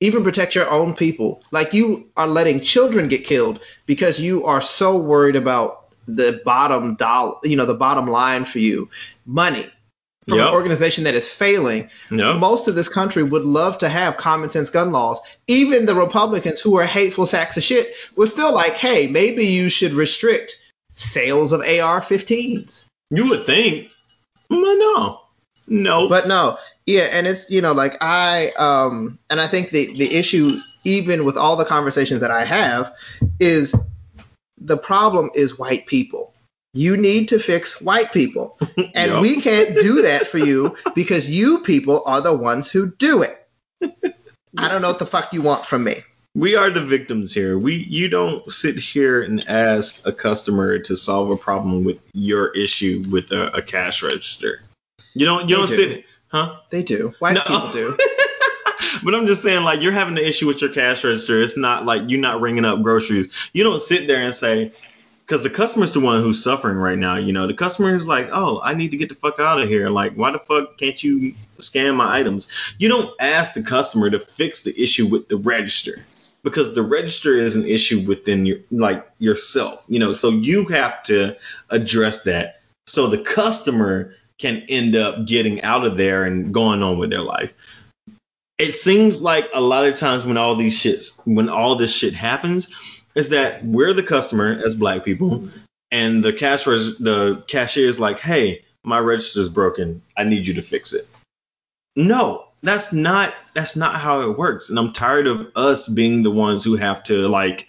even 0.01 0.25
protect 0.25 0.55
your 0.55 0.71
own 0.71 0.95
people. 0.95 1.43
Like 1.51 1.73
you 1.75 2.09
are 2.17 2.27
letting 2.27 2.61
children 2.61 3.09
get 3.09 3.25
killed 3.25 3.61
because 3.87 4.21
you 4.21 4.45
are 4.45 4.61
so 4.61 4.99
worried 4.99 5.37
about 5.37 5.87
the 6.07 6.41
bottom 6.45 6.95
dollar, 6.95 7.37
you 7.45 7.57
know, 7.57 7.67
the 7.67 7.75
bottom 7.75 8.07
line 8.09 8.45
for 8.45 8.59
you, 8.59 8.89
money 9.27 9.67
from 10.27 10.39
Yep. 10.39 10.49
an 10.49 10.55
organization 10.55 11.05
that 11.05 11.15
is 11.15 11.31
failing. 11.31 11.91
Yep. 12.11 12.37
Most 12.37 12.69
of 12.69 12.75
this 12.75 12.89
country 12.89 13.23
would 13.23 13.45
love 13.45 13.79
to 13.79 13.89
have 13.89 14.17
common 14.17 14.51
sense 14.51 14.71
gun 14.71 14.93
laws. 14.93 15.21
Even 15.47 15.87
the 15.87 15.95
Republicans 15.95 16.61
who 16.61 16.77
are 16.77 16.85
hateful 16.85 17.27
sacks 17.27 17.57
of 17.57 17.63
shit 17.63 17.95
was 18.17 18.31
still 18.31 18.55
like, 18.55 18.75
hey, 18.75 19.07
maybe 19.07 19.47
you 19.47 19.69
should 19.69 19.93
restrict 19.93 20.57
sales 20.95 21.53
of 21.53 21.61
AR-15s. 21.61 22.85
You 23.11 23.29
would 23.31 23.45
think, 23.47 23.91
but 24.49 24.59
no, 24.59 25.21
no. 25.67 26.09
But 26.09 26.29
no, 26.29 26.59
yeah, 26.89 27.03
and 27.13 27.27
it's 27.27 27.51
you 27.51 27.61
know 27.61 27.73
like 27.75 27.97
I 28.01 28.51
um 28.53 29.19
and 29.29 29.39
I 29.41 29.47
think 29.47 29.71
the 29.71 29.93
the 29.93 30.17
issue 30.17 30.57
even 30.85 31.25
with 31.27 31.37
all 31.37 31.57
the 31.57 31.67
conversations 31.67 32.23
that 32.23 32.31
I 32.31 32.45
have 32.47 32.95
is 33.39 33.75
the 34.61 34.79
problem 34.79 35.31
is 35.35 35.59
white 35.59 35.87
people. 35.87 36.33
You 36.73 36.97
need 36.97 37.29
to 37.29 37.39
fix 37.39 37.81
white 37.81 38.13
people. 38.13 38.59
And 38.95 39.13
Yep. 39.13 39.21
we 39.23 39.41
can't 39.41 39.75
do 39.75 40.03
that 40.03 40.27
for 40.27 40.39
you 40.39 40.77
because 40.95 41.29
you 41.31 41.59
people 41.61 42.03
are 42.07 42.21
the 42.23 42.35
ones 42.37 42.71
who 42.71 42.91
do 42.91 43.23
it. 43.23 43.37
I 44.57 44.69
don't 44.69 44.81
know 44.83 44.89
what 44.89 44.99
the 44.99 45.07
fuck 45.07 45.33
you 45.33 45.43
want 45.43 45.65
from 45.67 45.85
me. 45.85 45.97
we 46.35 46.57
are 46.57 46.71
the 46.71 46.85
victims 46.85 47.35
here. 47.35 47.59
We 47.59 47.75
you 47.75 48.09
don't 48.09 48.51
sit 48.51 48.77
here 48.77 49.21
and 49.23 49.47
ask 49.49 50.07
a 50.07 50.13
customer 50.13 50.79
to 50.81 50.97
solve 50.97 51.31
a 51.31 51.37
problem 51.37 51.85
with 51.85 51.99
your 52.15 52.49
issue 52.57 53.03
with 53.11 53.31
a, 53.33 53.57
a 53.59 53.63
cash 53.63 54.03
register. 54.03 54.61
You 55.15 55.27
don't 55.27 55.49
you 55.49 55.57
don't 55.57 55.69
do. 55.69 55.77
sit 55.77 56.05
huh? 56.29 56.57
They 56.71 56.83
do. 56.83 57.15
White 57.19 57.35
No. 57.35 57.43
people 57.43 57.71
do. 57.73 57.97
but 59.05 59.15
I'm 59.15 59.27
just 59.27 59.43
saying, 59.43 59.65
like, 59.65 59.83
you're 59.83 59.93
having 59.93 60.19
an 60.19 60.25
issue 60.25 60.47
with 60.47 60.61
your 60.61 60.71
cash 60.71 61.05
register. 61.05 61.41
It's 61.41 61.57
not 61.57 61.85
like 61.85 62.03
you're 62.09 62.21
not 62.21 62.41
ringing 62.41 62.65
up 62.65 62.83
groceries. 62.83 63.33
You 63.53 63.65
don't 63.65 63.81
sit 63.81 64.07
there 64.07 64.23
and 64.23 64.35
say, 64.35 64.73
because 65.27 65.43
the 65.43 65.51
customer's 65.51 65.93
the 65.93 66.01
one 66.01 66.23
who's 66.23 66.43
suffering 66.43 66.77
right 66.77 66.99
now. 66.99 67.17
You 67.17 67.33
know, 67.33 67.47
the 67.47 67.55
customer 67.55 67.95
is 67.95 68.07
like, 68.07 68.31
oh, 68.33 68.61
I 68.63 68.75
need 68.75 68.93
to 68.93 68.97
get 68.97 69.09
the 69.11 69.15
fuck 69.15 69.39
out 69.39 69.61
of 69.61 69.69
here. 69.69 69.91
Like, 69.91 70.15
why 70.15 70.31
the 70.31 70.39
fuck 70.39 70.79
can't 70.79 71.03
you 71.03 71.35
scan 71.59 71.97
my 71.97 72.19
items? 72.19 72.49
You 72.79 72.89
don't 72.89 73.15
ask 73.21 73.55
the 73.55 73.63
customer 73.63 74.09
to 74.09 74.19
fix 74.19 74.63
the 74.63 74.81
issue 74.81 75.07
with 75.07 75.29
the 75.29 75.37
register 75.37 76.05
because 76.43 76.75
the 76.75 76.83
register 76.83 77.35
is 77.35 77.57
an 77.57 77.67
issue 77.67 78.01
within 78.07 78.47
your 78.47 78.59
like 78.71 79.07
yourself. 79.19 79.85
You 79.89 79.99
know, 79.99 80.15
so 80.15 80.31
you 80.31 80.65
have 80.67 81.03
to 81.05 81.37
address 81.69 82.23
that 82.23 82.59
so 82.89 83.07
the 83.07 83.19
customer 83.19 84.15
can 84.39 84.65
end 84.69 84.97
up 84.97 85.27
getting 85.27 85.63
out 85.63 85.85
of 85.85 85.97
there 85.97 86.25
and 86.25 86.53
going 86.55 86.83
on 86.83 86.99
with 86.99 87.11
their 87.11 87.23
life. 87.23 87.55
It 88.59 88.73
seems 88.73 89.23
like 89.23 89.49
a 89.55 89.61
lot 89.61 89.85
of 89.85 89.97
times 89.97 90.27
when 90.27 90.37
all 90.37 90.57
these 90.57 90.79
shits 90.79 91.21
when 91.25 91.49
all 91.49 91.77
this 91.77 91.95
shit 91.95 92.15
happens 92.15 92.75
is 93.15 93.31
that 93.31 93.65
we're 93.65 93.93
the 93.93 94.03
customer 94.03 94.61
as 94.65 94.75
black 94.75 95.05
people 95.05 95.49
and 95.91 96.25
the 96.25 96.33
cash 96.33 96.67
res- 96.67 96.99
the 96.99 97.43
cashier 97.47 97.87
is 97.87 98.01
like 98.01 98.19
hey 98.19 98.65
my 98.85 98.99
register's 98.99 99.49
broken. 99.49 100.03
I 100.17 100.25
need 100.25 100.47
you 100.47 100.55
to 100.55 100.63
fix 100.63 100.93
it. 100.93 101.07
No 101.95 102.49
that's 102.63 102.93
not 102.93 103.35
that's 103.55 103.77
not 103.77 103.95
how 103.95 104.23
it 104.23 104.39
works. 104.39 104.71
And 104.71 104.79
i'm 104.79 104.93
tired 104.93 105.27
of 105.27 105.53
us 105.55 105.89
being 105.89 106.23
the 106.23 106.31
ones 106.31 106.65
who 106.65 106.77
have 106.77 107.03
to 107.05 107.29
like 107.29 107.69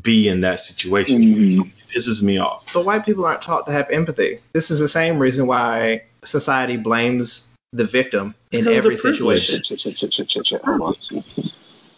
be 0.00 0.28
in 0.28 0.40
that 0.40 0.58
situation 0.60 1.20
Mhm. 1.22 1.60
it 1.66 1.72
pisses 1.94 2.22
me 2.22 2.38
off 2.38 2.64
But 2.72 2.84
white 2.86 3.04
people 3.04 3.24
aren't 3.26 3.42
taught 3.42 3.66
to 3.66 3.72
have 3.72 3.90
empathy. 3.90 4.38
This 4.54 4.70
is 4.70 4.78
the 4.80 4.88
same 4.88 5.18
reason 5.18 5.46
why 5.46 6.04
society 6.24 6.76
blames 6.78 7.48
the 7.74 7.84
victim 7.84 8.34
in 8.52 8.60
It's 8.60 8.66
'cause 8.68 8.72
of 8.72 8.76
every 8.78 8.96
situation. 8.96 9.60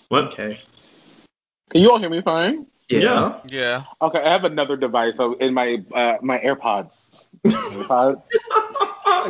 What 0.08 0.24
Okay. 0.32 0.60
Can 1.70 1.80
you 1.82 1.90
all 1.90 1.98
hear 1.98 2.10
me 2.10 2.20
fine? 2.22 2.66
Yeah. 2.88 3.00
Yeah. 3.00 3.32
Yeah. 3.46 3.82
Okay, 4.02 4.20
I 4.20 4.28
have 4.30 4.44
another 4.44 4.76
device 4.76 5.16
so 5.16 5.34
in 5.34 5.54
my 5.54 5.82
uh, 5.94 6.16
my 6.20 6.38
AirPods. 6.38 7.00
AirPods. 7.46 8.22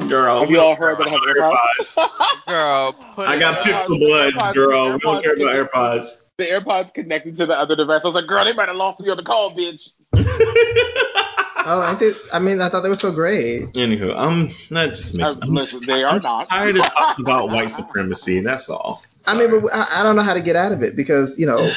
girl 0.09 0.41
Have 0.41 0.51
you 0.51 0.61
all 0.61 0.75
heard 0.75 0.99
that 0.99 1.07
I 1.07 1.11
have 1.11 1.21
AirPods? 1.21 2.47
Girl, 2.49 2.93
put 3.15 3.29
i 3.29 3.37
it 3.37 3.41
got 3.41 3.59
on. 3.59 3.63
pixel 3.63 3.99
bloods 3.99 4.37
AirPods, 4.37 4.55
girl 4.55 4.93
we 4.93 4.99
don't 4.99 5.23
care 5.23 5.37
AirPods. 5.37 5.61
about 5.63 5.73
airpods 5.73 6.24
the 6.37 6.45
AirPods 6.45 6.93
connected 6.93 7.37
to 7.37 7.47
the 7.47 7.59
other 7.59 7.77
device. 7.77 8.03
I 8.05 8.09
was 8.09 8.15
like, 8.15 8.27
girl, 8.27 8.45
they 8.45 8.53
might 8.53 8.69
have 8.69 8.77
lost 8.77 9.01
me 9.01 9.11
on 9.11 9.17
the 9.17 9.23
call, 9.23 9.53
bitch. 9.53 9.95
Oh, 11.67 11.81
I 11.81 11.95
think. 11.95 12.15
I 12.31 12.41
mean, 12.41 12.61
I 12.61 12.69
thought 12.69 12.83
they 12.83 12.91
were 12.91 12.95
so 12.95 13.11
great. 13.11 13.73
Anywho, 13.73 14.15
I'm 14.15 14.51
not 14.69 14.91
just 14.91 15.15
mixed. 15.17 15.43
I'm 15.43 15.55
listen, 15.55 15.79
just, 15.79 15.87
they 15.87 16.05
are 16.05 16.17
I'm 16.17 16.21
not. 16.21 16.47
tired 16.47 16.77
of 16.77 16.85
talking 16.93 17.25
about 17.25 17.49
white 17.49 17.71
supremacy. 17.71 18.41
That's 18.41 18.69
all. 18.69 19.03
I 19.27 19.35
mean, 19.35 19.63
but 19.63 19.73
I, 19.73 20.01
I 20.01 20.03
don't 20.03 20.15
know 20.15 20.23
how 20.23 20.35
to 20.35 20.43
get 20.43 20.57
out 20.57 20.73
of 20.73 20.83
it 20.83 20.95
because 20.95 21.39
you 21.39 21.47
know, 21.47 21.73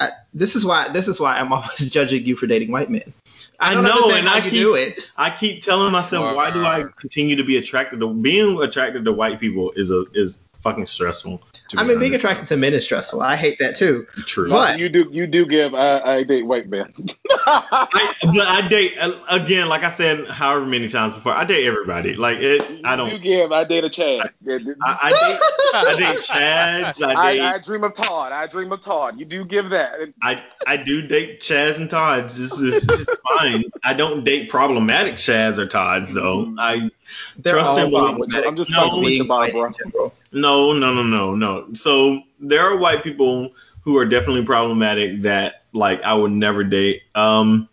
I, 0.00 0.10
this 0.34 0.56
is 0.56 0.66
why 0.66 0.88
this 0.88 1.06
is 1.06 1.20
why 1.20 1.38
I'm 1.38 1.52
always 1.52 1.88
judging 1.88 2.26
you 2.26 2.34
for 2.34 2.48
dating 2.48 2.72
white 2.72 2.90
men. 2.90 3.12
I, 3.60 3.76
I 3.76 3.80
know, 3.80 4.10
and 4.10 4.28
I 4.28 4.40
keep- 4.40 4.54
do 4.54 4.74
it. 4.74 5.08
I 5.16 5.30
keep 5.30 5.62
telling 5.62 5.92
myself, 5.92 6.34
why 6.34 6.50
do 6.50 6.64
I 6.64 6.86
continue 6.96 7.36
to 7.36 7.44
be 7.44 7.58
attracted 7.58 8.00
to 8.00 8.12
being 8.12 8.60
attracted 8.60 9.04
to 9.04 9.12
white 9.12 9.38
people 9.38 9.70
is 9.76 9.92
a 9.92 10.04
is 10.14 10.42
fucking 10.58 10.86
stressful. 10.86 11.42
to 11.70 11.78
I 11.78 11.82
be 11.82 11.90
mean, 11.90 11.98
being 12.00 12.14
attracted 12.14 12.48
to 12.48 12.56
men 12.56 12.74
is 12.74 12.84
stressful. 12.84 13.20
I 13.22 13.36
hate 13.36 13.58
that 13.60 13.76
too. 13.76 14.06
True. 14.26 14.48
But- 14.48 14.78
you 14.78 14.88
do 14.88 15.08
you 15.10 15.26
do 15.26 15.46
give 15.46 15.74
uh, 15.74 16.00
I 16.04 16.22
date 16.24 16.42
white 16.46 16.68
men. 16.68 16.92
I, 17.46 18.14
but 18.22 18.46
I 18.46 18.68
date 18.68 18.96
again, 19.30 19.68
like 19.68 19.84
I 19.84 19.90
said, 19.90 20.26
however 20.28 20.66
many 20.66 20.88
times 20.88 21.14
before. 21.14 21.32
I 21.32 21.44
date 21.44 21.66
everybody. 21.66 22.14
Like 22.14 22.38
it, 22.38 22.62
I 22.84 22.94
You 22.96 23.04
do 23.04 23.10
don't. 23.12 23.22
give 23.22 23.52
I 23.52 23.64
date 23.64 23.84
a 23.84 23.88
Chad. 23.90 24.20
I, 24.20 24.30
I 24.46 25.10
date. 25.10 25.40
I 25.74 25.96
date 25.98 26.18
Chads. 26.20 27.02
I 27.02 27.14
I, 27.14 27.32
date. 27.32 27.40
I 27.42 27.58
dream 27.58 27.84
of 27.84 27.94
Todd. 27.94 28.32
I 28.32 28.46
dream 28.46 28.72
of 28.72 28.80
Todd. 28.80 29.18
You 29.18 29.24
do 29.24 29.44
give 29.44 29.70
that. 29.70 29.98
I, 30.22 30.42
I 30.66 30.76
do 30.76 31.02
date 31.06 31.40
Chads 31.40 31.76
and 31.78 31.88
Tods. 31.90 32.36
This 32.38 32.52
is 32.58 32.86
it's 32.88 33.10
fine. 33.36 33.64
I 33.84 33.94
don't 33.94 34.24
date 34.24 34.48
problematic 34.50 35.14
Chads 35.14 35.58
or 35.58 35.66
Tods 35.66 36.12
though. 36.14 36.54
I 36.58 36.90
They're 37.38 37.54
Trust 37.54 37.70
all 37.70 37.90
problematic. 37.90 38.46
I'm 38.46 38.56
just 38.56 38.70
No, 38.70 38.84
fucking 38.84 39.04
with 39.04 39.12
you, 39.14 39.24
white 39.26 39.52
Barbara. 39.54 40.10
no 40.32 40.72
no 40.72 40.94
no 40.94 41.02
no 41.02 41.34
no. 41.34 41.72
So 41.74 42.22
there 42.40 42.62
are 42.62 42.76
white 42.76 43.02
people 43.02 43.52
who 43.82 43.96
are 43.96 44.04
definitely 44.04 44.44
problematic 44.44 45.22
that 45.22 45.62
like 45.72 46.02
I 46.02 46.14
would 46.14 46.32
never 46.32 46.64
date. 46.64 47.02
Um, 47.14 47.68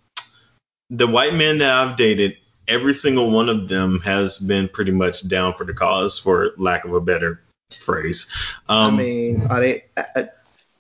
the 0.90 1.08
white 1.08 1.34
men 1.34 1.58
that 1.60 1.72
I've 1.72 1.98
dated, 1.98 2.38
every 2.68 2.94
single 2.94 3.32
one 3.32 3.50
of 3.50 3.68
them 3.68 4.00
has 4.02 4.38
been 4.40 4.68
pretty 4.70 4.92
much 4.92 5.28
down 5.28 5.54
for 5.54 5.64
the 5.66 5.74
cause, 5.74 6.20
for 6.20 6.52
lack 6.58 6.86
of 6.86 6.94
a 6.94 7.02
better 7.02 7.42
phrase. 7.82 8.32
I 8.70 8.86
Um, 8.86 8.98
mean, 8.98 9.48
are 9.48 9.60
they? 9.60 9.86
Uh, 9.98 10.04
uh, 10.16 10.24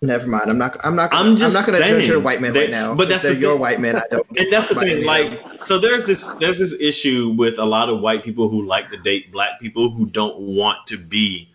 never 0.05 0.27
mind. 0.27 0.49
I'm 0.49 0.57
not. 0.57 0.77
I'm 0.85 0.95
not. 0.95 1.11
Gonna, 1.11 1.23
I'm 1.23 1.31
I'm, 1.31 1.37
just 1.37 1.53
not 1.53 1.65
going 1.65 1.81
to 1.81 1.87
judge 1.87 2.07
your 2.07 2.19
white 2.19 2.41
man 2.41 2.53
right 2.53 2.69
now. 2.69 2.95
but 2.95 3.09
that's 3.09 3.23
the 3.23 3.35
your 3.35 3.57
white 3.57 3.79
men. 3.79 3.95
I 3.95 4.03
don't. 4.11 4.25
and 4.37 4.51
that's 4.51 4.69
the 4.69 4.75
thing 4.75 5.05
like 5.05 5.63
so 5.63 5.79
there's 5.79 6.05
this 6.05 6.27
there's 6.39 6.59
this 6.59 6.79
issue 6.79 7.33
with 7.37 7.59
a 7.59 7.65
lot 7.65 7.89
of 7.89 7.99
white 7.99 8.23
people 8.23 8.49
who 8.49 8.65
like 8.65 8.89
to 8.91 8.97
date 8.97 9.31
black 9.31 9.59
people 9.59 9.89
who 9.89 10.05
don't 10.05 10.39
want 10.39 10.87
to 10.87 10.97
be 10.97 11.51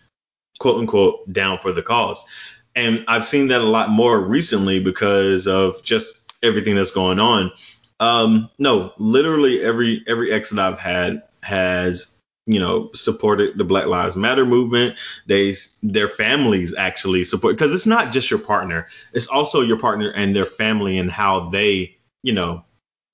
quote 0.59 0.77
unquote 0.77 1.31
down 1.31 1.57
for 1.57 1.71
the 1.71 1.81
cause 1.81 2.27
and 2.75 3.03
i've 3.07 3.25
seen 3.25 3.47
that 3.47 3.61
a 3.61 3.65
lot 3.65 3.89
more 3.89 4.19
recently 4.19 4.79
because 4.79 5.47
of 5.47 5.81
just 5.83 6.37
everything 6.43 6.75
that's 6.75 6.91
going 6.91 7.19
on 7.19 7.51
um 7.99 8.49
no 8.59 8.93
literally 8.97 9.61
every 9.63 10.03
every 10.07 10.31
ex 10.31 10.51
that 10.51 10.59
i've 10.59 10.79
had 10.79 11.23
has 11.41 12.15
you 12.51 12.59
know 12.59 12.89
supported 12.93 13.57
the 13.57 13.63
black 13.63 13.85
lives 13.85 14.17
matter 14.17 14.45
movement 14.45 14.95
they 15.25 15.53
their 15.81 16.09
families 16.09 16.75
actually 16.75 17.23
support 17.23 17.55
because 17.55 17.73
it's 17.73 17.85
not 17.85 18.11
just 18.11 18.29
your 18.29 18.39
partner 18.39 18.87
it's 19.13 19.27
also 19.27 19.61
your 19.61 19.79
partner 19.79 20.09
and 20.09 20.35
their 20.35 20.43
family 20.45 20.97
and 20.97 21.09
how 21.09 21.49
they 21.49 21.95
you 22.23 22.33
know 22.33 22.63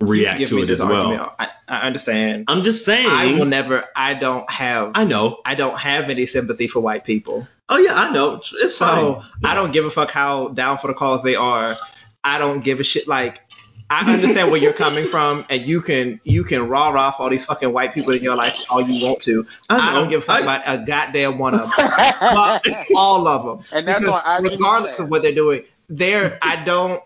react 0.02 0.40
Give 0.40 0.50
to 0.50 0.64
it 0.64 0.70
as 0.70 0.80
well. 0.80 1.36
I, 1.40 1.50
I 1.68 1.82
understand. 1.88 2.46
i'm 2.48 2.64
just 2.64 2.86
saying 2.86 3.08
I 3.10 3.34
will 3.38 3.46
never. 3.46 3.84
I 3.96 4.14
don't 4.14 4.48
have. 4.50 4.92
I 4.94 5.06
know 5.06 5.40
I 5.44 5.56
don't 5.56 5.78
have 5.78 6.10
any 6.10 6.26
sympathy 6.28 6.68
for 6.68 6.80
white 6.82 7.04
people. 7.04 7.48
oh 7.70 7.78
yeah 7.78 7.94
i 7.96 8.12
know 8.12 8.42
it's 8.62 8.76
So 8.76 8.86
fine 8.86 9.24
I 9.44 9.56
don't 9.56 9.72
give 9.74 9.86
a 9.86 9.90
fuck 9.92 10.12
how 10.12 10.50
down 10.50 10.78
for 10.78 10.88
the 10.88 10.94
cause 10.94 11.22
they 11.24 11.36
are. 11.36 11.76
I 12.24 12.40
don't 12.40 12.64
give 12.64 12.80
a 12.80 12.84
shit. 12.84 13.08
Like 13.08 13.42
I 13.90 14.12
understand 14.12 14.52
where 14.52 14.60
you're 14.62 14.74
coming 14.74 15.06
from, 15.06 15.46
and 15.50 15.62
you 15.62 15.82
can 15.82 16.20
you 16.26 16.44
can 16.44 16.68
raw 16.68 16.90
off 16.90 17.20
all 17.20 17.30
these 17.30 17.46
fucking 17.46 17.72
white 17.72 17.94
people 17.94 18.14
in 18.14 18.22
your 18.22 18.36
life 18.36 18.58
all 18.70 18.82
you 18.82 19.06
want 19.06 19.22
to. 19.22 19.48
I, 19.70 19.94
know. 19.94 20.00
don't 20.02 20.10
give 20.10 20.22
a 20.22 20.26
fuck 20.26 20.40
I- 20.42 20.42
about 20.42 20.62
a 20.66 20.86
goddamn 20.86 21.38
one 21.38 21.54
of 21.56 21.74
them. 21.76 21.90
But 22.20 22.68
all 22.96 23.28
of 23.28 23.46
them. 23.46 23.66
And 23.72 23.88
that's 23.88 24.00
Because 24.02 24.12
why 24.12 24.22
I 24.26 24.40
regardless 24.40 25.00
of 25.00 25.10
what 25.10 25.22
they're 25.22 25.32
doing, 25.34 25.64
they're 25.90 26.38
I 26.42 26.62
don't. 26.64 27.02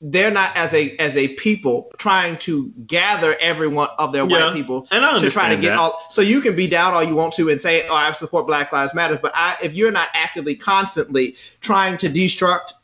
They're 0.00 0.30
not 0.30 0.56
as 0.56 0.72
a 0.74 0.96
as 0.98 1.16
a 1.16 1.28
people 1.34 1.90
trying 1.98 2.38
to 2.38 2.68
gather 2.86 3.34
everyone 3.40 3.88
of 3.98 4.12
their 4.12 4.24
Yeah, 4.28 4.46
white 4.46 4.54
people 4.54 4.86
I 4.92 5.18
to 5.18 5.28
try 5.28 5.48
to 5.48 5.56
get 5.60 5.70
that. 5.70 5.78
all. 5.78 6.00
So 6.10 6.22
you 6.22 6.40
can 6.40 6.54
be 6.54 6.68
down 6.68 6.94
all 6.94 7.02
you 7.02 7.16
want 7.16 7.34
to 7.34 7.50
and 7.50 7.60
say, 7.60 7.84
"Oh, 7.88 7.94
I 7.96 8.12
support 8.12 8.46
Black 8.46 8.72
Lives 8.72 8.94
Matter," 8.94 9.18
but 9.20 9.32
I, 9.34 9.56
if 9.60 9.74
you're 9.74 9.90
not 9.90 10.06
actively, 10.14 10.54
constantly 10.54 11.34
trying 11.60 11.98
to 11.98 12.08
destruct 12.08 12.74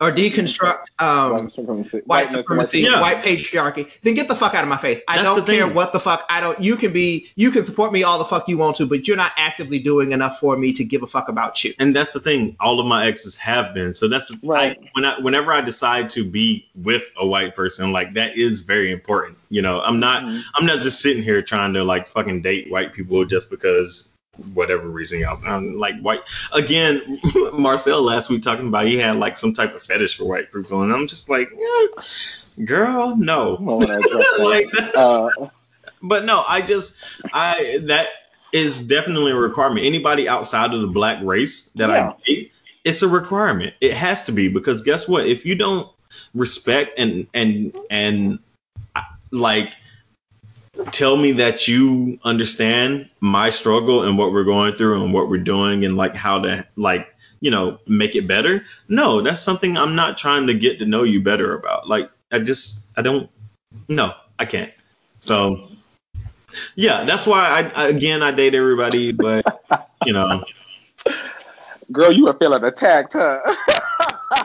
or 0.00 0.10
deconstruct 0.10 0.86
um, 0.98 1.32
white 1.32 1.52
supremacy, 1.52 1.98
white 2.06 2.28
supremacy, 2.30 2.80
Yeah. 2.80 3.00
white 3.02 3.18
patriarchy, 3.22 3.90
then 4.02 4.14
get 4.14 4.28
the 4.28 4.34
fuck 4.34 4.54
out 4.54 4.62
of 4.62 4.68
my 4.68 4.78
face. 4.78 5.00
I 5.06 5.16
That's 5.16 5.28
don't 5.28 5.46
care 5.46 5.66
thing. 5.66 5.74
what 5.74 5.92
the 5.92 6.00
fuck. 6.00 6.24
I 6.30 6.40
don't. 6.40 6.58
You 6.60 6.76
can 6.76 6.92
be. 6.92 7.28
You 7.36 7.50
can 7.50 7.64
support 7.66 7.92
me 7.92 8.02
all 8.02 8.18
the 8.18 8.24
fuck 8.24 8.48
you 8.48 8.56
want 8.56 8.76
to, 8.76 8.86
but 8.86 9.06
you're 9.06 9.16
not 9.18 9.32
actively 9.36 9.78
doing 9.78 10.12
enough 10.12 10.38
for 10.40 10.56
me 10.56 10.72
to 10.74 10.84
give 10.84 11.02
a 11.02 11.06
fuck 11.06 11.28
about 11.28 11.62
you. 11.64 11.74
and 11.78 11.94
that's 11.94 12.12
the 12.12 12.20
thing. 12.20 12.56
All 12.60 12.80
of 12.80 12.86
my 12.86 13.06
exes 13.06 13.36
have 13.36 13.74
been. 13.74 13.92
So 13.94 14.08
that's 14.08 14.34
Right. 14.42 14.78
I, 14.80 14.88
when 14.94 15.04
I 15.04 15.18
whenever 15.20 15.52
I 15.52 15.60
decide 15.60 16.10
to 16.10 16.24
be 16.24 16.66
with 16.74 17.04
a 17.18 17.26
white 17.26 17.54
person, 17.54 17.92
like 17.92 18.14
that 18.14 18.36
is 18.38 18.62
very 18.62 18.90
important. 18.90 19.36
You 19.50 19.60
know, 19.62 19.80
I'm 19.82 20.00
not 20.00 20.24
Mhm. 20.24 20.42
I'm 20.54 20.64
not 20.66 20.80
just 20.82 21.00
sitting 21.00 21.22
here 21.22 21.42
trying 21.42 21.74
to 21.74 21.84
like 21.84 22.08
fucking 22.08 22.40
date 22.42 22.70
white 22.70 22.92
people 22.94 23.24
just 23.26 23.50
because 23.50 24.08
whatever 24.54 24.88
reason 24.88 25.20
y'all 25.20 25.40
I'm 25.46 25.78
like 25.78 26.00
white 26.00 26.20
again 26.52 27.20
Marcel 27.52 28.02
last 28.02 28.30
week 28.30 28.42
talking 28.42 28.68
about 28.68 28.86
he 28.86 28.98
had 28.98 29.16
like 29.16 29.36
some 29.36 29.54
type 29.54 29.74
of 29.74 29.82
fetish 29.82 30.16
for 30.16 30.24
white 30.24 30.52
people 30.52 30.82
and 30.82 30.92
I'm 30.92 31.06
just 31.06 31.28
like 31.28 31.50
eh, 31.52 32.02
girl 32.64 33.16
no 33.16 33.56
I'm 33.56 33.64
gonna 33.64 33.76
wanna 33.76 33.98
address 33.98 34.36
that. 34.36 34.70
like 34.84 34.94
Uh, 34.94 35.48
but 36.02 36.24
no, 36.24 36.44
I 36.46 36.60
just 36.60 36.96
I 37.32 37.80
that 37.82 38.08
is 38.52 38.86
definitely 38.86 39.32
a 39.32 39.36
requirement. 39.36 39.86
Anybody 39.86 40.28
outside 40.28 40.72
of 40.74 40.80
the 40.80 40.88
black 40.88 41.22
race 41.22 41.66
that 41.72 41.90
Yeah. 41.90 42.10
I 42.10 42.16
date, 42.26 42.52
it's 42.84 43.02
a 43.02 43.08
requirement. 43.08 43.74
It 43.80 43.94
has 43.94 44.24
to 44.24 44.32
be 44.32 44.48
because 44.48 44.82
guess 44.82 45.08
what? 45.08 45.26
If 45.26 45.44
you 45.44 45.54
don't 45.54 45.88
respect 46.34 46.98
and 46.98 47.26
and 47.34 47.76
and 47.90 48.38
like 49.30 49.74
tell 50.86 51.16
me 51.16 51.32
that 51.32 51.68
you 51.68 52.18
understand 52.24 53.08
my 53.20 53.50
struggle 53.50 54.02
and 54.04 54.18
what 54.18 54.32
we're 54.32 54.44
going 54.44 54.74
through 54.74 55.02
and 55.02 55.12
what 55.12 55.28
we're 55.28 55.38
doing 55.38 55.84
and 55.84 55.96
like 55.96 56.14
how 56.14 56.40
to 56.40 56.66
like 56.76 57.08
you 57.40 57.50
know 57.50 57.78
make 57.86 58.14
it 58.16 58.26
better? 58.26 58.64
No 58.88 59.20
that's 59.20 59.40
something 59.40 59.76
i'm 59.76 59.94
not 59.94 60.18
trying 60.18 60.46
to 60.48 60.54
get 60.54 60.78
to 60.80 60.86
know 60.86 61.02
you 61.02 61.22
better 61.22 61.56
about. 61.56 61.88
Like 61.88 62.10
i 62.32 62.38
just 62.38 62.86
i 62.96 63.02
don't 63.02 63.30
no 63.88 64.14
i 64.38 64.44
can't. 64.44 64.72
So 65.20 65.68
yeah 66.74 67.04
that's 67.04 67.26
why 67.26 67.70
i 67.74 67.88
again 67.88 68.22
i 68.22 68.30
date 68.30 68.54
everybody 68.54 69.12
but 69.12 69.62
you 70.04 70.12
know. 70.12 70.44
Girl, 71.92 72.12
you 72.12 72.28
are 72.28 72.34
feeling 72.34 72.62
attacked, 72.62 73.14
huh? 73.14 73.40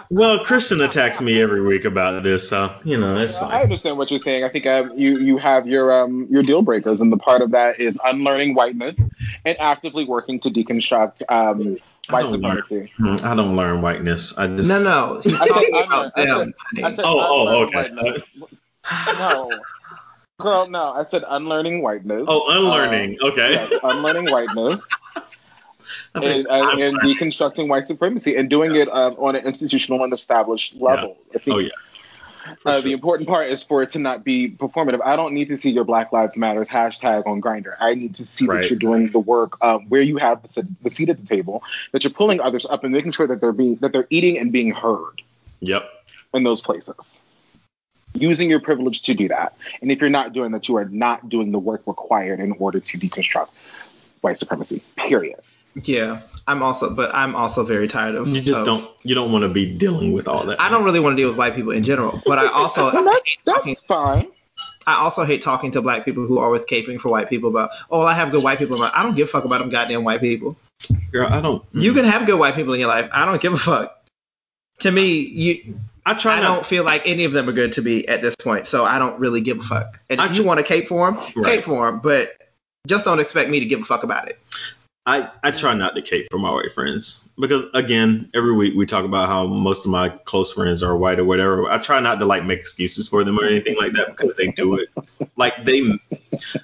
well 0.10 0.40
christian 0.44 0.82
attacks 0.82 1.20
me 1.22 1.42
every 1.42 1.62
week 1.62 1.86
about 1.86 2.24
this 2.24 2.50
so 2.50 2.74
you 2.84 2.98
know 2.98 3.18
it's 3.18 3.38
fine. 3.38 3.52
I 3.52 3.64
understand 3.64 3.98
what 3.98 4.12
you're 4.12 4.20
saying. 4.20 4.44
I 4.44 4.50
think 4.50 4.66
um, 4.68 4.92
you 4.98 5.18
you 5.18 5.38
have 5.38 5.68
your 5.68 6.04
um 6.04 6.28
your 6.30 6.44
deal 6.44 6.62
breakers, 6.62 7.02
and 7.02 7.12
the 7.12 7.18
part 7.18 7.42
of 7.42 7.52
that 7.52 7.80
is 7.80 7.98
unlearning 8.04 8.54
whiteness 8.54 8.96
and 9.44 9.58
actively 9.60 10.06
working 10.06 10.40
to 10.42 10.50
deconstruct 10.50 11.22
um 11.30 11.78
I 12.10 12.14
white 12.14 12.22
don't 12.24 12.42
learn. 12.42 12.58
supremacy. 12.64 12.94
Mm, 13.00 13.24
i 13.24 13.36
don't 13.36 13.56
learn 13.56 13.82
whiteness 13.82 14.38
i 14.38 14.46
just 14.56 14.70
No, 14.70 14.84
no. 14.84 15.22
I 15.26 15.48
said 15.48 15.64
unlearn- 15.74 16.12
I 16.16 16.26
them. 16.26 16.54
I 16.84 16.92
said 16.92 17.06
Oh, 17.08 17.48
oh, 17.48 17.64
okay. 17.66 17.90
No, 19.18 19.66
girl, 20.40 20.70
no. 20.70 20.92
I 20.94 21.06
said 21.06 21.24
unlearning 21.28 21.82
whiteness. 21.82 22.26
oh 22.28 22.44
unlearning 22.50 23.18
okay 23.22 23.54
Yes, 23.54 23.72
unlearning 23.84 24.30
whiteness 24.30 24.88
I 24.92 25.05
and, 26.16 26.82
and, 26.82 27.00
deconstructing 27.02 27.68
white 27.68 27.88
supremacy 27.88 28.36
and 28.36 28.50
doing 28.50 28.76
it 28.76 28.88
um, 28.90 29.16
on 29.18 29.36
an 29.36 29.46
institutional 29.46 30.04
and 30.04 30.14
established 30.14 30.76
level. 30.76 31.18
I 31.34 31.40
think 31.40 31.56
oh 31.56 31.60
yeah 31.60 31.70
uh, 32.66 32.74
sure. 32.74 32.82
the 32.82 32.92
important 32.92 33.28
part 33.28 33.50
is 33.50 33.64
for 33.64 33.82
it 33.82 33.92
to 33.92 34.00
not 34.00 34.24
be 34.24 34.50
performative. 34.50 35.02
I 35.04 35.16
don't 35.16 35.34
need 35.34 35.48
to 35.50 35.58
see 35.58 35.72
your 35.72 35.84
Black 35.84 36.12
Lives 36.12 36.38
Matters 36.38 36.68
hashtag 36.68 37.26
on 37.26 37.42
Grindr. 37.42 37.76
I 37.80 37.96
need 37.96 38.16
to 38.16 38.26
see 38.26 38.46
Right. 38.46 38.62
that 38.62 38.70
you're 38.70 38.80
doing 38.80 39.12
the 39.12 39.20
work 39.20 39.64
um, 39.64 39.86
where 39.90 40.02
you 40.02 40.18
have 40.18 40.42
the, 40.54 40.68
the 40.84 40.90
seat 40.90 41.10
at 41.10 41.20
the 41.20 41.26
table, 41.26 41.64
that 41.92 42.04
you're 42.04 42.14
pulling 42.14 42.40
others 42.40 42.66
up 42.66 42.84
and 42.84 42.94
making 42.94 43.12
sure 43.12 43.28
that 43.28 43.42
they're 43.42 43.52
being 43.52 43.76
that 43.78 43.92
they're 43.92 44.08
eating 44.10 44.38
and 44.38 44.52
being 44.52 44.72
heard 44.72 45.22
yep 45.60 45.90
in 46.34 46.44
those 46.44 46.62
places. 46.62 47.20
Using 48.14 48.50
your 48.50 48.62
privilege 48.62 49.02
to 49.04 49.14
do 49.14 49.28
that, 49.28 49.58
and 49.82 49.92
if 49.92 50.00
you're 50.00 50.10
not 50.10 50.32
doing 50.32 50.52
that, 50.54 50.70
you 50.70 50.78
are 50.78 50.86
not 50.86 51.28
doing 51.28 51.52
the 51.52 51.60
work 51.60 51.82
required 51.86 52.40
in 52.40 52.54
order 52.54 52.80
to 52.80 52.98
deconstruct 52.98 53.50
white 54.22 54.40
supremacy. 54.40 54.82
Period. 54.96 55.40
Yeah, 55.84 56.22
I'm 56.48 56.64
also, 56.64 56.90
but 56.90 57.14
I'm 57.14 57.36
also 57.36 57.64
very 57.64 57.88
tired 57.88 58.16
of. 58.16 58.28
You 58.28 58.42
just 58.42 58.60
of- 58.62 58.66
don't 58.66 58.90
you 59.04 59.16
don't 59.16 59.32
want 59.32 59.44
to 59.44 59.50
be 59.50 59.66
dealing 59.66 60.14
with 60.14 60.28
all 60.28 60.46
that. 60.46 60.60
I 60.60 60.70
don't 60.70 60.84
really 60.84 61.00
want 61.00 61.18
to 61.18 61.22
deal 61.22 61.30
with 61.30 61.38
white 61.38 61.56
people 61.56 61.72
in 61.72 61.84
general, 61.84 62.22
but 62.26 62.40
I 62.40 62.48
also 62.48 62.86
Well, 62.94 63.04
that's, 63.04 63.38
that's 63.46 63.82
fine. 63.82 64.28
I 64.88 64.96
also 64.96 65.24
hate 65.24 65.42
talking 65.42 65.72
to 65.72 65.82
black 65.82 66.06
people 66.06 66.26
who 66.26 66.40
are 66.40 66.46
always 66.46 66.64
caping 66.64 67.00
for 67.00 67.10
white 67.10 67.28
people 67.28 67.50
about, 67.50 67.72
oh, 67.90 68.02
I 68.02 68.14
have 68.14 68.32
good 68.32 68.44
white 68.44 68.60
people. 68.60 68.76
I'm 68.76 68.82
like, 68.82 68.96
I 68.96 69.04
don't 69.04 69.16
give 69.16 69.28
a 69.28 69.32
fuck 69.32 69.44
about 69.44 69.60
them 69.60 69.70
goddamn 69.70 70.04
white 70.04 70.22
people. 70.22 70.56
Girl, 71.12 71.28
I 71.28 71.42
don't. 71.42 71.64
You 71.74 71.92
mm. 71.92 71.96
can 71.96 72.06
have 72.06 72.26
good 72.26 72.40
white 72.40 72.56
people 72.56 72.74
in 72.74 72.80
your 72.80 72.90
life. 72.90 73.10
I 73.12 73.26
don't 73.26 73.42
give 73.42 73.54
a 73.54 73.58
fuck. 73.58 74.00
To 74.80 74.92
me, 74.92 75.20
you, 75.20 75.80
I 76.06 76.14
try 76.14 76.38
I 76.38 76.42
not. 76.42 76.56
don't 76.56 76.66
feel 76.66 76.84
like 76.84 77.08
any 77.08 77.24
of 77.24 77.32
them 77.32 77.50
are 77.50 77.54
good 77.54 77.74
to 77.74 77.82
me 77.82 78.06
at 78.06 78.22
this 78.22 78.36
point, 78.36 78.68
so 78.68 78.86
I 78.86 79.00
don't 79.00 79.20
really 79.20 79.42
give 79.42 79.60
a 79.60 79.64
fuck. 79.64 80.00
And 80.10 80.22
I 80.22 80.26
if 80.26 80.34
tr- 80.34 80.42
you 80.42 80.48
want 80.48 80.60
to 80.60 80.66
cape 80.66 80.88
for 80.88 81.12
them, 81.12 81.20
Right. 81.36 81.56
cape 81.56 81.64
for 81.64 81.90
them, 81.90 82.00
but 82.02 82.30
just 82.86 83.06
don't 83.06 83.20
expect 83.20 83.50
me 83.50 83.62
to 83.62 83.66
give 83.66 83.82
a 83.82 83.86
fuck 83.86 84.04
about 84.04 84.30
it. 84.30 84.40
I, 85.08 85.30
I 85.44 85.52
try 85.52 85.76
not 85.76 85.94
to 85.96 86.02
cape 86.02 86.28
for 86.32 86.40
my 86.40 86.52
white 86.52 86.72
friends 86.72 87.30
because 87.38 87.66
again, 87.76 88.32
every 88.34 88.54
week 88.54 88.74
we 88.76 88.88
talk 88.88 89.06
about 89.06 89.28
how 89.30 89.46
most 89.46 89.86
of 89.86 89.92
my 89.92 90.10
close 90.10 90.52
friends 90.52 90.82
are 90.82 90.98
white 90.98 91.20
or 91.20 91.26
whatever. 91.26 91.70
I 91.70 91.78
try 91.78 92.00
not 92.00 92.18
to 92.20 92.26
like 92.26 92.44
make 92.44 92.60
excuses 92.60 93.08
for 93.08 93.24
them 93.24 93.40
or 93.40 93.46
anything 93.46 93.78
like 93.78 93.94
that 93.94 94.08
because 94.08 94.36
they 94.36 94.48
do 94.48 94.76
it. 94.76 94.90
Like 95.38 95.66
they 95.66 95.82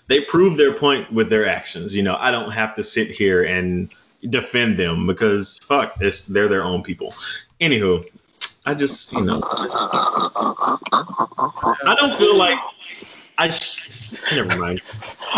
they 0.08 0.22
prove 0.22 0.56
their 0.56 0.74
point 0.74 1.12
with 1.12 1.30
their 1.30 1.46
actions. 1.46 1.94
You 1.96 2.04
know, 2.04 2.16
I 2.18 2.32
don't 2.32 2.52
have 2.52 2.76
to 2.76 2.84
sit 2.84 3.10
here 3.10 3.44
and 3.44 3.90
defend 4.30 4.78
them 4.78 5.08
because 5.08 5.58
fuck, 5.60 5.96
it's 6.00 6.26
they're 6.26 6.48
their 6.48 6.64
own 6.64 6.82
people. 6.82 7.14
Anywho, 7.60 8.06
I 8.66 8.74
just 8.74 9.12
you 9.12 9.26
know 9.26 9.42
I 9.44 10.78
don't 12.00 12.18
feel 12.18 12.38
like 12.38 12.60
I 13.38 13.50
sh- 13.50 14.10
never 14.34 14.56
mind. 14.56 14.82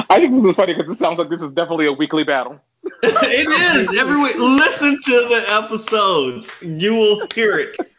I 0.09 0.19
think 0.19 0.33
this 0.33 0.43
is 0.43 0.55
funny 0.55 0.75
because 0.75 0.95
it 0.95 0.99
sounds 0.99 1.17
like 1.17 1.29
this 1.29 1.41
is 1.41 1.51
definitely 1.51 1.87
a 1.87 1.93
weekly 1.93 2.23
battle. 2.23 2.59
it 3.03 3.47
is 3.77 3.97
every 3.97 4.17
week. 4.17 4.35
Listen 4.35 4.99
to 5.01 5.11
the 5.11 5.45
episodes. 5.49 6.61
You 6.61 6.95
will 6.95 7.27
hear 7.33 7.57
it. 7.57 7.77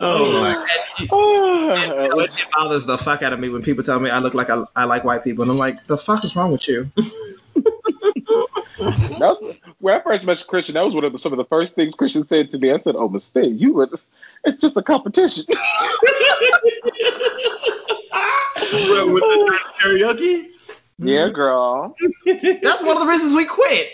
oh 0.00 0.32
my 0.40 0.66
Ah, 1.10 2.08
It 2.24 2.48
bothers 2.52 2.86
the 2.86 2.98
fuck 2.98 3.22
out 3.22 3.32
of 3.32 3.40
me 3.40 3.48
when 3.48 3.62
people 3.62 3.84
tell 3.84 4.00
me 4.00 4.10
I 4.10 4.18
look 4.18 4.34
like 4.34 4.50
I, 4.50 4.64
I 4.74 4.84
like 4.84 5.04
white 5.04 5.24
people, 5.24 5.42
and 5.42 5.50
I'm 5.50 5.58
like, 5.58 5.84
the 5.84 5.98
fuck 5.98 6.24
is 6.24 6.34
wrong 6.34 6.50
with 6.50 6.66
you? 6.68 6.90
That's 9.18 9.42
when 9.80 9.94
I 9.94 10.00
first 10.00 10.26
met 10.26 10.44
Christian. 10.48 10.74
That 10.74 10.84
was 10.84 10.94
one 10.94 11.04
of 11.04 11.12
the, 11.12 11.18
some 11.18 11.32
of 11.32 11.36
the 11.38 11.44
first 11.44 11.74
things 11.74 11.94
Christian 11.94 12.24
said 12.24 12.50
to 12.52 12.58
me. 12.58 12.72
I 12.72 12.78
said, 12.78 12.94
"Oh, 12.96 13.08
mistake, 13.08 13.52
you 13.56 13.72
would. 13.74 13.90
It's 14.44 14.60
just 14.60 14.76
a 14.76 14.82
competition." 14.82 15.44
What, 18.70 19.12
with 19.12 19.22
the 19.22 19.58
karaoke? 19.80 20.50
Yeah, 20.98 21.28
girl. 21.28 21.94
That's 22.26 22.82
one 22.82 22.96
of 22.96 23.02
the 23.02 23.06
reasons 23.08 23.34
we 23.34 23.44
quit. 23.44 23.88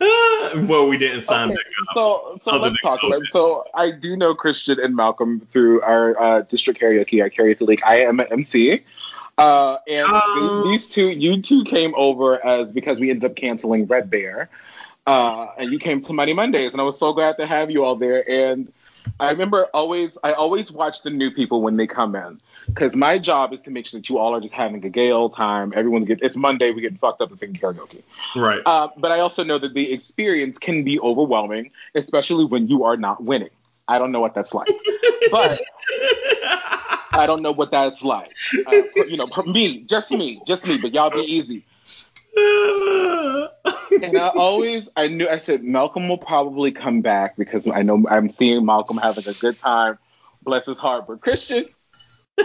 Well, 0.66 0.88
we 0.88 0.96
didn't 0.96 1.20
sign 1.22 1.48
Okay, 1.50 1.56
back 1.56 1.66
up. 1.90 1.94
so 1.94 2.36
so 2.40 2.58
let's 2.58 2.80
talk 2.80 3.00
COVID. 3.00 3.16
about. 3.18 3.26
So 3.26 3.64
I 3.74 3.90
do 3.90 4.16
know 4.16 4.34
Christian 4.34 4.80
and 4.80 4.96
Malcolm 4.96 5.40
through 5.52 5.82
our 5.82 6.18
uh, 6.20 6.40
district 6.42 6.80
karaoke, 6.80 7.20
our 7.22 7.28
karaoke 7.28 7.60
league. 7.60 7.82
I 7.84 8.00
am 8.00 8.18
an 8.20 8.26
MC. 8.30 8.82
Uh, 9.36 9.76
and 9.86 10.06
Oh. 10.10 10.62
the- 10.64 10.70
these 10.70 10.88
two, 10.88 11.10
you 11.10 11.40
two 11.42 11.64
came 11.64 11.94
over 11.96 12.44
as 12.44 12.72
because 12.72 12.98
we 12.98 13.10
ended 13.10 13.30
up 13.30 13.36
canceling 13.36 13.86
Red 13.86 14.10
Bear, 14.10 14.48
uh, 15.06 15.48
and 15.58 15.70
you 15.70 15.78
came 15.78 16.00
to 16.02 16.12
Money 16.14 16.32
Mondays, 16.32 16.72
and 16.72 16.80
I 16.80 16.84
was 16.84 16.98
so 16.98 17.12
glad 17.12 17.36
to 17.36 17.46
have 17.46 17.70
you 17.70 17.84
all 17.84 17.94
there. 17.96 18.28
And 18.28 18.72
I 19.20 19.30
remember 19.30 19.64
always, 19.74 20.18
I 20.22 20.32
always 20.32 20.70
watch 20.70 21.02
the 21.02 21.10
new 21.10 21.30
people 21.30 21.62
when 21.62 21.76
they 21.76 21.86
come 21.86 22.14
in, 22.14 22.40
because 22.66 22.94
my 22.94 23.18
job 23.18 23.52
is 23.52 23.62
to 23.62 23.70
make 23.70 23.86
sure 23.86 23.98
that 23.98 24.08
you 24.08 24.18
all 24.18 24.34
are 24.34 24.40
just 24.40 24.54
having 24.54 24.84
a 24.84 24.88
gay 24.88 25.10
old 25.10 25.34
time. 25.34 25.72
Everyone's 25.74 26.06
get, 26.06 26.22
it's 26.22 26.36
Monday, 26.36 26.70
we 26.70 26.80
get 26.80 26.98
fucked 26.98 27.20
up 27.20 27.30
and 27.30 27.38
singing 27.38 27.60
karaoke. 27.60 28.02
Right. 28.36 28.60
Uh, 28.64 28.88
but 28.96 29.10
I 29.10 29.20
also 29.20 29.44
know 29.44 29.58
that 29.58 29.74
the 29.74 29.92
experience 29.92 30.58
can 30.58 30.84
be 30.84 31.00
overwhelming, 31.00 31.70
especially 31.94 32.44
when 32.44 32.68
you 32.68 32.84
are 32.84 32.96
not 32.96 33.22
winning. 33.22 33.50
I 33.88 33.98
don't 33.98 34.12
know 34.12 34.20
what 34.20 34.34
that's 34.34 34.52
like, 34.52 34.68
but 35.30 35.58
I 37.12 37.24
don't 37.26 37.42
know 37.42 37.52
what 37.52 37.70
that's 37.70 38.04
like. 38.04 38.30
Uh, 38.66 38.82
you 38.96 39.16
know, 39.16 39.28
me, 39.46 39.82
just 39.84 40.10
me, 40.10 40.42
just 40.46 40.66
me. 40.68 40.76
But 40.76 40.92
y'all 40.92 41.10
be 41.10 41.20
easy. 41.20 41.64
And 43.90 44.16
I 44.16 44.28
always, 44.28 44.88
I 44.96 45.08
knew, 45.08 45.28
I 45.28 45.38
said 45.38 45.62
Malcolm 45.62 46.08
will 46.08 46.18
probably 46.18 46.72
come 46.72 47.00
back 47.00 47.36
because 47.36 47.66
I 47.66 47.82
know 47.82 48.04
I'm 48.10 48.28
seeing 48.28 48.64
Malcolm 48.64 48.96
having 48.98 49.26
a 49.28 49.32
good 49.34 49.58
time. 49.58 49.98
Bless 50.42 50.66
his 50.66 50.78
heart. 50.78 51.06
But 51.06 51.20
Christian, 51.20 51.66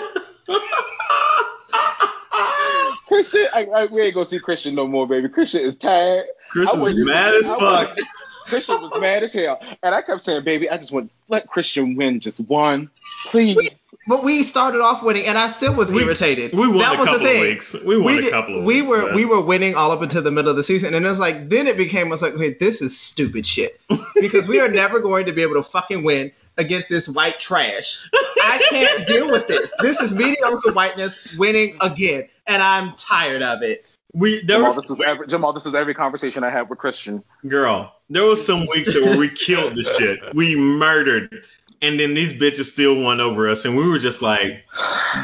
Christian, 3.07 3.48
I, 3.53 3.65
I, 3.65 3.86
we 3.86 4.02
ain't 4.02 4.14
gonna 4.14 4.26
see 4.26 4.40
Christian 4.40 4.76
no 4.76 4.88
more, 4.88 5.07
baby. 5.07 5.30
Christian 5.30 5.61
is 5.61 5.78
tired. 5.78 6.26
Chris 6.52 6.70
I 6.74 6.78
mad 6.78 7.34
as 7.36 7.48
fuck. 7.48 7.98
Christian 8.45 8.82
was 8.82 8.99
mad 8.99 9.24
as 9.24 9.34
hell, 9.34 9.60
and 9.82 9.95
I 9.95 10.02
kept 10.02 10.22
saying, 10.22 10.44
"Baby, 10.44 10.70
I 10.70 10.78
just 10.78 10.91
want 10.91 11.11
let 11.28 11.48
Christian 11.48 11.95
win 11.95 12.20
just 12.20 12.40
one, 12.41 12.90
please." 13.26 13.70
But 14.07 14.23
we 14.23 14.43
started 14.43 14.81
off 14.81 15.01
winning, 15.03 15.25
and 15.25 15.38
I 15.38 15.49
still 15.51 15.73
was 15.73 15.89
We- 15.89 16.03
irritated. 16.03 16.53
we 16.53 16.67
won 16.67 16.80
that 16.80 16.95
a 16.95 16.97
was 16.97 17.05
couple 17.07 17.19
the 17.19 17.25
of 17.25 17.31
thing. 17.31 17.41
weeks. 17.41 17.75
We 17.85 17.97
won 17.97 18.17
a 18.17 18.21
did- 18.21 18.31
couple 18.31 18.59
of 18.59 18.63
we 18.63 18.81
weeks, 18.81 18.89
were 18.89 19.09
yeah. 19.09 19.15
we 19.15 19.25
were 19.25 19.41
winning 19.41 19.75
all 19.75 19.91
up 19.91 20.01
until 20.01 20.21
the 20.21 20.31
middle 20.31 20.51
of 20.51 20.57
the 20.57 20.63
season, 20.63 20.93
and 20.93 21.05
it 21.05 21.09
was 21.09 21.19
like 21.19 21.49
then 21.49 21.67
it 21.67 21.77
became 21.77 22.11
us 22.11 22.21
like, 22.21 22.34
okay, 22.34 22.53
this 22.53 22.81
is 22.81 22.99
stupid 22.99 23.45
shit 23.45 23.80
because 24.15 24.47
we 24.47 24.59
are 24.59 24.69
never 24.69 24.99
going 24.99 25.25
to 25.27 25.31
be 25.34 25.41
able 25.41 25.55
to 25.55 25.63
fucking 25.63 26.03
win 26.03 26.31
against 26.57 26.88
this 26.89 27.09
white 27.09 27.39
trash. 27.39 28.07
I 28.13 28.63
can't 28.69 29.07
deal 29.07 29.27
with 29.31 29.47
this. 29.47 29.71
This 29.80 29.99
is 30.01 30.13
mediocre 30.13 30.71
whiteness 30.73 31.35
winning 31.35 31.77
again, 31.81 32.27
and 32.45 32.61
I'm 32.61 32.93
tired 32.95 33.41
of 33.41 33.61
it. 33.63 33.95
We 34.15 34.43
there 34.43 34.57
Jamal, 34.57 34.67
was 34.67 34.75
this 34.77 34.89
was 34.91 35.01
every, 35.01 35.25
Jamal, 35.25 35.53
this 35.53 35.65
is 35.65 35.73
every 35.73 35.95
conversation 35.95 36.43
I 36.43 36.51
had 36.51 36.69
with 36.69 36.77
Christian. 36.77 37.23
girl. 37.47 37.91
There 38.11 38.25
was 38.25 38.45
some 38.45 38.67
weeks 38.67 38.93
that 38.93 39.01
where 39.03 39.17
we 39.17 39.27
killed 39.30 39.75
the 39.75 39.81
shit. 39.84 40.19
We 40.35 40.55
murdered, 40.55 41.43
and 41.84 41.99
then 41.99 42.14
these 42.14 42.34
bitches 42.34 42.72
still 42.72 42.95
won 42.95 43.19
over 43.22 43.47
us, 43.49 43.65
and 43.65 43.77
we 43.77 43.88
were 43.88 43.99
just 43.99 44.22
like, 44.22 44.64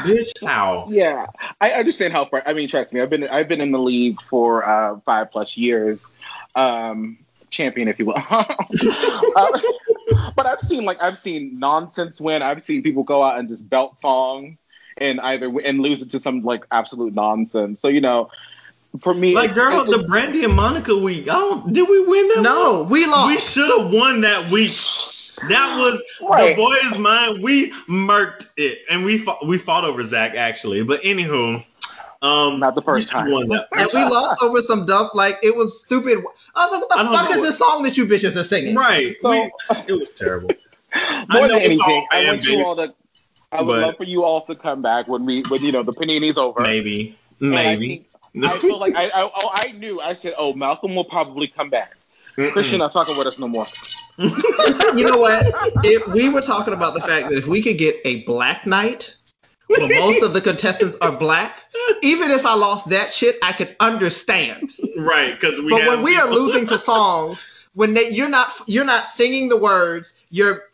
bitch, 0.04 0.30
how? 0.46 0.86
Yeah, 0.90 1.26
I 1.60 1.70
understand 1.72 2.12
how 2.12 2.26
far. 2.26 2.42
I 2.46 2.52
mean, 2.52 2.68
trust 2.68 2.92
me, 2.92 3.00
I've 3.00 3.10
been 3.10 3.26
I've 3.28 3.48
been 3.48 3.60
in 3.60 3.72
the 3.72 3.78
league 3.78 4.20
for 4.20 4.64
uh, 4.64 5.00
five 5.00 5.32
plus 5.32 5.56
years, 5.56 6.04
um, 6.54 7.18
champion 7.50 7.88
if 7.88 7.98
you 7.98 8.06
will. 8.06 8.16
Uh, 9.36 9.60
but 10.36 10.46
I've 10.46 10.60
seen 10.60 10.84
like 10.84 11.00
I've 11.02 11.18
seen 11.18 11.58
nonsense 11.58 12.20
win. 12.20 12.42
I've 12.42 12.62
seen 12.62 12.82
people 12.82 13.02
go 13.04 13.22
out 13.22 13.38
and 13.38 13.48
just 13.48 13.68
belt 13.68 13.98
songs 14.00 14.58
and 14.96 15.20
either 15.20 15.46
and 15.64 15.80
lose 15.80 16.02
it 16.02 16.10
to 16.12 16.20
some 16.20 16.42
like 16.42 16.66
absolute 16.70 17.14
nonsense. 17.14 17.80
So 17.80 17.88
you 17.88 18.00
know, 18.00 18.30
for 19.00 19.14
me, 19.14 19.34
Like, 19.34 19.50
it- 19.50 19.54
girl, 19.54 19.82
it- 19.82 19.96
the 19.96 20.04
Brandy 20.06 20.44
and 20.44 20.54
Monica 20.54 20.96
week. 20.96 21.22
I 21.28 21.34
don't. 21.34 21.72
Did 21.72 21.88
we 21.88 22.00
win 22.04 22.28
that? 22.28 22.42
No, 22.42 22.86
we 22.90 23.06
lost. 23.06 23.28
we 23.28 23.38
should 23.38 23.80
have 23.80 23.92
won 23.92 24.22
that 24.22 24.50
week. 24.50 24.76
That 25.48 25.76
was 25.78 26.02
Right. 26.20 26.56
the 26.56 26.62
boys' 26.62 26.98
mind. 26.98 27.42
We 27.42 27.70
murked 27.88 28.50
it, 28.56 28.80
and 28.90 29.04
we 29.04 29.18
fought, 29.18 29.46
we 29.46 29.58
fought 29.58 29.84
over 29.84 30.02
Zach 30.04 30.34
actually. 30.34 30.82
But 30.82 31.02
anywho, 31.02 31.64
um, 32.22 32.60
Not 32.60 32.74
the 32.74 32.82
first 32.82 33.12
we 33.12 33.20
time. 33.20 33.30
Won 33.30 33.48
that. 33.48 33.68
and 33.72 33.88
we 33.92 34.00
lost 34.04 34.42
over 34.42 34.60
some 34.60 34.84
dump. 34.86 35.14
Like 35.14 35.36
it 35.42 35.56
was 35.56 35.82
stupid. 35.82 36.22
I 36.54 36.66
was 36.66 36.72
like, 36.72 36.80
what 36.82 36.88
the 36.88 37.16
fuck 37.16 37.30
is 37.30 37.36
what- 37.38 37.42
this 37.44 37.58
song 37.58 37.82
that 37.84 37.96
you 37.96 38.06
bitches 38.06 38.36
are 38.36 38.44
singing? 38.44 38.74
Right. 38.74 39.16
So- 39.22 39.30
we, 39.30 39.50
it 39.88 39.92
was 39.92 40.10
terrible. 40.10 40.50
more 41.30 41.46
know 41.46 41.48
than 41.48 41.62
anything, 41.62 42.06
I 42.10 42.24
want 42.26 42.44
you 42.46 42.64
all 42.64 42.76
to. 42.76 42.94
I 43.52 43.62
would 43.62 43.72
but- 43.74 43.82
love 43.82 43.96
for 43.96 44.04
you 44.04 44.22
all 44.24 44.42
to 44.42 44.54
come 44.54 44.82
back 44.82 45.08
when 45.08 45.24
we 45.24 45.42
when 45.48 45.62
you 45.62 45.72
know 45.72 45.82
the 45.82 45.92
panini's 45.92 46.36
over. 46.38 46.60
Maybe. 46.60 47.16
And 47.40 47.56
I 47.56 47.64
Maybe. 47.76 47.88
think- 47.88 48.06
I 48.44 48.58
feel 48.58 48.78
like 48.78 48.94
I, 48.94 49.06
I 49.08 49.22
oh 49.22 49.50
I 49.52 49.72
knew 49.72 50.00
I 50.00 50.14
said 50.14 50.34
oh 50.38 50.52
Malcolm 50.52 50.94
will 50.94 51.04
probably 51.04 51.48
come 51.48 51.68
back. 51.70 51.96
Mm-mm. 52.48 52.52
Christian 52.52 52.78
not 52.78 52.92
fucking 52.92 53.16
with 53.16 53.26
us 53.26 53.38
no 53.38 53.48
more. 53.48 53.66
you 54.18 55.04
know 55.04 55.18
what? 55.18 55.46
If 55.84 56.06
we 56.08 56.28
were 56.28 56.42
talking 56.42 56.74
about 56.74 56.94
the 56.94 57.00
fact 57.00 57.28
that 57.30 57.38
if 57.38 57.46
we 57.46 57.62
could 57.62 57.78
get 57.78 57.96
a 58.04 58.22
black 58.24 58.66
knight, 58.66 59.16
where 59.66 59.88
most 59.88 60.22
of 60.22 60.32
the 60.32 60.40
contestants 60.40 60.96
are 61.00 61.12
black, 61.12 61.62
even 62.02 62.30
if 62.30 62.44
I 62.44 62.54
lost 62.54 62.90
that 62.90 63.12
shit, 63.12 63.36
I 63.42 63.52
could 63.52 63.76
understand. 63.80 64.72
Right, 64.96 65.32
because 65.32 65.60
we. 65.60 65.70
but 65.70 65.82
have 65.82 65.88
when 65.88 66.02
we 66.02 66.16
are 66.16 66.30
losing 66.30 66.66
to 66.66 66.78
songs, 66.78 67.46
when 67.74 67.94
they, 67.94 68.10
you're 68.10 68.28
not 68.28 68.52
you're 68.66 68.84
not 68.84 69.04
singing 69.04 69.48
the 69.48 69.56
words, 69.56 70.14
your 70.28 70.64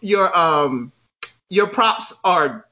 your 0.00 0.36
um 0.36 0.92
your 1.48 1.66
props 1.66 2.12
are 2.24 2.63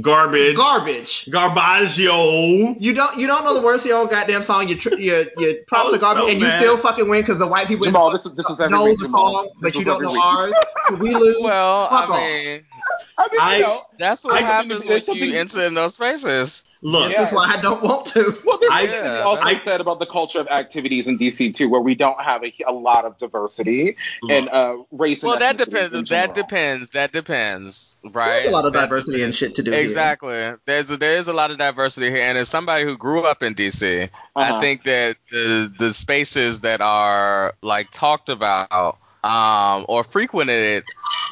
garbage, 0.00 0.56
garbage. 0.56 1.26
garbaggio. 1.26 2.76
You 2.80 2.94
don't 2.94 3.18
you 3.18 3.26
don't 3.26 3.44
know 3.44 3.54
the 3.54 3.60
words 3.62 3.82
to 3.84 3.88
your 3.90 3.98
own 4.00 4.08
goddamn 4.08 4.42
song. 4.42 4.68
Your 4.68 4.78
tr- 4.78 4.94
your 4.94 5.24
your 5.38 5.54
props 5.66 5.92
was 5.92 6.02
are 6.02 6.14
garbage, 6.14 6.24
so 6.24 6.30
and 6.30 6.40
you 6.40 6.46
mad. 6.46 6.60
still 6.60 6.76
fucking 6.76 7.08
win 7.08 7.22
because 7.22 7.38
the 7.38 7.46
white 7.46 7.66
people 7.68 7.84
Jamal, 7.84 8.10
this 8.10 8.24
this 8.24 8.48
is 8.50 8.60
every 8.60 8.72
know 8.74 8.84
week. 8.84 8.98
the 8.98 9.04
Jamal. 9.06 9.32
song, 9.32 9.50
but 9.60 9.72
This 9.72 9.74
you 9.74 9.80
is 9.80 9.86
don't 9.86 9.94
every 9.96 10.06
know 10.06 10.12
week. 10.12 10.22
ours. 10.24 10.54
So 10.88 10.94
we 10.96 11.14
lose. 11.14 11.36
Well, 11.40 11.88
Fuck 11.88 12.10
I 12.10 12.58
off. 12.58 12.60
Mean, 13.18 13.28
I 13.28 13.28
mean, 13.30 13.40
I- 13.40 13.56
you 13.56 13.62
know, 13.62 13.82
that's 13.98 14.24
what 14.24 14.36
I- 14.36 14.40
happens 14.40 14.84
there's 14.84 15.06
when 15.08 15.16
you 15.16 15.22
something- 15.22 15.34
enter 15.38 15.62
in 15.62 15.74
those 15.74 15.94
spaces. 15.94 16.64
Look, 16.82 17.10
Yeah. 17.12 17.20
This 17.22 17.30
is 17.30 17.34
why 17.36 17.46
I 17.46 17.60
don't 17.62 17.82
want 17.82 18.06
to. 18.08 18.38
well, 18.44 18.58
there's 18.58 18.72
I- 18.72 18.86
something 18.86 19.04
yeah, 19.12 19.20
also 19.22 19.42
I- 19.42 19.54
said 19.56 19.80
about 19.80 20.00
the 20.00 20.06
culture 20.06 20.38
of 20.40 20.48
activities 20.48 21.06
in 21.08 21.16
DC 21.16 21.50
too, 21.54 21.68
where 21.68 21.80
we 21.80 21.94
don't 21.94 22.20
have 22.20 22.44
a, 22.44 22.52
a 22.66 22.72
lot 22.72 23.04
of 23.04 23.16
diversity 23.18 23.96
and 24.28 24.48
uh, 24.50 24.76
race. 24.90 25.22
and 25.22 25.30
Well, 25.30 25.38
that 25.38 25.56
depends. 25.56 26.10
That 26.10 26.34
depends. 26.34 26.90
That 26.90 27.12
depends, 27.12 27.94
right? 28.04 28.40
There's 28.42 28.48
a 28.48 28.50
lot 28.50 28.64
of 28.66 28.72
That- 28.74 28.80
diversity 28.82 29.22
and 29.22 29.34
shit 29.34 29.54
to 29.56 29.62
do. 29.62 29.70
here. 29.70 29.80
Exactly. 29.80 30.52
There's 30.66 30.90
a, 30.90 30.96
there 30.96 31.16
is 31.16 31.28
a 31.28 31.32
lot 31.32 31.50
of 31.50 31.58
diversity 31.58 32.10
here, 32.10 32.22
and 32.24 32.36
as 32.36 32.48
somebody 32.48 32.84
who 32.84 32.96
grew 32.96 33.22
up 33.22 33.42
in 33.42 33.54
DC, 33.54 34.10
Uh-huh. 34.36 34.56
I 34.56 34.60
think 34.60 34.82
that 34.84 35.16
the 35.30 35.72
the 35.78 35.94
spaces 35.94 36.60
that 36.62 36.80
are 36.80 37.54
like 37.62 37.90
talked 37.92 38.28
about 38.28 38.98
um, 39.22 39.86
or 39.88 40.04
frequented 40.04 40.84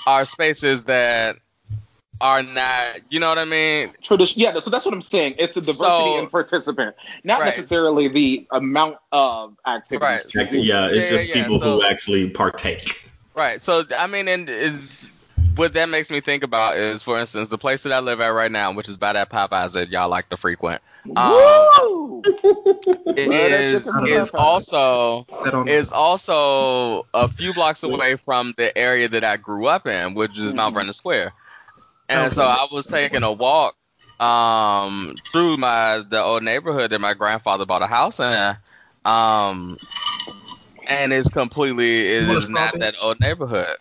are 0.07 0.25
spaces 0.25 0.85
that 0.85 1.37
are 2.23 2.43
not. 2.43 3.01
You 3.11 3.21
know 3.21 3.29
what 3.29 3.39
I 3.39 3.45
mean? 3.45 3.91
Tradition, 4.01 4.41
yeah. 4.41 4.59
So 4.61 4.71
that's 4.71 4.85
what 4.87 4.95
I'm 4.95 5.03
saying. 5.03 5.35
It's 5.39 5.57
a 5.57 5.61
diversity 5.61 5.85
So- 5.85 6.19
in 6.21 6.29
participant, 6.29 6.97
not 7.25 7.41
Right. 7.41 7.47
necessarily 7.57 8.09
the 8.09 8.47
amount 8.53 8.97
of 9.13 9.55
activities. 9.67 10.25
Right. 10.35 10.51
to 10.51 10.59
yeah, 10.59 10.87
it's 10.87 11.11
Yeah, 11.11 11.11
just 11.11 11.29
yeah, 11.29 11.35
yeah. 11.37 11.43
people 11.43 11.61
who 11.61 11.85
actually 11.85 12.31
partake. 12.31 13.05
Right. 13.35 13.61
So 13.61 13.85
I 13.99 14.07
mean, 14.07 14.29
and 14.29 14.49
is 14.49 15.11
what 15.57 15.75
that 15.75 15.89
makes 15.91 16.11
me 16.11 16.21
think 16.21 16.45
about 16.45 16.79
is, 16.79 17.03
for 17.03 17.19
instance, 17.19 17.49
the 17.49 17.59
place 17.59 17.83
that 17.83 17.93
I 17.93 17.99
live 18.01 18.21
at 18.23 18.29
right 18.29 18.51
now, 18.51 18.73
which 18.73 18.89
is 18.89 18.97
by 18.97 19.13
that 19.13 19.29
Popeyes 19.31 19.75
that 19.75 19.91
y'all 19.91 20.09
like 20.09 20.29
to 20.31 20.37
frequent. 20.39 20.81
Um, 21.17 21.33
Woo! 21.33 22.23
it 22.25 22.27
Love 22.27 23.15
that 23.17 23.51
is 23.61 23.85
chicken 23.85 24.07
is 24.07 24.31
also 24.31 25.27
I 25.45 25.51
don't 25.51 25.67
know. 25.67 25.73
is 25.73 25.91
also 25.93 27.07
a 27.13 27.27
few 27.27 27.53
blocks 27.53 27.83
away 27.83 28.17
from 28.17 28.55
the 28.57 28.77
area 28.79 29.09
that 29.09 29.25
I 29.25 29.37
grew 29.37 29.67
up 29.67 29.87
in, 29.87 30.15
which 30.15 30.39
is 30.39 30.55
Mount 30.55 30.73
Mhm. 30.75 30.79
Vernon 30.79 30.93
Square. 30.93 31.33
And 32.09 32.33
Okay. 32.33 32.33
so 32.33 32.45
I 32.45 32.67
was 32.71 32.87
taking 32.87 33.23
a 33.23 33.33
walk 33.33 33.77
um 34.21 35.21
through 35.33 35.57
my 35.57 35.99
the 36.09 36.23
old 36.23 36.43
neighborhood 36.43 36.91
that 36.91 37.01
my 37.01 37.15
grandfather 37.15 37.67
bought 37.67 37.83
a 37.83 37.87
house 37.87 38.21
in. 38.21 38.57
Um 39.05 39.79
and 40.87 41.13
it's 41.13 41.29
completely 41.31 42.07
it 42.09 42.25
What 42.25 42.37
a 42.39 42.43
is 42.43 42.49
not 42.49 42.79
that 42.79 42.95
old 43.03 43.21
neighborhood. 43.21 43.77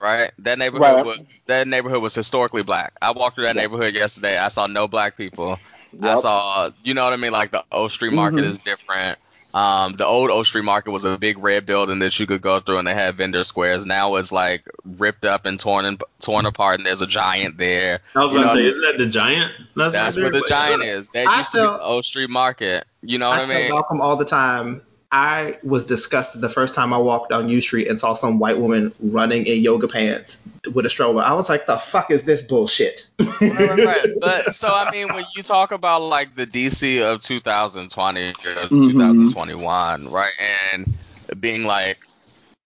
Right? 0.00 0.30
That 0.38 0.58
neighborhood 0.58 0.98
Right. 0.98 1.02
was 1.02 1.18
that 1.46 1.66
neighborhood 1.68 2.02
was 2.02 2.14
historically 2.14 2.62
black. 2.62 2.92
I 3.00 3.12
walked 3.12 3.36
through 3.36 3.44
that 3.44 3.56
Yeah. 3.56 3.62
neighborhood 3.62 3.94
yesterday. 3.94 4.38
I 4.38 4.48
saw 4.48 4.66
no 4.66 4.86
black 4.88 5.16
people. 5.16 5.58
I 6.00 6.14
saw, 6.14 6.70
you 6.82 6.94
know 6.94 7.04
what 7.04 7.12
I 7.12 7.16
mean? 7.16 7.32
Like 7.32 7.50
the 7.52 7.64
O 7.72 7.88
Street 7.88 8.12
Market 8.12 8.44
Mhm. 8.44 8.44
is 8.44 8.58
different. 8.58 9.18
Um, 9.54 9.94
the 9.94 10.04
old 10.04 10.30
O 10.30 10.42
Street 10.42 10.64
Market 10.64 10.90
was 10.90 11.04
a 11.04 11.16
big 11.16 11.38
red 11.38 11.64
building 11.64 12.00
that 12.00 12.18
you 12.18 12.26
could 12.26 12.42
go 12.42 12.58
through, 12.58 12.78
and 12.78 12.88
they 12.88 12.92
had 12.92 13.14
vendor 13.14 13.44
squares. 13.44 13.86
Now 13.86 14.16
it's 14.16 14.32
like 14.32 14.64
ripped 14.84 15.24
up 15.24 15.46
and 15.46 15.60
torn 15.60 15.84
and 15.84 16.02
torn 16.20 16.44
apart, 16.44 16.80
and 16.80 16.86
there's 16.86 17.02
a 17.02 17.06
giant 17.06 17.56
there. 17.56 18.00
I 18.16 18.24
was 18.24 18.32
You 18.32 18.38
about 18.38 18.40
to 18.40 18.46
know, 18.48 18.60
say, 18.62 18.66
isn't 18.66 18.82
that 18.82 18.98
the 18.98 19.06
giant? 19.10 19.52
That's 19.76 19.94
right 19.94 20.16
where 20.16 20.32
the 20.32 20.44
giant 20.48 20.82
is. 20.82 21.08
That 21.10 21.28
I 21.28 21.38
used 21.38 21.52
to 21.52 21.58
be 21.58 21.62
the 21.62 21.82
O 21.82 22.00
Street 22.00 22.30
Market. 22.30 22.84
You 23.02 23.18
know 23.18 23.28
what 23.28 23.38
I 23.38 23.42
I 23.42 23.46
tell 23.46 23.60
mean? 23.60 23.70
Malcolm 23.70 24.00
all 24.00 24.16
the 24.16 24.24
time. 24.24 24.82
I 25.14 25.58
was 25.62 25.84
disgusted 25.84 26.40
the 26.40 26.48
first 26.48 26.74
time 26.74 26.92
I 26.92 26.98
walked 26.98 27.30
down 27.30 27.48
U 27.48 27.60
Street 27.60 27.86
and 27.86 28.00
saw 28.00 28.14
some 28.14 28.40
white 28.40 28.58
woman 28.58 28.92
running 28.98 29.46
in 29.46 29.62
yoga 29.62 29.86
pants 29.86 30.42
with 30.72 30.86
a 30.86 30.90
stroller. 30.90 31.22
I 31.22 31.34
was 31.34 31.48
like, 31.48 31.66
the 31.66 31.76
fuck 31.76 32.10
is 32.10 32.24
this 32.24 32.42
bullshit? 32.42 33.06
right, 33.20 33.40
right, 33.40 33.78
right. 33.78 34.06
But 34.20 34.54
so 34.56 34.74
I 34.74 34.90
mean, 34.90 35.12
when 35.14 35.24
you 35.36 35.44
talk 35.44 35.70
about 35.70 36.02
like 36.02 36.34
the 36.34 36.48
DC 36.48 37.00
of 37.00 37.20
2020 37.20 38.30
or 38.30 38.34
Mhm. 38.34 38.90
2021, 38.90 40.10
right, 40.10 40.32
and 40.72 40.92
being 41.40 41.62
like 41.62 41.98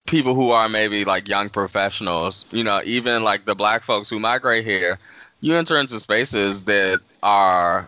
people 0.07 0.33
who 0.33 0.49
are 0.49 0.67
maybe 0.67 1.05
like 1.05 1.27
young 1.27 1.49
professionals, 1.49 2.47
you 2.49 2.63
know, 2.63 2.81
even 2.83 3.23
like 3.23 3.45
the 3.45 3.53
black 3.53 3.83
folks 3.83 4.09
who 4.09 4.19
migrate 4.19 4.65
here, 4.65 4.97
you 5.39 5.55
enter 5.55 5.77
into 5.77 5.99
spaces 5.99 6.63
that 6.63 6.99
are 7.21 7.87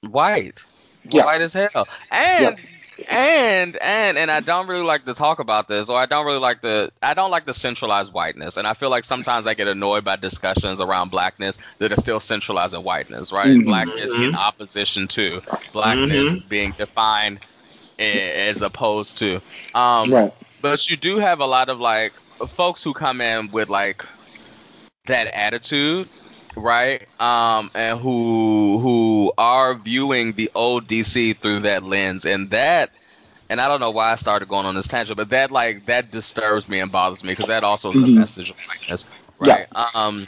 white, 0.00 0.64
Yeah. 1.10 1.26
white 1.26 1.42
as 1.42 1.52
hell, 1.52 1.86
and. 2.10 2.56
And 3.08 3.76
and 3.76 4.16
and 4.18 4.30
I 4.30 4.40
don't 4.40 4.66
really 4.68 4.84
like 4.84 5.04
to 5.04 5.14
talk 5.14 5.38
about 5.38 5.68
this, 5.68 5.88
or 5.88 5.98
I 5.98 6.06
don't 6.06 6.24
really 6.26 6.38
like 6.38 6.62
to. 6.62 6.90
I 7.02 7.14
don't 7.14 7.30
like 7.30 7.44
the 7.44 7.54
centralized 7.54 8.12
whiteness, 8.12 8.56
and 8.56 8.66
I 8.66 8.74
feel 8.74 8.90
like 8.90 9.04
sometimes 9.04 9.46
I 9.46 9.54
get 9.54 9.68
annoyed 9.68 10.04
by 10.04 10.16
discussions 10.16 10.80
around 10.80 11.10
blackness 11.10 11.58
that 11.78 11.92
are 11.92 12.00
still 12.00 12.20
centralized 12.20 12.74
in 12.74 12.82
whiteness, 12.82 13.32
right? 13.32 13.56
Mhm. 13.56 13.64
Blackness 13.64 14.12
in 14.14 14.32
Mhm. 14.32 14.34
opposition 14.34 15.08
to 15.08 15.42
blackness 15.72 16.34
being 16.48 16.72
defined 16.72 17.40
as 17.98 18.62
opposed 18.62 19.18
to. 19.18 19.40
Um, 19.74 20.12
right. 20.12 20.32
but 20.60 20.88
you 20.88 20.96
do 20.96 21.18
have 21.18 21.40
a 21.40 21.46
lot 21.46 21.68
of 21.68 21.80
like 21.80 22.12
folks 22.48 22.82
who 22.82 22.92
come 22.92 23.20
in 23.20 23.50
with 23.50 23.68
like 23.68 24.04
that 25.06 25.26
attitude 25.28 26.08
right 26.56 27.06
um 27.20 27.70
and 27.74 27.98
who 27.98 28.78
who 28.80 29.05
are 29.36 29.74
viewing 29.74 30.32
the 30.32 30.50
old 30.54 30.86
dc 30.86 31.36
through 31.38 31.60
that 31.60 31.82
lens 31.82 32.24
and 32.26 32.50
that 32.50 32.90
and 33.48 33.60
i 33.60 33.68
don't 33.68 33.80
know 33.80 33.90
why 33.90 34.12
i 34.12 34.14
started 34.16 34.48
going 34.48 34.66
on 34.66 34.74
this 34.74 34.88
tangent 34.88 35.16
but 35.16 35.30
that 35.30 35.50
like 35.50 35.86
that 35.86 36.10
disturbs 36.10 36.68
me 36.68 36.80
and 36.80 36.92
bothers 36.92 37.22
me 37.22 37.32
because 37.32 37.46
that 37.46 37.64
also 37.64 37.90
is 37.90 37.96
a 37.96 38.00
Mhm. 38.00 38.14
message 38.14 38.52
right 39.38 39.66
um 39.94 40.26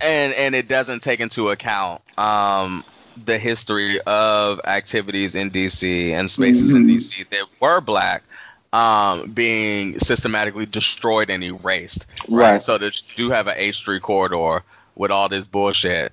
and 0.00 0.32
and 0.34 0.54
it 0.54 0.68
doesn't 0.68 1.02
take 1.02 1.20
into 1.20 1.50
account 1.50 2.00
um 2.18 2.84
the 3.16 3.38
history 3.38 4.00
of 4.02 4.60
activities 4.64 5.34
in 5.34 5.50
dc 5.50 6.10
and 6.12 6.30
spaces 6.30 6.72
in 6.74 6.86
Mhm. 6.86 6.96
dc 6.96 7.28
that 7.30 7.44
were 7.60 7.80
black 7.80 8.22
um, 8.72 9.30
being 9.32 9.98
systematically 9.98 10.66
destroyed 10.66 11.30
and 11.30 11.42
erased. 11.42 12.06
Right. 12.28 12.60
So 12.60 12.76
that 12.76 12.94
you 12.96 13.14
do 13.16 13.30
have 13.30 13.46
an 13.46 13.54
H 13.56 13.76
Street 13.76 14.02
corridor 14.02 14.62
with 14.94 15.10
all 15.10 15.28
this 15.30 15.46
bullshit 15.46 16.12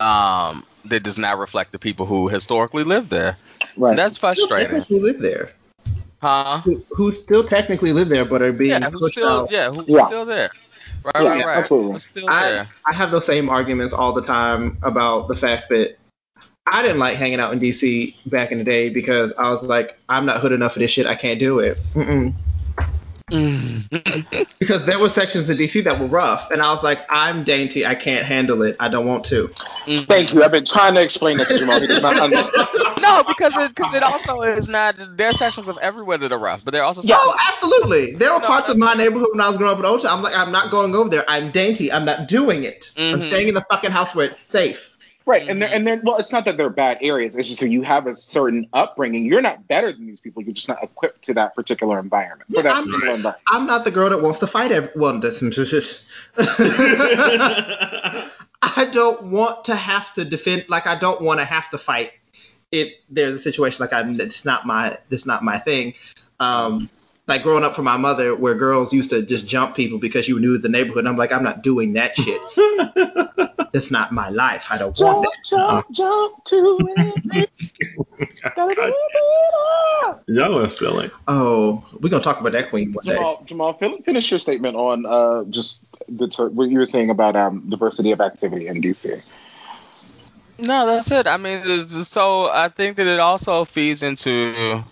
um, 0.00 0.64
that 0.90 1.02
does 1.02 1.18
not 1.18 1.38
reflect 1.38 1.72
the 1.72 1.78
people 1.78 2.06
who 2.06 2.28
historically 2.28 2.84
lived 2.84 3.10
there. 3.10 3.36
Right. 3.76 3.96
That's 3.96 4.16
Still 4.16 4.34
frustrating, 4.34 4.76
technically 4.76 5.00
live 5.00 5.18
there. 5.20 5.52
huh? 6.20 6.60
Who, 6.60 6.84
who 6.90 7.14
still 7.14 7.44
technically 7.44 7.92
live 7.92 8.08
there, 8.08 8.24
but 8.24 8.42
are 8.42 8.52
being 8.52 8.82
Yeah, 8.82 8.90
who's 8.90 9.12
still 9.12 9.28
out. 9.28 9.50
yeah, 9.50 9.70
who's 9.70 9.84
Yeah. 9.86 10.06
still 10.06 10.24
there? 10.24 10.50
Right, 11.04 11.22
Yeah, 11.22 11.28
right, 11.30 11.46
right. 11.46 11.56
absolutely. 11.58 11.98
Still 12.00 12.28
I, 12.28 12.50
there? 12.50 12.68
I 12.86 12.94
have 12.94 13.10
those 13.10 13.24
same 13.26 13.48
arguments 13.48 13.94
all 13.94 14.12
the 14.12 14.22
time 14.22 14.78
about 14.82 15.28
the 15.28 15.36
fact 15.36 15.68
that 15.70 15.96
I 16.66 16.82
didn't 16.82 16.98
like 16.98 17.16
hanging 17.16 17.40
out 17.40 17.52
in 17.52 17.60
DC 17.60 18.14
back 18.26 18.52
in 18.52 18.58
the 18.58 18.64
day 18.64 18.88
because 18.90 19.32
I 19.38 19.50
was 19.50 19.62
like, 19.62 19.98
I'm 20.08 20.26
not 20.26 20.40
hood 20.40 20.52
enough 20.52 20.72
for 20.74 20.80
this 20.80 20.90
shit. 20.90 21.06
I 21.06 21.14
can't 21.14 21.38
do 21.38 21.60
it. 21.60 21.78
Mm-mm. 21.94 22.34
Because 24.60 24.86
there 24.86 24.98
were 24.98 25.08
sections 25.08 25.48
in 25.50 25.56
DC 25.56 25.84
that 25.84 25.98
were 26.00 26.06
rough, 26.08 26.50
and 26.50 26.60
I 26.60 26.72
was 26.74 26.82
like, 26.82 27.00
I'm 27.08 27.44
dainty. 27.44 27.86
I 27.86 27.94
can't 27.94 28.24
handle 28.26 28.62
it. 28.62 28.76
I 28.80 28.88
don't 28.88 29.06
want 29.06 29.24
to. 29.26 29.48
Thank 29.86 30.32
you. 30.32 30.42
I've 30.42 30.52
been 30.52 30.64
trying 30.64 30.94
to 30.94 31.02
explain 31.02 31.38
that 31.38 31.48
to 31.48 31.56
Jamal. 31.58 31.80
He 31.80 31.86
does 31.86 32.02
not 32.02 32.18
understand. 32.20 32.68
No, 33.00 33.22
because 33.24 33.56
it 33.56 33.68
because 33.74 33.94
it 33.94 34.02
also 34.02 34.42
is 34.42 34.68
not. 34.68 34.96
There 35.16 35.28
are 35.28 35.32
sections 35.32 35.68
of 35.68 35.78
everywhere 35.78 36.18
that 36.18 36.32
are 36.32 36.38
rough, 36.38 36.62
but 36.64 36.72
there 36.72 36.82
are 36.82 36.86
also 36.86 37.02
No, 37.02 37.14
sections. 37.14 37.34
absolutely. 37.52 38.12
There 38.16 38.32
were 38.32 38.40
No, 38.40 38.46
parts 38.46 38.68
of 38.68 38.76
my 38.78 38.94
neighborhood 38.94 39.28
when 39.32 39.40
I 39.40 39.48
was 39.48 39.56
growing 39.56 39.72
up 39.74 39.78
in 39.78 39.86
Ocean. 39.86 40.10
I'm 40.10 40.22
like, 40.22 40.36
I'm 40.36 40.52
not 40.52 40.70
going 40.70 40.94
over 40.94 41.08
there. 41.08 41.24
I'm 41.28 41.50
dainty. 41.52 41.92
I'm 41.92 42.04
not 42.04 42.28
doing 42.28 42.64
it. 42.64 42.92
I'm 42.96 43.20
Mhm. 43.20 43.22
staying 43.22 43.48
in 43.48 43.54
the 43.54 43.62
fucking 43.70 43.90
house 43.92 44.14
where 44.14 44.26
it's 44.26 44.46
safe. 44.50 44.87
Right, 45.28 45.46
and 45.46 45.60
they're 45.60 45.68
and 45.68 45.86
they're 45.86 46.00
well, 46.02 46.16
it's 46.16 46.32
not 46.32 46.46
that 46.46 46.56
they're 46.56 46.70
bad 46.70 46.96
areas. 47.02 47.36
It's 47.36 47.48
just 47.48 47.60
that 47.60 47.68
you 47.68 47.82
have 47.82 48.06
a 48.06 48.16
certain 48.16 48.66
upbringing. 48.72 49.26
You're 49.26 49.42
not 49.42 49.68
better 49.68 49.92
than 49.92 50.06
these 50.06 50.20
people. 50.20 50.42
You're 50.42 50.54
just 50.54 50.68
not 50.68 50.82
equipped 50.82 51.20
to 51.24 51.34
that 51.34 51.54
particular 51.54 51.98
environment. 51.98 52.48
Yeah, 52.48 52.62
that 52.62 52.74
I'm- 52.74 52.86
particular 52.86 53.16
environment. 53.16 53.42
I'm 53.46 53.66
not 53.66 53.84
the 53.84 53.90
girl 53.90 54.08
that 54.08 54.22
wants 54.22 54.38
to 54.38 54.46
fight 54.46 54.72
everyone. 54.72 55.20
That's 55.20 55.42
I 58.62 58.86
don't 58.90 59.24
want 59.30 59.66
to 59.66 59.76
have 59.76 60.14
to 60.14 60.24
defend. 60.24 60.64
Like 60.70 60.86
I 60.86 60.98
don't 60.98 61.20
want 61.20 61.40
to 61.40 61.44
have 61.44 61.68
to 61.72 61.78
fight. 61.78 62.12
It 62.72 62.94
there's 63.10 63.34
a 63.34 63.38
situation 63.38 63.84
like 63.84 63.92
I'm. 63.92 64.18
It's 64.18 64.46
not 64.46 64.66
my. 64.66 64.96
It's 65.10 65.26
not 65.26 65.44
my 65.44 65.58
thing. 65.58 65.92
Um, 66.40 66.88
like 67.28 67.42
growing 67.42 67.62
up 67.62 67.74
from 67.76 67.84
my 67.84 67.96
mother, 67.98 68.34
where 68.34 68.54
girls 68.54 68.92
used 68.92 69.10
to 69.10 69.22
just 69.22 69.46
jump 69.46 69.76
people 69.76 69.98
because 69.98 70.26
you 70.26 70.40
knew 70.40 70.56
the 70.58 70.68
neighborhood. 70.68 71.00
And 71.00 71.08
I'm 71.08 71.16
like, 71.16 71.30
I'm 71.32 71.42
not 71.44 71.62
doing 71.62 71.92
that 71.92 72.16
shit. 72.16 72.40
That's 73.72 73.90
not 73.90 74.12
my 74.12 74.30
life. 74.30 74.66
I 74.70 74.78
don't 74.78 74.98
want 74.98 75.24
that. 75.24 75.44
jump, 75.48 75.90
jump 75.92 76.44
to 76.44 76.78
it. 76.96 77.50
Gotta 78.56 78.74
do 78.74 78.94
it. 78.96 80.16
Y'all 80.28 80.58
are 80.58 80.68
silly. 80.68 81.10
Oh, 81.28 81.84
we're 82.00 82.08
gonna 82.08 82.22
talk 82.22 82.40
about 82.40 82.52
that 82.52 82.70
queen 82.70 82.92
one 82.94 83.04
day. 83.04 83.14
Jamal, 83.14 83.42
Jamal, 83.44 83.72
finish 83.74 84.30
your 84.30 84.40
statement 84.40 84.74
on 84.76 85.04
uh, 85.04 85.44
just 85.50 85.80
the 86.08 86.28
ter- 86.28 86.48
what 86.48 86.70
you 86.70 86.78
were 86.78 86.86
saying 86.86 87.10
about 87.10 87.36
um, 87.36 87.68
diversity 87.68 88.10
of 88.12 88.20
activity 88.22 88.68
in 88.68 88.80
DC. 88.80 89.20
No, 90.58 90.86
that's 90.86 91.10
it. 91.10 91.26
I 91.26 91.36
mean, 91.36 91.60
it's 91.64 91.92
just- 91.94 92.10
so 92.10 92.46
I 92.48 92.68
think 92.68 92.96
that 92.96 93.06
it 93.06 93.20
also 93.20 93.64
feeds 93.66 94.02
into 94.02 94.82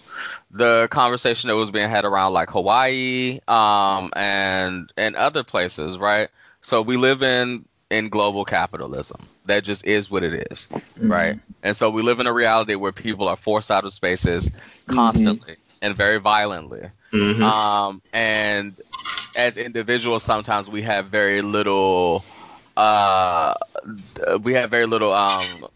the 0.50 0.88
conversation 0.90 1.48
that 1.48 1.56
was 1.56 1.70
being 1.70 1.88
had 1.88 2.04
around 2.04 2.32
like 2.32 2.50
Hawaii, 2.50 3.40
um, 3.48 4.10
and 4.14 4.92
and 4.96 5.16
other 5.16 5.42
places, 5.44 5.98
right? 5.98 6.28
So 6.60 6.82
we 6.82 6.96
live 6.96 7.22
in 7.22 7.66
in 7.90 8.08
global 8.08 8.44
capitalism. 8.44 9.28
That 9.46 9.64
just 9.64 9.86
is 9.86 10.10
what 10.10 10.22
it 10.24 10.46
is, 10.50 10.68
right? 11.06 11.36
And 11.62 11.76
so 11.76 11.90
we 11.90 12.02
live 12.02 12.20
in 12.20 12.26
a 12.26 12.32
reality 12.32 12.74
where 12.74 12.92
people 12.92 13.28
are 13.28 13.36
forced 13.36 13.70
out 13.70 13.84
of 13.84 13.92
spaces 13.92 14.50
constantly 14.86 15.56
and 15.82 15.94
very 15.96 16.18
violently. 16.18 16.90
Mhm. 17.12 17.42
Um, 17.42 18.02
and 18.12 18.80
as 19.34 19.56
individuals, 19.56 20.22
sometimes 20.24 20.68
we 20.70 20.82
have 20.82 21.06
very 21.08 21.42
little, 21.42 22.26
uh, 22.76 23.54
we 24.42 24.54
have 24.54 24.70
very 24.70 24.86
little 24.86 25.12
um, 25.12 25.66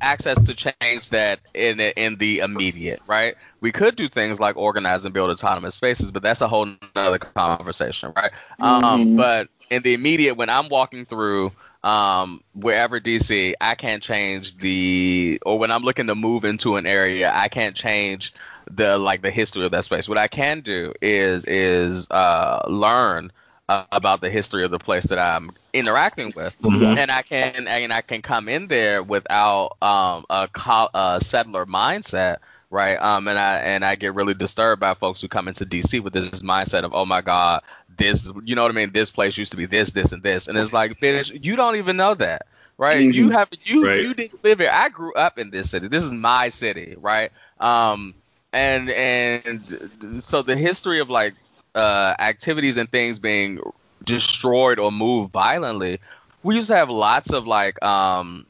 access 0.00 0.42
to 0.44 0.54
change 0.54 1.10
that 1.10 1.40
in 1.54 1.78
the, 1.78 1.98
in 2.00 2.16
the 2.16 2.40
immediate, 2.40 3.02
right? 3.06 3.34
We 3.60 3.72
could 3.72 3.96
do 3.96 4.08
things 4.08 4.40
like 4.40 4.56
organize 4.56 5.04
and 5.04 5.14
build 5.14 5.30
autonomous 5.30 5.74
spaces, 5.76 6.10
but 6.10 6.22
that's 6.22 6.40
a 6.40 6.48
whole 6.48 6.66
nother 6.66 6.98
conversation, 7.18 8.12
right? 8.16 8.30
Um, 8.60 8.60
Mhm. 8.60 9.14
but 9.14 9.48
in 9.70 9.82
the 9.82 9.94
immediate, 9.94 10.34
when 10.34 10.48
I'm 10.48 10.68
walking 10.68 11.04
through 11.06 11.52
um, 11.82 12.40
wherever 12.52 12.98
DC, 13.00 13.54
I 13.60 13.74
can't 13.74 14.02
change 14.02 14.56
the, 14.58 15.38
or 15.44 15.58
when 15.58 15.70
I'm 15.70 15.82
looking 15.82 16.06
to 16.08 16.14
move 16.14 16.44
into 16.44 16.76
an 16.76 16.86
area, 16.86 17.30
I 17.34 17.48
can't 17.48 17.74
change 17.76 18.34
the 18.70 18.98
like 18.98 19.22
the 19.22 19.30
history 19.30 19.64
of 19.64 19.72
that 19.72 19.84
space. 19.84 20.08
What 20.08 20.18
I 20.18 20.28
can 20.28 20.60
do 20.60 20.92
is 21.00 21.44
is 21.46 22.10
uh, 22.10 22.62
learn 22.68 23.32
uh, 23.70 23.84
about 23.92 24.20
the 24.20 24.30
history 24.30 24.64
of 24.64 24.70
the 24.72 24.78
place 24.80 25.04
that 25.04 25.18
I'm 25.18 25.52
interacting 25.72 26.32
with, 26.34 26.54
Mhm. 26.60 26.96
and 26.98 27.10
I 27.10 27.22
can 27.22 27.68
and 27.68 27.92
I 27.92 28.02
can 28.02 28.20
come 28.22 28.48
in 28.48 28.66
there 28.66 29.02
without 29.02 29.76
um, 29.80 30.24
a, 30.28 30.48
co- 30.52 30.90
a 30.92 31.20
settler 31.22 31.66
mindset, 31.66 32.38
right? 32.70 32.96
Um, 33.00 33.28
and 33.28 33.38
I 33.38 33.58
and 33.58 33.84
I 33.84 33.94
get 33.94 34.14
really 34.14 34.34
disturbed 34.34 34.80
by 34.80 34.94
folks 34.94 35.20
who 35.20 35.28
come 35.28 35.48
into 35.48 35.64
DC 35.64 36.00
with 36.00 36.12
this 36.12 36.40
mindset 36.40 36.82
of, 36.82 36.92
oh 36.94 37.04
my 37.06 37.20
God, 37.20 37.62
this, 37.96 38.30
you 38.44 38.56
know 38.56 38.62
what 38.62 38.72
I 38.72 38.74
mean? 38.74 38.92
This 38.92 39.10
place 39.10 39.38
used 39.38 39.52
to 39.52 39.56
be 39.56 39.66
this, 39.66 39.92
this, 39.92 40.12
and 40.12 40.22
this, 40.22 40.48
and 40.48 40.58
it's 40.58 40.72
like, 40.72 40.98
bitch, 41.00 41.44
you 41.44 41.56
don't 41.56 41.76
even 41.76 41.96
know 41.96 42.14
that. 42.14 42.46
Right, 42.76 43.06
Mhm. 43.06 43.14
you 43.14 43.30
have 43.30 43.48
you 43.62 43.86
Right. 43.86 44.00
you 44.00 44.14
didn't 44.14 44.42
live 44.42 44.58
here. 44.58 44.70
I 44.72 44.88
grew 44.88 45.12
up 45.14 45.38
in 45.38 45.50
this 45.50 45.70
city. 45.70 45.88
This 45.88 46.04
is 46.04 46.12
my 46.14 46.48
city, 46.48 46.96
right? 46.98 47.30
Um, 47.60 48.14
and 48.52 48.90
and 48.90 50.20
so 50.20 50.42
the 50.42 50.56
history 50.56 50.98
of 51.00 51.10
like 51.10 51.34
uh, 51.74 52.14
activities 52.18 52.76
and 52.76 52.90
things 52.90 53.18
being 53.18 53.60
destroyed 54.04 54.78
or 54.78 54.90
moved 54.92 55.32
violently, 55.32 56.00
we 56.42 56.54
used 56.56 56.68
to 56.68 56.76
have 56.76 56.90
lots 56.90 57.32
of 57.32 57.46
like 57.46 57.82
um, 57.82 58.46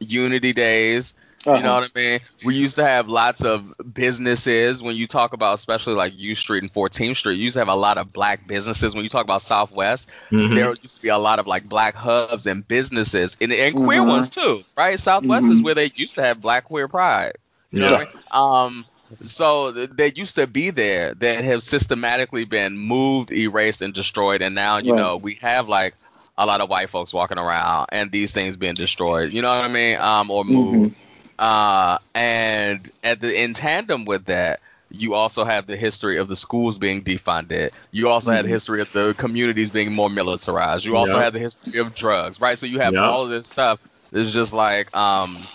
unity 0.00 0.52
days. 0.52 1.14
You 1.52 1.62
know 1.62 1.72
Uh-huh. 1.72 1.80
what 1.80 1.90
I 1.94 1.98
mean? 1.98 2.20
We 2.42 2.54
used 2.54 2.76
to 2.76 2.84
have 2.84 3.08
lots 3.08 3.42
of 3.42 3.72
businesses. 3.92 4.82
When 4.82 4.96
you 4.96 5.06
talk 5.06 5.32
about, 5.32 5.54
especially 5.54 5.94
like 5.94 6.12
U 6.16 6.34
Street 6.34 6.62
and 6.62 6.72
14th 6.72 7.16
Street, 7.16 7.36
you 7.36 7.44
used 7.44 7.54
to 7.54 7.60
have 7.60 7.68
a 7.68 7.74
lot 7.74 7.98
of 7.98 8.12
black 8.12 8.46
businesses. 8.46 8.94
When 8.94 9.04
you 9.04 9.08
talk 9.08 9.24
about 9.24 9.42
Southwest, 9.42 10.08
Mhm. 10.30 10.54
there 10.54 10.68
used 10.68 10.96
to 10.96 11.02
be 11.02 11.08
a 11.08 11.18
lot 11.18 11.38
of 11.38 11.46
like 11.46 11.64
black 11.68 11.94
hubs 11.94 12.46
and 12.46 12.66
businesses, 12.66 13.36
and, 13.40 13.52
and 13.52 13.74
queer 13.74 14.02
Mhm. 14.02 14.06
ones 14.06 14.28
too, 14.28 14.64
right? 14.76 14.98
Southwest 14.98 15.50
is 15.50 15.60
Mhm. 15.60 15.62
where 15.62 15.74
they 15.74 15.90
used 15.94 16.16
to 16.16 16.22
have 16.22 16.40
black 16.40 16.64
queer 16.64 16.88
pride. 16.88 17.32
You 17.72 17.80
know 17.80 17.86
what 17.86 17.94
I 17.94 17.98
mean? 17.98 18.08
Um, 18.30 18.86
so 19.22 19.72
they 19.72 20.12
used 20.14 20.36
to 20.36 20.46
be 20.46 20.70
there 20.70 21.14
that 21.14 21.44
have 21.44 21.62
systematically 21.62 22.44
been 22.44 22.76
moved, 22.78 23.32
erased, 23.32 23.82
and 23.82 23.92
destroyed, 23.94 24.42
and 24.42 24.54
now 24.54 24.78
you 24.78 24.92
Right. 24.92 24.94
know 24.94 25.16
we 25.16 25.34
have 25.42 25.68
like 25.68 25.96
a 26.38 26.46
lot 26.46 26.60
of 26.60 26.68
white 26.70 26.90
folks 26.90 27.12
walking 27.12 27.38
around 27.38 27.86
and 27.92 28.10
these 28.10 28.32
things 28.32 28.56
being 28.56 28.74
destroyed. 28.74 29.32
You 29.32 29.42
know 29.42 29.54
what 29.54 29.64
I 29.64 29.68
mean? 29.68 29.98
Um, 29.98 30.30
or 30.30 30.44
moved. 30.44 30.94
Uh, 31.38 31.98
and 32.14 32.88
at 33.02 33.20
the 33.20 33.42
in 33.42 33.54
tandem 33.54 34.04
with 34.04 34.26
that, 34.26 34.60
you 34.90 35.14
also 35.14 35.44
have 35.44 35.66
the 35.66 35.76
history 35.76 36.16
of 36.18 36.28
the 36.28 36.36
schools 36.36 36.78
being 36.78 37.02
defunded. 37.04 37.70
You 37.90 38.08
also 38.08 38.32
have 38.32 38.44
the 38.44 38.50
history 38.50 38.80
of 38.80 38.90
the 38.92 39.14
communities 39.14 39.70
being 39.70 39.92
more 39.92 40.10
militarized. 40.10 40.84
You 40.84 40.96
also 40.96 41.18
Yeah. 41.18 41.20
have 41.20 41.32
the 41.32 41.38
history 41.38 41.78
of 41.80 41.92
drugs, 41.94 42.40
right? 42.40 42.58
So 42.58 42.66
you 42.66 42.80
have 42.80 42.94
Yeah. 42.94 43.00
all 43.00 43.24
of 43.24 43.30
this 43.30 43.48
stuff. 43.48 43.80
It's 44.12 44.32
just 44.32 44.52
like 44.52 44.94
um, 44.96 45.48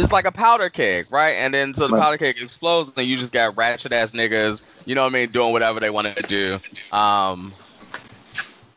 it's 0.00 0.12
like 0.12 0.24
a 0.24 0.32
powder 0.32 0.70
keg, 0.70 1.06
right? 1.10 1.32
And 1.32 1.52
then 1.52 1.74
so 1.74 1.86
the 1.88 1.96
powder 1.98 2.18
keg 2.18 2.38
explodes, 2.40 2.92
and 2.96 3.06
you 3.06 3.16
just 3.16 3.32
got 3.32 3.56
ratchet 3.56 3.92
ass 3.92 4.12
niggas, 4.12 4.62
you 4.84 4.94
know 4.94 5.02
what 5.02 5.10
I 5.10 5.12
mean, 5.12 5.32
doing 5.32 5.52
whatever 5.52 5.80
they 5.80 5.90
want 5.90 6.16
to 6.16 6.22
do. 6.22 6.58
Um, 6.96 7.54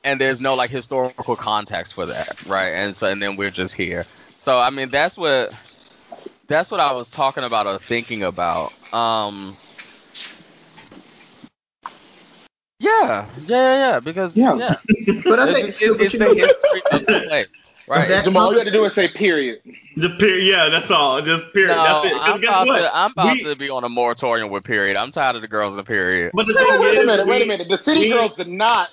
and 0.03 0.21
there's 0.21 0.39
no 0.41 0.55
like 0.55 0.69
historical 0.69 1.35
context 1.35 1.93
for 1.93 2.05
that, 2.07 2.37
right? 2.45 2.69
And 2.69 2.95
so 2.95 3.07
and 3.07 3.21
then 3.21 3.35
we're 3.35 3.51
just 3.51 3.73
here. 3.73 4.05
So 4.37 4.57
I 4.57 4.69
mean 4.69 4.89
that's 4.89 5.17
what 5.17 5.53
that's 6.47 6.71
what 6.71 6.79
I 6.79 6.91
was 6.91 7.09
talking 7.09 7.43
about 7.43 7.67
or 7.67 7.79
thinking 7.79 8.23
about. 8.23 8.73
Um, 8.93 9.57
yeah, 12.79 13.27
yeah, 13.45 13.91
yeah, 13.93 13.99
because 13.99 14.37
Yeah. 14.37 14.55
yeah, 14.57 14.75
But 15.23 15.39
I 15.39 15.53
think 15.53 15.69
it's, 15.69 15.81
it's 15.81 16.13
the 16.13 16.33
history 16.33 16.81
of 16.91 17.05
the 17.05 17.25
place, 17.27 17.47
right? 17.87 18.07
That- 18.07 18.23
Jamal, 18.25 18.45
all 18.47 18.51
you 18.53 18.59
had 18.59 18.65
to 18.65 18.71
do 18.71 18.83
is 18.85 18.93
say 18.93 19.07
period. 19.07 19.61
The 19.97 20.09
period. 20.19 20.43
Yeah, 20.45 20.69
that's 20.69 20.91
all. 20.91 21.21
Just 21.21 21.53
period. 21.53 21.75
No, 21.75 21.83
that's 21.83 22.05
it. 22.05 22.11
'Cause 22.13 22.21
I'm 22.29 22.41
guess 22.41 22.49
about, 22.49 22.67
what? 22.67 22.79
to, 22.79 22.95
I'm 22.97 23.11
about 23.11 23.33
We- 23.33 23.43
to 23.43 23.55
be 23.55 23.69
on 23.69 23.83
a 23.83 23.89
moratorium 23.89 24.49
with 24.49 24.63
period. 24.63 24.97
I'm 24.97 25.11
tired 25.11 25.35
of 25.35 25.41
the 25.41 25.47
girls 25.47 25.75
in 25.77 25.83
period. 25.85 26.31
But 26.33 26.47
the 26.47 26.53
Wait, 26.55 26.67
thing 26.67 26.79
wait 26.81 26.97
is, 26.97 27.03
a 27.03 27.05
minute, 27.05 27.27
wait 27.27 27.41
a 27.41 27.45
minute. 27.45 27.69
The 27.69 27.77
city 27.77 28.01
we- 28.01 28.09
girls 28.09 28.35
did 28.35 28.47
not. 28.47 28.89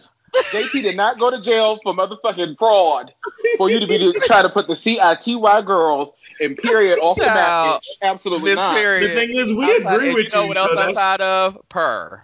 JT 0.51 0.81
did 0.81 0.97
not 0.97 1.19
go 1.19 1.31
to 1.31 1.39
jail 1.39 1.79
for 1.83 1.93
motherfucking 1.93 2.57
fraud 2.57 3.13
for 3.59 3.69
you 3.69 3.79
to 3.81 3.87
be 3.87 3.99
to 3.99 4.19
try 4.21 4.41
to 4.41 4.49
put 4.49 4.67
the 4.67 4.75
CITY 4.75 5.39
girls 5.63 6.15
in 6.41 6.57
period 6.57 6.99
off 7.01 7.17
the 7.17 7.25
map. 7.27 7.83
Absolutely 8.01 8.51
Miss 8.51 8.57
not. 8.57 8.75
period. 8.79 9.11
The 9.11 9.15
thing 9.15 9.31
is, 9.37 9.53
we 9.53 9.65
I'm 9.65 9.95
agree 9.95 10.07
and 10.07 10.15
with 10.15 10.25
you. 10.25 10.31
know 10.39 10.43
you, 10.45 10.49
what 10.49 10.57
so 10.57 10.63
else 10.63 10.79
I'm 10.79 10.95
tired 10.95 11.21
of? 11.21 11.59
Purr. 11.69 12.23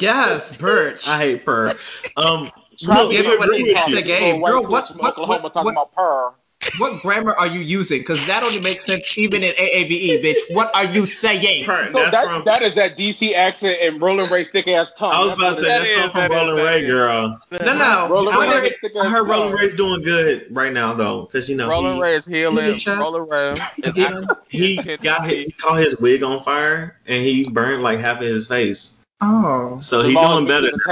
yes, 0.00 0.56
Birch. 0.56 1.06
I 1.06 1.18
hate 1.18 1.44
pur. 1.44 1.72
Um, 2.16 2.50
Try 2.80 3.02
look, 3.02 3.10
to 3.10 3.16
give 3.16 3.26
it 3.26 3.38
what 3.38 3.48
agree 3.48 3.58
they 3.64 3.68
with 3.70 3.76
have 3.76 3.88
you. 3.88 3.96
to 3.96 4.02
give. 4.02 4.40
White 4.40 4.50
Girl, 4.52 4.62
folks 4.62 4.90
what- 4.90 4.96
what- 5.02 5.10
Oklahoma 5.12 5.42
what- 5.44 5.52
talking 5.52 5.64
what- 5.66 5.72
about 5.72 5.94
purr. 5.94 6.32
what 6.78 7.00
grammar 7.02 7.32
are 7.34 7.46
you 7.46 7.60
using? 7.60 8.00
Because 8.00 8.26
that 8.26 8.42
only 8.42 8.60
makes 8.60 8.84
sense 8.84 9.16
even 9.16 9.42
in 9.44 9.52
AAVE, 9.56 10.22
bitch. 10.22 10.54
What 10.54 10.74
are 10.74 10.84
you 10.84 11.06
saying? 11.06 11.64
Pern, 11.64 11.90
So 11.92 11.98
that's 11.98 12.10
that's, 12.10 12.28
from. 12.28 12.44
that 12.44 12.62
is 12.62 12.74
that 12.74 12.96
DC 12.96 13.32
accent 13.34 13.78
and 13.80 14.00
Rolling 14.02 14.28
Ray 14.30 14.44
thick 14.44 14.66
ass 14.68 14.92
tongue. 14.94 15.12
I 15.12 15.24
was 15.24 15.32
about 15.34 15.54
to 15.56 15.62
say 15.62 15.68
That's 15.68 15.84
that's 15.84 15.94
That 15.94 16.00
song 16.02 16.10
from 16.10 16.20
that 16.20 16.30
is, 16.32 16.36
Rolling 16.36 16.56
that 16.56 16.64
Ray, 16.64 16.86
girl. 16.86 17.40
No, 17.52 17.58
no. 17.78 18.08
Rolling 18.10 18.34
I 18.34 18.40
Ray 18.40 18.46
wonder- 18.48 18.66
is 18.66 18.78
thick 18.80 18.92
I 19.00 19.08
heard 19.08 19.28
Rolling. 19.28 19.52
Ray's 19.54 19.74
doing 19.74 20.02
good 20.02 20.46
right 20.50 20.72
now 20.72 20.92
though, 20.94 21.22
because 21.22 21.48
you 21.48 21.56
know 21.56 21.68
Roller 21.68 21.94
he, 21.94 22.00
Ray 22.00 22.14
is 22.16 22.26
healing. 22.26 22.72
He 22.74 22.78
shot- 22.78 22.98
Rolling 22.98 23.28
Ray 23.28 23.52
is 23.52 23.94
he- 24.48 24.76
he 24.76 24.96
got 24.98 25.26
his, 25.28 25.46
he 25.46 25.52
caught 25.52 25.78
his 25.78 25.98
wig 26.00 26.22
on 26.24 26.40
fire 26.42 26.96
and 27.06 27.22
he 27.24 27.48
burned 27.48 27.82
like 27.84 28.00
half 28.00 28.18
of 28.18 28.24
his 28.26 28.46
face. 28.48 28.96
Oh. 29.20 29.78
So 29.80 30.00
he 30.02 30.08
Jamal 30.10 30.40
doing 30.40 30.50
has 30.50 30.60
been 30.62 30.70
better. 30.70 30.84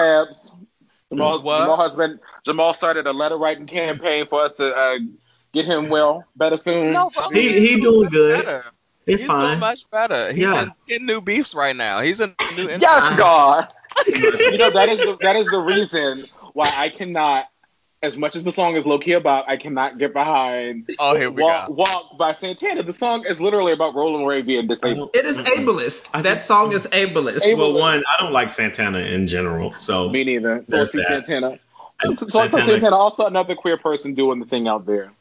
Keeping 1.10 1.18
Tabs. 1.18 1.32
Jamal, 1.32 1.42
What? 1.42 1.60
Jamal 1.60 1.76
has 1.82 1.96
been 1.96 2.20
Jamal 2.44 2.74
started 2.74 3.06
a 3.06 3.12
letter 3.12 3.36
writing 3.36 3.66
campaign 3.66 4.26
for 4.26 4.42
us 4.42 4.52
to 4.54 4.74
uh, 4.74 4.98
get 5.52 5.64
him 5.66 5.88
well, 5.88 6.24
better 6.36 6.56
soon. 6.56 6.92
No, 6.92 7.10
bro, 7.10 7.30
He- 7.30 7.48
he's 7.52 7.70
he 7.70 7.80
doing 7.80 8.02
much 8.04 8.12
good. 8.12 8.44
better. 8.44 8.64
He's, 9.06 9.18
He's 9.18 9.26
fine. 9.28 9.46
doing 9.48 9.60
much 9.60 9.90
better. 9.90 10.32
He's 10.32 10.42
Yeah. 10.44 10.62
in 10.64 10.72
ten 10.88 11.06
new 11.06 11.20
beefs 11.20 11.54
right 11.54 11.76
now. 11.76 12.00
He's 12.00 12.20
in 12.20 12.34
new. 12.56 12.68
yes, 12.80 13.16
God. 13.16 13.68
you 14.06 14.58
know 14.58 14.70
that 14.70 14.88
is 14.88 14.98
the, 15.00 15.16
that 15.22 15.36
is 15.36 15.46
the 15.48 15.58
reason 15.60 16.24
why 16.52 16.70
I 16.76 16.88
cannot, 16.90 17.46
as 18.02 18.16
much 18.16 18.36
as 18.36 18.44
the 18.44 18.52
song 18.52 18.76
is 18.76 18.86
low 18.86 18.98
key 18.98 19.12
about, 19.12 19.48
I 19.48 19.56
cannot 19.56 19.98
get 19.98 20.12
behind 20.12 20.88
Oh, 20.98 21.14
here 21.16 21.30
we 21.30 21.42
Walk, 21.42 21.68
go. 21.68 21.72
Walk 21.74 22.18
by 22.18 22.32
Santana. 22.34 22.82
The 22.82 22.92
song 22.92 23.24
is 23.26 23.40
literally 23.40 23.72
about 23.72 23.94
Rolling 23.94 24.26
Ray 24.26 24.42
being 24.42 24.66
disabled. 24.66 25.10
It 25.14 25.24
is 25.24 25.36
ableist. 25.38 26.22
That 26.22 26.38
song 26.38 26.72
is 26.72 26.86
ableist. 26.88 27.42
Able- 27.42 27.72
Well, 27.72 27.80
one, 27.80 28.04
I 28.06 28.22
don't 28.22 28.32
like 28.32 28.50
Santana 28.52 28.98
in 28.98 29.26
general, 29.28 29.72
so 29.74 30.08
Me 30.10 30.24
neither. 30.24 30.62
So 30.62 30.74
I 30.74 30.76
There's 30.76 30.92
see 30.92 30.98
that. 30.98 31.26
Santana. 31.26 31.58
So 32.02 32.10
I 32.10 32.14
see 32.14 32.26
Santana- 32.28 32.64
Santana, 32.66 32.96
also 32.96 33.26
another 33.26 33.54
queer 33.54 33.78
person 33.78 34.14
doing 34.14 34.40
the 34.40 34.46
thing 34.46 34.68
out 34.68 34.84
there. 34.86 35.12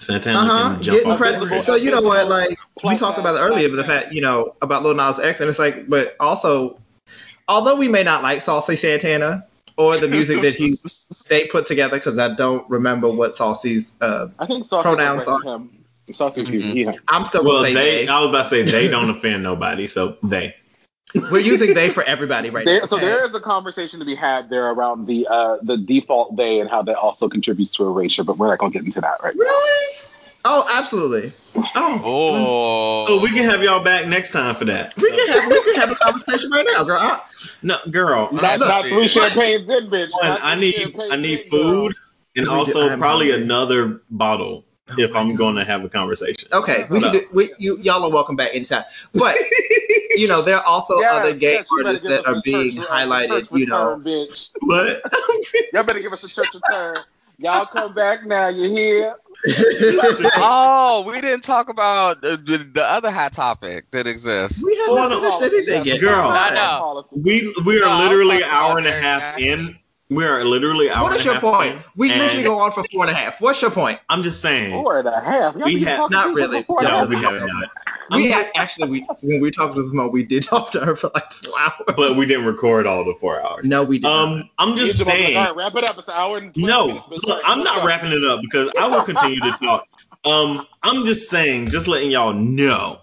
Santana 0.00 0.38
Uh-huh. 0.40 0.74
can 0.74 0.82
jump 0.82 0.96
Getting 0.98 1.12
off 1.12 1.18
credit. 1.18 1.62
So 1.62 1.76
you 1.76 1.90
know 1.90 2.02
what? 2.02 2.28
Like 2.28 2.58
we 2.84 2.96
talked 2.96 3.18
about 3.18 3.36
it 3.36 3.38
earlier, 3.38 3.68
but 3.68 3.76
the 3.76 3.84
fact 3.84 4.12
you 4.12 4.20
know 4.20 4.54
about 4.60 4.82
Lil 4.82 4.94
Nas 4.94 5.18
X, 5.20 5.40
and 5.40 5.48
it's 5.48 5.58
like, 5.58 5.88
but 5.88 6.16
also, 6.20 6.76
although 7.48 7.76
we 7.76 7.88
may 7.88 8.02
not 8.02 8.22
like 8.22 8.42
Saucy 8.42 8.76
Santana 8.76 9.46
or 9.76 9.96
the 9.96 10.08
music 10.08 10.40
that 10.42 10.54
he 10.54 10.74
they 11.28 11.46
put 11.46 11.66
together, 11.66 11.96
because 11.98 12.18
I 12.18 12.34
don't 12.34 12.68
remember 12.70 13.08
what 13.08 13.34
Saucy's. 13.34 13.92
Uh, 14.00 14.28
I 14.38 14.46
think 14.46 14.66
Saucy 14.66 14.82
Pronouns 14.82 15.26
was 15.26 15.42
right 15.44 15.54
him. 15.54 15.84
Saucy 16.12 16.40
was 16.42 16.50
Mhm. 16.50 16.74
yeah. 16.74 16.92
I'm 17.08 17.24
still 17.24 17.44
Well, 17.44 17.62
gonna 17.62 17.68
say 17.68 17.74
they, 17.74 18.04
they. 18.06 18.08
I 18.08 18.20
was 18.20 18.28
about 18.30 18.42
to 18.44 18.48
say 18.48 18.62
they 18.62 18.88
don't 18.88 19.10
offend 19.10 19.42
nobody, 19.42 19.86
so 19.86 20.16
they. 20.22 20.54
We're 21.30 21.38
using 21.40 21.72
they 21.72 21.88
for 21.88 22.02
everybody 22.02 22.50
right 22.50 22.66
There, 22.66 22.80
now. 22.80 22.86
so 22.86 22.98
there 22.98 23.24
is 23.24 23.34
a 23.34 23.40
conversation 23.40 24.00
to 24.00 24.04
be 24.04 24.14
had 24.14 24.50
there 24.50 24.70
around 24.70 25.06
the 25.06 25.26
uh, 25.28 25.58
the 25.62 25.76
default 25.76 26.36
day 26.36 26.60
and 26.60 26.68
how 26.68 26.82
that 26.82 26.96
also 26.96 27.28
contributes 27.28 27.72
to 27.72 27.84
erasure, 27.84 28.24
but 28.24 28.38
we're 28.38 28.48
not 28.48 28.58
gonna 28.58 28.72
get 28.72 28.84
into 28.84 29.00
that 29.00 29.22
right 29.22 29.34
now. 29.34 29.40
Really? 29.40 29.96
Oh, 30.48 30.64
absolutely. 30.72 31.32
Oh, 31.56 32.00
Oh. 32.04 33.06
oh, 33.08 33.20
we 33.20 33.30
can 33.30 33.44
have 33.50 33.62
y'all 33.64 33.82
back 33.82 34.06
next 34.06 34.30
time 34.30 34.54
for 34.54 34.64
that. 34.66 34.94
We 34.96 35.10
can 35.10 35.28
have 35.28 35.48
we 35.50 35.60
can 35.64 35.74
have 35.74 35.90
a 35.90 35.96
conversation 35.96 36.50
right 36.50 36.64
now, 36.72 36.84
girl. 36.84 36.98
I- 37.00 37.20
No, 37.62 37.78
girl, 37.90 38.28
Not, 38.32 38.60
look, 38.60 38.68
not 38.68 38.84
three 38.84 39.08
champagnes 39.08 39.68
in, 39.68 39.90
bitch. 39.90 40.12
one, 40.12 40.38
I 40.40 40.54
need 40.54 40.94
I 41.10 41.16
need 41.16 41.40
in, 41.40 41.50
girl. 41.50 41.70
food 41.70 41.94
and 42.36 42.44
We 42.44 42.44
do- 42.44 42.52
also 42.52 42.96
probably 42.96 43.30
hungry. 43.30 43.42
another 43.42 44.00
bottle 44.10 44.64
oh 44.90 44.94
if 45.00 45.16
I'm 45.16 45.34
going 45.34 45.56
to 45.56 45.64
have 45.64 45.84
a 45.84 45.88
conversation. 45.88 46.48
Okay, 46.52 46.86
we 46.90 47.00
No. 47.00 47.10
can 47.10 47.20
do, 47.20 47.26
we, 47.32 47.50
you, 47.58 47.78
y'all 47.78 48.04
are 48.04 48.10
welcome 48.10 48.36
back 48.36 48.50
anytime. 48.54 48.84
But 49.14 49.34
you 50.14 50.28
know, 50.28 50.42
there 50.42 50.58
are 50.58 50.64
also 50.64 51.00
Yes, 51.00 51.12
other 51.12 51.34
gay 51.34 51.52
yes, 51.54 51.68
artists 51.72 52.02
that 52.04 52.24
are 52.26 52.40
being 52.44 52.70
church, 52.76 52.86
highlighted. 52.86 53.28
church 53.28 53.48
You 53.52 53.66
know, 53.66 53.94
return, 53.96 54.04
bitch. 54.04 54.52
What? 54.60 55.02
Y'all 55.72 55.82
better 55.82 55.98
give 56.00 56.12
us 56.12 56.22
a 56.22 56.32
church 56.32 56.54
return. 56.54 56.98
Y'all 57.38 57.66
come 57.66 57.92
back 57.94 58.24
now. 58.24 58.48
You 58.48 58.70
hear? 58.70 59.14
Oh, 60.38 61.04
we 61.06 61.20
didn't 61.20 61.42
talk 61.42 61.68
about 61.68 62.20
the, 62.20 62.36
the, 62.36 62.58
the 62.58 62.82
other 62.84 63.10
hot 63.10 63.32
topic 63.32 63.90
that 63.90 64.06
exists. 64.06 64.62
we 64.64 64.76
haven't 64.78 64.96
Hold 64.96 65.40
finished 65.40 65.54
anything 65.54 65.84
yet. 65.84 66.00
Girl. 66.00 66.28
I 66.28 66.50
know. 66.50 67.06
we 67.12 67.52
we 67.64 67.80
are 67.82 67.88
No, 67.88 67.98
literally 68.04 68.42
an 68.42 68.48
hour 68.50 68.78
and 68.78 68.86
a 68.86 68.92
half 68.92 69.20
Jackson. 69.38 69.44
in. 69.44 69.78
We 70.08 70.24
are 70.24 70.44
literally 70.44 70.86
an 70.86 70.94
hour 70.94 71.02
What 71.04 71.16
and 71.16 71.24
your 71.24 71.34
half 71.34 71.42
point? 71.42 71.74
in, 71.74 71.82
We 71.96 72.12
and 72.12 72.22
usually 72.22 72.44
go 72.44 72.60
on 72.60 72.70
for 72.70 72.84
four 72.92 73.02
and 73.04 73.10
a 73.10 73.14
half. 73.14 73.40
What's 73.40 73.60
your 73.60 73.72
point? 73.72 73.98
I'm 74.08 74.22
just 74.22 74.40
saying. 74.40 74.70
Four 74.72 75.00
and 75.00 75.08
a 75.08 75.20
half. 75.20 75.56
Y'all 75.56 75.64
We 75.64 75.80
have- 75.82 76.10
not 76.10 76.26
to 76.26 76.30
each 76.30 76.34
other 76.34 76.34
really. 76.52 76.60
for 76.62 76.66
four 76.66 76.78
and 76.80 76.88
a 76.88 76.92
No, 76.92 77.06
we 77.06 77.16
haven't 77.16 77.46
not. 77.48 77.68
We 78.12 78.32
I'm- 78.32 78.46
actually 78.54 78.88
we 78.90 79.06
when 79.22 79.40
we 79.40 79.50
talked 79.50 79.74
to 79.74 79.82
Smo, 79.82 80.12
we 80.12 80.22
did 80.22 80.42
talk 80.44 80.70
to 80.72 80.80
her 80.84 80.94
for 80.94 81.10
like 81.12 81.32
four 81.32 81.58
hours. 81.58 81.72
but 81.96 82.16
we 82.16 82.24
didn't 82.24 82.44
record 82.44 82.86
all 82.86 83.04
the 83.04 83.14
four 83.14 83.44
hours. 83.44 83.66
no, 83.66 83.82
we 83.82 83.98
did. 83.98 84.04
not. 84.04 84.28
Um, 84.28 84.50
I'm 84.58 84.76
just 84.76 84.98
Jamal 84.98 85.12
was 85.14 85.18
like, 85.20 85.26
saying. 85.26 85.36
All 85.38 85.44
right, 85.46 85.56
wrap 85.56 85.74
it 85.74 85.84
up. 85.84 85.98
It's 85.98 86.06
an 86.08 86.14
hour 86.16 86.38
and 86.38 86.54
12 86.54 86.68
No, 86.68 86.86
minutes. 86.86 87.08
look, 87.10 87.28
All 87.28 87.34
right, 87.34 87.42
I'm 87.44 87.64
not 87.64 87.80
go. 87.80 87.86
wrapping 87.88 88.12
it 88.12 88.24
up 88.24 88.40
because 88.42 88.70
I 88.78 88.86
will 88.86 89.02
continue 89.02 89.40
to 89.40 89.50
talk. 89.60 89.86
Um, 90.24 90.66
I'm 90.82 91.04
just 91.04 91.30
saying, 91.30 91.68
just 91.68 91.86
letting 91.86 92.10
y'all 92.10 92.32
know, 92.32 92.98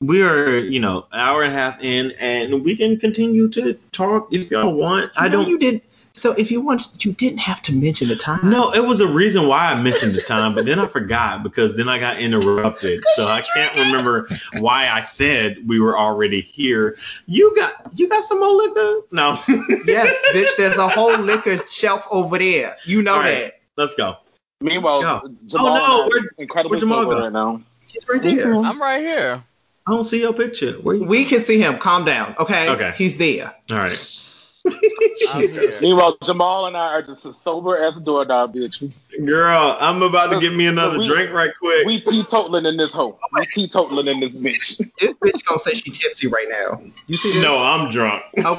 we 0.00 0.22
are, 0.22 0.56
you 0.56 0.80
know, 0.80 1.06
an 1.12 1.20
hour 1.20 1.42
and 1.42 1.52
a 1.52 1.54
half 1.54 1.82
in, 1.84 2.12
and 2.18 2.64
we 2.64 2.76
can 2.76 2.98
continue 2.98 3.48
to 3.50 3.74
talk 3.90 4.28
if 4.32 4.50
y'all 4.50 4.72
want. 4.72 5.10
I 5.14 5.28
No, 5.28 5.32
don't. 5.42 5.48
You 5.50 5.58
did. 5.58 5.82
So 6.14 6.32
if 6.32 6.50
you 6.50 6.60
want, 6.60 7.04
you 7.04 7.12
didn't 7.12 7.38
have 7.38 7.62
to 7.62 7.72
mention 7.74 8.08
the 8.08 8.16
time. 8.16 8.48
No, 8.50 8.72
it 8.72 8.84
was 8.84 9.00
a 9.00 9.06
reason 9.08 9.48
why 9.48 9.72
I 9.72 9.80
mentioned 9.80 10.14
the 10.14 10.20
time, 10.20 10.54
but 10.54 10.64
then 10.66 10.78
I 10.78 10.86
forgot 10.86 11.42
because 11.42 11.76
then 11.76 11.88
I 11.88 11.98
got 11.98 12.18
interrupted. 12.20 13.02
So 13.14 13.26
I 13.28 13.40
can't 13.40 13.74
remember 13.74 14.28
why 14.58 14.88
I 14.88 15.00
said 15.00 15.66
we 15.66 15.80
were 15.80 15.96
already 15.98 16.40
here. 16.42 16.96
You 17.26 17.54
got 17.56 17.72
you 17.98 18.08
got 18.08 18.24
some 18.24 18.40
more 18.40 18.52
liquor? 18.52 19.00
No. 19.10 19.38
Yes, 19.86 20.14
bitch. 20.34 20.56
There's 20.58 20.76
a 20.76 20.88
whole 20.88 21.16
liquor 21.18 21.56
shelf 21.66 22.06
over 22.10 22.38
there. 22.38 22.76
You 22.84 23.02
know 23.02 23.14
All 23.14 23.20
right. 23.20 23.44
that. 23.44 23.60
Let's 23.76 23.94
go. 23.94 24.16
Meanwhile, 24.60 25.00
Let's 25.24 25.52
Jamal 25.54 25.66
Oh, 25.68 25.74
no, 25.74 25.84
and 25.84 26.02
I 26.04 26.06
where- 26.08 26.24
is 26.24 26.34
incredibly 26.38 26.76
where'd 26.76 26.80
Jamal 26.80 27.02
sober 27.04 27.14
go? 27.16 27.22
right 27.24 27.32
now. 27.32 27.62
It's 27.94 28.08
right 28.08 28.22
there. 28.22 28.54
I'm 28.54 28.80
right 28.80 29.00
here. 29.00 29.42
I 29.86 29.90
don't 29.90 30.04
see 30.04 30.20
your 30.20 30.32
picture. 30.32 30.74
Where 30.74 30.94
you? 30.94 31.04
We 31.04 31.24
can 31.24 31.42
see 31.42 31.58
him. 31.60 31.78
Calm 31.78 32.04
down. 32.04 32.36
Okay. 32.38 32.68
Okay. 32.70 32.92
He's 32.96 33.16
there. 33.16 33.54
All 33.70 33.78
right. 33.78 34.18
I'm 34.64 35.40
here. 35.48 35.78
Meanwhile, 35.80 36.18
Jamal 36.22 36.66
and 36.66 36.76
I 36.76 36.86
are 36.94 37.02
just 37.02 37.24
as 37.26 37.36
sober 37.36 37.76
as 37.76 37.96
a 37.96 38.00
doorknob, 38.00 38.54
bitch. 38.54 38.92
Girl, 39.24 39.76
I'm 39.80 40.02
about 40.02 40.28
to 40.32 40.40
get 40.40 40.54
me 40.54 40.66
another 40.66 40.98
We- 40.98 41.06
drink 41.08 41.32
right 41.32 41.50
quick. 41.58 41.86
We 41.86 42.00
teetotaling 42.00 42.66
in 42.68 42.76
this 42.76 42.92
hoe. 42.92 43.18
We 43.32 43.46
teetotaling 43.46 44.08
in 44.08 44.20
this 44.20 44.32
bitch. 44.34 44.90
This 44.98 45.14
bitch 45.14 45.44
gonna 45.44 45.58
say 45.58 45.74
she 45.74 45.90
tipsy 45.90 46.28
right 46.28 46.46
now. 46.48 46.80
You 47.06 47.16
see 47.16 47.32
this? 47.32 47.42
no, 47.42 47.58
I'm 47.62 47.90
drunk. 47.90 48.22
Okay. 48.38 48.44
well, 48.44 48.56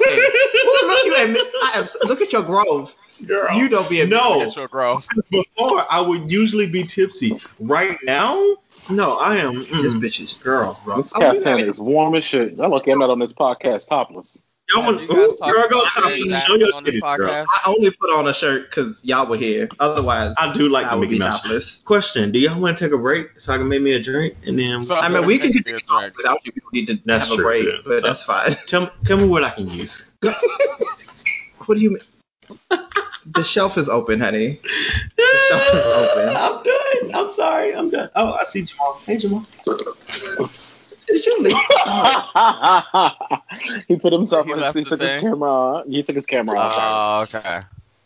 look 0.88 1.06
you 1.06 1.16
admit. 1.18 1.48
I 1.64 1.72
am, 1.76 1.88
look 2.08 2.22
at 2.22 2.32
your 2.34 2.44
growth. 2.44 2.96
Girl. 3.26 3.56
You 3.56 3.70
don't 3.70 3.90
be 3.90 4.02
a 4.02 4.08
No. 4.08 4.42
It's 4.42 4.56
your 4.58 4.68
growth. 4.68 5.08
Before 5.32 5.86
I 5.90 6.02
would 6.02 6.30
usually 6.32 6.68
be 6.70 6.84
tipsy. 6.84 7.40
Right 7.60 7.98
now, 8.04 8.58
no, 8.90 9.14
I 9.14 9.38
am. 9.38 9.60
This 9.60 9.94
Mm, 9.94 10.02
bitch 10.04 10.20
is 10.20 10.34
girl. 10.34 10.78
This 10.98 11.14
Oh, 11.16 11.20
you 11.34 11.42
caffeine 11.42 11.68
have 11.68 11.80
warm 11.80 12.16
as 12.16 12.26
shit. 12.26 12.58
Y'all 12.58 12.70
lucky 12.70 12.92
I'm 12.92 13.00
not 13.00 13.10
on 13.12 13.20
this 13.20 13.32
podcast 13.32 13.88
topless. 13.88 14.38
Y'all 14.70 14.84
want, 14.84 15.02
you 15.02 15.08
ooh, 15.12 15.38
girl, 15.38 15.68
go 15.70 15.82
about 15.82 15.92
top 15.92 16.04
Derrick 16.06 16.34
show 16.36 16.56
your 16.56 16.74
on 16.74 16.84
this 16.86 16.96
titties, 16.96 17.18
girl. 17.18 17.46
I 17.50 17.62
only 17.68 17.92
put 17.92 18.10
on 18.18 18.28
a 18.28 18.34
shirt 18.34 18.70
because 18.70 19.04
y'all 19.04 19.28
were 19.30 19.36
here. 19.38 19.68
Otherwise, 19.80 20.34
I 20.38 20.54
do 20.54 20.70
like 20.70 20.86
I 20.88 20.92
the 20.92 21.00
would 21.00 21.10
Mickey 21.10 21.16
be 21.16 21.20
Mouse. 21.20 21.42
topless. 21.42 21.80
Question: 21.80 22.32
Do 22.32 22.40
y'all 22.40 22.60
want 22.60 22.78
to 22.78 22.86
take 22.86 22.94
a 22.94 22.98
break 22.98 23.40
so 23.40 23.54
I 23.54 23.58
can 23.58 23.68
make 23.68 23.82
me 23.82 23.92
a 23.92 24.02
drink 24.02 24.36
and 24.48 24.58
then 24.58 24.84
So- 24.84 24.96
I 24.96 25.10
mean, 25.10 25.26
we 25.26 25.38
can 25.38 25.52
get 25.52 25.68
a 25.68 25.80
drink. 25.80 26.16
without 26.18 26.40
you. 26.46 26.54
We 26.72 26.80
need 26.80 26.88
to 26.88 27.00
That's 27.04 27.28
have 27.28 27.40
a 27.40 27.42
break, 27.42 27.62
too. 27.62 27.80
but 27.84 27.96
So- 27.96 28.08
that's 28.08 28.24
fine. 28.24 28.52
tell 28.68 28.88
tell 29.04 29.18
me 29.18 29.28
what 29.28 29.44
I 29.44 29.50
can 29.52 29.70
use? 29.70 30.14
What 31.66 31.76
do 31.78 31.82
you 31.82 31.92
mean? 31.92 32.80
The 33.26 33.44
shelf 33.44 33.78
is 33.78 33.88
open, 33.88 34.20
honey. 34.20 34.60
The 35.16 35.46
shelf 35.50 35.74
is 35.74 35.86
open. 35.86 36.30
I'm 36.36 36.64
done. 37.12 37.16
I'm 37.26 37.32
sorry. 37.32 37.74
I'm 37.74 37.90
done. 37.90 38.10
Oh, 38.16 38.34
I 38.34 38.44
see 38.44 38.64
Jamal. 38.64 39.00
Hey, 39.06 39.18
Jamal. 39.18 39.46
Did 41.08 41.26
you 41.26 41.40
leave? 41.42 41.56
he 43.88 43.96
put 43.98 44.14
himself 44.14 44.46
He 44.46 44.54
on. 44.54 44.60
He 44.60 44.84
the 44.84 44.90
took 44.90 45.02
his 45.02 45.22
camera. 45.22 45.84
He 45.88 46.04
took 46.04 46.16
his 46.16 46.26
camera 46.26 46.58
off. 46.60 47.34
Oh, 47.34 47.38
okay. 47.40 47.62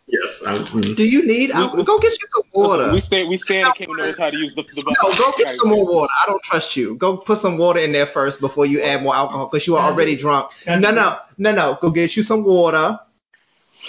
Yes. 0.09 0.41
I'm. 0.47 0.63
Do 0.95 1.03
you 1.03 1.27
need? 1.27 1.51
I'll, 1.51 1.75
We- 1.75 1.83
go 1.83 1.99
get 1.99 2.13
you 2.13 2.27
some 2.29 2.43
water. 2.53 2.93
We 2.93 3.01
stay. 3.01 3.25
We 3.25 3.37
stay 3.37 3.59
in 3.59 3.67
a 3.67 3.73
king 3.73 3.87
who 3.89 3.97
knows 3.97 4.17
how 4.17 4.29
to 4.29 4.37
use 4.37 4.55
the. 4.55 4.63
the 4.63 4.95
No, 5.03 5.13
go 5.17 5.33
get 5.37 5.53
some 5.57 5.69
more 5.69 5.85
water. 5.85 6.09
I 6.23 6.27
don't 6.27 6.41
trust 6.43 6.77
you. 6.77 6.95
Go 6.95 7.17
put 7.17 7.39
some 7.39 7.57
water 7.57 7.79
in 7.79 7.91
there 7.91 8.05
first 8.05 8.39
before 8.39 8.65
you 8.65 8.81
add 8.81 9.03
more 9.03 9.13
alcohol 9.15 9.49
because 9.51 9.67
you 9.67 9.75
are 9.75 9.91
already 9.91 10.15
drunk. 10.15 10.51
No, 10.65 10.79
no, 10.79 11.17
no, 11.37 11.51
no. 11.53 11.77
Go 11.81 11.91
get 11.91 12.15
you 12.15 12.23
some 12.23 12.43
water. 12.45 12.97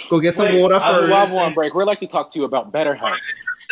Go 0.09 0.19
get 0.19 0.35
some 0.35 0.45
Wait, 0.47 0.61
water 0.61 0.75
I 0.75 0.93
first. 0.93 1.09
love 1.09 1.31
one 1.33 1.53
break. 1.53 1.73
We'd 1.73 1.85
like 1.85 1.99
to 2.01 2.07
talk 2.07 2.31
to 2.33 2.39
you 2.39 2.45
about 2.45 2.71
better 2.71 2.95
health. 2.95 3.17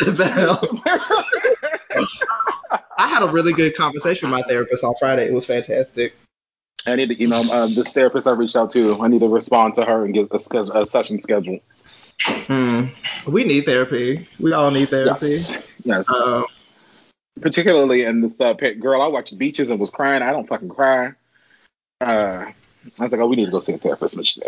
I 2.98 3.06
had 3.06 3.22
a 3.22 3.28
really 3.28 3.52
good 3.52 3.76
conversation 3.76 4.28
with 4.28 4.40
my 4.40 4.46
therapist 4.46 4.82
on 4.82 4.94
Friday. 4.98 5.26
It 5.26 5.32
was 5.32 5.46
fantastic. 5.46 6.16
I 6.86 6.96
need 6.96 7.08
to 7.10 7.22
email 7.22 7.50
um, 7.52 7.74
this 7.74 7.92
therapist 7.92 8.26
I 8.26 8.32
reached 8.32 8.56
out 8.56 8.72
to. 8.72 9.00
I 9.00 9.08
need 9.08 9.20
to 9.20 9.28
respond 9.28 9.76
to 9.76 9.84
her 9.84 10.04
and 10.04 10.12
get 10.12 10.32
a, 10.32 10.80
a 10.80 10.84
session 10.84 11.22
scheduled. 11.22 11.60
Hmm. 12.20 12.86
We 13.28 13.44
need 13.44 13.64
therapy. 13.64 14.26
We 14.40 14.52
all 14.52 14.72
need 14.72 14.88
therapy. 14.88 15.26
Yes. 15.26 15.72
Yes. 15.84 16.08
Um, 16.08 16.46
Particularly 17.40 18.02
in 18.02 18.20
this 18.20 18.40
uh. 18.40 18.80
Girl, 18.80 19.00
I 19.00 19.06
watched 19.06 19.38
Beaches 19.38 19.70
and 19.70 19.78
was 19.78 19.90
crying. 19.90 20.22
I 20.22 20.32
don't 20.32 20.48
fucking 20.48 20.68
cry. 20.68 21.12
Uh, 22.00 22.46
I 22.98 23.02
was 23.02 23.12
like, 23.12 23.20
oh, 23.20 23.28
we 23.28 23.36
need 23.36 23.46
to 23.46 23.50
go 23.52 23.60
see 23.60 23.74
a 23.74 23.78
therapist. 23.78 24.16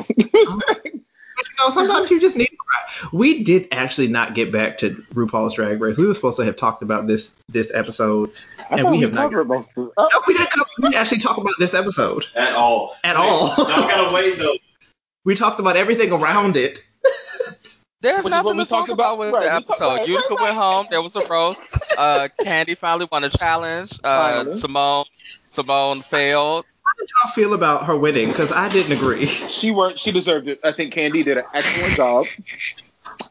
Mitch. 1.40 1.48
you 1.58 1.64
know, 1.68 1.74
sometimes 1.74 2.10
you 2.10 2.20
just 2.20 2.36
need 2.36 2.46
to 2.46 2.56
cry. 2.56 3.08
We 3.12 3.42
did 3.44 3.68
actually 3.72 4.08
not 4.08 4.34
get 4.34 4.52
back 4.52 4.78
to 4.78 4.90
RuPaul's 5.14 5.54
Drag 5.54 5.80
Race. 5.80 5.96
We 5.96 6.06
were 6.06 6.14
supposed 6.14 6.36
to 6.38 6.44
have 6.44 6.56
talked 6.56 6.82
about 6.82 7.06
this 7.06 7.32
this 7.48 7.70
episode. 7.74 8.30
I 8.58 8.74
And 8.76 8.80
thought 8.82 8.90
we 8.92 8.98
we 8.98 9.02
have 9.04 9.12
not- 9.12 9.30
covered 9.30 9.48
most 9.48 9.70
of. 9.76 9.90
Oh, 9.96 10.08
No, 10.12 10.20
we 10.26 10.34
didn't, 10.34 10.50
come, 10.50 10.64
we 10.78 10.82
didn't 10.90 10.96
actually 11.00 11.18
talk 11.18 11.36
about 11.38 11.54
this 11.58 11.74
episode 11.74 12.26
At 12.36 12.52
all. 12.54 12.96
at 13.04 13.16
all. 13.16 13.48
Y'all 13.56 13.66
gotta 13.66 14.14
wait 14.14 14.38
though. 14.38 14.56
we 15.24 15.34
talked 15.34 15.60
about 15.60 15.76
everything 15.76 16.12
around 16.12 16.56
it. 16.56 16.86
There's 18.02 18.24
Which 18.24 18.26
is 18.26 18.30
nothing 18.30 18.44
what 18.46 18.56
we 18.56 18.64
to 18.64 18.68
talk 18.70 18.78
talked 18.86 18.92
about 18.92 19.14
about, 19.14 19.18
with 19.18 19.34
right, 19.34 19.42
the 19.44 19.52
episode. 19.54 19.88
right, 19.96 20.08
Utica 20.08 20.34
right, 20.36 20.42
went 20.44 20.56
home. 20.56 20.86
There 20.90 21.02
was 21.02 21.16
a 21.16 21.26
roast. 21.26 21.62
Uh, 21.98 22.28
Kandy 22.40 22.74
finally 22.78 23.06
won 23.12 23.24
a 23.24 23.28
challenge. 23.28 23.92
Uh, 24.02 24.44
Finally. 24.44 24.56
Symone 24.56 25.04
Symone 25.52 26.02
failed. 26.04 26.64
How 27.00 27.06
did 27.06 27.10
y'all 27.22 27.32
feel 27.32 27.54
about 27.54 27.86
her 27.86 27.96
winning? 27.96 28.28
Because 28.28 28.52
I 28.52 28.68
didn't 28.68 28.92
agree. 28.92 29.24
she 29.26 29.70
worked. 29.70 29.98
She 29.98 30.12
deserved 30.12 30.48
it. 30.48 30.60
I 30.62 30.72
think 30.72 30.92
Kandy 30.92 31.24
did 31.24 31.38
an 31.38 31.44
excellent 31.54 31.96
job. 31.96 32.26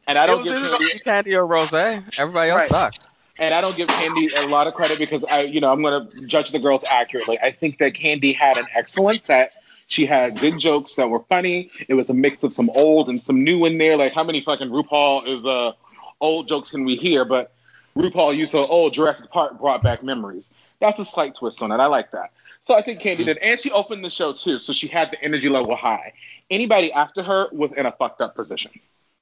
And 0.07 0.17
I 0.17 0.25
don't 0.25 0.43
give 0.43 0.53
Kandy, 0.53 1.03
Kandy 1.03 1.33
or 1.35 1.45
Rose. 1.45 1.73
Everybody 1.73 2.49
else 2.49 2.61
Right. 2.61 2.69
sucked. 2.69 2.99
and 3.37 3.53
I 3.53 3.61
don't 3.61 3.77
give 3.77 3.87
Kandy 3.87 4.35
a 4.43 4.49
lot 4.49 4.65
of 4.67 4.73
credit 4.73 4.97
because 4.97 5.23
I, 5.23 5.43
you 5.43 5.61
know, 5.61 5.71
I'm 5.71 5.83
gonna 5.83 6.09
judge 6.25 6.49
the 6.51 6.57
girls 6.59 6.83
accurately. 6.83 7.37
I 7.39 7.51
think 7.51 7.77
that 7.77 7.93
Kandy 7.93 8.35
had 8.35 8.57
an 8.57 8.65
excellent 8.75 9.21
set. 9.21 9.53
She 9.87 10.05
had 10.07 10.39
good 10.39 10.57
jokes 10.57 10.95
that 10.95 11.09
were 11.09 11.19
funny. 11.29 11.69
It 11.87 11.93
was 11.93 12.09
a 12.09 12.13
mix 12.13 12.43
of 12.43 12.51
some 12.53 12.69
old 12.71 13.07
and 13.07 13.21
some 13.21 13.43
new 13.43 13.65
in 13.65 13.77
there. 13.77 13.97
Like 13.97 14.13
how 14.13 14.23
many 14.23 14.41
fucking 14.41 14.69
RuPaul 14.69 15.27
is 15.27 15.45
uh 15.45 15.73
old 16.19 16.47
jokes 16.47 16.71
can 16.71 16.85
we 16.85 16.95
hear? 16.95 17.23
But 17.23 17.53
RuPaul, 17.95 18.35
used 18.35 18.51
so 18.51 18.65
old, 18.65 18.93
Jurassic 18.93 19.29
Park 19.29 19.59
brought 19.59 19.83
back 19.83 20.03
memories. 20.03 20.49
That's 20.79 20.97
a 20.97 21.05
slight 21.05 21.35
twist 21.35 21.61
on 21.61 21.71
it. 21.71 21.75
I 21.75 21.85
like 21.87 22.11
that. 22.11 22.31
So 22.69 22.77
I 22.77 22.83
think 22.83 22.99
Kandy 23.01 23.25
did, 23.25 23.39
and 23.39 23.59
she 23.59 23.71
opened 23.71 24.05
the 24.05 24.11
show 24.11 24.31
too, 24.31 24.59
so 24.59 24.73
she 24.73 24.87
had 24.87 25.09
the 25.09 25.19
energy 25.23 25.49
level 25.49 25.75
high. 25.75 26.13
Anybody 26.51 26.93
after 26.93 27.23
her 27.23 27.47
was 27.51 27.71
in 27.75 27.87
a 27.87 27.91
fucked 27.91 28.21
up 28.21 28.35
position. 28.35 28.69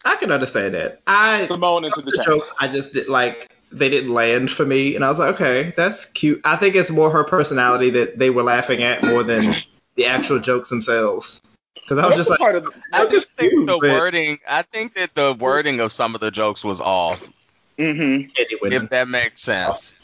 I 0.03 0.17
can 0.17 0.33
understand 0.33 0.73
that. 0.73 1.01
I 1.07 1.47
Symone 1.49 1.85
into 1.85 2.01
the 2.01 2.11
the 2.11 2.23
jokes 2.25 2.53
I 2.59 2.67
just 2.67 2.91
did 2.91 3.07
like 3.07 3.49
they 3.71 3.87
didn't 3.87 4.13
land 4.13 4.51
for 4.51 4.65
me, 4.65 4.97
and 4.97 5.05
I 5.05 5.09
was 5.09 5.17
like, 5.17 5.35
okay, 5.35 5.73
that's 5.77 6.03
cute. 6.07 6.41
I 6.43 6.57
think 6.57 6.75
it's 6.75 6.89
more 6.89 7.09
her 7.09 7.23
personality 7.23 7.89
that 7.91 8.19
they 8.19 8.31
were 8.31 8.43
laughing 8.43 8.83
at 8.83 9.01
more 9.05 9.23
than 9.23 9.55
the 9.95 10.07
actual 10.07 10.39
jokes 10.39 10.67
themselves. 10.67 11.41
Because 11.75 11.99
I 11.99 12.07
was 12.07 12.17
That's 12.17 12.17
just 12.17 12.29
like, 12.31 12.39
part 12.39 12.55
of 12.57 12.65
the, 12.65 12.71
I 12.91 13.05
just 13.05 13.31
think 13.37 13.53
you, 13.53 13.65
the 13.65 13.79
but- 13.81 13.91
wording. 13.91 14.39
I 14.45 14.63
think 14.63 14.95
that 14.95 15.15
the 15.15 15.37
wording 15.39 15.79
of 15.79 15.93
some 15.93 16.15
of 16.15 16.19
the 16.19 16.31
jokes 16.31 16.65
was 16.65 16.81
off. 16.81 17.31
mm-hmm. 17.79 18.29
If 18.35 18.89
that 18.89 19.07
makes 19.07 19.41
sense. 19.41 19.95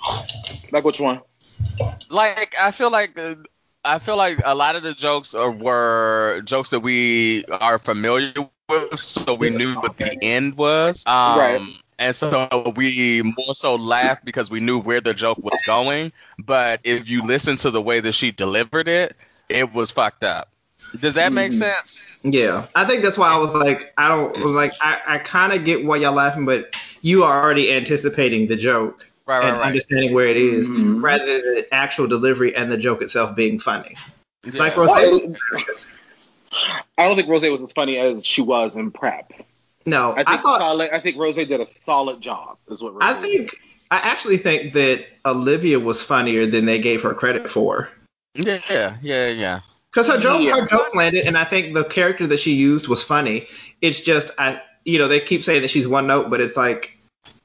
Like 0.71 0.85
which 0.85 1.01
one? 1.01 1.19
Like 2.09 2.55
I 2.59 2.71
feel 2.71 2.91
like 2.91 3.17
I 3.85 3.99
feel 3.99 4.17
like 4.17 4.41
a 4.43 4.55
lot 4.55 4.75
of 4.75 4.83
the 4.83 4.93
jokes 4.93 5.33
are, 5.33 5.51
were 5.51 6.41
jokes 6.45 6.69
that 6.69 6.79
we 6.79 7.45
are 7.51 7.77
familiar 7.77 8.33
with, 8.69 8.99
so 8.99 9.33
we 9.35 9.49
knew 9.49 9.75
what 9.75 9.97
the 9.97 10.11
end 10.21 10.55
was. 10.55 11.03
Um, 11.05 11.35
Right. 11.37 11.61
And 11.99 12.15
so 12.15 12.73
we 12.75 13.21
more 13.23 13.53
so 13.55 13.75
laughed 13.75 14.25
because 14.25 14.49
we 14.49 14.59
knew 14.59 14.79
where 14.79 15.01
the 15.01 15.13
joke 15.13 15.39
was 15.43 15.61
going. 15.61 16.11
But 16.39 16.81
if 16.83 17.09
you 17.09 17.21
listen 17.23 17.57
to 17.57 17.71
the 17.71 17.81
way 17.81 17.99
that 17.99 18.13
she 18.13 18.31
delivered 18.31 18.87
it, 18.87 19.15
it 19.49 19.73
was 19.73 19.91
fucked 19.91 20.23
up. 20.23 20.49
Does 20.99 21.15
that 21.15 21.31
make 21.33 21.51
Mhm. 21.51 21.55
sense? 21.55 22.05
Yeah, 22.23 22.65
I 22.75 22.85
think 22.85 23.03
that's 23.03 23.17
why 23.17 23.29
I 23.29 23.37
was 23.37 23.53
like, 23.53 23.93
I 23.97 24.07
don't 24.09 24.31
was 24.37 24.53
like, 24.53 24.73
I, 24.81 24.99
I 25.07 25.17
kind 25.19 25.53
of 25.53 25.65
get 25.65 25.85
why 25.85 25.97
y'all 25.97 26.13
laughing, 26.13 26.45
but 26.45 26.75
you 27.01 27.23
are 27.23 27.41
already 27.43 27.71
anticipating 27.73 28.47
the 28.47 28.55
joke 28.55 29.07
Right, 29.25 29.39
right, 29.39 29.47
and 29.49 29.57
right. 29.57 29.67
understanding 29.67 30.13
where 30.13 30.27
it 30.27 30.35
is, 30.37 30.67
Mhm. 30.69 31.01
rather 31.01 31.25
than 31.25 31.53
the 31.55 31.73
actual 31.73 32.07
delivery 32.07 32.53
and 32.55 32.71
the 32.71 32.77
joke 32.77 33.01
itself 33.01 33.35
being 33.35 33.57
funny. 33.59 33.95
Yeah. 34.45 34.59
Like 34.59 34.75
Rose 34.75 34.89
Well. 34.89 35.35
I 36.97 37.07
don't 37.07 37.15
think 37.15 37.29
Rose 37.29 37.43
was 37.49 37.61
as 37.61 37.71
funny 37.71 37.97
as 37.97 38.25
she 38.25 38.41
was 38.41 38.75
in 38.75 38.91
prep. 38.91 39.31
No, 39.85 40.11
I 40.11 40.21
I, 40.21 40.23
think 40.23 40.41
thought. 40.41 40.59
solid, 40.59 40.89
I 40.93 40.99
think 40.99 41.17
Rose 41.17 41.35
did 41.35 41.51
a 41.51 41.65
solid 41.65 42.21
job. 42.21 42.57
Is 42.69 42.81
what 42.83 42.93
Rose 42.93 43.01
I 43.03 43.13
did. 43.13 43.21
think. 43.49 43.55
I 43.91 43.97
actually 43.97 44.37
think 44.37 44.73
that 44.73 45.05
Olivia 45.25 45.79
was 45.79 46.03
funnier 46.03 46.45
than 46.45 46.65
they 46.65 46.79
gave 46.79 47.01
her 47.03 47.13
credit 47.13 47.49
for. 47.49 47.89
yeah, 48.35 48.59
yeah, 48.69 48.95
yeah, 49.01 49.27
yeah. 49.29 49.59
Because 49.91 50.07
her 50.07 50.19
joke, 50.19 50.41
Yeah. 50.41 50.59
her 50.59 50.65
jokes 50.65 50.95
landed, 50.95 51.27
and 51.27 51.37
I 51.37 51.43
think 51.43 51.73
the 51.75 51.83
character 51.83 52.25
that 52.27 52.39
she 52.39 52.53
used 52.53 52.87
was 52.87 53.03
funny. 53.03 53.47
It's 53.81 54.01
just, 54.01 54.31
I, 54.39 54.59
you 54.85 54.97
know, 54.97 55.07
they 55.07 55.19
keep 55.19 55.43
saying 55.43 55.61
that 55.61 55.67
she's 55.69 55.87
one 55.87 56.07
note, 56.07 56.29
but 56.31 56.41
it's 56.41 56.57
like, 56.57 56.97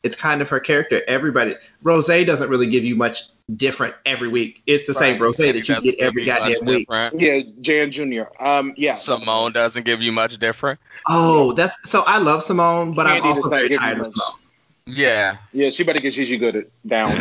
it's 0.02 0.16
kind 0.16 0.40
of 0.42 0.48
her 0.50 0.60
character. 0.60 1.02
Everybody, 1.06 1.54
Rose 1.82 2.06
doesn't 2.06 2.48
really 2.48 2.68
give 2.68 2.84
you 2.84 2.96
much 2.96 3.24
different 3.54 3.94
every 4.04 4.28
week. 4.28 4.62
It's 4.66 4.86
the 4.86 4.94
same 4.94 5.12
Right. 5.14 5.20
Rose 5.20 5.36
that 5.38 5.54
you 5.54 5.62
get 5.62 5.98
every 6.00 6.24
give 6.24 6.26
you 6.26 6.40
much 6.40 6.52
goddamn 6.52 6.66
week. 6.66 6.78
different. 6.88 7.20
Yeah, 7.20 7.40
Jan 7.60 7.90
Jr. 7.92 8.44
Um, 8.44 8.74
yeah. 8.76 8.92
Symone 8.92 9.52
doesn't 9.52 9.84
give 9.84 10.02
you 10.02 10.12
much 10.12 10.38
different. 10.38 10.78
Oh, 11.08 11.52
that's 11.52 11.76
so. 11.84 12.02
I 12.06 12.18
love 12.18 12.44
Symone, 12.44 12.94
but 12.94 13.06
I'm 13.06 13.22
Kandy 13.22 13.24
does 13.24 13.36
also 13.36 13.50
very 13.50 13.68
tired 13.70 14.00
of 14.00 14.06
much. 14.06 14.16
Symone. 14.16 14.46
Yeah. 14.86 15.36
Yeah, 15.52 15.70
she 15.70 15.84
better 15.84 16.00
get 16.00 16.14
Gigi 16.14 16.36
good 16.38 16.56
at 16.56 16.66
down. 16.86 17.18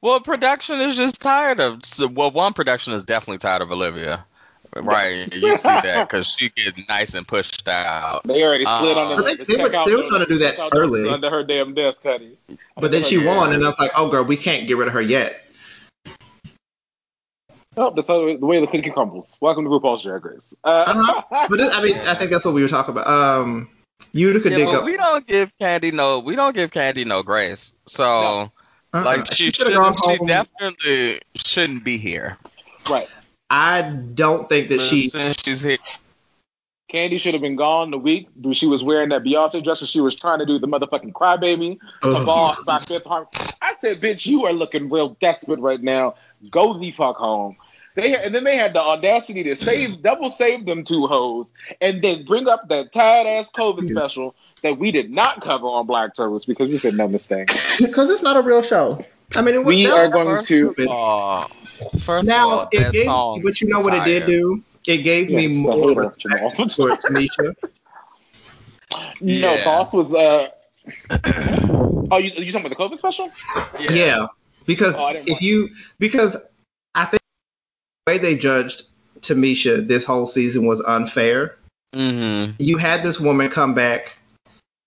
Well, 0.00 0.20
production 0.20 0.80
is 0.80 0.96
just 0.96 1.20
tired 1.20 1.60
of. 1.60 1.80
Well, 2.12 2.30
one 2.30 2.52
production 2.52 2.92
is 2.92 3.02
definitely 3.04 3.38
tired 3.38 3.62
of 3.62 3.72
Olivia. 3.72 4.24
Right, 4.82 5.32
you 5.34 5.56
see 5.56 5.68
that 5.68 6.08
because 6.08 6.26
she 6.28 6.48
get 6.50 6.74
nice 6.88 7.14
and 7.14 7.26
pushed 7.26 7.66
out. 7.68 8.22
they 8.24 8.42
already 8.42 8.64
slid 8.64 8.96
Uh, 8.96 9.02
under 9.10 9.22
But 9.22 9.24
they- 9.26 9.34
the 9.36 9.44
they 9.56 9.62
were- 9.62 9.68
checkout 9.68 9.84
they 9.86 9.94
were 9.94 10.02
door- 10.02 10.10
trying 10.10 10.26
to 10.26 10.32
do 10.32 10.38
that 10.38 10.58
early. 10.72 11.08
under 11.08 11.30
her 11.30 11.44
damn 11.44 11.74
desk, 11.74 12.02
honey. 12.02 12.36
But 12.76 12.90
then 12.90 13.04
she 13.04 13.18
won, 13.18 13.52
and 13.52 13.64
I 13.64 13.68
was 13.68 13.78
like, 13.78 13.92
oh 13.96 14.08
girl, 14.08 14.24
we 14.24 14.36
can't 14.36 14.66
get 14.66 14.76
rid 14.76 14.88
of 14.88 14.94
her 14.94 15.02
yet. 15.02 15.40
Oh, 17.76 17.90
that's 17.90 18.06
how 18.06 18.24
the 18.24 18.36
way 18.36 18.60
the 18.60 18.66
cookie 18.68 18.90
crumbles. 18.90 19.36
Welcome 19.40 19.64
to 19.64 19.70
RuPaul's 19.70 20.04
Drag 20.04 20.24
Race. 20.24 20.54
Uh, 20.62 20.84
Uh-huh. 20.86 21.46
But 21.50 21.56
this, 21.58 21.72
I 21.74 21.82
mean, 21.82 21.98
I 21.98 22.14
think 22.14 22.30
that's 22.30 22.44
what 22.44 22.54
we 22.54 22.62
were 22.62 22.68
talking 22.68 22.92
about. 22.92 23.06
Um, 23.08 23.68
Utica 24.12 24.50
Yeah, 24.50 24.56
did 24.58 24.64
go. 24.66 24.84
we 24.84 24.96
don't 24.96 25.26
give 25.26 25.52
Kandy 25.60 25.92
no. 25.92 26.20
We 26.20 26.36
don't 26.36 26.54
give 26.54 26.70
Kandy 26.70 27.04
no 27.04 27.22
grace. 27.24 27.72
So, 27.86 28.04
No. 28.04 28.50
uh-uh. 28.92 29.04
like, 29.04 29.32
she 29.32 29.50
should've 29.50 29.72
should. 29.72 30.18
She 30.20 30.26
definitely 30.26 31.20
shouldn't 31.34 31.82
be 31.84 31.98
here. 31.98 32.38
right. 32.88 33.08
I 33.50 33.82
don't 33.82 34.48
think 34.48 34.68
that 34.68 34.80
she. 34.80 35.08
Since 35.08 35.42
she's 35.44 35.62
here. 35.62 35.78
Kandy 36.92 37.18
should 37.18 37.34
have 37.34 37.42
been 37.42 37.56
gone 37.56 37.90
the 37.90 37.98
week 37.98 38.28
she 38.52 38.66
was 38.66 38.84
wearing 38.84 39.08
that 39.08 39.24
Beyonce 39.24 39.64
dress 39.64 39.80
and 39.80 39.88
she 39.88 40.00
was 40.00 40.14
trying 40.14 40.38
to 40.38 40.46
do 40.46 40.60
the 40.60 40.68
motherfucking 40.68 41.12
crybaby 41.12 41.78
to 42.02 42.08
Ugh. 42.08 42.26
boss 42.26 42.62
by 42.62 42.78
Fifth 42.80 43.04
Harmony. 43.04 43.30
I 43.60 43.74
said, 43.80 44.00
bitch, 44.00 44.26
you 44.26 44.46
are 44.46 44.52
looking 44.52 44.88
real 44.88 45.16
desperate 45.20 45.58
right 45.58 45.82
now. 45.82 46.14
Go 46.50 46.78
the 46.78 46.92
fuck 46.92 47.16
home. 47.16 47.56
They 47.96 48.16
and 48.16 48.34
then 48.34 48.44
they 48.44 48.56
had 48.56 48.74
the 48.74 48.80
audacity 48.80 49.42
to 49.44 49.56
save 49.56 50.02
double 50.02 50.30
save 50.30 50.66
them 50.66 50.84
two 50.84 51.06
hoes 51.06 51.50
and 51.80 52.02
then 52.02 52.24
bring 52.24 52.48
up 52.48 52.68
that 52.68 52.92
tired 52.92 53.26
ass 53.26 53.50
COVID 53.50 53.88
special 53.88 54.34
that 54.62 54.78
we 54.78 54.90
did 54.90 55.10
not 55.10 55.42
cover 55.42 55.66
on 55.66 55.86
Black 55.86 56.14
Turtles 56.14 56.44
because 56.44 56.68
we 56.68 56.78
said 56.78 56.94
no 56.94 57.08
mistake. 57.08 57.50
Because 57.78 58.08
it's 58.10 58.22
not 58.22 58.36
a 58.36 58.40
real 58.40 58.62
show. 58.62 59.04
I 59.36 59.42
mean, 59.42 59.54
it 59.54 59.58
was, 59.58 59.66
We 59.66 59.84
that 59.86 59.92
are 59.98 60.08
going 60.08 60.26
First 60.28 60.48
to- 60.48 60.74
of 60.78 60.88
all, 60.88 61.48
first 62.00 62.26
Now, 62.28 62.46
of 62.50 62.58
all, 62.60 62.68
it 62.72 62.92
gave, 62.92 63.04
song. 63.04 63.42
but 63.42 63.60
you 63.60 63.68
know 63.68 63.80
what 63.80 63.94
it 63.94 64.04
did 64.04 64.26
do? 64.26 64.62
It 64.86 64.98
gave 64.98 65.30
me 65.30 65.48
more 65.48 65.92
respect 65.94 66.20
Jamal. 66.20 66.50
for 66.50 66.90
Tamisha. 66.96 67.54
No, 69.20 69.54
Yeah. 69.54 69.64
boss 69.64 69.92
was 69.92 70.14
uh 70.14 70.48
Oh, 72.10 72.18
you 72.18 72.30
you 72.36 72.52
talking 72.52 72.66
about 72.66 72.68
the 72.68 72.76
COVID 72.76 72.98
special? 72.98 73.30
Yeah. 73.80 74.26
because 74.66 74.94
Oh, 74.94 75.04
I 75.04 75.12
if 75.12 75.26
watch 75.28 75.42
you 75.42 75.70
because 75.98 76.36
I 76.94 77.06
think 77.06 77.22
the 78.06 78.12
way 78.12 78.18
they 78.18 78.36
judged 78.36 78.82
Tamisha 79.20 79.86
this 79.88 80.04
whole 80.04 80.26
season 80.26 80.66
was 80.66 80.80
unfair. 80.82 81.56
Mm-hmm. 81.94 82.52
You 82.62 82.76
had 82.76 83.02
this 83.02 83.18
woman 83.18 83.48
come 83.48 83.72
back 83.74 84.18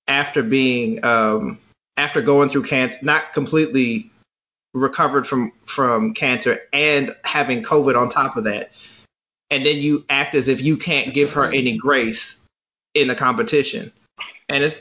after 0.07 0.43
being 0.43 1.03
um 1.03 1.57
after 1.97 2.21
going 2.21 2.49
through 2.49 2.63
cancer, 2.63 2.99
not 3.01 3.33
completely 3.33 4.11
recovered 4.79 5.27
from 5.27 5.51
from 5.65 6.13
cancer 6.13 6.61
and 6.73 7.15
having 7.23 7.63
COVID 7.63 7.99
on 7.99 8.09
top 8.09 8.37
of 8.37 8.45
that. 8.45 8.71
And 9.49 9.65
then 9.65 9.77
you 9.77 10.05
act 10.09 10.35
as 10.35 10.47
if 10.47 10.61
you 10.61 10.77
can't 10.77 11.13
give 11.13 11.33
her 11.33 11.45
any 11.45 11.77
grace 11.77 12.39
in 12.93 13.07
the 13.07 13.15
competition. 13.15 13.91
And 14.49 14.63
it's 14.63 14.79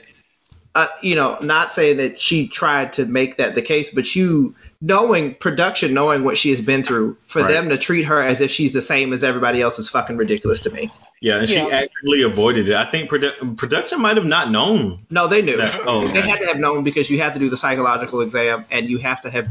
uh, 0.77 0.89
you 1.01 1.15
know, 1.15 1.39
not 1.41 1.73
saying 1.73 1.97
that 1.97 2.21
she 2.21 2.47
tried 2.47 2.93
to 2.93 3.07
make 3.07 3.39
that 3.39 3.55
the 3.55 3.63
case, 3.63 3.89
but 3.89 4.15
you 4.15 4.55
knowing 4.83 5.35
production, 5.35 5.95
knowing 5.95 6.23
what 6.23 6.37
she 6.37 6.51
has 6.51 6.61
been 6.61 6.83
through, 6.83 7.17
for 7.27 7.41
Right. 7.41 7.51
them 7.51 7.71
to 7.71 7.79
treat 7.79 8.03
her 8.03 8.21
as 8.21 8.43
if 8.43 8.51
she's 8.51 8.75
the 8.75 8.83
same 8.83 9.15
as 9.15 9.25
everybody 9.25 9.63
else 9.63 9.79
is 9.79 9.89
fucking 9.89 10.19
ridiculous 10.19 10.61
to 10.61 10.71
me. 10.71 10.91
Yeah, 11.23 11.39
and 11.39 11.49
she 11.49 11.57
Yeah. 11.57 11.69
actively 11.69 12.21
avoided 12.21 12.69
it. 12.69 12.75
I 12.75 12.85
think 12.85 13.09
produ- 13.11 13.57
production 13.57 14.03
might 14.03 14.19
have 14.19 14.27
not 14.27 14.51
known. 14.51 14.99
No, 15.09 15.27
they 15.29 15.41
knew. 15.41 15.57
That- 15.57 15.81
oh, 15.87 16.07
They 16.09 16.19
okay. 16.19 16.29
had 16.29 16.41
to 16.41 16.47
have 16.47 16.59
known 16.59 16.85
because 16.85 17.09
you 17.09 17.21
have 17.21 17.33
to 17.33 17.39
do 17.39 17.49
the 17.49 17.57
psychological 17.57 18.21
exam 18.21 18.67
and 18.71 18.87
you 18.87 18.99
have 18.99 19.23
to 19.23 19.31
have 19.31 19.49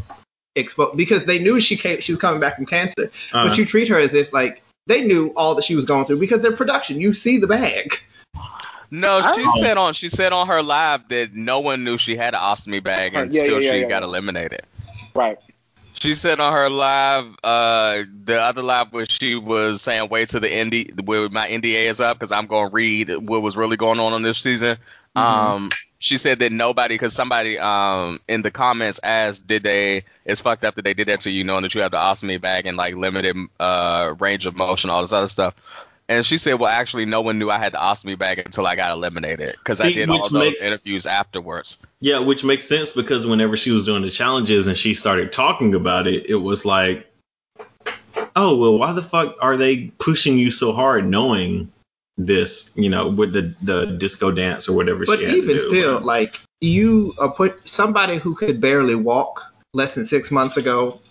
exposed 0.55 0.97
because 0.97 1.25
they 1.25 1.39
knew 1.39 1.59
she 1.59 1.75
came, 1.77 2.01
she 2.01 2.11
was 2.11 2.19
coming 2.19 2.39
back 2.39 2.55
from 2.55 2.65
cancer. 2.65 3.11
Uh, 3.33 3.47
But 3.47 3.57
you 3.57 3.65
treat 3.65 3.87
her 3.89 3.97
as 3.97 4.13
if 4.13 4.31
like 4.33 4.61
they 4.87 5.03
knew 5.03 5.33
all 5.35 5.55
that 5.55 5.63
she 5.63 5.75
was 5.75 5.85
going 5.85 6.05
through 6.05 6.19
because 6.19 6.41
they're 6.41 6.55
production. 6.55 6.99
You 7.01 7.13
see 7.13 7.37
the 7.37 7.47
bag. 7.47 7.95
No, 8.91 9.21
she 9.21 9.43
Oh. 9.45 9.53
said 9.61 9.77
on 9.77 9.93
she 9.93 10.09
said 10.09 10.31
on 10.31 10.47
her 10.47 10.61
live 10.61 11.09
that 11.09 11.33
no 11.33 11.59
one 11.59 11.83
knew 11.83 11.97
she 11.97 12.15
had 12.15 12.33
an 12.33 12.39
ostomy 12.39 12.83
bag 12.83 13.13
Yeah, 13.13 13.21
until 13.21 13.45
yeah, 13.45 13.51
yeah, 13.59 13.71
she 13.71 13.79
yeah, 13.81 13.87
got 13.89 14.03
yeah. 14.03 14.07
eliminated. 14.09 14.61
Right. 15.13 15.37
She 15.99 16.13
said 16.13 16.39
on 16.39 16.51
her 16.53 16.69
live, 16.69 17.25
uh, 17.43 18.03
the 18.25 18.39
other 18.39 18.61
live 18.61 18.91
where 18.91 19.05
she 19.05 19.35
was 19.35 19.81
saying, 19.81 20.09
"Wait 20.09 20.29
till 20.29 20.41
the 20.41 20.49
ND 20.63 21.01
where 21.05 21.29
my 21.29 21.47
NDA 21.49 21.87
is 21.87 21.99
up 22.01 22.19
because 22.19 22.31
I'm 22.33 22.47
gonna 22.47 22.69
read 22.69 23.09
what 23.09 23.41
was 23.41 23.55
really 23.57 23.77
going 23.77 23.99
on 23.99 24.13
on 24.13 24.21
this 24.21 24.37
season." 24.37 24.77
Mm-hmm. 25.15 25.19
Um, 25.19 25.71
she 26.05 26.17
said 26.17 26.39
that 26.39 26.51
nobody, 26.51 26.93
because 26.93 27.13
somebody 27.13 27.57
um 27.57 28.19
in 28.27 28.43
the 28.43 28.51
comments 28.51 28.99
asked, 29.03 29.47
did 29.47 29.63
they? 29.63 30.03
It's 30.23 30.39
fucked 30.39 30.63
up 30.63 30.75
that 30.75 30.83
they 30.83 30.93
did 30.93 31.07
that 31.07 31.21
to 31.21 31.31
you, 31.31 31.43
knowing 31.43 31.63
that 31.63 31.73
you 31.73 31.81
have 31.81 31.91
the 31.91 31.97
ostomy 31.97 32.39
bag 32.39 32.67
and 32.67 32.77
like 32.77 32.95
limited 32.95 33.35
uh 33.59 34.13
range 34.19 34.45
of 34.45 34.55
motion, 34.55 34.89
all 34.89 35.01
this 35.01 35.13
other 35.13 35.27
stuff. 35.27 35.55
And 36.07 36.23
she 36.23 36.37
said, 36.37 36.59
well, 36.59 36.69
actually, 36.69 37.05
no 37.05 37.21
one 37.21 37.39
knew 37.39 37.49
I 37.49 37.57
had 37.57 37.73
the 37.73 37.79
ostomy 37.79 38.15
bag 38.15 38.37
until 38.37 38.67
I 38.67 38.75
got 38.75 38.91
eliminated 38.91 39.55
because 39.57 39.81
I 39.81 39.91
did 39.91 40.07
all 40.07 40.29
those 40.29 40.31
makes- 40.31 40.63
interviews 40.63 41.07
afterwards. 41.07 41.77
Yeah, 41.99 42.19
which 42.19 42.43
makes 42.43 42.65
sense 42.65 42.91
because 42.93 43.25
whenever 43.25 43.57
she 43.57 43.71
was 43.71 43.85
doing 43.85 44.03
the 44.03 44.11
challenges 44.11 44.67
and 44.67 44.77
she 44.77 44.93
started 44.93 45.31
talking 45.31 45.73
about 45.73 46.05
it, 46.05 46.29
it 46.29 46.35
was 46.35 46.63
like, 46.63 47.11
oh 48.35 48.55
well, 48.55 48.77
why 48.77 48.93
the 48.93 49.01
fuck 49.01 49.37
are 49.41 49.57
they 49.57 49.87
pushing 49.97 50.37
you 50.37 50.51
so 50.51 50.73
hard, 50.73 51.07
knowing 51.07 51.71
this, 52.17 52.73
you 52.75 52.89
know, 52.89 53.07
with 53.09 53.33
the 53.33 53.53
the 53.61 53.85
disco 53.85 54.31
dance 54.31 54.69
or 54.69 54.75
whatever. 54.75 55.05
But 55.05 55.19
she 55.19 55.25
had 55.25 55.31
to 55.31 55.37
even 55.37 55.57
do. 55.57 55.69
still, 55.69 55.99
like 55.99 56.39
you 56.61 57.13
are 57.19 57.31
put 57.31 57.67
somebody 57.67 58.17
who 58.17 58.35
could 58.35 58.61
barely 58.61 58.95
walk 58.95 59.43
less 59.73 59.95
than 59.95 60.05
six 60.05 60.31
months 60.31 60.57
ago, 60.57 61.01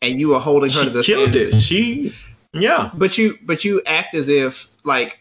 and 0.00 0.18
you 0.18 0.34
are 0.34 0.40
holding 0.40 0.70
her 0.70 0.80
she 0.80 0.84
to 0.84 0.90
the 0.90 1.02
killed 1.02 1.30
standard. 1.30 1.54
it. 1.54 1.60
She, 1.60 2.14
yeah, 2.52 2.90
But 2.94 3.18
you 3.18 3.38
but 3.42 3.64
you 3.64 3.82
act 3.84 4.14
as 4.14 4.28
if 4.28 4.68
like 4.84 5.20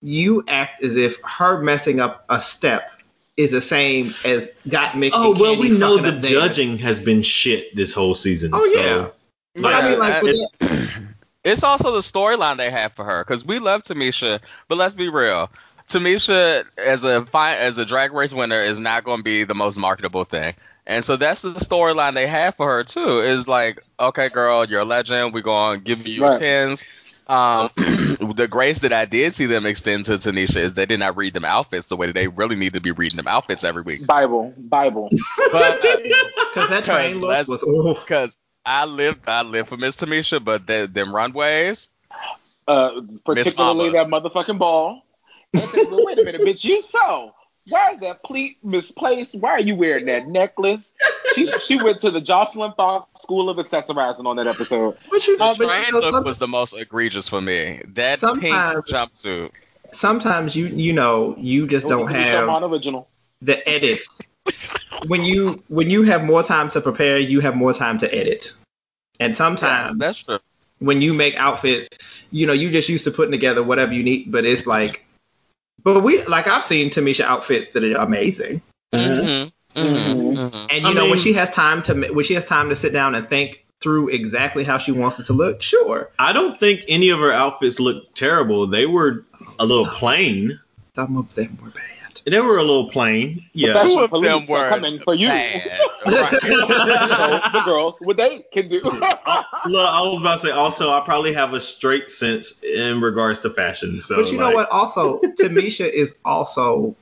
you 0.00 0.44
act 0.46 0.82
as 0.82 0.96
if 0.96 1.20
her 1.22 1.62
messing 1.62 2.00
up 2.00 2.24
a 2.28 2.40
step 2.40 2.90
is 3.36 3.50
the 3.50 3.60
same 3.60 4.14
as 4.24 4.52
got 4.68 4.96
Mickey. 4.96 5.14
Oh 5.16 5.36
well, 5.38 5.58
we 5.58 5.70
know 5.70 5.96
the 5.96 6.20
judging 6.26 6.78
has 6.78 7.02
been 7.02 7.22
shit 7.22 7.74
this 7.74 7.92
whole 7.92 8.14
season. 8.14 8.52
Oh, 8.54 8.60
so- 8.60 8.78
yeah. 8.80 9.08
But 9.56 9.72
I 9.72 9.88
mean, 9.88 9.98
like, 10.00 10.14
Yeah, 10.14 10.22
with 10.22 10.40
uh, 10.62 11.00
it's, 11.44 11.52
it's 11.54 11.62
also 11.62 11.92
the 11.92 12.00
storyline 12.00 12.56
they 12.56 12.70
have 12.70 12.92
for 12.92 13.04
her 13.04 13.22
because 13.24 13.44
we 13.44 13.58
love 13.58 13.82
Tamisha, 13.82 14.40
but 14.68 14.78
let's 14.78 14.94
be 14.94 15.08
real. 15.08 15.50
Tamisha 15.88 16.64
as 16.78 17.04
a 17.04 17.26
fi- 17.26 17.56
as 17.56 17.78
a 17.78 17.84
drag 17.84 18.12
race 18.12 18.32
winner 18.32 18.60
is 18.60 18.80
not 18.80 19.04
going 19.04 19.18
to 19.18 19.24
be 19.24 19.44
the 19.44 19.54
most 19.54 19.76
marketable 19.76 20.24
thing. 20.24 20.54
And 20.86 21.04
so 21.04 21.16
that's 21.16 21.42
the 21.42 21.52
storyline 21.52 22.14
they 22.14 22.26
have 22.26 22.56
for 22.56 22.66
her 22.70 22.84
too. 22.84 23.20
Is 23.20 23.46
like, 23.48 23.80
okay, 23.98 24.28
girl, 24.28 24.64
you're 24.66 24.80
a 24.80 24.84
legend. 24.84 25.32
We're 25.34 25.42
going 25.42 25.80
to 25.80 25.84
give 25.84 26.06
you 26.06 26.14
your 26.14 26.30
Right. 26.30 26.38
tens. 26.38 26.84
Um, 27.26 27.70
the 27.76 28.46
grace 28.50 28.80
that 28.80 28.92
I 28.92 29.06
did 29.06 29.34
see 29.34 29.46
them 29.46 29.64
extend 29.64 30.04
to 30.06 30.12
Tamisha 30.14 30.56
is 30.56 30.74
they 30.74 30.84
did 30.84 31.00
not 31.00 31.16
read 31.16 31.32
them 31.32 31.44
outfits 31.46 31.86
the 31.86 31.96
way 31.96 32.06
that 32.06 32.12
they 32.12 32.28
really 32.28 32.56
need 32.56 32.74
to 32.74 32.80
be 32.80 32.90
reading 32.90 33.16
them 33.16 33.28
outfits 33.28 33.64
every 33.64 33.80
week. 33.82 34.06
Bible, 34.06 34.52
Bible. 34.58 35.08
But 35.52 35.80
because 35.82 36.68
that 36.68 36.82
train 36.84 37.18
Because 37.20 37.48
look 37.48 37.62
was 37.64 38.00
because 38.04 38.36
I 38.66 38.84
live, 38.86 39.18
I 39.26 39.42
live 39.42 39.68
for 39.68 39.76
Miss 39.76 39.96
Tamisha, 39.96 40.42
but 40.42 40.66
the, 40.66 40.88
them 40.90 41.14
runways, 41.14 41.88
Uh, 42.66 43.02
particularly 43.24 43.90
that 43.92 44.06
motherfucking 44.08 44.58
ball. 44.58 45.04
And 45.52 45.62
well, 45.90 46.04
wait 46.06 46.18
a 46.18 46.24
minute, 46.24 46.40
bitch. 46.40 46.64
You 46.64 46.82
so. 46.82 47.34
Why 47.68 47.92
is 47.92 48.00
that 48.00 48.22
pleat 48.22 48.58
misplaced? 48.62 49.34
Why 49.36 49.50
are 49.52 49.60
you 49.60 49.74
wearing 49.74 50.04
that 50.06 50.26
necklace? 50.28 50.90
She 51.34 51.50
she 51.60 51.82
went 51.82 52.00
to 52.00 52.10
the 52.10 52.20
Joslyn 52.20 52.72
Fox 52.76 53.22
School 53.22 53.48
of 53.48 53.56
Accessorizing 53.56 54.26
on 54.26 54.36
that 54.36 54.46
episode. 54.46 54.96
but 55.10 55.26
you, 55.26 55.34
the 55.36 55.38
but 55.38 55.58
you 55.58 55.66
train 55.66 55.84
know, 55.92 56.00
look 56.00 56.24
was 56.24 56.38
the 56.38 56.48
most 56.48 56.74
egregious 56.74 57.26
for 57.28 57.40
me. 57.40 57.80
That 57.88 58.18
Sometimes- 58.20 58.82
pink 58.84 58.86
jumpsuit. 58.88 59.50
sometimes 59.92 60.54
you 60.56 60.66
you 60.66 60.92
know 60.92 61.34
you 61.38 61.66
just 61.66 61.86
don't 61.88 62.00
It 62.00 62.04
was 62.04 62.12
a 62.12 62.24
Sherman 62.24 62.54
have 62.54 62.70
original. 62.72 63.08
the 63.40 63.66
edits. 63.68 64.08
When 65.06 65.22
you 65.22 65.56
when 65.68 65.90
you 65.90 66.02
have 66.02 66.24
more 66.24 66.42
time 66.42 66.70
to 66.70 66.80
prepare, 66.80 67.18
you 67.18 67.40
have 67.40 67.56
more 67.56 67.72
time 67.72 67.98
to 67.98 68.14
edit. 68.14 68.52
And 69.20 69.30
Yes, 69.30 69.38
sometimes 69.38 69.98
that's 69.98 70.24
true. 70.26 70.38
when 70.78 71.02
you 71.02 71.14
make 71.14 71.36
outfits, 71.36 71.98
you 72.30 72.46
know, 72.46 72.52
you 72.52 72.70
just 72.70 72.88
used 72.88 73.04
to 73.04 73.10
putting 73.10 73.32
together 73.32 73.62
whatever 73.62 73.92
you 73.92 74.02
need, 74.02 74.30
but 74.32 74.44
it's 74.44 74.66
like 74.66 75.04
but 75.82 76.00
we 76.00 76.22
like 76.24 76.48
I've 76.48 76.64
seen 76.64 76.90
Tamisha 76.90 77.24
outfits 77.24 77.68
that 77.68 77.84
are 77.84 77.96
amazing. 77.96 78.62
Mm-hmm. 78.92 79.78
Mm-hmm. 79.78 80.38
Mm-hmm. 80.38 80.66
And 80.70 80.82
you 80.82 80.88
I 80.88 80.92
know, 80.92 81.08
when 81.08 81.18
she 81.18 81.32
has 81.34 81.50
time 81.50 81.82
to 81.82 81.94
when 82.12 82.24
she 82.24 82.34
has 82.34 82.44
time 82.44 82.70
to 82.70 82.76
sit 82.76 82.92
down 82.92 83.14
and 83.14 83.28
think 83.28 83.64
through 83.80 84.08
exactly 84.08 84.64
how 84.64 84.78
she 84.78 84.92
wants 84.92 85.18
it 85.18 85.26
to 85.26 85.32
look, 85.34 85.62
sure. 85.62 86.10
I 86.18 86.32
don't 86.32 86.58
think 86.58 86.84
any 86.88 87.10
of 87.10 87.18
her 87.18 87.32
outfits 87.32 87.80
looked 87.80 88.16
terrible. 88.16 88.66
They 88.66 88.86
were 88.86 89.24
a 89.58 89.66
little 89.66 89.86
plain. 89.86 90.58
Some 90.94 91.16
of 91.16 91.34
them 91.34 91.58
were 91.62 91.70
bad. 91.70 91.82
They 92.26 92.40
were 92.40 92.56
a 92.56 92.62
little 92.62 92.88
plain. 92.88 93.44
Yeah. 93.52 93.72
Professional 93.72 94.08
Two 94.08 94.16
of 94.16 94.22
them 94.22 94.46
were 94.46 94.68
coming 94.70 94.98
for 94.98 95.14
you. 95.14 95.28
bad. 95.28 95.62
so 96.06 96.10
the 96.10 97.62
girls, 97.64 97.98
what 98.00 98.16
they 98.16 98.44
can 98.52 98.68
do. 98.68 98.80
Look, 98.82 98.96
I 98.96 100.00
was 100.00 100.20
about 100.20 100.40
to 100.40 100.46
say 100.46 100.50
also 100.50 100.90
I 100.90 101.00
probably 101.00 101.34
have 101.34 101.52
a 101.52 101.60
straight 101.60 102.10
sense 102.10 102.62
in 102.62 103.00
regards 103.00 103.42
to 103.42 103.50
fashion. 103.50 104.00
So 104.00 104.16
but 104.16 104.32
you 104.32 104.38
know 104.38 104.52
what? 104.52 104.70
Also, 104.70 105.20
Tamisha 105.20 105.88
is 105.88 106.14
also 106.24 106.96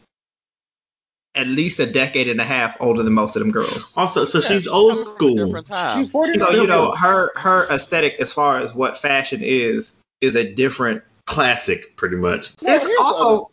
at 1.34 1.46
least 1.46 1.80
a 1.80 1.86
decade 1.86 2.28
and 2.28 2.40
a 2.40 2.44
half 2.44 2.76
older 2.80 3.02
than 3.02 3.12
most 3.12 3.36
of 3.36 3.40
them 3.40 3.52
girls. 3.52 3.94
Also, 3.96 4.24
so 4.24 4.38
Yeah, 4.38 4.48
she's 4.48 4.62
she's 4.64 4.68
old 4.68 5.18
coming 5.18 5.38
from 5.38 5.56
a 5.56 5.64
school. 5.64 6.02
She's 6.02 6.10
40 6.10 6.38
So 6.38 6.50
you 6.50 6.66
know, 6.66 6.92
her 6.92 7.30
her 7.36 7.66
aesthetic 7.70 8.16
as 8.18 8.32
far 8.32 8.58
as 8.58 8.74
what 8.74 8.98
fashion 8.98 9.40
is 9.42 9.92
is 10.20 10.34
a 10.36 10.52
different. 10.52 11.02
Classic, 11.24 11.96
pretty 11.96 12.16
much. 12.16 12.50
Yeah, 12.60 12.76
It's 12.76 12.86
here's 12.86 12.98
also 12.98 13.51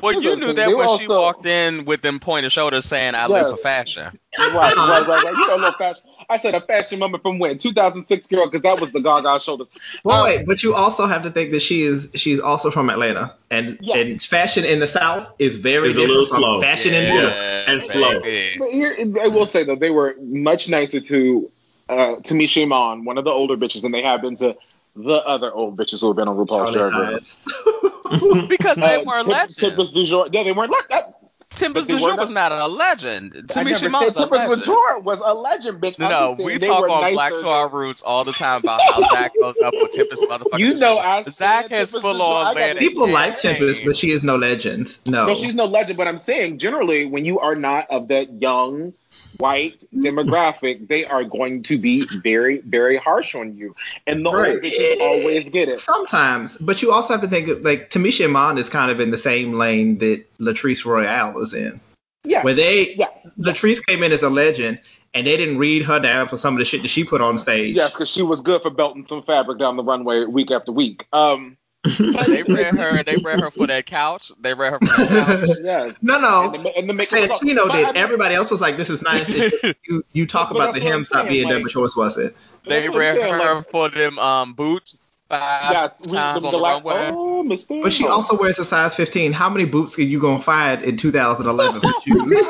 Well, 0.00 0.12
you 0.22 0.36
knew 0.36 0.52
that 0.52 0.68
when 0.74 0.86
they 0.86 0.98
she 0.98 1.08
walked 1.08 1.46
in 1.46 1.84
with 1.84 2.00
them 2.00 2.20
pointed 2.20 2.52
shoulders 2.52 2.84
saying, 2.84 3.14
"I 3.14 3.26
live 3.26 3.50
for 3.50 3.56
fashion." 3.56 4.18
Right, 4.38 4.52
right, 4.54 4.76
right, 4.76 5.24
right. 5.24 5.36
You 5.36 5.46
don't 5.46 5.60
know 5.60 5.72
fashion. 5.72 6.02
I 6.28 6.36
said 6.36 6.54
a 6.54 6.60
fashion 6.60 7.00
moment 7.00 7.24
from 7.24 7.40
when? 7.40 7.58
2006, 7.58 8.28
girl, 8.28 8.44
because 8.46 8.62
that 8.62 8.80
was 8.80 8.92
the 8.92 9.00
Gaga 9.00 9.40
shoulders. 9.40 9.66
well, 10.04 10.18
Um, 10.22 10.24
wait, 10.24 10.46
but 10.46 10.62
you 10.62 10.74
also 10.74 11.06
have 11.06 11.24
to 11.24 11.30
think 11.30 11.50
that 11.50 11.60
she 11.60 11.82
is 11.82 12.08
she's 12.14 12.38
also 12.38 12.70
from 12.70 12.88
Atlanta, 12.88 13.34
and 13.50 13.78
Yes. 13.80 13.96
and 13.96 14.22
fashion 14.22 14.64
in 14.64 14.78
the 14.78 14.86
South 14.86 15.26
is 15.40 15.56
very 15.56 15.88
It's 15.88 15.98
a 15.98 16.02
little 16.02 16.24
from 16.24 16.38
slow. 16.38 16.60
fashion 16.60 16.94
in 16.94 17.04
the 17.08 17.14
Yeah. 17.14 17.22
North. 17.22 17.42
and 17.66 17.82
slow. 17.82 18.20
But 18.20 18.70
here, 18.70 18.96
I 19.24 19.26
will 19.28 19.46
say 19.46 19.64
though, 19.64 19.74
they 19.74 19.90
were 19.90 20.14
much 20.22 20.68
nicer 20.68 21.00
to 21.00 21.50
uh, 21.88 22.16
Tamisha 22.22 22.62
Iman, 22.62 23.04
one 23.04 23.18
of 23.18 23.24
the 23.24 23.30
older 23.32 23.56
bitches, 23.56 23.82
than 23.82 23.90
they 23.90 24.02
have 24.02 24.22
been 24.22 24.36
to 24.36 24.54
the 24.96 25.24
other 25.26 25.52
old 25.52 25.76
bitches 25.76 26.00
who 26.00 26.08
have 26.08 26.16
been 26.16 26.28
on 26.28 26.36
RuPaul's 26.36 26.74
Charlie 26.74 26.78
Drag 26.90 27.12
Race. 27.12 27.36
Because 28.48 28.76
they 28.76 28.96
Uh, 28.96 29.02
weren't 29.04 29.24
Tim- 29.24 29.32
legends. 29.32 29.54
Tempest 29.56 29.94
DuJour. 29.94 30.30
Yeah, 30.32 30.42
they 30.42 30.52
weren't 30.52 30.72
like 30.72 30.88
that. 30.88 31.14
Tempest 31.50 31.88
but 31.88 31.98
they 31.98 32.04
DuJour 32.04 32.16
was 32.18 32.30
not 32.30 32.50
a 32.52 32.66
legend. 32.66 33.32
Tamisha 33.32 33.82
never 33.90 34.04
was 34.04 34.16
a 34.16 34.20
Tempest 34.20 34.30
du 34.30 34.48
legend. 34.48 34.62
jour 34.64 35.00
was 35.00 35.20
a 35.24 35.34
legend, 35.34 35.80
bitch. 35.80 35.98
No, 35.98 36.36
we 36.42 36.58
talk 36.58 36.88
on 36.88 37.00
nicer 37.02 37.12
Black 37.14 37.32
to 37.40 37.48
Our 37.48 37.68
Roots 37.68 38.02
all 38.02 38.24
the 38.24 38.32
time 38.32 38.60
about 38.62 38.80
how 38.82 39.00
Zach 39.10 39.32
goes 39.40 39.58
up 39.60 39.72
with 39.74 39.92
Tempest 39.92 40.22
motherfucking. 40.22 40.58
You 40.58 40.74
know, 40.74 40.98
I 40.98 41.22
Zach 41.24 41.68
said 41.68 41.76
has 41.76 41.90
Tempest 41.92 42.02
full 42.02 42.14
DuJour. 42.14 42.20
On 42.20 42.54
got 42.54 42.56
land. 42.56 42.78
it. 42.78 42.80
People 42.80 43.08
like 43.08 43.40
Hey. 43.40 43.52
Tempest, 43.54 43.84
but 43.84 43.96
she 43.96 44.10
is 44.10 44.24
no 44.24 44.36
legend. 44.36 44.96
No. 45.06 45.26
No, 45.26 45.34
she's 45.34 45.54
no 45.54 45.66
legend, 45.66 45.96
but 45.96 46.06
I'm 46.08 46.18
saying 46.18 46.58
generally 46.58 47.04
when 47.06 47.24
you 47.24 47.38
are 47.40 47.54
not 47.56 47.88
of 47.90 48.08
that 48.08 48.40
young 48.40 48.92
white 49.40 49.84
demographic, 49.94 50.86
they 50.88 51.04
are 51.04 51.24
going 51.24 51.62
to 51.64 51.78
be 51.78 52.06
very, 52.22 52.58
very 52.60 52.96
harsh 52.96 53.34
on 53.34 53.56
you. 53.56 53.74
And 54.06 54.24
the 54.24 54.30
Right. 54.30 54.52
old 54.52 54.62
bitches 54.62 55.00
always 55.00 55.48
get 55.48 55.68
it. 55.68 55.80
Sometimes, 55.80 56.56
but 56.58 56.82
you 56.82 56.92
also 56.92 57.14
have 57.14 57.22
to 57.22 57.28
think 57.28 57.64
like 57.64 57.90
Tamisha 57.90 58.24
Iman 58.24 58.58
is 58.58 58.68
kind 58.68 58.90
of 58.90 59.00
in 59.00 59.10
the 59.10 59.18
same 59.18 59.54
lane 59.54 59.98
that 59.98 60.24
Latrice 60.38 60.84
Royale 60.84 61.32
was 61.32 61.54
in, 61.54 61.80
Yeah. 62.24 62.42
where 62.42 62.54
they 62.54 62.94
Yeah. 62.94 63.06
Latrice 63.38 63.84
came 63.86 64.02
in 64.02 64.12
as 64.12 64.22
a 64.22 64.30
legend 64.30 64.78
and 65.14 65.26
they 65.26 65.36
didn't 65.36 65.58
read 65.58 65.82
her 65.84 65.98
down 65.98 66.28
for 66.28 66.36
some 66.36 66.54
of 66.54 66.58
the 66.58 66.64
shit 66.64 66.82
that 66.82 66.88
she 66.88 67.02
put 67.02 67.20
on 67.20 67.38
stage. 67.38 67.74
Yes, 67.74 67.94
because 67.94 68.10
she 68.10 68.22
was 68.22 68.40
good 68.42 68.62
for 68.62 68.70
belting 68.70 69.06
some 69.06 69.22
fabric 69.22 69.58
down 69.58 69.76
the 69.76 69.82
runway 69.82 70.24
week 70.24 70.50
after 70.52 70.70
week. 70.70 71.06
Um, 71.12 71.56
They 71.82 72.42
read 72.42 72.76
her. 72.76 73.02
They 73.02 73.16
read 73.16 73.40
her 73.40 73.50
for 73.50 73.66
that 73.66 73.86
couch. 73.86 74.30
They 74.40 74.52
read 74.54 74.72
her 74.74 74.78
for 74.80 74.84
that 74.86 75.08
couch. 75.48 75.56
yeah. 75.62 75.92
no, 76.02 76.14
And 76.14 76.22
no. 76.22 76.62
the, 76.62 76.76
and 76.76 76.88
the 76.88 76.92
makeup 76.92 77.28
was- 77.30 77.40
Santino 77.40 77.66
but 77.68 77.70
I 77.72 77.76
did. 77.78 77.86
mean, 77.86 77.96
Everybody 77.96 78.34
else 78.34 78.50
was 78.50 78.60
like, 78.60 78.76
"This 78.76 78.90
is 78.90 79.00
nice." 79.02 79.24
It's 79.28 79.78
you, 79.88 80.04
you 80.12 80.26
talk 80.26 80.50
But 80.50 80.56
about 80.56 80.66
the 80.74 80.80
that's 80.80 80.84
what 80.84 80.92
hymns 80.92 81.10
not 81.10 81.28
being 81.28 81.44
like- 81.44 81.54
done, 81.54 81.62
but 81.62 81.74
yours 81.74 81.96
wasn't. 81.96 82.36
They 82.66 82.82
That's 82.82 82.94
read 82.94 83.20
saying, 83.20 83.32
her 83.34 83.54
like- 83.56 83.70
for 83.70 83.88
them 83.88 84.18
um 84.18 84.52
boots 84.52 84.96
five 85.30 85.72
Yes, 85.72 86.00
times 86.02 86.42
the, 86.42 86.48
on 86.48 86.52
the 86.52 86.58
the 86.58 86.58
like, 86.58 86.84
runway. 86.84 87.10
oh, 87.14 87.42
Mr. 87.46 87.80
But 87.82 87.92
she 87.94 88.06
also 88.06 88.36
wears 88.36 88.58
a 88.58 88.64
size 88.66 88.94
15. 88.96 89.32
How 89.32 89.48
many 89.48 89.64
boots 89.64 89.96
are 89.98 90.02
you 90.02 90.20
gonna 90.20 90.42
find 90.42 90.82
in 90.82 90.96
2011 90.98 91.80
for 91.80 91.88
shoes? 92.04 92.46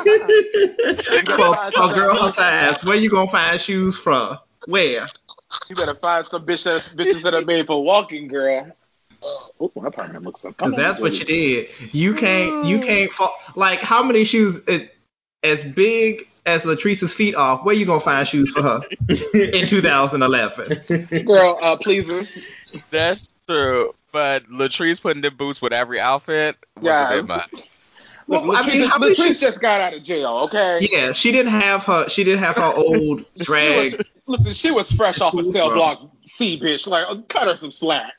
for 1.25 1.55
a 1.55 1.93
girl 1.93 2.15
her 2.25 2.31
size, 2.33 2.83
where 2.83 2.97
you 2.97 3.09
gonna 3.09 3.29
find 3.31 3.61
shoes 3.61 3.97
from? 3.97 4.37
Where? 4.67 5.07
You 5.69 5.75
better 5.75 5.95
find 5.95 6.25
some 6.27 6.45
bitch 6.45 6.63
that, 6.63 6.81
bitches 6.97 7.21
that 7.23 7.33
are 7.33 7.45
made 7.45 7.67
for 7.67 7.83
walking, 7.83 8.27
girl. 8.27 8.71
Oh, 9.23 9.71
my 9.75 9.89
partner 9.89 10.19
looks 10.19 10.43
up. 10.45 10.57
Because 10.57 10.75
that's 10.75 10.99
what 10.99 11.17
you 11.19 11.25
did. 11.25 11.69
You 11.93 12.13
can't. 12.15 12.65
You 12.65 12.79
can't. 12.79 13.11
Fall, 13.11 13.33
like 13.55 13.79
how 13.79 14.03
many 14.03 14.23
shoes? 14.23 14.61
It, 14.67 14.95
as 15.43 15.63
big 15.63 16.27
as 16.45 16.63
Latrice's 16.63 17.13
feet 17.13 17.35
are, 17.35 17.57
where 17.59 17.75
you 17.75 17.85
gonna 17.85 17.99
find 17.99 18.27
shoes 18.27 18.51
for 18.51 18.61
her 18.63 18.81
in 19.33 19.67
2011? 19.67 21.23
Girl, 21.25 21.57
uh, 21.61 21.75
pleasers. 21.77 22.31
That's 22.89 23.27
true. 23.47 23.93
But 24.11 24.45
Latrice 24.49 25.01
putting 25.01 25.21
the 25.21 25.31
boots 25.31 25.61
with 25.61 25.73
every 25.73 25.99
outfit 25.99 26.57
was 26.77 26.83
Yeah. 26.85 27.09
a 27.09 27.15
bit 27.17 27.27
much. 27.27 27.67
Well, 28.27 28.45
Look, 28.45 28.57
I 28.57 28.67
mean, 28.67 28.81
Latrice, 28.83 28.87
how 28.89 28.97
Latrice 28.99 29.15
shoes? 29.15 29.39
just 29.39 29.59
got 29.61 29.81
out 29.81 29.93
of 29.93 30.03
jail, 30.03 30.29
okay? 30.45 30.79
Yeah, 30.91 31.11
she 31.11 31.31
didn't 31.31 31.51
have 31.51 31.83
her. 31.85 32.07
She 32.09 32.23
didn't 32.23 32.39
have 32.39 32.55
her 32.55 32.71
old 32.75 33.25
She 33.37 33.43
drag. 33.43 33.93
was, 33.97 34.01
listen, 34.27 34.53
she 34.53 34.71
was 34.71 34.91
fresh 34.91 35.19
off 35.21 35.33
a 35.33 35.43
cell 35.43 35.71
block 35.73 36.11
C, 36.25 36.59
bitch. 36.59 36.87
Like, 36.87 37.27
cut 37.29 37.47
her 37.47 37.55
some 37.57 37.71
slack. 37.71 38.13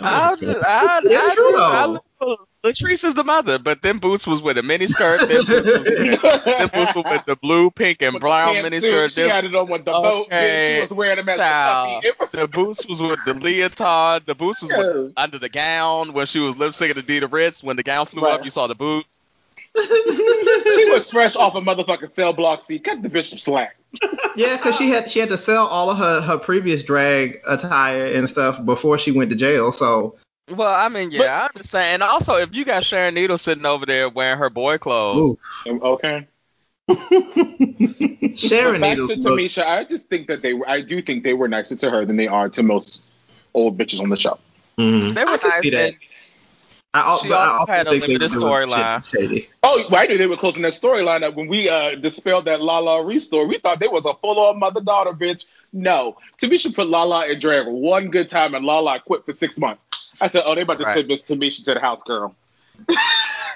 I 0.00 0.36
just, 0.36 0.64
I, 0.64 1.00
It's 1.04 1.26
I, 1.28 1.34
true, 1.34 1.56
I, 1.58 1.86
though. 1.86 2.00
I, 2.20 2.36
Latrice 2.64 3.04
is 3.04 3.14
the 3.14 3.24
mother, 3.24 3.58
but 3.58 3.82
then 3.82 3.98
Boots 3.98 4.24
was 4.24 4.40
with 4.40 4.56
a 4.56 4.62
mini 4.62 4.86
skirt. 4.86 5.26
Then 5.26 5.44
Boots 5.44 5.66
was 5.66 5.80
with, 5.80 6.44
then 6.44 6.68
Boots 6.68 6.94
was 6.94 7.04
with 7.04 7.24
the 7.26 7.34
blue, 7.34 7.72
pink, 7.72 8.00
and 8.02 8.14
With 8.14 8.20
brown 8.20 8.54
pantsuit, 8.54 8.62
mini 8.62 8.78
skirt. 8.80 9.10
She 9.10 9.22
Then 9.22 9.30
had 9.30 9.44
it 9.44 9.54
on 9.56 9.68
with 9.68 9.84
the 9.84 9.90
boat. 9.90 10.26
Okay, 10.26 10.74
She 10.76 10.80
was 10.82 10.92
wearing 10.92 11.16
them 11.16 11.28
as 11.28 11.36
child. 11.38 12.04
the 12.04 12.08
puppy. 12.12 12.16
Was 12.20 12.30
the 12.30 12.46
Boots 12.48 12.86
was 12.86 13.02
with 13.02 13.24
the 13.24 13.34
leotard. 13.34 14.26
The 14.26 14.36
Boots 14.36 14.62
was 14.62 14.72
with, 14.72 15.12
under 15.16 15.38
the 15.40 15.48
gown 15.48 16.12
when 16.12 16.26
she 16.26 16.38
was 16.38 16.56
lip 16.56 16.70
syncing 16.70 16.94
to 16.94 17.02
Dida 17.02 17.30
Ritz. 17.32 17.64
When 17.64 17.74
the 17.76 17.82
gown 17.82 18.06
flew 18.06 18.22
Right. 18.22 18.34
up, 18.34 18.44
you 18.44 18.50
saw 18.50 18.68
the 18.68 18.76
boots. 18.76 19.20
She 19.76 20.90
was 20.90 21.10
fresh 21.10 21.36
off 21.36 21.54
a 21.54 21.60
motherfucking 21.60 22.10
cell 22.12 22.32
block 22.32 22.62
seat. 22.62 22.84
Cut 22.84 23.02
the 23.02 23.08
bitch 23.08 23.26
some 23.26 23.38
slack. 23.38 23.76
Yeah, 24.36 24.56
because 24.56 24.76
she 24.76 24.88
had 24.90 25.10
she 25.10 25.18
had 25.20 25.28
to 25.30 25.38
sell 25.38 25.66
all 25.66 25.90
of 25.90 25.98
her 25.98 26.20
her 26.20 26.38
previous 26.38 26.82
drag 26.84 27.40
attire 27.46 28.06
and 28.06 28.28
stuff 28.28 28.64
before 28.64 28.98
she 28.98 29.10
went 29.12 29.30
to 29.30 29.36
jail. 29.36 29.72
So 29.72 30.16
Well, 30.50 30.74
I 30.74 30.88
mean, 30.88 31.10
yeah, 31.10 31.42
I 31.42 31.46
understand. 31.46 32.02
And 32.02 32.02
also, 32.02 32.36
if 32.36 32.54
you 32.54 32.64
got 32.64 32.84
Sharon 32.84 33.14
Needle 33.14 33.38
sitting 33.38 33.66
over 33.66 33.86
there 33.86 34.08
wearing 34.08 34.38
her 34.38 34.50
boy 34.50 34.78
clothes, 34.78 35.38
ooh, 35.66 35.80
Okay. 35.82 36.26
Sharon 38.34 38.80
back 38.80 38.98
Needles. 38.98 39.12
to 39.12 39.16
look- 39.20 39.38
Tamisha, 39.38 39.64
I 39.64 39.84
just 39.84 40.08
think 40.08 40.26
that 40.28 40.42
they 40.42 40.52
were. 40.54 40.68
I 40.68 40.80
do 40.80 41.00
think 41.02 41.22
they 41.24 41.32
were 41.34 41.48
nicer 41.48 41.76
to 41.76 41.90
her 41.90 42.04
than 42.04 42.16
they 42.16 42.26
are 42.26 42.48
to 42.50 42.62
most 42.62 43.02
old 43.54 43.78
bitches 43.78 44.00
on 44.00 44.08
the 44.08 44.16
show. 44.16 44.38
Mhm. 44.78 45.14
they 45.14 45.24
were 45.24 45.38
I 45.42 45.60
nice. 45.60 45.74
and- 45.74 45.96
I, 46.94 47.18
She 47.22 47.28
but 47.28 47.38
I 47.38 47.44
also 47.46 47.58
also 47.60 47.72
had 47.72 47.86
a 47.86 47.90
think 47.90 48.02
they 48.06 48.06
limited 48.18 48.34
were 48.34 48.40
doing 48.40 48.68
storyline. 48.68 49.46
Oh, 49.62 49.84
well, 49.90 50.02
I 50.02 50.06
knew 50.06 50.18
they 50.18 50.26
were 50.26 50.36
closing 50.36 50.62
that 50.62 50.72
storyline 50.74 51.22
up 51.22 51.34
when 51.34 51.48
we 51.48 51.68
uh, 51.68 51.94
dispelled 51.94 52.44
that 52.44 52.60
Lala 52.60 53.02
restore. 53.02 53.46
We 53.46 53.58
thought 53.58 53.80
they 53.80 53.88
was 53.88 54.04
a 54.04 54.12
full-on 54.14 54.58
mother-daughter 54.58 55.12
bitch. 55.12 55.46
No, 55.72 56.18
Tamisha 56.40 56.74
put 56.74 56.88
Lala 56.88 57.26
in 57.28 57.40
drag 57.40 57.66
one 57.66 58.10
good 58.10 58.28
time, 58.28 58.54
and 58.54 58.66
Lala 58.66 59.00
quit 59.00 59.24
for 59.24 59.32
six 59.32 59.56
months. 59.56 60.12
I 60.20 60.28
said, 60.28 60.42
oh, 60.44 60.54
they 60.54 60.60
about 60.62 60.78
to 60.80 60.84
Right. 60.84 60.96
send 60.96 61.08
Miss 61.08 61.24
Tamisha 61.24 61.64
to 61.64 61.74
the 61.74 61.80
house, 61.80 62.02
girl. 62.02 62.34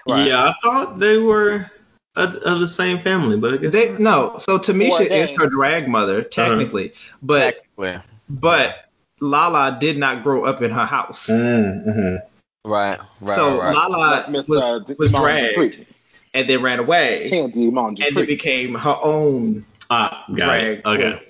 Right. 0.08 0.28
Yeah, 0.28 0.44
I 0.44 0.54
thought 0.62 1.00
they 1.00 1.18
were 1.18 1.68
of, 2.14 2.36
of 2.36 2.60
the 2.60 2.68
same 2.68 3.00
family, 3.00 3.36
but 3.36 3.54
I 3.54 3.56
guess 3.56 3.72
They 3.72 3.90
no. 3.98 4.36
So 4.38 4.56
Tamisha 4.56 5.00
Or 5.00 5.02
is 5.02 5.30
her 5.30 5.48
drag 5.48 5.88
mother 5.88 6.22
technically, 6.22 6.92
but 7.22 7.56
Technically. 7.76 8.02
but 8.28 8.88
Lala 9.20 9.78
did 9.80 9.98
not 9.98 10.22
grow 10.22 10.44
up 10.44 10.62
in 10.62 10.70
her 10.70 10.84
house. 10.86 11.26
Mm-hmm. 11.26 12.18
Right, 12.66 12.98
right, 13.20 13.36
so 13.36 13.58
right. 13.60 13.72
Lala 13.74 13.96
Like 13.96 14.28
Miss 14.30 14.48
was, 14.48 14.60
uh, 14.60 14.94
was 14.98 15.12
dragged 15.12 15.54
Dupree. 15.54 15.86
and 16.34 16.50
then 16.50 16.62
ran 16.62 16.80
away, 16.80 17.28
Kandy 17.30 17.68
and 17.68 18.16
it 18.18 18.26
became 18.26 18.74
her 18.74 18.96
own 19.02 19.64
got 19.88 20.34
drag. 20.34 20.84
Okay. 20.84 21.22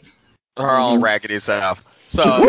her 0.56 0.70
own 0.70 1.02
raggedy 1.02 1.38
self. 1.38 1.84
So, 2.08 2.22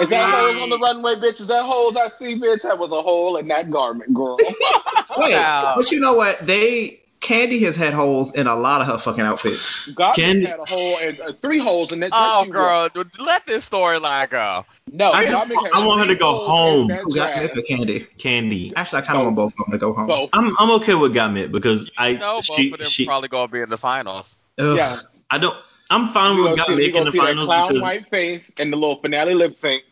Is 0.00 0.08
that 0.10 0.30
holes 0.30 0.62
on 0.62 0.70
the 0.70 0.78
runway, 0.78 1.14
bitch? 1.16 1.40
Is 1.40 1.46
that 1.48 1.64
holes 1.64 1.96
I 1.96 2.08
see, 2.08 2.38
bitch? 2.38 2.62
That 2.62 2.78
was 2.78 2.92
a 2.92 3.02
hole 3.02 3.36
in 3.38 3.48
that 3.48 3.70
garment, 3.70 4.12
girl. 4.14 4.36
Wait, 5.18 5.32
Wow. 5.32 5.74
but 5.76 5.90
you 5.90 6.00
know 6.00 6.14
what? 6.14 6.46
They 6.46 7.00
Kandy 7.26 7.60
has 7.62 7.74
had 7.74 7.92
holes 7.92 8.32
in 8.34 8.46
a 8.46 8.54
lot 8.54 8.80
of 8.80 8.86
her 8.86 8.98
fucking 8.98 9.24
outfits. 9.24 9.86
God 9.88 10.14
Kandy- 10.14 10.46
had 10.46 10.60
a 10.60 10.64
hole 10.64 10.96
and 11.02 11.20
uh, 11.20 11.32
three 11.42 11.58
holes 11.58 11.90
in 11.92 11.98
that 12.00 12.10
dress. 12.10 12.20
oh 12.22 12.44
she 12.44 12.50
wore. 12.50 12.52
girl, 12.52 12.88
dude, 12.88 13.18
let 13.18 13.44
this 13.46 13.68
storyline 13.68 14.30
go. 14.30 14.64
No, 14.92 15.10
I 15.10 15.26
just- 15.26 15.50
I 15.74 15.84
want 15.84 16.00
her 16.02 16.06
to 16.06 16.14
go 16.14 16.46
home. 16.46 16.82
in 16.82 16.86
that 16.88 17.00
Who 17.02 17.14
got 17.14 17.34
dress. 17.34 17.54
Nick 17.56 17.64
or 17.64 17.76
Kandy? 17.76 18.06
Kandy. 18.16 18.72
Actually, 18.76 19.02
I 19.02 19.04
kind 19.06 19.18
of 19.18 19.24
want 19.24 19.36
both 19.36 19.52
of 19.58 19.64
them 19.66 19.72
to 19.72 19.78
go 19.78 19.92
home. 19.92 20.06
Both. 20.06 20.30
I'm 20.32 20.56
I'm 20.60 20.70
okay 20.82 20.94
with 20.94 21.12
Got 21.14 21.34
because 21.50 21.90
I 21.98 22.12
No, 22.12 22.36
both 22.36 22.44
she 22.44 22.72
of 22.72 22.78
them 22.78 22.88
she 22.88 23.04
probably 23.04 23.28
gonna 23.28 23.48
be 23.48 23.60
in 23.60 23.68
the 23.70 23.78
finals. 23.78 24.38
Ugh. 24.58 24.76
Yeah. 24.76 24.98
I 25.30 25.38
don't 25.38 25.56
I'm 25.90 26.10
fine 26.10 26.36
We 26.36 26.42
with 26.42 26.50
gonna 26.50 26.56
Got 26.56 26.66
see, 26.68 26.74
we 26.76 26.82
Mick 26.84 26.86
in 26.88 26.92
gonna 26.94 27.04
the 27.06 27.10
see 27.10 27.18
that 27.18 27.24
finals 27.26 27.46
clown 27.46 27.68
because 27.68 27.82
white 27.82 28.06
face 28.06 28.52
and 28.58 28.72
the 28.72 28.76
little 28.76 29.00
finale 29.00 29.34
lip 29.34 29.54
sync. 29.54 29.82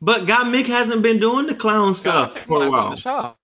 but 0.00 0.22
Gottmik 0.22 0.66
hasn't 0.66 1.02
been 1.02 1.18
doing 1.18 1.46
the 1.46 1.54
clown 1.54 1.94
stuff 1.94 2.34
God, 2.34 2.42
for 2.44 2.56
a 2.64 2.70
like 2.70 2.96
while. 2.98 3.36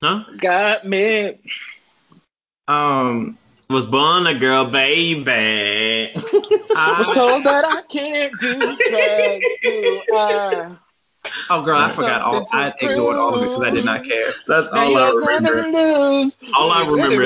The 0.00 0.08
show. 0.08 0.18
Huh? 0.18 0.24
Got 0.38 0.86
me. 0.86 1.38
Um, 2.68 3.38
Was 3.68 3.86
born 3.86 4.26
a 4.26 4.34
girl, 4.34 4.66
baby. 4.66 6.12
I 6.76 6.96
was 6.98 7.12
told 7.12 7.44
that 7.44 7.64
I 7.64 7.82
can't 7.82 8.38
do 8.40 8.58
drugs. 8.58 9.44
Do 9.62 10.02
I? 10.12 10.76
oh 11.50 11.62
girl, 11.64 11.78
I 11.78 11.90
forgot 11.90 12.22
all. 12.22 12.46
I 12.52 12.72
ignored 12.80 13.16
all 13.16 13.34
of 13.34 13.42
it 13.42 13.48
because 13.48 13.62
I 13.62 13.70
did 13.70 13.84
not 13.84 14.04
care. 14.04 14.32
That's 14.46 14.68
all 14.70 14.96
I 14.96 15.10
remember. 15.10 15.68
lose. 15.68 16.38
All 16.54 16.70
I 16.70 16.86
remember. 16.86 17.24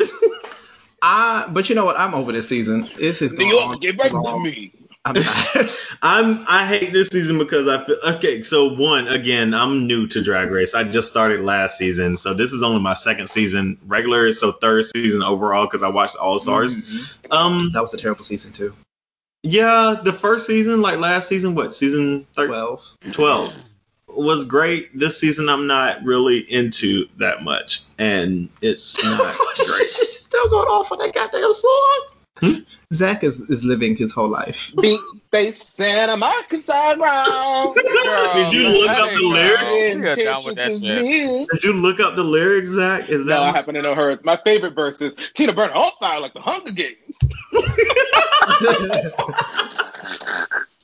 I, 1.02 1.46
but 1.50 1.68
you 1.68 1.74
know 1.74 1.84
what? 1.84 1.98
I'm 1.98 2.14
over 2.14 2.32
this 2.32 2.48
season. 2.48 2.88
This 2.96 3.20
is 3.20 3.32
New 3.32 3.38
going 3.38 3.50
York, 3.50 3.70
on 3.72 3.76
get 3.78 3.98
back 3.98 4.10
to 4.10 4.40
me. 4.40 4.72
I'm. 5.04 5.16
I'm 6.02 6.44
I 6.48 6.66
hate 6.66 6.92
this 6.92 7.08
season 7.08 7.38
because 7.38 7.68
I 7.68 7.82
feel 7.82 7.96
okay. 8.16 8.42
So 8.42 8.74
one 8.74 9.08
again, 9.08 9.54
I'm 9.54 9.86
new 9.86 10.06
to 10.08 10.22
Drag 10.22 10.50
Race. 10.50 10.74
I 10.74 10.84
just 10.84 11.08
started 11.08 11.40
last 11.42 11.78
season, 11.78 12.16
so 12.16 12.34
this 12.34 12.52
is 12.52 12.62
only 12.62 12.80
my 12.80 12.94
second 12.94 13.28
season 13.28 13.78
regular. 13.86 14.32
So 14.32 14.52
third 14.52 14.84
season 14.84 15.22
overall 15.22 15.66
because 15.66 15.82
I 15.82 15.88
watched 15.88 16.16
All 16.16 16.38
Stars. 16.38 16.76
Um, 17.30 17.70
that 17.72 17.82
was 17.82 17.94
a 17.94 17.96
terrible 17.96 18.24
season 18.24 18.52
too. 18.52 18.74
yeah, 19.42 20.00
the 20.02 20.12
first 20.12 20.46
season, 20.46 20.80
like 20.82 20.98
last 20.98 21.28
season, 21.28 21.54
what 21.54 21.74
season 21.74 22.26
thir- 22.34 22.46
Twelve. 22.46 22.84
12 23.12 23.52
was 24.08 24.44
great. 24.44 24.96
This 24.98 25.18
season, 25.18 25.48
I'm 25.48 25.66
not 25.66 26.04
really 26.04 26.38
into 26.38 27.08
that 27.18 27.42
much, 27.42 27.82
and 27.98 28.48
it's 28.62 29.02
not 29.04 29.36
great. 29.56 29.88
Still 29.88 30.48
going 30.48 30.68
off 30.68 30.92
on 30.92 30.98
that 30.98 31.14
goddamn 31.14 31.52
song. 31.54 32.04
Hmm? 32.38 32.54
Zach 32.94 33.24
is, 33.24 33.40
is 33.42 33.64
living 33.64 33.96
his 33.96 34.12
whole 34.12 34.28
life. 34.28 34.72
Beat 34.80 35.00
bass 35.30 35.62
Santa 35.62 36.16
Marcus 36.16 36.64
side 36.64 36.98
round. 36.98 37.74
Did 37.74 38.52
you 38.52 38.68
look 38.68 38.90
up 38.90 39.10
the 39.10 39.20
lyrics? 39.20 39.74
We 39.74 40.06
are 40.06 40.16
done 40.16 40.44
with 40.44 40.56
that 40.56 40.72
shit. 40.72 41.48
Did 41.52 41.64
you 41.64 41.72
look 41.72 42.00
up 42.00 42.16
the 42.16 42.22
lyrics, 42.22 42.70
Zach? 42.70 43.08
Is 43.08 43.24
that 43.26 43.34
No, 43.34 43.42
I 43.42 43.46
that 43.46 43.54
happen 43.56 43.74
to 43.74 43.82
know 43.82 43.94
hers. 43.94 44.18
My 44.24 44.38
favorite 44.44 44.74
verse 44.74 45.00
is 45.00 45.14
Tina 45.34 45.52
Burner 45.52 45.74
on 45.74 45.92
fire 46.00 46.20
like 46.20 46.34
the 46.34 46.40
Hunger 46.40 46.72
Games. 46.72 46.96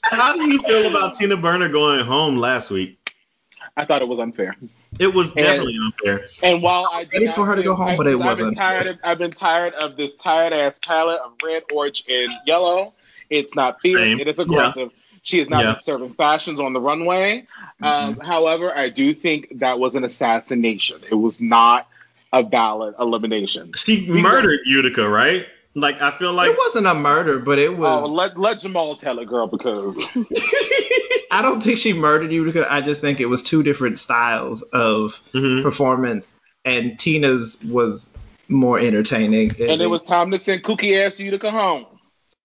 how 0.03 0.35
do 0.35 0.51
you 0.51 0.61
feel 0.63 0.89
about 0.89 1.15
Tina 1.15 1.37
Burner 1.37 1.69
going 1.69 2.05
home 2.05 2.37
last 2.37 2.71
week? 2.71 3.15
I 3.77 3.85
thought 3.85 4.03
it 4.03 4.09
was 4.09 4.19
unfair. 4.19 4.57
It 5.01 5.15
was 5.15 5.29
And- 5.31 5.39
definitely 5.47 5.79
unfair. 5.83 6.27
And 6.43 6.63
while 6.63 6.89
I 6.93 7.05
did 7.05 7.15
Ready 7.23 7.27
for 7.33 7.47
her 7.47 7.57
to 7.57 7.63
go 7.63 7.75
home, 7.75 7.97
but 7.97 8.07
it 8.07 8.17
wasn't. 8.19 8.29
I've 8.31 8.37
been 8.37 8.47
wasn't. 8.47 8.59
tired 8.59 8.87
of 8.87 8.99
I've 9.03 9.19
been 9.19 9.31
tired 9.31 9.75
of 9.75 9.97
this 9.97 10.15
tired 10.15 10.53
ass 10.53 10.79
palette 10.79 11.21
of 11.25 11.33
red, 11.43 11.63
orange, 11.73 12.05
and 12.09 12.31
yellow. 12.47 12.93
It's 13.31 13.55
not 13.55 13.81
fierce. 13.81 13.99
Same. 14.01 14.21
It 14.21 14.29
is 14.29 14.39
aggressive. 14.39 14.91
She 15.23 15.39
has 15.39 15.49
not 15.49 15.65
Yeah. 15.65 15.73
been 15.73 15.81
serving 15.81 16.15
fashions 16.15 16.61
on 16.61 16.73
the 16.73 16.81
runway. 16.81 17.47
Um, 17.83 18.19
however, 18.21 18.77
I 18.77 18.89
do 18.91 19.15
think 19.15 19.59
that 19.61 19.79
was 19.79 19.95
an 19.97 20.05
assassination. 20.05 21.01
It 21.11 21.15
was 21.15 21.41
not 21.41 21.87
a 22.33 22.43
valid 22.43 22.95
elimination. 23.01 23.73
She 23.77 24.07
murdered 24.09 24.61
Utica, 24.65 25.09
right? 25.09 25.47
Like 25.75 26.03
I 26.03 26.11
feel 26.11 26.33
like 26.33 26.51
it 26.51 26.59
wasn't 26.59 26.87
a 26.89 26.95
murder, 26.95 27.39
but 27.39 27.59
it 27.59 27.69
Oh, 27.71 27.75
was. 28.03 28.11
let 28.11 28.37
let 28.39 28.59
Jamal 28.61 28.97
tell 28.97 29.19
it, 29.21 29.27
girl, 29.29 29.47
because 29.47 29.97
I 31.31 31.43
don't 31.43 31.61
think 31.63 31.79
she 31.79 31.93
murdered 31.93 32.33
you 32.33 32.45
because 32.45 32.67
I 32.69 32.81
just 32.81 33.01
think 33.01 33.21
it 33.21 33.27
was 33.27 33.43
two 33.43 33.63
different 33.63 33.99
styles 33.99 34.63
of 34.63 35.21
Mhm. 35.33 35.63
performance, 35.63 36.35
and 36.65 36.99
Tina's 36.99 37.59
was 37.65 38.11
more 38.49 38.79
entertaining. 38.81 39.51
and 39.61 39.81
it 39.81 39.87
was 39.87 40.03
time 40.03 40.31
to 40.33 40.39
send 40.39 40.63
kooky 40.65 40.97
ass 41.05 41.21
Utica 41.21 41.51
home. 41.51 41.87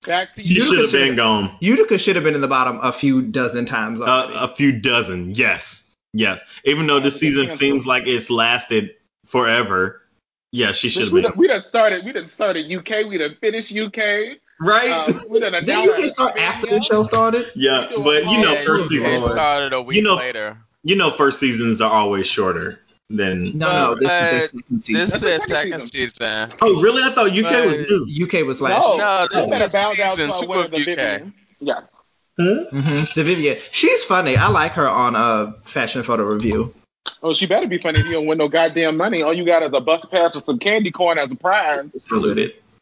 Back 0.05 0.33
to 0.33 0.41
she 0.43 0.53
you. 0.55 0.61
should 0.61 0.77
have 0.79 0.91
been 0.91 1.15
gone. 1.15 1.49
Utica 1.61 1.97
should 1.97 2.15
have 2.15 2.23
been 2.23 2.35
in 2.35 2.41
the 2.41 2.47
bottom 2.47 2.79
a 2.83 2.91
few 2.93 3.23
dozen 3.23 3.65
times 3.65 4.01
Uh, 4.01 4.29
a 4.35 4.47
few 4.47 4.71
dozen, 4.79 5.33
yes, 5.33 5.91
yes. 6.13 6.43
Even 6.63 6.85
though 6.85 6.99
this 6.99 7.19
season 7.19 7.49
seems 7.49 7.87
like 7.87 8.05
it's 8.05 8.29
lasted 8.29 8.91
forever, 9.25 10.03
yeah, 10.51 10.73
she 10.73 10.89
should 10.89 11.01
Bitch, 11.01 11.05
have 11.05 11.13
we, 11.13 11.21
been. 11.23 11.31
done, 11.31 11.39
we 11.39 11.47
done 11.47 11.61
started. 11.63 12.05
We 12.05 12.11
done 12.11 12.27
started 12.27 12.71
UK. 12.71 13.03
We 13.09 13.17
done 13.17 13.35
finished 13.41 13.71
UK. 13.75 14.37
Right? 14.59 14.89
Um, 14.89 15.23
we 15.29 15.39
done 15.39 15.51
Didn't 15.51 15.69
announced 15.69 15.99
you 15.99 16.09
start 16.09 16.37
after 16.37 16.67
the 16.67 16.79
show 16.81 17.03
started? 17.03 17.51
yeah, 17.55 17.89
but 17.97 18.23
you 18.25 18.41
know, 18.41 18.55
first 18.65 18.89
Yeah, 18.91 18.99
season, 18.99 19.21
started 19.21 19.73
a 19.73 19.81
week 19.81 19.97
You 19.97 20.03
know- 20.03 20.15
later. 20.15 20.57
you 20.83 20.95
know, 20.95 21.11
first 21.11 21.39
seasons 21.39 21.81
are 21.81 21.91
always 21.91 22.25
shorter 22.27 22.79
than. 23.09 23.57
No, 23.57 23.71
no, 23.71 23.95
this 23.95 24.07
But 24.07 24.23
is 24.23 24.29
their 24.31 24.41
second 24.41 24.85
season. 24.85 25.01
This 25.01 25.13
is 25.13 25.21
their 25.21 25.39
second 25.41 25.79
second 25.79 25.87
season. 25.91 26.49
Oh, 26.61 26.81
really? 26.81 27.03
I 27.03 27.11
thought 27.11 27.31
UK 27.31 27.65
was 27.65 27.79
new. 27.81 28.25
UK 28.25 28.45
was 28.47 28.61
last 28.61 28.81
No, 28.81 28.93
year. 28.95 28.97
No, 29.03 29.27
this 29.29 29.39
this 29.41 29.49
better 29.49 29.65
is 29.65 29.71
bow 29.71 29.93
down 29.93 30.15
season 30.15 30.31
to 30.31 30.45
two 30.45 30.53
of 30.53 30.71
the 30.71 30.77
UK. 30.77 30.85
Vivienne. 30.85 31.33
Yes. 31.59 31.91
hmm 32.37 33.03
The 33.15 33.23
Vivienne, 33.23 33.57
she's 33.71 34.03
funny. 34.05 34.37
I 34.37 34.47
like 34.47 34.71
her 34.73 34.87
on 34.87 35.15
uh 35.15 35.51
Fashion 35.65 36.01
Photo 36.03 36.25
RuView. 36.25 36.73
Oh, 37.21 37.33
she 37.33 37.45
better 37.45 37.67
be 37.67 37.77
funny 37.77 37.99
if 37.99 38.05
you 38.07 38.13
don't 38.13 38.25
win 38.25 38.37
no 38.39 38.47
goddamn 38.47 38.97
money. 38.97 39.21
All 39.21 39.33
you 39.33 39.45
got 39.45 39.63
is 39.63 39.73
a 39.73 39.79
bus 39.79 40.05
pass 40.05 40.35
with 40.35 40.45
some 40.45 40.59
candy 40.59 40.91
corn 40.91 41.17
as 41.19 41.31
a 41.31 41.35
prize 41.35 41.91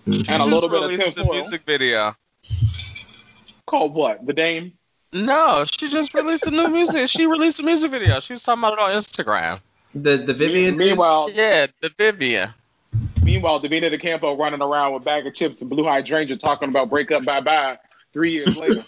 Saluted. 0.05 0.29
and 0.29 0.41
a 0.41 0.45
She 0.45 0.51
little 0.51 0.69
just 0.69 0.71
bit 0.71 0.83
of 0.83 0.89
released 0.89 1.17
a 1.17 1.25
music 1.31 1.61
video. 1.65 2.15
Called 3.65 3.93
what? 3.93 4.25
The 4.25 4.33
Dame? 4.33 4.73
No, 5.13 5.63
she 5.65 5.89
just 5.89 6.13
released 6.13 6.47
a 6.47 6.51
new 6.51 6.67
music. 6.67 7.07
She 7.07 7.27
released 7.27 7.59
a 7.59 7.63
music 7.63 7.91
video. 7.91 8.19
She 8.19 8.33
was 8.33 8.43
talking 8.43 8.61
about 8.63 8.73
it 8.73 8.79
on 8.79 8.91
Instagram. 8.91 9.59
The 9.95 10.17
the 10.17 10.33
Vivienne. 10.33 10.75
Meanwhile, 10.75 11.29
Yeah, 11.33 11.67
the 11.81 11.89
Vivienne. 11.95 12.53
meanwhile, 13.21 13.59
Divina 13.59 13.89
De 13.91 13.97
Campo 13.99 14.35
running 14.35 14.61
around 14.61 14.93
with 14.93 15.03
bag 15.03 15.27
of 15.27 15.33
chips 15.35 15.61
and 15.61 15.69
blue 15.69 15.83
hydrangea 15.83 16.35
talking 16.37 16.69
about 16.69 16.89
break 16.89 17.11
up, 17.11 17.23
bye 17.25 17.41
bye. 17.41 17.77
Three 18.11 18.31
years 18.31 18.57
later. 18.57 18.83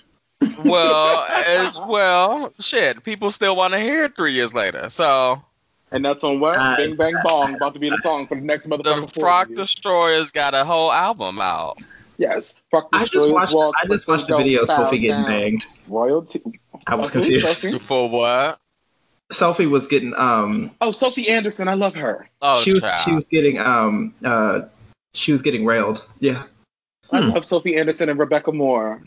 well, 0.63 1.25
as 1.29 1.77
well, 1.87 2.53
shit. 2.59 3.03
People 3.03 3.29
still 3.31 3.55
want 3.55 3.73
to 3.73 3.79
hear 3.79 4.05
it 4.05 4.17
three 4.17 4.33
years 4.33 4.53
later. 4.53 4.89
So 4.89 5.43
And 5.95 6.03
that's 6.03 6.25
on 6.25 6.41
what? 6.41 6.57
Uh, 6.57 6.75
Bing 6.75 6.97
Bang 6.97 7.15
Bong, 7.23 7.55
about 7.55 7.73
to 7.73 7.79
be 7.79 7.89
the 7.89 7.97
song 7.99 8.27
for 8.27 8.35
the 8.35 8.41
next 8.41 8.67
motherfucker. 8.67 8.83
the 8.83 8.91
motherfucking 8.95 9.13
four 9.13 9.23
Frock. 9.23 9.55
Destroyers 9.55 10.31
got 10.31 10.53
a 10.53 10.65
whole 10.65 10.91
album 10.91 11.39
out. 11.39 11.77
Yes. 12.17 12.53
Fuck 12.69 12.89
I 12.91 13.05
just 13.05 13.31
watched. 13.31 13.53
Walk, 13.53 13.75
I 13.81 13.87
just 13.87 14.05
watched 14.05 14.27
the 14.27 14.33
Don't 14.33 14.39
video 14.43 14.63
of 14.63 14.67
Bow 14.67 14.83
Sophie 14.83 14.99
getting 14.99 15.21
Down. 15.21 15.25
banged. 15.27 15.65
Royalty. 15.87 16.41
I 16.85 16.95
was 16.95 17.07
Oh, 17.07 17.09
who, 17.13 17.21
confused. 17.21 17.47
Sophie? 17.47 17.79
For 17.79 18.09
what? 18.09 18.59
Sophie 19.31 19.67
was 19.67 19.87
getting 19.87 20.13
um. 20.15 20.71
Oh, 20.81 20.91
Sophie 20.91 21.29
Anderson. 21.29 21.69
I 21.69 21.75
love 21.75 21.95
her. 21.95 22.27
Oh, 22.41 22.59
she 22.61 22.73
was 22.73 22.81
child. 22.83 22.99
she 22.99 23.13
was 23.15 23.23
getting 23.23 23.57
um 23.57 24.13
uh 24.23 24.63
she 25.13 25.31
was 25.31 25.41
getting 25.41 25.63
railed. 25.65 26.05
Yeah. 26.19 26.43
I 27.09 27.21
Hmm. 27.21 27.29
love 27.29 27.45
Sophie 27.45 27.77
Anderson 27.77 28.09
and 28.09 28.19
Rebecca 28.19 28.51
Moore. 28.51 29.01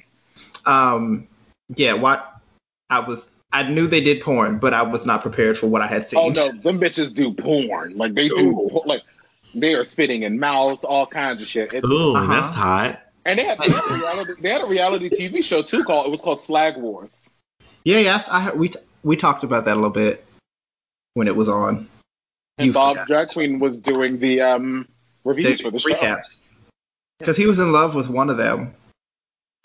Um. 0.65 1.28
Yeah. 1.77 1.93
What 1.94 2.40
I 2.89 3.01
was. 3.01 3.28
I 3.53 3.62
knew 3.62 3.87
they 3.87 4.01
did 4.03 4.20
porn, 4.23 4.59
but 4.59 4.75
I 4.75 4.83
was 4.83 5.07
not 5.07 5.23
prepared 5.23 5.57
for 5.57 5.66
what 5.69 5.81
I 5.83 5.87
had 5.87 6.07
seen. 6.07 6.19
Oh 6.19 6.29
no, 6.29 6.49
them 6.49 6.79
bitches 6.81 7.15
do 7.15 7.33
porn. 7.33 7.97
Like 7.97 8.15
they 8.15 8.29
do, 8.29 8.51
Ooh. 8.51 8.83
like 8.85 9.03
they 9.55 9.75
are 9.75 9.85
spitting 9.85 10.23
in 10.23 10.39
mouths, 10.39 10.85
all 10.85 11.07
kinds 11.07 11.41
of 11.41 11.49
shit. 11.49 11.73
It- 11.73 11.85
Ooh, 11.85 12.15
Uh-huh. 12.15 12.27
that's 12.35 12.55
hot. 12.55 13.01
and 13.25 13.39
they 13.39 13.45
had, 13.45 13.59
they 13.59 13.70
had, 13.70 13.85
a 13.91 13.95
reality, 13.95 14.33
they 14.43 14.49
had 14.51 14.61
a 14.62 14.66
reality 14.66 15.09
TV 15.11 15.43
show 15.43 15.62
too 15.62 15.83
called 15.85 16.07
it 16.07 16.11
was 16.11 16.20
called 16.20 16.41
Slag 16.41 16.77
Wars. 16.77 17.11
Yeah. 17.85 17.99
Yes. 18.01 18.29
I 18.31 18.53
we 18.53 18.70
we 19.03 19.16
talked 19.16 19.45
about 19.45 19.65
that 19.65 19.73
a 19.75 19.81
little 19.81 19.91
bit 19.91 20.25
when 21.15 21.27
it 21.29 21.35
was 21.37 21.49
on. 21.49 21.89
And 22.59 22.66
You 22.66 22.73
Bob 22.73 22.97
forgot. 22.97 23.07
Drag 23.09 23.29
Queen 23.29 23.59
was 23.61 23.77
doing 23.79 24.19
the 24.19 24.43
um 24.43 24.87
The 25.25 25.29
reviews 25.31 25.61
for 25.62 25.70
the 25.70 25.79
show. 25.79 25.95
recaps. 25.95 26.41
Because 27.19 27.37
he 27.39 27.47
was 27.47 27.59
in 27.59 27.73
love 27.73 27.95
with 27.95 28.09
one 28.11 28.29
of 28.31 28.37
them. 28.37 28.75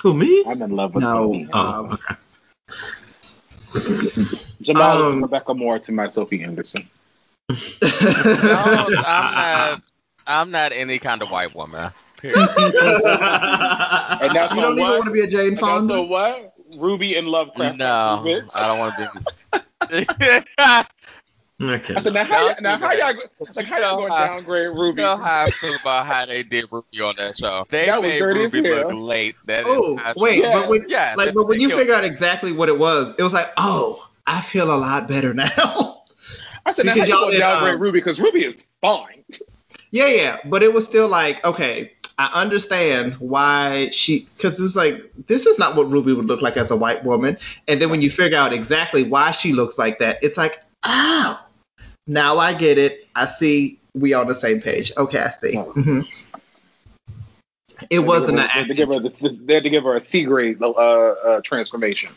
Who 0.02 0.14
me? 0.14 0.44
I'm 0.48 0.62
in 0.62 0.72
love 0.76 0.96
with 0.96 1.04
No. 1.04 1.34
Sophie. 1.34 1.50
Oh, 1.54 1.60
Um, 1.60 1.92
okay. 1.94 2.16
Jamal 4.62 5.04
um, 5.04 5.14
and 5.14 5.22
Rebecca 5.22 5.54
Moore 5.54 5.80
to 5.80 5.92
my 5.92 6.08
Sophie 6.08 6.44
Anderson. 6.44 6.88
No, 7.50 7.58
I'm 9.06 9.34
not. 9.36 9.82
I'm 10.26 10.52
not 10.52 10.72
any 10.72 11.00
kind 11.00 11.22
of 11.22 11.30
white 11.30 11.54
woman. 11.56 11.92
Period. 12.18 12.38
And 14.24 14.34
that's 14.34 14.54
you 14.54 14.62
don't 14.62 14.74
even 14.74 14.84
what? 14.84 14.94
want 15.00 15.06
to 15.06 15.12
be 15.12 15.22
a 15.22 15.28
Jane 15.28 15.58
Fonda. 15.58 15.96
on 15.96 16.10
what? 16.10 16.54
Ruby 16.78 17.16
and 17.16 17.28
Lovecraft. 17.28 17.78
no, 17.78 18.24
I 18.56 18.68
don't 18.68 18.80
want 18.80 18.96
to 18.96 19.12
be. 19.92 20.06
okay. 21.70 21.96
I 21.96 22.00
said, 22.00 22.14
now 22.14 22.24
how, 22.26 22.48
y'all- 22.48 22.56
now 22.62 22.78
how 22.78 22.92
y'all, 22.94 23.14
like 23.56 23.66
how 23.66 23.80
y'all 23.80 23.98
gonna 24.02 24.14
how- 24.14 24.28
downgrade 24.28 24.74
You 24.74 24.80
Ruby? 24.82 25.02
know 25.02 25.18
how 25.18 25.46
I 25.46 25.50
feel 25.52 25.76
about 25.76 26.06
how 26.06 26.26
they 26.26 26.44
did 26.44 26.66
Ruby 26.72 27.02
on 27.02 27.16
that 27.18 27.38
show. 27.38 27.66
They 27.70 27.86
That 27.88 28.02
made 28.02 28.20
dirty 28.20 28.44
as 28.46 28.54
Ruby 28.54 28.70
hell. 28.70 28.88
look 28.90 28.94
late. 28.94 29.36
That 29.46 29.68
is 29.68 29.74
Oh, 29.78 29.96
not 29.96 30.16
wait. 30.18 30.44
Yeah. 30.44 30.54
but 30.54 30.70
when, 30.70 30.86
Yes, 30.88 31.18
like, 31.18 31.34
but 31.34 31.48
when 31.48 31.60
you 31.62 31.70
figure 31.70 31.94
out 31.94 32.04
exactly 32.04 32.52
what 32.52 32.70
it 32.70 32.78
was, 32.78 33.14
it 33.18 33.24
was 33.24 33.34
like, 33.34 33.48
oh, 33.58 34.08
I 34.28 34.42
feel 34.42 34.74
a 34.74 34.78
lot 34.78 35.08
better 35.08 35.34
now. 35.34 36.04
I 36.66 36.72
said, 36.72 36.86
now 36.86 36.92
how 36.92 36.96
Because 36.96 37.10
you 37.10 37.16
y'all 37.16 37.26
gonna 37.26 37.38
downgrade 37.40 37.76
um, 37.76 37.82
Ruby? 37.82 38.00
Because 38.00 38.20
Ruby 38.22 38.46
is 38.46 38.66
fine. 38.82 39.24
yeah, 39.92 40.08
yeah, 40.08 40.38
but 40.46 40.64
it 40.64 40.74
was 40.74 40.86
still 40.86 41.10
like, 41.10 41.44
okay, 41.46 41.92
I 42.18 42.30
understand 42.42 43.16
why 43.20 43.90
she, 43.92 44.28
because 44.38 44.60
it 44.60 44.64
was 44.64 44.76
like, 44.76 45.12
this 45.28 45.46
is 45.48 45.58
not 45.60 45.76
what 45.76 45.90
Ruby 45.90 46.14
would 46.14 46.26
look 46.28 46.42
like 46.42 46.56
as 46.58 46.70
a 46.72 46.76
white 46.76 47.04
woman. 47.04 47.38
And 47.68 47.82
then 47.82 47.90
when 47.90 48.02
you 48.02 48.10
figure 48.12 48.38
out 48.38 48.54
exactly 48.54 49.04
why 49.04 49.32
she 49.32 49.52
looks 49.52 49.78
like 49.80 49.98
that, 50.00 50.20
it's 50.22 50.38
like, 50.38 50.62
oh, 50.84 51.44
now 52.08 52.38
I 52.38 52.54
get 52.54 52.78
it. 52.78 53.08
I 53.16 53.26
see 53.26 53.80
we 53.94 54.14
on 54.14 54.28
the 54.28 54.36
same 54.36 54.62
page. 54.62 54.92
Okay, 54.98 55.20
I 55.20 55.32
see. 55.42 55.58
Oh. 55.58 55.72
hmm 55.72 56.02
It 57.90 58.00
wasn't 58.00 58.40
an 58.40 58.44
They 58.44 58.48
had 58.48 58.68
to 58.68 58.74
give 58.74 58.90
her 58.90 59.00
they 59.00 59.54
had 59.56 59.64
to 59.64 59.70
give 59.70 59.84
her 59.84 59.96
a 59.96 60.02
C 60.04 60.24
grade 60.24 60.62
uh, 60.62 60.70
uh, 60.72 61.42
transformation. 61.42 62.12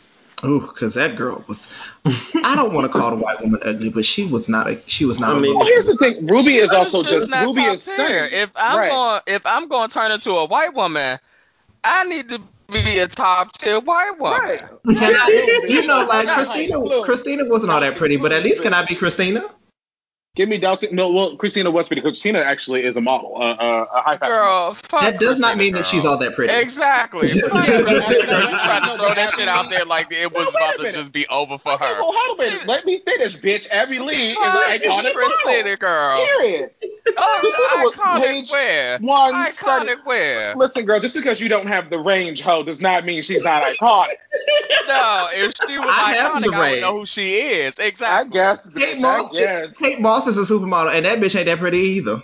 Ooh, 0.45 0.59
because 0.61 0.93
that 0.93 1.15
girl 1.15 1.43
was. 1.47 1.67
I 2.05 2.53
don't 2.55 2.71
want 2.71 2.85
to 2.91 2.95
call 2.95 3.09
the 3.09 3.15
white 3.17 3.41
woman 3.41 3.59
ugly, 3.63 3.89
but 3.89 4.05
she 4.05 4.23
was 4.25 4.47
not 4.47 4.67
a. 4.69 4.79
She 4.85 5.03
was 5.05 5.19
not. 5.19 5.31
I 5.31 5.31
a 5.31 5.35
mean- 5.35 5.43
little- 5.45 5.59
Well, 5.59 5.67
here's 5.67 5.87
the 5.87 5.97
thing. 5.97 6.27
Ruby 6.27 6.57
is 6.57 6.69
also 6.69 7.01
just 7.01 7.27
not 7.29 7.47
Ruby 7.47 7.61
top 7.63 7.75
is 7.77 7.85
tier. 7.85 7.93
stunning. 7.95 8.29
If 8.33 8.51
I'm 8.55 8.77
Right. 8.77 8.89
going, 8.91 9.21
if 9.25 9.45
I'm 9.47 9.67
going 9.67 9.89
to 9.89 9.93
turn 9.93 10.11
into 10.11 10.31
a 10.31 10.45
white 10.45 10.75
woman, 10.75 11.17
I 11.83 12.03
need 12.03 12.29
to 12.29 12.39
be 12.71 12.99
a 12.99 13.07
top 13.07 13.51
tier 13.53 13.79
white 13.79 14.19
woman. 14.19 14.39
Right. 14.41 14.61
Can 14.95 15.15
I, 15.15 15.65
you 15.67 15.87
know, 15.87 16.05
like 16.05 16.27
Christina. 16.27 17.01
Christina 17.03 17.45
wasn't 17.45 17.71
all 17.71 17.79
that 17.79 17.95
pretty, 17.95 18.17
but 18.17 18.31
at 18.31 18.43
least 18.43 18.61
can 18.61 18.73
I 18.75 18.85
be 18.85 18.93
Christina? 18.93 19.49
Give 20.37 20.47
me 20.47 20.57
Dalton. 20.59 20.95
No, 20.95 21.11
well, 21.11 21.35
Christina 21.35 21.71
Westby 21.71 21.95
because 21.95 22.11
Christina 22.11 22.39
actually 22.39 22.85
is 22.85 22.95
a 22.95 23.01
model, 23.01 23.33
uh, 23.35 23.39
uh, 23.39 23.85
a 23.95 24.01
high 24.01 24.17
fashion. 24.17 24.33
Girl, 24.35 24.73
fuck 24.75 25.01
That 25.01 25.19
does 25.19 25.39
not 25.39 25.55
Christina, 25.55 25.63
mean 25.63 25.73
that 25.73 25.85
she's 25.85 26.05
all 26.05 26.17
that 26.19 26.35
pretty. 26.35 26.53
Exactly. 26.53 27.27
Yeah, 27.33 27.41
Fuck 27.41 27.51
but- 27.53 27.65
Christina. 27.65 28.31
no, 28.31 28.39
you 28.49 28.57
tried 28.59 28.83
no, 28.85 28.91
to 28.97 29.03
throw 29.03 29.13
that 29.15 29.29
shit 29.31 29.47
out 29.47 29.69
there 29.69 29.83
like 29.85 30.07
it 30.11 30.31
was 30.31 30.53
No, 30.53 30.65
about 30.67 30.79
to 30.79 30.91
just 30.93 31.11
be 31.11 31.27
over 31.27 31.57
for 31.57 31.71
her. 31.71 31.79
well, 31.79 32.13
hold 32.15 32.39
on 32.39 32.45
a 32.45 32.49
minute. 32.49 32.61
She- 32.61 32.67
Let 32.67 32.85
me 32.85 32.99
finish, 33.03 33.35
bitch. 33.37 33.67
Abbey 33.71 33.99
Lee 33.99 34.31
is 34.31 34.37
an 34.37 34.43
Fuck 34.43 34.63
iconic 34.81 35.13
Christina, 35.13 35.57
model. 35.63 35.75
girl. 35.77 36.25
Period. 36.25 36.71
Christina 36.79 37.13
Oh, 37.19 37.81
was 37.83 37.95
iconic 37.95 38.21
page 38.23 38.51
where? 38.51 38.99
One 38.99 39.51
study. 39.51 39.89
Iconic 39.89 40.05
where? 40.05 40.55
Listen, 40.55 40.85
girl, 40.85 40.99
just 40.99 41.15
because 41.15 41.41
you 41.41 41.49
don't 41.49 41.67
have 41.67 41.89
the 41.89 41.97
range, 41.97 42.41
hoe, 42.41 42.63
does 42.63 42.79
not 42.81 43.05
mean 43.05 43.23
she's 43.23 43.43
not 43.43 43.63
iconic. 43.63 44.09
No, 44.87 45.29
if 45.33 45.53
she 45.67 45.77
was 45.79 45.87
I 45.89 46.13
have 46.13 46.33
iconic, 46.33 46.51
the 46.51 46.55
I 46.57 46.71
would 46.71 46.81
know 46.81 46.99
who 46.99 47.05
she 47.05 47.35
is. 47.37 47.79
I 47.79 47.83
Exactly. 47.83 48.33
guess, 48.33 48.69
Kate. 48.75 48.99
Moss, 49.01 49.31
Kate 49.79 49.99
Moss 49.99 50.26
is 50.27 50.37
a 50.37 50.53
supermodel, 50.53 50.93
and 50.93 51.05
that 51.05 51.19
bitch 51.19 51.35
ain't 51.35 51.45
that 51.45 51.59
pretty 51.59 51.77
either. 51.79 52.21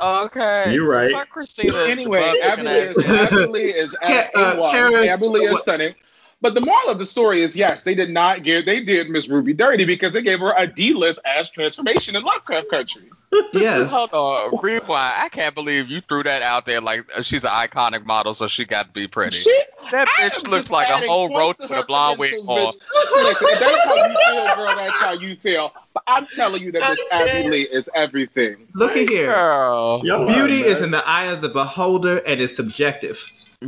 Okay. 0.00 0.72
You're 0.72 0.88
right. 0.88 1.12
Fuck 1.12 1.28
Christina. 1.28 1.76
Anyway, 1.86 2.20
the 2.32 2.44
Abbey 2.44 2.62
butt-looking 2.64 3.10
is. 3.10 3.30
Abbey 3.42 3.60
is 3.60 3.94
uh, 4.02 4.70
Karen- 4.72 5.08
Abbey 5.08 5.26
is 5.26 5.60
stunning. 5.60 5.94
But 6.42 6.54
the 6.54 6.60
moral 6.60 6.88
of 6.88 6.98
the 6.98 7.06
story 7.06 7.42
is 7.42 7.56
yes, 7.56 7.84
they 7.84 7.94
did 7.94 8.10
not 8.10 8.42
give 8.42 8.66
they 8.66 8.80
did 8.80 9.08
Miss 9.08 9.28
Ruby 9.28 9.54
dirty 9.54 9.84
because 9.84 10.12
they 10.12 10.22
gave 10.22 10.40
her 10.40 10.52
a 10.56 10.66
D-list 10.66 11.20
ass 11.24 11.48
transformation 11.48 12.16
in 12.16 12.24
Lovecraft 12.24 12.68
Country. 12.68 13.04
Yes. 13.54 13.88
Hold 13.88 14.12
on, 14.12 14.58
rewind. 14.62 15.14
I 15.16 15.30
can't 15.30 15.54
believe 15.54 15.88
you 15.88 16.02
threw 16.02 16.22
that 16.22 16.42
out 16.42 16.66
there 16.66 16.82
like 16.82 17.10
uh, 17.16 17.22
she's 17.22 17.44
an 17.44 17.50
iconic 17.50 18.04
model, 18.04 18.34
so 18.34 18.46
she 18.46 18.66
got 18.66 18.88
to 18.88 18.92
be 18.92 19.08
pretty. 19.08 19.36
Shit, 19.38 19.68
that 19.90 20.06
I 20.06 20.22
bitch 20.22 20.46
looks 20.48 20.70
like 20.70 20.90
a 20.90 20.98
whole 20.98 21.28
points 21.28 21.60
roach 21.60 21.70
with 21.70 21.78
a 21.78 21.86
blonde 21.86 22.18
wig 22.18 22.34
on. 22.46 22.72
Listen, 23.14 23.48
if 23.50 23.58
that's 23.58 23.84
how 23.84 23.94
you 23.94 24.14
feel, 24.26 24.56
girl, 24.56 24.76
that's 24.76 24.92
how 24.94 25.12
you 25.12 25.36
feel. 25.36 25.72
But 25.94 26.02
I'm 26.06 26.26
telling 26.26 26.62
you 26.62 26.72
that 26.72 26.90
Miss 26.90 27.00
Abbey 27.10 27.48
Lee 27.48 27.62
is 27.62 27.88
everything. 27.94 28.68
Look 28.74 28.96
at 28.96 29.08
here. 29.08 29.32
Girl. 29.32 30.02
Y'all 30.04 30.26
Beauty 30.26 30.60
is 30.60 30.82
in 30.82 30.90
the 30.90 31.06
eye 31.06 31.26
of 31.32 31.40
the 31.40 31.48
beholder 31.48 32.18
and 32.18 32.38
is 32.38 32.54
subjective. 32.54 33.18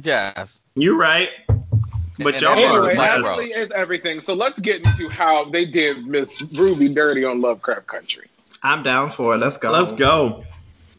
Yes. 0.03 0.63
You're 0.75 0.97
right. 0.97 1.31
But 2.19 2.35
And 2.35 2.43
y'all 2.43 2.53
are 2.53 2.57
Anyway, 2.57 2.95
like 2.97 3.11
Abbey 3.11 3.23
roach. 3.25 3.39
Lee 3.39 3.55
is 3.55 3.73
everything. 3.73 4.21
So 4.21 4.35
let's 4.35 4.61
get 4.61 4.87
into 4.87 5.09
how 5.09 5.45
they 5.51 5.65
did 5.65 6.07
Miss 6.07 6.43
Ruby 6.55 6.89
dirty 6.93 7.25
on 7.25 7.41
Lovecraft 7.41 7.87
Country. 7.87 8.29
I'm 8.63 8.83
down 8.83 9.11
for 9.11 9.35
it. 9.35 9.39
Let's 9.39 9.57
go. 9.59 9.73
Let's 9.73 9.93
go. 9.93 10.45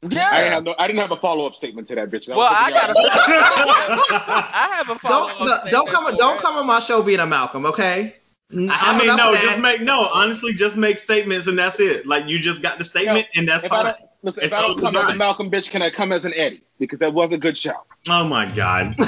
Yeah. 0.04 0.30
I 0.32 0.38
didn't 0.40 0.54
have 0.54 0.64
no, 0.66 0.76
I 0.78 0.88
didn't 0.88 1.00
have 1.00 1.12
a 1.12 1.16
follow 1.16 1.46
up 1.46 1.56
statement 1.56 1.88
to 1.88 1.96
that 1.96 2.12
bitch. 2.12 2.28
That 2.28 2.38
well, 2.38 2.52
was 2.52 2.58
I 2.60 2.70
the 2.70 2.76
got 2.76 2.90
honest- 2.90 3.18
I 4.56 4.68
have 4.74 4.90
a 4.90 5.00
follow 5.00 5.30
Don't 5.30 5.46
no, 5.66 5.72
don't 5.72 5.90
come 5.90 6.16
don't 6.16 6.40
come 6.42 6.56
on 6.58 6.68
my 6.68 6.80
show 6.80 7.02
being 7.02 7.20
a 7.20 7.26
Malcolm, 7.26 7.66
okay? 7.66 8.16
I, 8.54 8.72
have 8.74 8.98
mean, 8.98 9.08
no, 9.16 9.34
just 9.34 9.56
that. 9.56 9.62
make 9.62 9.82
no. 9.82 10.08
Honestly, 10.14 10.54
just 10.54 10.78
make 10.78 11.00
statements 11.00 11.48
and 11.48 11.58
that's 11.58 11.80
it. 11.80 12.06
Like 12.06 12.28
you 12.28 12.38
just 12.40 12.62
got 12.62 12.78
the 12.78 12.84
statement 12.84 13.28
and 13.36 13.48
that's 13.50 13.66
If 13.66 13.72
I 13.72 13.94
fine. 13.94 14.05
Don't 14.24 14.26
listen, 14.26 14.44
if 14.44 14.46
It's 14.48 14.54
I 14.54 14.62
don't 14.62 14.80
come 14.80 14.96
as 14.96 15.14
a. 15.14 15.18
Malcolm 15.18 15.50
bitch, 15.52 15.70
can 15.70 15.82
I 15.82 15.90
come 15.90 16.12
as 16.12 16.26
an 16.26 16.34
Eddie? 16.36 16.62
Because 16.80 17.00
that 17.00 17.14
was 17.14 17.32
a 17.32 17.38
good 17.38 17.58
show. 17.58 17.74
Oh 18.10 18.28
my 18.28 18.46
god. 18.56 18.96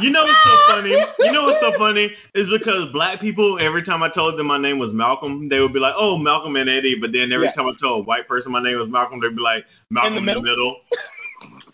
You 0.00 0.10
know 0.10 0.24
what's 0.26 0.42
so 0.42 0.56
funny? 0.72 0.90
You 1.20 1.32
know 1.32 1.44
what's 1.44 1.60
so 1.60 1.72
funny 1.72 2.14
is 2.34 2.48
because 2.48 2.88
black 2.90 3.20
people, 3.20 3.58
every 3.60 3.82
time 3.82 4.02
I 4.02 4.08
told 4.08 4.36
them 4.38 4.46
my 4.46 4.58
name 4.58 4.78
was 4.78 4.92
Malcolm, 4.92 5.48
they 5.48 5.60
would 5.60 5.72
be 5.72 5.78
like, 5.80 5.94
"Oh, 5.96 6.18
Malcolm 6.18 6.56
and 6.56 6.68
Eddie." 6.68 6.96
But 6.96 7.12
then 7.12 7.32
every 7.32 7.46
Yes. 7.46 7.56
time 7.56 7.66
I 7.66 7.72
told 7.80 8.00
a 8.00 8.02
white 8.04 8.26
person 8.28 8.52
my 8.52 8.62
name 8.62 8.78
was 8.78 8.88
Malcolm, 8.88 9.20
they'd 9.20 9.34
be 9.36 9.42
like, 9.42 9.66
"Malcolm 9.90 10.18
in 10.18 10.24
the 10.26 10.40
middle? 10.40 10.42
middle." 10.42 10.76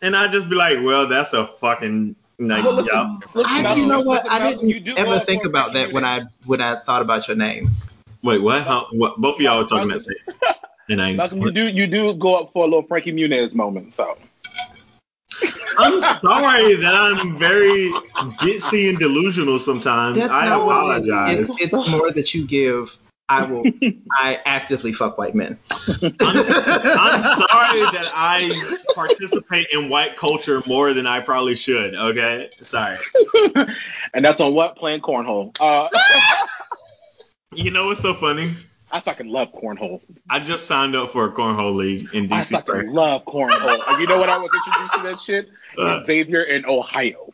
and 0.03 0.15
I'd 0.17 0.33
just 0.33 0.49
be 0.49 0.55
like, 0.55 0.79
"Well, 0.83 1.07
that's 1.07 1.33
a 1.33 1.47
fucking 1.47 2.15
like, 2.39 2.63
Well, 2.65 2.75
listen, 2.75 2.95
yeah." 2.95 3.19
listen, 3.35 3.53
I, 3.53 3.63
Malcolm, 3.63 3.83
you 3.83 3.89
know 3.89 4.01
what? 4.01 4.25
listen, 4.25 4.31
I 4.31 4.39
Malcolm, 4.39 4.67
you 4.69 4.75
didn't 4.81 4.97
do 4.97 5.01
ever 5.01 5.19
go 5.19 5.25
think 5.25 5.45
about 5.45 5.73
that 5.75 5.93
when. 5.93 6.05
I 6.05 6.23
when 6.47 6.61
I 6.61 6.77
thought 6.81 7.03
about 7.03 7.29
your 7.29 7.37
name. 7.37 7.71
Wait, 8.23 8.41
what? 8.43 8.63
How, 8.63 8.87
what? 8.93 9.19
Both 9.21 9.37
of 9.37 9.41
y'all 9.41 9.59
were 9.63 9.69
talking 9.69 9.89
that 9.89 10.03
same. 10.03 10.17
And 10.89 11.01
I, 11.01 11.13
Malcolm, 11.15 11.41
you 11.41 11.51
do 11.51 11.69
you 11.69 11.87
do 11.87 12.15
go 12.15 12.37
up 12.37 12.53
for 12.53 12.65
a 12.65 12.67
little 12.67 12.83
Frankie 12.83 13.13
Muniz 13.13 13.55
moment. 13.55 13.95
So 13.95 14.17
I'm 15.79 16.01
sorry 16.01 16.75
that 16.77 16.95
I'm 16.95 17.39
very 17.39 17.91
ditzy 18.41 18.89
and 18.89 18.99
delusional 18.99 19.59
sometimes. 19.59 20.19
That's 20.19 20.33
I 20.33 20.47
not 20.47 20.61
it 20.61 20.65
apologize. 20.65 21.51
It's, 21.51 21.63
it's 21.63 21.73
more 21.73 22.11
that 22.11 22.35
you 22.35 22.47
give. 22.47 22.99
I 23.29 23.47
will. 23.47 23.65
I 24.11 24.41
actively 24.45 24.93
fuck 24.93 25.17
white 25.17 25.35
men. 25.35 25.59
I'm, 25.71 26.15
I'm 26.21 27.23
sorry 27.23 27.81
that 27.81 28.11
I 28.13 28.77
participate 28.95 29.69
in 29.73 29.89
white 29.89 30.17
culture 30.17 30.63
more 30.67 30.93
than 30.93 31.07
I 31.07 31.21
probably 31.21 31.55
should. 31.55 31.95
Okay, 31.95 32.51
sorry. 32.61 32.99
and 34.13 34.23
that's 34.25 34.41
on 34.41 34.53
what 34.53 34.77
playing 34.77 35.01
cornhole. 35.01 35.57
Uh, 35.61 35.89
You 37.55 37.71
know 37.71 37.89
what's 37.89 38.01
so 38.01 38.15
funny? 38.15 38.55
I 38.93 39.01
fucking 39.01 39.29
love 39.29 39.53
cornhole. 39.55 40.01
I 40.29 40.39
just 40.39 40.67
signed 40.67 40.95
up 40.95 41.11
for 41.11 41.25
a 41.25 41.33
cornhole 41.33 41.75
league 41.75 42.15
in 42.15 42.29
DC. 42.29 42.33
I 42.33 42.43
fucking 42.45 42.61
Spring. 42.75 42.93
love 42.93 43.25
cornhole. 43.25 43.99
You 44.01 44.07
know 44.07 44.19
what 44.19 44.29
I 44.29 44.37
was 44.39 44.51
introduced 44.55 44.95
to 44.95 45.03
that 45.03 45.19
shit? 45.21 45.49
Uh. 45.79 46.03
Xavier 46.03 46.43
in 46.43 46.67
Ohio. 46.67 47.33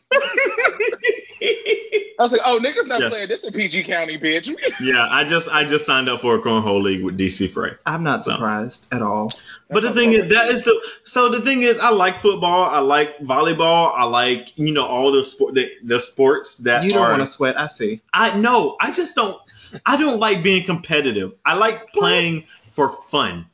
I 2.21 2.23
was 2.23 2.31
like, 2.33 2.41
oh, 2.45 2.59
niggas 2.61 2.87
not 2.87 2.99
Yeah. 3.01 3.09
playing 3.09 3.29
this 3.29 3.43
in 3.45 3.53
PG 3.53 3.83
County, 3.83 4.17
bitch. 4.17 4.53
yeah, 4.81 5.07
I 5.09 5.23
just 5.23 5.49
I 5.49 5.63
just 5.63 5.85
signed 5.85 6.09
up 6.09 6.19
for 6.21 6.35
a 6.35 6.39
cornhole 6.39 6.81
league 6.81 7.03
with 7.03 7.17
DC 7.17 7.49
Fray. 7.49 7.71
I'm 7.85 8.03
not 8.03 8.23
So. 8.25 8.33
surprised 8.33 8.87
at 8.93 9.01
all. 9.01 9.31
But 9.69 9.83
the 9.83 9.91
thing 9.93 10.11
is, 10.13 10.29
that 10.29 10.47
is 10.49 10.63
the 10.63 10.77
so 11.03 11.29
the 11.29 11.41
thing 11.41 11.61
is, 11.63 11.79
I 11.79 11.89
like 11.91 12.19
football, 12.19 12.63
I 12.69 12.79
like 12.79 13.19
volleyball, 13.19 13.93
I 13.95 14.03
like 14.05 14.57
you 14.57 14.73
know 14.73 14.85
all 14.85 15.11
the 15.11 15.23
sport 15.23 15.53
the, 15.55 15.71
the 15.83 15.99
sports 15.99 16.57
that 16.57 16.83
You 16.83 16.91
don't 16.91 17.09
want 17.09 17.21
to 17.21 17.31
sweat. 17.31 17.57
I 17.59 17.67
see. 17.67 18.01
I 18.13 18.35
no, 18.37 18.75
I 18.81 18.91
just 18.91 19.15
don't. 19.15 19.39
I 19.85 19.97
don't 19.97 20.19
like 20.19 20.43
being 20.43 20.65
competitive. 20.65 21.33
I 21.45 21.55
like 21.55 21.91
playing 21.93 22.45
for 22.71 22.97
fun. 23.09 23.45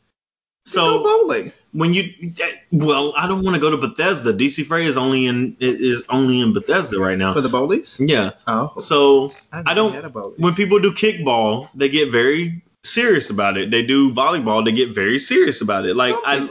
So 0.67 1.03
bowling. 1.03 1.51
when 1.73 1.93
you, 1.93 2.33
well, 2.71 3.13
I 3.15 3.27
don't 3.27 3.43
want 3.43 3.53
to 3.55 3.61
go 3.61 3.69
to 3.69 3.77
Bethesda. 3.77 4.33
DC 4.33 4.65
Fray 4.65 4.85
is 4.85 4.97
only 4.97 5.27
in 5.27 5.55
is 5.59 6.05
only 6.09 6.41
in 6.41 6.53
Bethesda 6.53 6.97
right 6.99 7.17
now. 7.17 7.33
For 7.33 7.41
the 7.41 7.49
bowlies? 7.49 7.99
Yeah. 7.99 8.31
Oh. 8.47 8.73
So 8.79 9.33
I've 9.51 9.67
I 9.67 9.73
don't- 9.75 9.93
had 9.93 10.05
a 10.05 10.09
bowling. 10.09 10.41
when 10.41 10.55
people 10.55 10.79
do 10.79 10.91
kickball, 10.91 11.69
they 11.75 11.89
get 11.89 12.09
very 12.11 12.63
serious 12.83 13.29
about 13.29 13.57
it. 13.57 13.69
They 13.69 13.83
do 13.85 14.11
volleyball, 14.11 14.65
they 14.65 14.71
get 14.71 14.93
very 14.93 15.19
serious 15.19 15.61
about 15.61 15.85
it. 15.85 15.95
Like 15.95 16.15
I. 16.25 16.49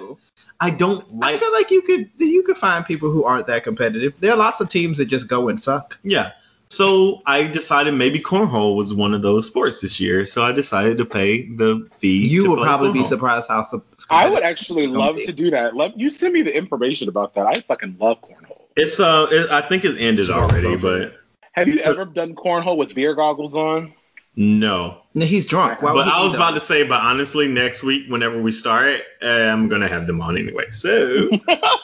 I 0.61 0.71
don't 0.71 1.05
I 1.21 1.37
feel 1.37 1.53
like 1.53 1.73
you 1.73 1.83
could 1.83 2.11
you 2.19 2.45
could 2.45 2.57
find 2.57 2.87
people 2.87 3.11
who 3.11 3.25
aren't 3.25 3.49
that 3.49 3.65
competitive. 3.65 4.15
There 4.21 4.33
are 4.33 4.37
lots 4.37 4.61
of 4.61 4.69
teams 4.69 4.99
that 4.99 5.07
just 5.07 5.27
go 5.27 5.49
and 5.49 5.61
suck. 5.61 5.99
Yeah. 6.05 6.31
So 6.77 7.23
I 7.27 7.45
decided 7.45 7.95
maybe 7.95 8.21
cornhole 8.21 8.77
was 8.77 8.93
one 8.93 9.15
of 9.15 9.23
those 9.23 9.47
sports 9.47 9.81
this 9.81 10.01
year. 10.01 10.25
So 10.25 10.43
I 10.45 10.53
decided 10.53 10.99
to 10.99 11.05
pay 11.05 11.47
the 11.47 11.89
fee. 11.95 12.27
You 12.27 12.43
to 12.45 12.51
would 12.51 12.57
play 12.59 12.67
probably 12.67 12.93
be 12.93 13.05
surprised 13.05 13.49
how 13.49 13.69
sup- 13.71 13.87
I 14.11 14.29
would 14.29 14.43
actually 14.43 14.87
love 14.87 15.17
to 15.23 15.33
do 15.33 15.51
that. 15.51 15.75
Love 15.75 15.93
you 15.97 16.11
send 16.11 16.35
me 16.35 16.43
the 16.43 16.57
information 16.57 17.09
about 17.09 17.35
that. 17.35 17.47
I 17.47 17.55
fucking 17.61 17.97
love 18.01 18.21
cornhole. 18.23 18.63
It's 18.77 18.99
uh, 19.01 19.29
it, 19.31 19.51
I 19.51 19.61
think 19.61 19.85
it's 19.85 19.99
ended 20.01 20.31
already, 20.31 20.77
but 20.77 21.15
Have 21.53 21.69
you 21.69 21.79
ever 21.79 22.05
done 22.05 22.35
cornhole 22.35 22.77
with 22.77 22.95
beer 22.95 23.15
goggles 23.15 23.57
on? 23.57 23.93
no. 24.37 25.01
No, 25.17 25.25
He's 25.27 25.47
drunk. 25.47 25.81
Why 25.81 25.93
But 25.93 26.07
he 26.07 26.11
I 26.11 26.19
do 26.19 26.23
was 26.25 26.33
that? 26.33 26.39
about 26.39 26.55
to 26.55 26.61
say, 26.61 26.83
but 26.83 27.01
honestly, 27.01 27.47
next 27.47 27.85
week, 27.85 28.07
whenever 28.09 28.43
we 28.43 28.51
start, 28.51 29.01
uh, 29.23 29.27
I'm 29.27 29.69
gonna 29.69 29.87
have 29.89 30.09
them 30.09 30.21
on 30.21 30.37
anyway. 30.37 30.71
So 30.71 31.31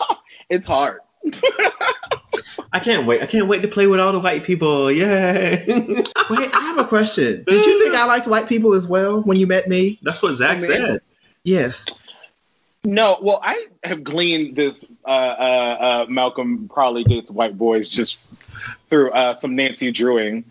It's 0.51 0.67
hard. 0.67 0.99
I 2.73 2.79
can't 2.81 3.07
wait. 3.07 3.23
I 3.23 3.27
can't 3.27 3.47
wait 3.47 3.63
to 3.63 3.69
play 3.69 3.87
with 3.87 4.01
all 4.01 4.13
the 4.13 4.21
white 4.21 4.45
people. 4.45 4.91
Yay! 4.91 5.65
Wait, 6.31 6.55
I 6.55 6.61
have 6.61 6.79
a 6.79 6.85
question. 6.85 7.45
Did 7.47 7.67
you 7.67 7.83
think 7.83 7.95
I 7.95 8.05
liked 8.07 8.27
white 8.27 8.49
people 8.49 8.75
as 8.75 8.87
well 8.87 9.23
when 9.23 9.39
you 9.39 9.47
met 9.47 9.69
me? 9.69 9.99
That's 10.03 10.23
what 10.23 10.33
Zach 10.35 10.59
I 10.59 10.61
mean- 10.61 10.67
said. 10.69 11.01
Yes. 11.43 11.87
No, 12.85 13.19
well, 13.21 13.41
I 13.43 13.67
have 13.85 14.03
gleaned 14.05 14.57
this. 14.57 14.85
Uh, 15.05 15.09
uh, 15.09 15.13
uh, 15.81 16.07
Malcolm 16.09 16.69
probably 16.73 17.05
dates 17.05 17.31
white 17.31 17.59
boys 17.59 17.89
just 17.91 18.19
through 18.89 19.11
uh, 19.11 19.35
some 19.35 19.55
Nancy 19.55 19.91
Drewing. 19.93 20.45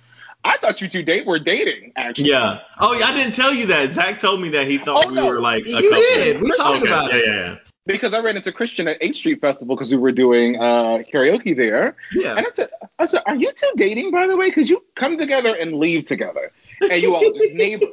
I 0.44 0.58
thought 0.58 0.80
you 0.82 0.88
two 0.88 1.04
date 1.04 1.26
were 1.26 1.40
dating 1.40 1.92
actually. 1.96 2.30
Yeah. 2.30 2.60
Oh, 2.80 2.94
yeah, 2.94 3.06
I 3.08 3.14
didn't 3.16 3.34
tell 3.36 3.54
you 3.54 3.66
that. 3.68 3.92
Zach 3.94 4.20
told 4.20 4.42
me 4.42 4.50
that 4.50 4.68
he 4.68 4.78
thought 4.78 5.06
Oh, 5.06 5.10
we 5.10 5.16
no. 5.16 5.26
were 5.28 5.40
like 5.42 5.66
a 5.66 5.70
You 5.70 5.90
couple. 5.90 6.00
did. 6.00 6.42
We 6.42 6.52
talked 6.54 6.78
Okay, 6.84 6.88
about 6.88 7.12
yeah, 7.12 7.18
it. 7.18 7.26
Yeah, 7.28 7.34
yeah. 7.34 7.56
Because 7.90 8.14
I 8.14 8.20
ran 8.22 8.38
into 8.38 8.52
Christian 8.52 8.88
at 8.88 8.98
H 9.02 9.16
Street 9.18 9.42
Festival 9.42 9.76
because 9.76 9.90
we 9.90 9.98
were 9.98 10.12
doing 10.12 10.58
uh, 10.58 11.02
karaoke 11.12 11.56
there, 11.58 11.96
Yeah. 12.14 12.36
and 12.38 12.46
I 12.46 12.50
said, 12.52 12.70
"I 13.00 13.06
said, 13.06 13.24
are 13.26 13.36
you 13.36 13.52
two 13.52 13.72
dating 13.76 14.12
by 14.12 14.28
the 14.28 14.38
way? 14.38 14.50
Because 14.50 14.70
you 14.70 14.84
come 14.96 15.18
together 15.18 15.56
and 15.56 15.74
leave 15.74 16.06
together, 16.06 16.52
and 16.82 17.02
you 17.02 17.16
all 17.16 17.28
are 17.28 17.34
just 17.34 17.56
neighbors." 17.56 17.90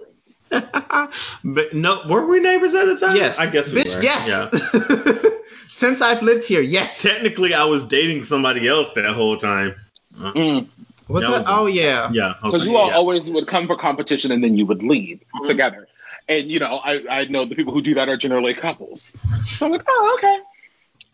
but 0.50 1.72
no, 1.74 2.02
were 2.08 2.26
we 2.26 2.40
neighbors 2.40 2.74
at 2.74 2.84
the 2.86 2.96
time? 2.96 3.16
Yes. 3.16 3.38
I 3.38 3.46
guess 3.46 3.72
we 3.72 3.82
Bitch, 3.84 3.96
were. 3.96 4.02
yes. 4.02 4.28
Yeah. 4.28 5.30
Since 5.68 6.00
I've 6.02 6.22
lived 6.22 6.46
here, 6.46 6.60
yes. 6.60 7.02
Technically, 7.02 7.54
I 7.54 7.64
was 7.64 7.82
dating 7.84 8.24
somebody 8.24 8.68
else 8.68 8.92
that 8.92 9.12
whole 9.14 9.36
time. 9.36 9.74
Mm. 10.18 10.68
Was 11.08 11.22
That 11.22 11.30
that? 11.30 11.38
was- 11.38 11.46
oh 11.48 11.66
yeah. 11.66 12.10
Yeah. 12.12 12.34
Because 12.42 12.60
like, 12.66 12.70
you 12.70 12.76
all 12.76 12.88
yeah. 12.88 12.94
always 12.96 13.30
would 13.30 13.46
come 13.46 13.66
for 13.66 13.76
competition 13.76 14.30
and 14.30 14.42
then 14.44 14.56
you 14.56 14.66
would 14.66 14.82
leave 14.82 15.18
Mm-hmm. 15.20 15.46
together. 15.46 15.88
And 16.28 16.50
you 16.50 16.58
know, 16.58 16.80
I, 16.82 17.02
I 17.08 17.24
know 17.26 17.44
the 17.44 17.54
people 17.54 17.72
who 17.72 17.82
do 17.82 17.94
that 17.94 18.08
are 18.08 18.16
generally 18.16 18.54
couples. 18.54 19.12
So 19.46 19.66
I'm 19.66 19.72
like, 19.72 19.84
oh, 19.88 20.18
okay. 20.18 20.38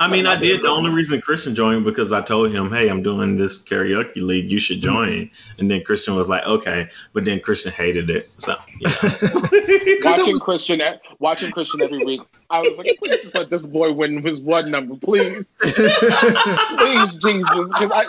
I 0.02 0.08
mean, 0.08 0.26
I 0.26 0.34
did. 0.34 0.62
The 0.62 0.68
only 0.68 0.90
reason 0.90 1.20
Christian 1.20 1.54
joined 1.54 1.84
because 1.84 2.12
I 2.12 2.22
told 2.22 2.50
him, 2.50 2.70
"Hey, 2.70 2.88
I'm 2.88 3.04
doing 3.04 3.36
this 3.36 3.62
karaoke 3.62 4.16
league. 4.16 4.50
You 4.50 4.58
should 4.58 4.80
join." 4.80 5.30
And 5.58 5.70
then 5.70 5.84
Christian 5.84 6.16
was 6.16 6.28
like, 6.28 6.44
"Okay," 6.44 6.88
but 7.12 7.24
then 7.24 7.38
Christian 7.38 7.70
hated 7.70 8.10
it. 8.10 8.28
So 8.38 8.56
yeah. 8.80 8.90
Watching 10.02 10.40
Christian, 10.40 10.82
watching 11.20 11.52
Christian 11.52 11.82
every 11.82 12.04
week, 12.04 12.20
I 12.50 12.60
was 12.60 12.76
like, 12.78 12.98
please 12.98 13.22
just 13.22 13.34
let 13.36 13.48
this 13.48 13.64
boy 13.64 13.92
win 13.92 14.22
his 14.22 14.40
one 14.40 14.72
number, 14.72 14.96
please, 14.96 15.44
please, 15.60 17.16
Jesus, 17.16 17.68
because 17.68 17.90
I, 17.92 18.06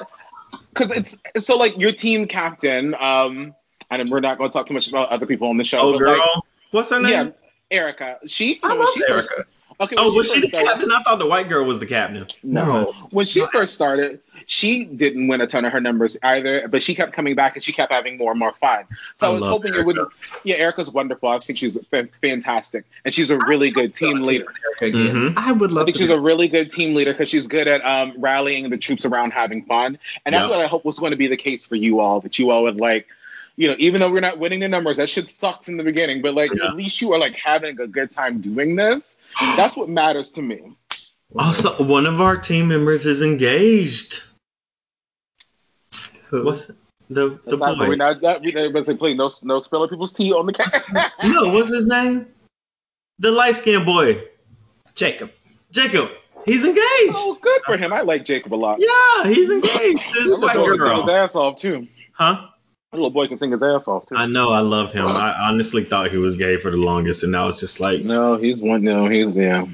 because 0.74 0.92
it's 0.92 1.18
it's 1.36 1.46
so 1.46 1.58
like 1.58 1.78
your 1.78 1.92
team 1.92 2.28
captain, 2.28 2.96
um, 2.96 3.54
and 3.92 4.10
we're 4.10 4.20
not 4.20 4.40
going 4.40 4.50
to 4.50 4.54
talk 4.54 4.66
too 4.66 4.74
much 4.74 4.88
about 4.88 5.10
other 5.10 5.28
people 5.28 5.50
on 5.50 5.58
the 5.58 5.64
show. 5.64 5.80
oh, 5.80 5.92
but, 5.92 6.00
girl, 6.00 6.18
like, 6.18 6.44
what's 6.74 6.90
her 6.90 7.00
name? 7.00 7.12
yeah, 7.12 7.30
Erica. 7.72 8.20
She, 8.28 8.60
I 8.64 8.74
love 8.74 8.90
she 8.94 9.02
first- 9.08 9.32
Erica. 9.32 9.50
okay, 9.80 9.96
Oh, 9.98 10.12
she 10.12 10.18
was 10.18 10.32
she 10.32 10.42
the 10.42 10.48
started- 10.48 10.68
captain? 10.68 10.92
I 10.92 11.02
thought 11.04 11.20
the 11.20 11.28
white 11.28 11.48
girl 11.50 11.64
was 11.66 11.80
the 11.80 11.86
captain. 11.86 12.28
No. 12.44 12.94
when 13.12 13.26
she 13.26 13.46
first 13.52 13.74
started, 13.74 14.20
she 14.46 14.84
didn't 14.84 15.30
win 15.30 15.40
a 15.40 15.48
ton 15.48 15.64
of 15.64 15.72
her 15.72 15.80
numbers 15.80 16.18
either, 16.22 16.68
but 16.68 16.84
she 16.84 16.96
kept 16.96 17.14
coming 17.14 17.34
back 17.34 17.56
and 17.56 17.64
she 17.64 17.72
kept 17.72 17.94
having 17.94 18.18
more 18.18 18.32
and 18.32 18.40
more 18.40 18.52
fun. 18.60 18.84
So 19.18 19.28
I, 19.28 19.30
I 19.30 19.34
was 19.34 19.42
love 19.42 19.52
hoping 19.52 19.74
it 19.74 19.86
would. 19.86 19.98
Erica. 19.98 20.12
Yeah, 20.44 20.56
Erica's 20.56 20.90
wonderful. 20.92 21.30
I 21.30 21.40
think 21.40 21.58
she's 21.58 21.78
fantastic, 22.22 22.84
and 23.06 23.14
she's 23.14 23.30
a 23.32 23.38
really 23.38 23.72
good 23.72 23.94
team 23.96 24.22
leader. 24.24 24.46
Again. 24.82 25.34
Mhm. 25.34 25.38
I 25.38 25.52
would 25.54 25.72
love. 25.72 25.78
I 25.78 25.80
love 25.82 25.86
think 25.86 25.96
to. 25.98 26.04
she's 26.04 26.10
a 26.10 26.20
really 26.20 26.50
good 26.50 26.72
team 26.72 26.94
leader 26.94 27.14
because 27.14 27.30
she's 27.30 27.48
good 27.48 27.68
at 27.70 27.86
um, 27.86 28.16
rallying 28.18 28.70
the 28.70 28.78
troops 28.78 29.06
around 29.06 29.32
having 29.32 29.64
fun, 29.66 29.98
and 30.26 30.36
that's 30.36 30.44
Yeah. 30.46 30.50
what 30.58 30.60
I 30.60 30.68
hope 30.68 30.84
was 30.84 31.00
going 31.00 31.12
to 31.12 31.18
be 31.18 31.28
the 31.28 31.38
case 31.38 31.66
for 31.66 31.76
you 31.76 32.02
all. 32.02 32.20
That 32.20 32.38
you 32.38 32.50
all 32.52 32.64
would 32.64 32.78
like. 32.78 33.08
You 33.56 33.70
know, 33.70 33.76
even 33.78 34.00
though 34.02 34.12
we're 34.12 34.20
not 34.20 34.40
winning 34.40 34.60
the 34.62 34.68
numbers, 34.68 34.98
that 34.98 35.10
shit 35.10 35.30
sucks 35.30 35.68
in 35.68 35.78
the 35.78 35.84
beginning. 35.84 36.22
But 36.22 36.34
like, 36.34 36.52
Yeah. 36.54 36.70
at 36.70 36.76
least 36.76 37.02
you 37.02 37.14
are 37.14 37.20
like 37.20 37.36
having 37.36 37.80
a 37.80 37.88
good 37.88 38.12
time 38.12 38.42
doing 38.42 38.76
this. 38.76 39.16
That's 39.56 39.76
what 39.76 39.90
matters 39.90 40.32
to 40.34 40.42
me. 40.42 40.76
Also, 41.38 41.84
one 41.84 42.06
of 42.06 42.22
our 42.22 42.38
team 42.38 42.68
members 42.68 43.06
is 43.06 43.22
engaged. 43.22 44.24
Who? 46.28 46.46
What's 46.46 46.68
the 46.68 46.76
the 47.10 47.40
That's 47.46 47.60
not, 47.60 47.78
boy? 47.78 47.90
we're 47.90 47.96
not. 47.96 48.22
That, 48.22 48.42
we, 48.42 48.52
basically, 48.52 48.96
please, 48.96 49.18
no, 49.18 49.30
no 49.44 49.60
spilling 49.60 49.90
people's 49.90 50.14
tea 50.14 50.32
on 50.34 50.46
the 50.46 50.54
cat. 50.54 50.84
No, 51.24 51.50
what's 51.50 51.70
his 51.70 51.86
name? 51.86 52.28
The 53.20 53.30
light 53.32 53.56
skinned 53.56 53.86
boy, 53.86 54.24
Jacob. 54.96 55.32
Jacob. 55.72 56.10
He's 56.46 56.64
engaged. 56.66 56.82
Oh, 57.16 57.38
good 57.42 57.62
for 57.66 57.78
him. 57.78 57.94
I 57.94 58.02
like 58.02 58.26
Jacob 58.26 58.54
a 58.54 58.56
lot. 58.56 58.80
Yeah, 58.80 59.30
he's 59.32 59.50
engaged. 59.50 60.02
This 60.14 60.32
That 60.32 60.40
white 60.42 60.58
little 60.58 60.78
boy 60.78 60.86
can 60.88 61.00
his 61.02 61.10
ass 61.10 61.36
off 61.36 61.58
too. 61.58 61.88
Huh? 62.14 62.48
That 62.94 62.98
little 63.00 63.10
boy 63.10 63.28
can 63.28 63.40
sing 63.40 63.52
his 63.52 63.64
ass 63.64 63.88
off 63.88 64.06
too. 64.06 64.16
I 64.16 64.28
know. 64.28 64.52
I 64.52 64.60
love 64.60 64.94
him. 64.94 65.08
I 65.08 65.34
honestly 65.50 65.84
thought 65.84 66.12
he 66.12 66.18
was 66.18 66.36
gay 66.36 66.58
for 66.58 66.70
the 66.70 66.78
longest, 66.78 67.24
and 67.24 67.32
now 67.32 67.48
it's 67.48 67.60
just 67.60 67.80
like. 67.80 68.04
no, 68.04 68.38
he's 68.38 68.62
one. 68.62 68.84
No, 68.84 69.08
he's 69.08 69.36
yeah. 69.36 69.66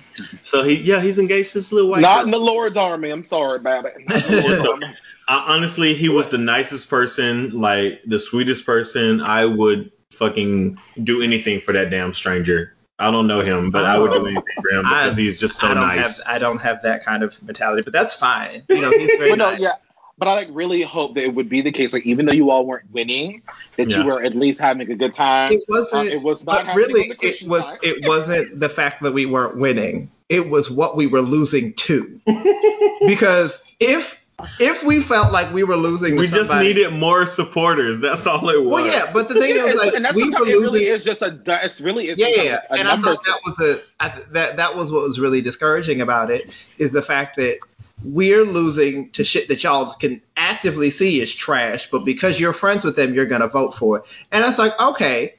So 0.44 0.64
he, 0.64 0.76
yeah, 0.76 1.02
he's 1.02 1.20
engaged 1.20 1.52
to 1.52 1.58
this 1.58 1.74
little 1.74 1.90
white. 1.90 2.00
Not 2.00 2.20
girl. 2.20 2.26
in 2.26 2.32
the 2.32 2.40
Lord's 2.40 2.78
army. 2.78 3.10
I'm 3.10 3.24
sorry 3.24 3.58
about 3.58 3.84
it. 3.88 3.96
Not 4.08 4.24
in 4.26 4.36
the 4.38 4.42
Lord's 4.42 4.60
It's 4.60 4.70
army. 4.70 4.88
I, 5.28 5.54
honestly, 5.54 5.94
he 5.96 6.08
was 6.08 6.30
the 6.30 6.38
nicest 6.38 6.90
person, 6.90 7.60
like 7.60 8.04
the 8.06 8.20
sweetest 8.20 8.66
person. 8.66 9.20
I 9.20 9.44
would 9.44 9.92
fucking 10.12 10.80
do 11.04 11.22
anything 11.22 11.60
for 11.60 11.74
that 11.74 11.90
damn 11.90 12.14
stranger. 12.14 12.74
I 12.98 13.12
don't 13.12 13.28
know 13.28 13.42
him, 13.42 13.72
but 13.72 13.84
I 13.84 14.00
would 14.00 14.12
do 14.12 14.26
anything 14.28 14.44
for 14.62 14.70
him 14.72 14.84
because 14.84 15.20
I- 15.20 15.22
he's 15.22 15.40
just 15.42 15.60
so 15.60 15.68
I 15.68 15.74
don't 15.74 15.84
nice. 15.88 16.24
have 16.24 16.36
I 16.36 16.40
don't 16.40 16.60
have 16.60 16.84
that 16.84 17.04
kind 17.04 17.24
of 17.24 17.42
mentality, 17.44 17.82
but 17.82 17.92
that's 17.92 18.16
fine. 18.16 18.64
You 18.70 18.82
know, 18.82 18.92
he's 18.92 19.08
very 19.18 19.32
But 19.32 19.40
no, 19.40 19.50
nice. 19.52 19.60
yeah. 19.60 19.74
But 20.20 20.28
I 20.28 20.34
like 20.36 20.50
really 20.52 20.82
hope 20.82 21.16
that 21.16 21.24
it 21.24 21.34
would 21.34 21.48
be 21.50 21.62
the 21.62 21.72
case. 21.72 21.94
Like 21.94 22.06
even 22.06 22.26
though 22.26 22.34
you 22.34 22.52
all 22.52 22.66
weren't 22.66 22.92
winning, 22.92 23.42
that 23.78 23.90
Yeah. 23.90 24.00
you 24.00 24.06
were 24.06 24.22
at 24.22 24.36
least 24.36 24.60
having 24.60 24.90
a 24.92 24.96
good 24.96 25.14
time. 25.14 25.54
It 25.54 25.64
wasn't. 25.70 26.10
Uh, 26.10 26.12
it 26.12 26.22
was 26.22 26.46
not 26.46 26.56
but 26.58 26.66
happening 26.68 26.88
really, 26.88 27.02
on 27.12 27.18
the 27.22 27.28
it 27.28 27.48
was. 27.48 27.62
side. 27.64 27.80
It 27.82 28.08
wasn't 28.08 28.60
the 28.60 28.70
fact 28.70 29.02
that 29.04 29.14
we 29.14 29.26
weren't 29.26 29.58
winning. 29.58 30.12
It 30.28 30.50
was 30.50 30.70
what 30.70 30.96
we 30.98 31.08
were 31.08 31.22
losing 31.22 31.74
to. 31.74 32.20
because 33.08 33.62
if 33.80 34.24
if 34.60 34.84
we 34.84 35.02
felt 35.02 35.34
like 35.34 35.52
we 35.54 35.64
were 35.64 35.76
losing, 35.76 36.12
to 36.16 36.20
we 36.20 36.28
just 36.28 36.48
somebody- 36.48 36.70
needed 36.70 36.94
more 36.94 37.26
supporters. 37.26 38.00
That's 38.00 38.26
all 38.28 38.50
it 38.50 38.62
was. 38.62 38.72
Well, 38.72 38.86
yeah, 38.86 39.06
but 39.14 39.28
the 39.28 39.34
thing 39.36 39.56
is, 39.56 39.76
like, 39.76 39.94
and 39.94 40.06
that's 40.06 40.16
we 40.16 40.30
were 40.30 40.38
it 40.48 40.52
really 40.52 40.62
losing. 40.62 40.88
is 40.88 41.04
just 41.04 41.22
a. 41.22 41.42
It's 41.64 41.82
really 41.82 42.08
is 42.10 42.18
yeah, 42.18 42.28
yeah, 42.28 42.42
yeah. 42.44 42.60
a 42.70 42.74
And 42.74 42.88
I 42.88 42.92
number 42.92 43.16
thought 43.16 43.26
that 43.26 43.40
was 43.46 43.60
a 43.60 44.04
I 44.04 44.22
that 44.32 44.58
that 44.58 44.76
was 44.76 44.92
what 44.92 45.04
was 45.08 45.20
really 45.20 45.42
discouraging 45.42 46.02
about 46.02 46.32
it 46.32 46.50
is 46.78 46.92
the 46.92 47.02
fact 47.02 47.36
that 47.38 47.60
we're 48.04 48.46
losing 48.46 49.12
to 49.12 49.24
shit 49.24 49.48
that 49.50 49.64
y'all 49.64 49.94
can 49.94 50.22
actively 50.38 50.90
see 50.90 51.20
is 51.20 51.34
trash, 51.34 51.90
but 51.90 52.06
because 52.06 52.40
you're 52.40 52.54
friends 52.54 52.84
with 52.84 52.96
them, 52.96 53.14
you're 53.14 53.26
gonna 53.26 53.48
vote 53.48 53.76
for 53.76 53.98
it. 53.98 54.04
And 54.32 54.44
it's 54.46 54.58
like, 54.58 54.80
okay, 54.80 55.36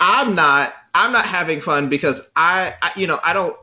I'm 0.00 0.34
not 0.34 0.74
I'm 0.94 1.12
not 1.12 1.26
having 1.26 1.60
fun 1.60 1.88
because 1.88 2.22
I, 2.36 2.74
I 2.82 2.92
you 2.96 3.06
know 3.06 3.18
I 3.22 3.32
don't. 3.32 3.56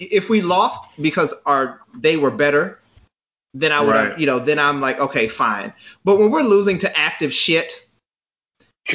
If 0.00 0.28
we 0.28 0.42
lost 0.42 0.88
because 1.00 1.32
our 1.46 1.80
they 1.94 2.16
were 2.16 2.30
better, 2.30 2.80
then 3.52 3.70
I 3.70 3.80
would 3.80 3.90
Right. 3.90 4.18
you 4.18 4.26
know 4.26 4.38
then 4.40 4.58
I'm 4.58 4.80
like 4.80 4.98
okay 4.98 5.28
fine. 5.28 5.72
But 6.04 6.18
when 6.18 6.30
we're 6.30 6.42
losing 6.42 6.78
to 6.78 6.98
active 6.98 7.32
shit, 7.32 7.83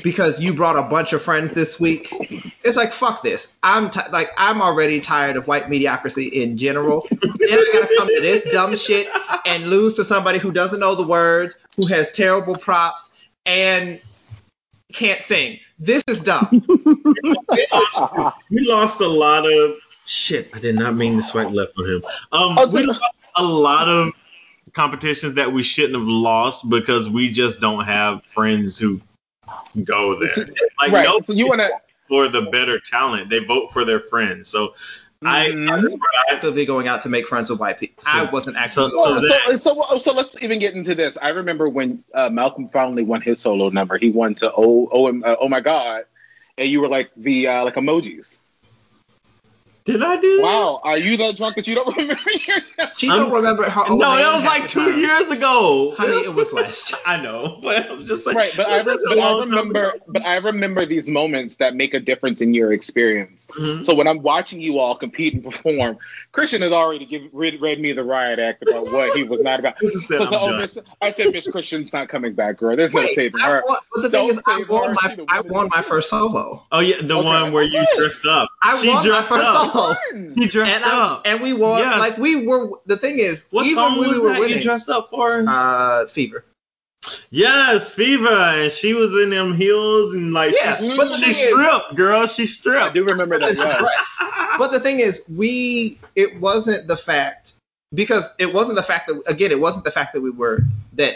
because 0.03 0.39
you 0.39 0.53
brought 0.53 0.75
a 0.75 0.83
bunch 0.83 1.13
of 1.13 1.21
friends 1.21 1.53
this 1.53 1.79
week. 1.79 2.13
It's 2.63 2.77
like 2.77 2.91
fuck 2.91 3.23
this. 3.23 3.47
I'm 3.63 3.89
ti 3.89 4.01
like 4.11 4.29
I'm 4.37 4.61
already 4.61 5.01
tired 5.01 5.35
of 5.35 5.47
white 5.47 5.69
mediocrity 5.69 6.27
in 6.27 6.57
general. 6.57 7.07
then 7.09 7.31
I 7.49 7.69
gotta 7.73 7.95
come 7.97 8.07
to 8.07 8.21
this 8.21 8.51
dumb 8.51 8.75
shit 8.75 9.07
and 9.45 9.67
lose 9.67 9.95
to 9.95 10.05
somebody 10.05 10.39
who 10.39 10.51
doesn't 10.51 10.79
know 10.79 10.95
the 10.95 11.07
words, 11.07 11.55
who 11.75 11.87
has 11.87 12.11
terrible 12.11 12.55
props, 12.55 13.11
and 13.45 13.99
can't 14.93 15.21
sing. 15.21 15.59
This 15.79 16.03
is 16.07 16.21
dumb. 16.21 16.47
this 17.49 17.73
is 17.73 18.01
we 18.51 18.67
lost 18.67 19.01
a 19.01 19.07
lot 19.07 19.51
of 19.51 19.75
shit. 20.05 20.55
I 20.55 20.59
did 20.59 20.75
not 20.75 20.95
mean 20.95 21.15
to 21.15 21.21
swipe 21.21 21.51
left 21.51 21.73
on 21.77 21.85
him. 21.85 22.03
Um, 22.31 22.55
Oh, 22.59 22.67
we 22.67 22.83
lost 22.83 23.21
a 23.35 23.43
lot 23.43 23.87
of 23.87 24.13
competitions 24.73 25.35
that 25.35 25.51
we 25.51 25.63
shouldn't 25.63 25.95
have 25.95 26.07
lost 26.07 26.69
because 26.69 27.09
we 27.09 27.31
just 27.31 27.59
don't 27.59 27.85
have 27.85 28.23
friends 28.25 28.77
who 28.77 29.01
go 29.84 30.19
there. 30.19 30.30
Like 30.80 30.91
right. 30.91 31.05
no 31.05 31.21
So 31.21 31.34
you 31.34 31.47
want 31.47 31.61
to? 31.61 31.71
for 32.07 32.27
the 32.27 32.41
better 32.43 32.80
talent. 32.80 33.30
They 33.30 33.39
vote 33.43 33.71
for 33.71 33.85
their 33.85 33.99
friends. 33.99 34.47
So 34.49 34.73
I, 35.23 35.49
Mhm. 35.49 35.69
I, 35.69 36.34
actively 36.34 36.65
going 36.65 36.88
out 36.88 37.01
to 37.01 37.09
make 37.09 37.27
friends 37.27 37.49
with 37.49 37.59
white 37.59 37.77
people. 37.80 38.03
I 38.07 38.23
wasn't 38.31 38.55
actively. 38.55 38.91
so- 38.91 38.95
Well, 38.95 39.19
Zach- 39.19 39.59
so, 39.59 39.81
so, 39.89 39.99
so 39.99 40.13
let's 40.13 40.35
even 40.41 40.59
get 40.59 40.73
into 40.76 40.95
this. 40.95 41.17
I 41.21 41.30
remember 41.30 41.67
when 41.67 42.03
uh, 42.13 42.30
Malcolm 42.30 42.69
finally 42.69 43.03
won 43.03 43.21
his 43.21 43.41
solo 43.41 43.69
number. 43.69 43.97
He 43.97 44.11
won 44.11 44.35
to 44.35 44.51
oh 44.55 44.88
oh 44.91 45.07
uh, 45.21 45.35
oh 45.39 45.49
my 45.49 45.59
god, 45.59 46.05
and 46.57 46.69
you 46.69 46.80
were 46.80 46.88
like 46.88 47.11
the 47.17 47.47
uh, 47.49 47.65
like 47.65 47.76
emojis. 47.76 48.30
Did 49.93 50.03
I 50.03 50.15
do 50.17 50.37
that? 50.37 50.43
Wow, 50.43 50.81
are 50.83 50.97
you 50.97 51.17
that 51.17 51.35
drunk 51.37 51.55
that 51.55 51.67
you 51.67 51.75
don't 51.75 51.87
remember 51.97 52.31
your 52.47 52.57
she 52.95 53.07
don't 53.07 53.31
remember 53.31 53.63
her 53.69 53.83
No, 53.87 53.93
own 53.93 53.99
that 53.99 54.33
was 54.33 54.43
like 54.43 54.67
two 54.67 54.91
time. 54.91 54.99
years 54.99 55.29
ago. 55.29 55.93
Honey, 55.97 56.11
it 56.25 56.33
was 56.33 56.51
less. 56.53 56.93
I 57.05 57.21
know, 57.21 57.59
but 57.61 57.89
I'm 57.89 58.05
just 58.05 58.25
like 58.25 58.35
right? 58.35 58.53
But 58.55 58.67
I, 58.67 58.77
re- 58.81 58.97
but 59.07 59.17
I 59.19 59.39
remember, 59.39 59.93
but 60.07 60.25
I 60.25 60.37
remember 60.37 60.85
these 60.85 61.09
moments 61.09 61.55
that 61.55 61.75
make 61.75 61.93
a 61.93 61.99
difference 61.99 62.41
in 62.41 62.53
your 62.53 62.71
experience. 62.71 63.47
Mhm. 63.47 63.83
So 63.85 63.93
when 63.95 64.07
I'm 64.07 64.21
watching 64.21 64.61
you 64.61 64.79
all 64.79 64.95
compete 64.95 65.33
and 65.33 65.43
perform, 65.43 65.97
Christian 66.31 66.61
has 66.61 66.71
already 66.71 67.05
give, 67.05 67.23
read, 67.33 67.59
read 67.61 67.79
me 67.79 67.93
the 67.93 68.03
riot 68.03 68.39
act 68.39 68.61
about 68.63 68.91
what 68.91 69.15
he 69.15 69.23
was 69.23 69.41
not 69.41 69.59
about. 69.59 69.75
This 69.81 69.95
is 69.95 70.05
So, 70.05 70.17
so, 70.17 70.25
I'm 70.25 70.53
oh. 70.55 70.57
Miss, 70.57 70.77
I 71.01 71.11
said 71.11 71.31
Miss 71.31 71.47
Christian's 71.47 71.91
not 71.93 72.09
coming 72.09 72.33
back, 72.33 72.57
girl. 72.57 72.75
There's 72.75 72.93
no 72.93 73.07
saving 73.07 73.39
her. 73.39 73.63
won, 73.67 73.77
but 73.93 74.01
the 74.03 74.09
thing 74.09 74.27
Don't 74.27 74.37
is, 74.37 74.43
I 74.45 74.63
won 74.69 74.89
her. 74.89 74.93
my 75.01 75.17
I 75.29 75.41
won 75.41 75.69
my 75.73 75.81
first 75.81 76.09
solo. 76.09 76.63
Oh 76.71 76.79
yeah, 76.79 76.97
the 77.01 77.15
Okay. 77.15 77.25
one 77.25 77.51
where 77.53 77.63
you 77.63 77.83
dressed 77.97 78.25
up. 78.25 78.49
I 78.61 78.77
she 78.77 78.87
won 78.89 78.97
my 78.97 79.03
dressed 79.03 79.29
first 79.29 79.45
up. 79.45 79.71
solo. 79.71 79.78
She 80.38 80.47
dressed 80.47 80.72
And, 80.76 80.84
I, 80.84 81.14
up. 81.14 81.22
and 81.26 81.41
we 81.41 81.53
won. 81.53 81.80
Yes. 81.80 81.99
Like 81.99 82.18
we 82.18 82.45
were. 82.47 82.69
The 82.85 82.97
thing 82.97 83.19
is, 83.19 83.43
what 83.51 83.65
even 83.65 83.76
song 83.76 83.99
when 83.99 84.07
was 84.10 84.18
we 84.18 84.23
were 84.23 84.30
that 84.34 84.39
winning, 84.39 84.57
you 84.57 84.61
dressed 84.64 84.89
up 84.89 85.10
for? 85.10 85.43
uh, 85.47 86.07
fever. 86.07 86.43
yes, 87.31 87.93
Fever, 87.93 88.27
and 88.30 88.72
she 88.72 88.93
was 88.93 89.15
in 89.22 89.30
them 89.30 89.53
heels 89.53 90.14
and 90.14 90.34
like 90.34 90.53
Yeah, 90.56 90.76
she, 90.77 90.95
but 90.97 91.14
she 91.15 91.22
thing 91.22 91.30
is- 91.31 91.49
stripped, 91.49 91.95
girl. 91.95 92.27
She 92.27 92.45
stripped. 92.45 92.84
I 92.84 92.93
do 92.93 93.03
remember 93.06 93.39
that. 93.39 93.57
Yes. 93.57 94.57
But 94.57 94.72
the 94.72 94.80
thing 94.80 94.99
is, 94.99 95.23
we. 95.34 95.97
It 96.15 96.39
wasn't 96.39 96.88
the 96.88 96.97
fact 96.97 97.53
because 97.93 98.26
it 98.38 98.53
wasn't 98.53 98.76
the 98.76 98.84
fact 98.84 99.07
that 99.07 99.22
again, 99.27 99.51
it 99.51 99.60
wasn't 99.60 99.85
the 99.85 99.91
fact 99.91 100.14
that 100.14 100.22
we 100.22 100.30
were 100.30 100.61
that 100.93 101.15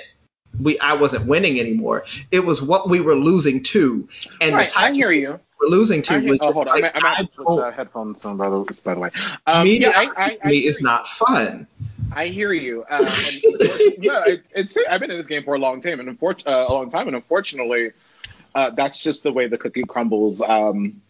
we 0.62 0.80
I 0.80 0.94
wasn't 0.94 1.26
winning 1.26 1.60
anymore. 1.60 2.06
It 2.32 2.46
was 2.46 2.62
what 2.62 2.88
we 2.90 3.02
were 3.02 3.16
losing 3.16 3.62
to, 3.64 4.08
and 4.40 4.56
Right, 4.56 4.68
the 4.68 4.72
type 4.74 4.92
I 4.92 4.94
hear 4.94 5.12
you. 5.12 5.40
Were 5.64 5.76
losing 5.76 6.02
to 6.04 6.20
hear, 6.20 6.30
was 6.30 6.40
oh, 6.42 6.52
hold 6.52 6.68
on. 6.68 6.80
like, 6.82 6.96
I'm, 6.96 7.06
I'm 7.06 7.14
I 7.18 7.20
at 7.20 7.34
switch 7.34 7.48
uh, 7.50 7.72
headphones 7.72 8.24
on, 8.26 8.38
by 8.38 8.50
the, 8.50 8.82
by 8.84 8.94
the 8.94 9.00
way. 9.00 9.12
Um, 9.46 9.64
media 9.66 9.90
yeah, 9.90 10.12
I, 10.16 10.26
I, 10.26 10.38
I 10.44 10.48
me 10.50 10.60
is 10.60 10.80
you. 10.80 10.86
not 10.86 11.08
fun. 11.08 11.68
I 12.12 12.28
hear 12.28 12.54
you. 12.54 12.84
Uh, 12.90 12.98
no, 14.00 14.24
it, 14.24 14.46
it's 14.56 14.78
I've 14.90 15.00
been 15.00 15.12
in 15.12 15.18
this 15.18 15.28
game 15.28 15.44
for 15.44 15.56
a 15.56 15.60
long 15.60 15.82
time, 15.82 16.00
and 16.00 16.18
unfor- 16.18 16.46
uh, 16.46 16.66
a 16.68 16.74
long 16.74 16.92
time, 16.92 17.08
and 17.08 17.16
unfortunately, 17.16 17.92
uh, 18.54 18.70
that's 18.72 19.02
just 19.02 19.24
the 19.24 19.32
way 19.32 19.48
the 19.48 19.58
cookie 19.58 19.84
crumbles. 19.84 20.42
Um, 20.42 21.02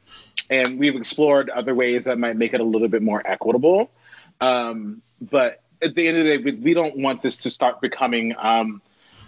and 0.50 0.80
we've 0.80 0.96
explored 0.96 1.50
other 1.50 1.74
ways 1.74 2.06
that 2.06 2.18
might 2.18 2.36
make 2.36 2.54
it 2.54 2.62
a 2.62 2.64
little 2.64 2.88
bit 2.88 3.02
more 3.02 3.22
equitable. 3.26 3.90
Um, 4.40 5.02
but 5.22 5.62
at 5.82 5.96
the 5.96 6.08
end 6.08 6.18
of 6.18 6.26
the 6.26 6.38
day, 6.38 6.44
we, 6.44 6.52
we 6.52 6.74
don't 6.74 6.98
want 6.98 7.22
this 7.22 7.40
to 7.40 7.52
start 7.52 7.82
becoming. 7.82 8.36
Um, 8.38 8.82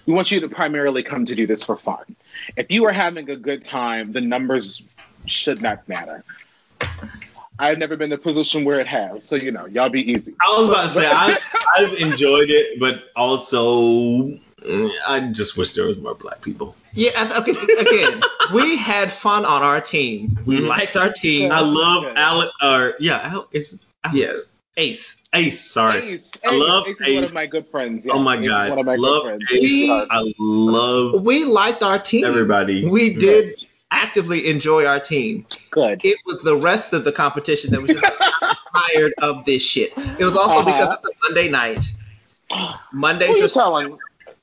we 0.06 0.14
want 0.14 0.32
you 0.32 0.42
to 0.42 0.50
primarily 0.50 1.04
come 1.04 1.26
to 1.26 1.36
do 1.36 1.48
this 1.48 1.64
for 1.64 1.78
fun. 1.78 2.16
If 2.56 2.72
you 2.72 2.86
are 2.86 2.92
having 2.92 3.30
a 3.30 3.36
good 3.36 3.64
time, 3.64 4.12
the 4.12 4.22
numbers 4.22 4.84
should 5.26 5.62
not 5.62 5.88
matter. 5.88 6.24
I've 7.58 7.78
never 7.78 7.96
been 7.96 8.12
in 8.12 8.20
a 8.20 8.22
position 8.22 8.66
where 8.66 8.80
it 8.82 8.88
has, 8.88 9.24
so 9.24 9.36
you 9.38 9.52
know, 9.52 9.66
y'all 9.66 9.90
be 9.90 10.12
easy. 10.12 10.34
I 10.42 10.58
was 10.60 10.68
about 10.68 10.84
to 10.84 10.90
say 10.90 11.08
I, 11.10 11.38
I've 11.78 11.94
enjoyed 12.00 12.50
it, 12.50 12.80
but 12.82 13.04
also 13.16 14.24
mm, 14.62 14.92
I 15.08 15.32
just 15.32 15.58
wish 15.58 15.72
there 15.72 15.86
was 15.86 16.00
more 16.02 16.16
black 16.16 16.42
people. 16.42 16.76
Yeah, 16.94 17.34
okay. 17.40 17.52
Again, 17.52 18.22
we 18.54 18.76
had 18.78 19.10
fun 19.12 19.46
on 19.46 19.64
our 19.64 19.80
team. 19.80 20.38
We 20.46 20.58
Mhm. 20.60 20.68
liked 20.68 20.98
our 20.98 21.12
team. 21.12 21.52
I 21.52 21.62
love 21.62 22.06
Okay. 22.06 22.14
Alex. 22.16 22.52
Or 22.62 22.96
yeah, 23.00 23.20
Al, 23.24 23.48
it's 23.54 23.78
Alex. 24.04 24.18
Yes, 24.18 24.52
Ace. 24.76 25.18
Ace. 25.34 25.62
Sorry. 25.72 26.14
Ace, 26.14 26.32
I 26.46 26.50
Ace, 26.56 26.60
love 26.62 26.88
Ace 26.88 27.02
is 27.02 27.16
one 27.16 27.24
of 27.24 27.34
my 27.34 27.46
good 27.48 27.68
friends. 27.68 28.06
Yeah, 28.06 28.14
oh 28.16 28.20
my 28.20 28.36
Ace 28.36 28.42
is 28.44 28.48
god, 28.50 28.70
one 28.70 28.80
of 28.80 28.86
my 28.86 28.96
love 28.96 29.24
good 29.24 29.44
friends. 29.48 29.52
Ace. 29.54 29.62
We- 29.62 30.08
I 30.10 30.34
love 30.40 31.22
We 31.24 31.46
liked 31.46 31.84
our 31.84 32.00
team. 32.00 32.26
everybody. 32.26 32.86
We 32.86 33.14
did 33.14 33.65
actively 33.92 34.48
enjoy 34.50 34.86
our 34.86 35.00
team. 35.00 35.46
Good. 35.72 36.02
It 36.04 36.18
was 36.26 36.42
the 36.42 36.56
rest 36.56 36.94
of 36.94 37.04
the 37.04 37.12
competition 37.12 37.72
that 37.72 37.82
was 37.82 37.92
just 37.92 38.14
tired 38.94 39.14
of 39.20 39.46
this 39.46 39.62
shit. 39.62 39.94
It 39.98 40.24
was 40.26 40.36
also 40.36 40.60
Uh-huh. 40.60 40.64
because 40.66 40.96
it's 40.98 41.06
a 41.06 41.10
Monday 41.30 41.50
night. 41.50 41.86
Mondays 42.92 43.28
Who 43.30 43.34
are 43.36 43.38
you 43.38 43.46
are 43.46 43.48
telling? 43.48 43.98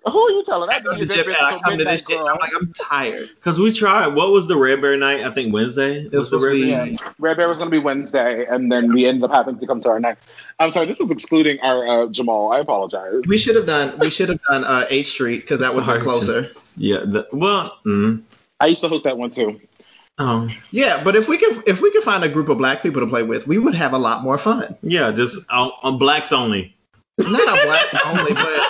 Who 0.05 0.19
are 0.19 0.31
you 0.31 0.43
telling? 0.45 0.69
I, 0.69 0.75
I 0.75 0.81
go 0.81 0.97
to 0.99 1.05
the 1.05 1.15
gym 1.15 1.29
and 1.29 1.37
I 1.37 1.59
come 1.61 1.79
to 1.79 1.85
this 1.85 2.01
girl. 2.03 2.19
shit. 2.19 2.27
I'm 2.27 2.37
like, 2.41 2.51
I'm 2.57 2.73
tired. 2.73 3.31
Because 3.37 3.61
we 3.61 3.73
tried. 3.73 4.09
What 4.09 4.33
was 4.33 4.49
the 4.49 4.57
Red 4.57 4.81
Bear 4.81 4.97
night? 4.97 5.25
I 5.25 5.31
think 5.31 5.55
Wednesday. 5.55 6.01
It 6.07 6.13
was 6.13 6.29
the 6.29 6.39
Red 6.41 6.55
Bear? 6.61 6.87
Yeah, 6.87 6.97
Red 7.21 7.37
Bear 7.37 7.49
was 7.49 7.59
going 7.59 7.71
to 7.71 7.79
be 7.79 7.83
Wednesday, 7.83 8.45
and 8.47 8.71
then 8.73 8.93
we 8.93 9.07
ended 9.07 9.23
up 9.23 9.31
having 9.31 9.61
to 9.61 9.67
come 9.67 9.81
to 9.83 9.91
our 9.91 10.01
next. 10.01 10.29
I'm 10.59 10.73
sorry, 10.73 10.87
this 10.87 10.99
is 10.99 11.09
excluding 11.09 11.61
our 11.61 11.87
uh, 11.87 12.07
Jamal. 12.09 12.51
I 12.51 12.59
apologize. 12.59 13.23
We 13.29 13.39
should 13.39 13.55
have 13.55 13.67
done. 13.67 13.97
We 14.01 14.11
should 14.11 14.29
have 14.31 14.43
done 14.51 14.65
uh, 14.65 14.87
H 14.91 15.11
Street 15.11 15.43
because 15.43 15.61
that 15.61 15.73
would 15.73 15.85
Sorry, 15.85 15.99
be 16.01 16.05
closer. 16.05 16.51
Yeah. 16.77 16.99
The, 17.05 17.29
well. 17.33 17.79
Mm, 17.87 18.23
I 18.63 18.67
used 18.67 18.81
to 18.83 18.89
host 18.89 19.05
that 19.05 19.19
one 19.19 19.31
too. 19.31 19.61
oh. 20.19 20.49
Yeah, 20.71 21.03
but 21.03 21.17
if 21.17 21.27
we 21.29 21.37
could, 21.39 21.67
if 21.69 21.81
we 21.81 21.91
could 21.91 22.03
find 22.05 22.23
a 22.25 22.29
group 22.29 22.49
of 22.49 22.59
black 22.59 22.83
people 22.83 23.01
to 23.01 23.07
play 23.07 23.23
with, 23.23 23.47
we 23.47 23.59
would 23.59 23.75
have 23.75 23.93
a 23.93 23.99
lot 23.99 24.23
more 24.23 24.39
fun. 24.39 24.77
Yeah. 24.83 25.11
Just 25.13 25.41
on, 25.51 25.73
on 25.83 25.99
blacks 25.99 26.33
only. 26.33 26.75
Not 27.19 27.41
a 27.43 27.67
black 27.67 28.07
only, 28.07 28.33
but 28.35 28.61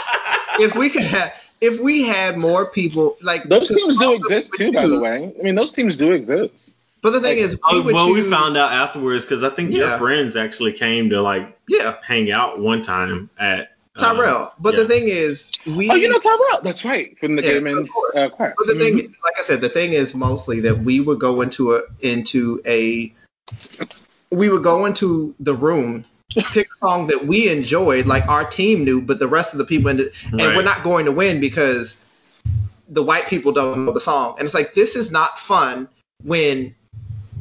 if 0.60 0.74
we 0.74 0.88
could 0.90 1.02
have, 1.02 1.32
if 1.60 1.78
we 1.80 2.02
had 2.02 2.36
more 2.38 2.66
people 2.70 3.16
like 3.20 3.42
Those 3.44 3.68
teams 3.68 3.98
do 3.98 4.14
exist 4.14 4.52
too, 4.56 4.66
would 4.66 4.74
by 4.74 4.88
the 4.88 4.98
way. 4.98 5.32
I 5.38 5.42
mean, 5.42 5.54
those 5.54 5.72
teams 5.72 5.96
do 5.96 6.12
exist. 6.12 6.74
But 7.02 7.10
the 7.10 7.20
thing 7.20 7.38
is, 7.38 7.54
we 7.54 7.60
Oh, 7.64 7.82
would 7.82 7.94
well, 7.94 8.12
we 8.12 8.22
found 8.22 8.56
out 8.56 8.72
afterwards 8.72 9.24
because 9.24 9.42
I 9.42 9.50
think 9.50 9.72
Yeah. 9.72 9.88
your 9.90 9.98
friends 9.98 10.36
actually 10.36 10.72
came 10.72 11.10
to 11.10 11.20
like 11.20 11.56
Yeah, 11.68 11.96
hang 12.02 12.30
out 12.30 12.60
one 12.60 12.80
time 12.82 13.28
at 13.38 13.71
Tyrell. 13.98 14.54
But 14.58 14.74
yeah. 14.74 14.80
the 14.82 14.88
thing 14.88 15.08
is, 15.08 15.50
we. 15.66 15.90
Oh, 15.90 15.94
you 15.94 16.08
know 16.08 16.18
Tyrell? 16.18 16.62
That's 16.62 16.84
right, 16.84 17.16
from 17.18 17.36
the 17.36 17.42
Yeah, 17.42 17.52
Gay 17.54 17.60
Men's 17.60 17.90
uh, 18.14 18.28
choir. 18.30 18.54
But 18.56 18.66
the 18.66 18.74
thing, 18.74 18.98
Mhm. 18.98 19.14
like 19.22 19.38
I 19.38 19.42
said, 19.42 19.60
the 19.60 19.68
thing 19.68 19.92
is 19.92 20.14
mostly 20.14 20.60
that 20.60 20.78
we 20.82 21.00
would 21.00 21.18
go 21.18 21.42
into 21.42 21.74
a 21.76 21.82
into 22.00 22.60
a 22.66 23.12
we 24.30 24.48
would 24.48 24.62
go 24.62 24.86
into 24.86 25.34
the 25.40 25.52
room, 25.54 26.06
pick 26.30 26.66
a 26.74 26.78
song 26.78 27.06
that 27.08 27.26
we 27.26 27.50
enjoyed, 27.50 28.06
like 28.06 28.26
our 28.28 28.44
team 28.44 28.82
knew, 28.84 29.02
but 29.02 29.18
the 29.18 29.28
rest 29.28 29.52
of 29.52 29.58
the 29.58 29.64
people, 29.64 29.90
ended, 29.90 30.12
and 30.30 30.40
Right. 30.40 30.56
we're 30.56 30.62
not 30.62 30.82
going 30.82 31.04
to 31.04 31.12
win 31.12 31.38
because 31.40 31.98
the 32.88 33.02
white 33.02 33.26
people 33.26 33.52
don't 33.52 33.84
know 33.84 33.92
the 33.92 34.00
song. 34.00 34.36
And 34.38 34.46
it's 34.46 34.54
like 34.54 34.72
this 34.74 34.96
is 34.96 35.10
not 35.10 35.38
fun 35.38 35.86
when 36.24 36.74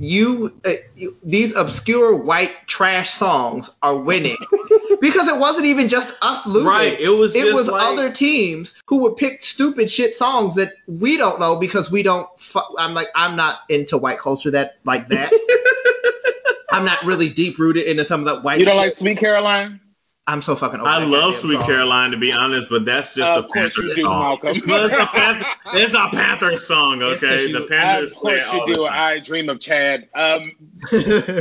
you, 0.02 0.60
uh, 0.66 0.72
you 0.96 1.18
these 1.24 1.56
obscure 1.56 2.16
white 2.16 2.52
trash 2.68 3.12
songs 3.12 3.70
are 3.82 3.96
winning 3.96 4.38
because 5.02 5.28
it 5.28 5.38
wasn't 5.38 5.66
even 5.66 5.90
just 5.90 6.14
us 6.22 6.46
losing. 6.46 6.68
Right. 6.68 7.00
It 7.00 7.10
was. 7.10 7.36
It 7.36 7.44
just 7.44 7.56
was 7.56 7.68
like, 7.68 7.84
other 7.84 8.12
teams 8.12 8.82
who 8.86 8.98
would 8.98 9.18
pick 9.18 9.44
stupid 9.44 9.92
shit 9.92 10.14
songs 10.14 10.56
that 10.56 10.72
we 10.88 11.18
don't 11.18 11.40
know 11.40 11.58
because 11.58 11.92
we 11.92 12.04
don't. 12.04 12.28
Fu- 12.40 12.78
I'm 12.78 12.94
like, 12.94 13.08
I'm 13.16 13.36
not 13.36 13.60
into 13.70 13.98
white 13.98 14.20
culture 14.20 14.52
that 14.52 14.78
like 14.86 15.10
that. 15.10 15.32
I'm 16.72 16.86
not 16.86 17.04
really 17.04 17.30
deep 17.30 17.60
rooted 17.60 17.86
into 17.86 18.06
some 18.06 18.22
of 18.22 18.26
that 18.28 18.44
white. 18.44 18.60
You 18.60 18.66
don't 18.66 18.76
shit. 18.76 18.86
like 18.88 18.96
Sweet 18.96 19.18
Caroline? 19.18 19.81
I'm 20.28 20.44
so 20.44 20.56
fucking. 20.56 20.80
Over 20.80 20.88
I 20.88 21.00
that 21.00 21.08
love 21.08 21.36
Sweet 21.36 21.58
song. 21.58 21.66
Caroline 21.66 22.12
to 22.12 22.18
be 22.18 22.32
honest, 22.32 22.70
but 22.70 22.86
that's 22.86 23.16
just 23.16 23.28
Of 23.40 23.46
a 23.46 23.48
course 23.48 23.76
you 23.76 23.82
Panthers 23.84 23.96
do, 23.96 24.02
song. 24.04 24.40
It's 24.44 24.58
a 24.94 25.06
Panther, 25.08 25.46
it's 25.74 25.94
a 25.96 26.08
Panthers 26.16 26.68
song, 26.68 27.02
okay? 27.02 27.48
you- 27.48 27.60
the 27.60 27.66
Panthers 27.66 28.12
of 28.12 28.18
course 28.20 28.44
play 28.46 28.60
all 28.60 28.68
you 28.68 28.74
the 28.76 28.82
do. 28.82 28.88
time. 28.88 28.94
I 29.16 29.20
dream 29.20 29.50
of 29.50 29.60
Chad. 29.60 30.08
Um, 30.14 30.52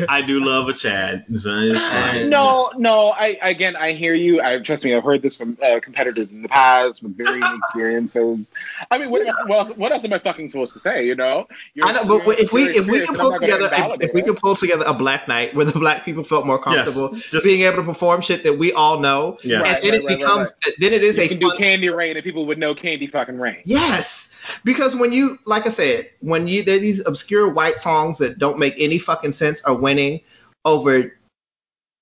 I 0.08 0.22
do 0.26 0.42
love 0.42 0.68
a 0.70 0.72
Chad. 0.72 1.26
So 1.36 1.50
it's 1.50 1.86
fine. 1.88 2.30
no, 2.30 2.72
no. 2.76 3.10
I 3.10 3.38
again, 3.42 3.76
I 3.76 3.92
hear 3.92 4.14
you. 4.14 4.40
I 4.42 4.58
trust 4.60 4.84
me. 4.84 4.94
I've 4.94 5.04
heard 5.04 5.20
this 5.22 5.36
from 5.36 5.58
uh, 5.62 5.80
competitors 5.80 6.32
in 6.32 6.40
the 6.42 6.48
past 6.48 7.02
with 7.02 7.16
varying 7.18 7.42
experiences. 7.58 8.46
I 8.90 8.96
mean, 8.98 9.10
what, 9.10 9.26
else, 9.26 9.36
what, 9.46 9.58
else, 9.68 9.76
what 9.76 9.92
else 9.92 10.04
am 10.04 10.12
I 10.14 10.18
fucking 10.18 10.48
supposed 10.48 10.72
to 10.72 10.80
say? 10.80 11.06
You 11.06 11.14
know? 11.16 11.46
Your 11.74 11.86
I 11.86 11.92
know, 11.92 12.04
but 12.24 12.38
if 12.40 12.50
we 12.52 12.62
if 12.64 12.86
we 12.86 13.04
can 13.04 13.14
pull 13.14 13.34
and 13.34 13.44
I'm 13.44 13.50
not 13.50 13.60
gonna 13.60 13.68
together 13.70 13.96
if, 14.04 14.08
if 14.10 14.14
we 14.14 14.22
can 14.22 14.36
pull 14.36 14.56
together 14.56 14.84
a 14.86 14.94
black 14.94 15.28
night 15.28 15.54
where 15.54 15.66
the 15.66 15.78
black 15.78 16.04
people 16.04 16.24
felt 16.24 16.46
more 16.46 16.58
comfortable 16.58 17.14
just- 17.14 17.44
being 17.44 17.60
able 17.62 17.76
to 17.76 17.82
perform 17.82 18.22
shit 18.22 18.42
that 18.44 18.58
we 18.58 18.69
all 18.72 18.98
know, 18.98 19.38
Yeah. 19.42 19.56
and 19.58 19.62
Right, 19.64 19.82
then 19.82 19.90
right, 19.92 20.00
it 20.00 20.04
right, 20.06 20.18
becomes 20.18 20.52
then 20.78 20.92
it 20.92 21.02
is 21.04 21.16
you 21.16 21.24
a 21.24 21.28
can 21.28 21.38
do 21.38 21.50
Candy 21.56 21.88
Rain 21.90 22.16
and 22.16 22.24
people 22.24 22.46
would 22.46 22.58
know 22.58 22.74
Candy 22.74 23.06
fucking 23.06 23.38
Rain. 23.38 23.58
yes. 23.64 24.28
Because 24.64 24.96
when 24.96 25.12
you, 25.12 25.38
like 25.44 25.66
I 25.66 25.70
said, 25.70 26.08
when 26.20 26.48
you 26.48 26.62
there 26.62 26.76
are 26.76 26.80
these 26.80 27.06
obscure 27.06 27.48
white 27.50 27.78
songs 27.78 28.18
that 28.18 28.38
don't 28.38 28.58
make 28.58 28.74
any 28.78 28.98
fucking 28.98 29.32
sense 29.32 29.62
are 29.62 29.74
winning 29.74 30.20
over 30.64 31.12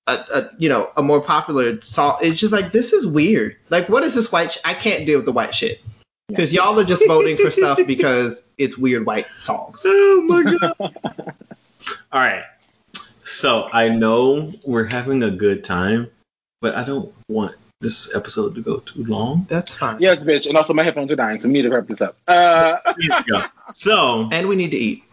a, 0.07 0.11
a 0.13 0.49
you 0.57 0.69
know 0.69 0.89
a 0.97 1.03
more 1.03 1.21
popular 1.21 1.79
song, 1.81 2.17
it's 2.21 2.39
just 2.39 2.53
like 2.53 2.71
this 2.71 2.93
is 2.93 3.05
weird. 3.05 3.57
Like 3.69 3.89
what 3.89 4.03
is 4.03 4.13
this 4.15 4.31
white? 4.31 4.53
Sh- 4.53 4.59
I 4.65 4.73
can't 4.73 5.05
deal 5.05 5.19
with 5.19 5.25
the 5.25 5.31
white 5.33 5.53
shit 5.53 5.81
because 6.29 6.53
y'all 6.53 6.79
are 6.79 6.85
just 6.85 7.05
voting 7.07 7.35
for 7.37 7.51
stuff 7.51 7.77
because 7.87 8.41
it's 8.57 8.77
weird 8.77 9.05
white 9.05 9.27
songs. 9.37 9.81
Oh 9.85 10.23
my 10.27 10.57
god. 10.57 10.75
All 12.11 12.21
right. 12.21 12.45
So 13.25 13.69
I 13.71 13.89
know 13.89 14.53
we're 14.63 14.85
having 14.85 15.21
a 15.23 15.29
good 15.29 15.63
time, 15.63 16.09
but 16.61 16.75
I 16.75 16.83
don't 16.83 17.13
want 17.27 17.55
this 17.81 18.13
episode 18.13 18.55
to 18.55 18.61
go 18.61 18.77
too 18.79 19.03
long. 19.05 19.45
That's 19.49 19.77
fine. 19.77 20.01
Yes, 20.01 20.23
bitch. 20.23 20.47
And 20.47 20.57
also 20.57 20.73
my 20.73 20.83
headphones 20.83 21.11
are 21.11 21.15
dying, 21.15 21.39
so 21.39 21.47
we 21.47 21.53
need 21.53 21.61
to 21.63 21.69
wrap 21.69 21.87
this 21.87 22.01
up. 22.01 22.17
Uh, 22.27 22.75
Please 22.95 23.13
go. 23.29 23.43
So, 23.73 24.27
And 24.31 24.47
we 24.49 24.55
need 24.55 24.71
to 24.71 24.77
eat. 24.77 25.03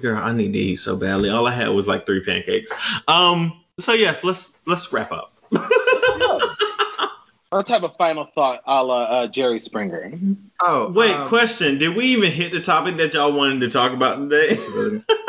girl, 0.00 0.18
I 0.18 0.32
need 0.32 0.52
to 0.52 0.58
eat 0.58 0.76
so 0.76 0.96
badly. 0.96 1.30
All 1.30 1.46
I 1.46 1.52
had 1.52 1.68
was 1.68 1.86
like 1.88 2.04
three 2.06 2.20
pancakes. 2.20 2.72
Um. 3.08 3.60
So 3.78 3.92
yes, 3.92 4.24
let's 4.24 4.58
let's 4.66 4.92
wrap 4.92 5.12
up. 5.12 5.32
let's 7.52 7.68
have 7.68 7.84
a 7.84 7.88
final 7.88 8.24
thought, 8.34 8.62
a 8.66 8.82
la 8.82 9.02
uh, 9.02 9.26
Jerry 9.26 9.60
Springer. 9.60 10.12
Oh 10.60 10.90
Wait, 10.90 11.14
um, 11.14 11.28
question. 11.28 11.78
Did 11.78 11.94
we 11.96 12.06
even 12.06 12.32
hit 12.32 12.52
the 12.52 12.60
topic 12.60 12.96
that 12.98 13.14
y'all 13.14 13.32
wanted 13.32 13.60
to 13.60 13.68
talk 13.68 13.92
about 13.92 14.16
today? 14.16 14.58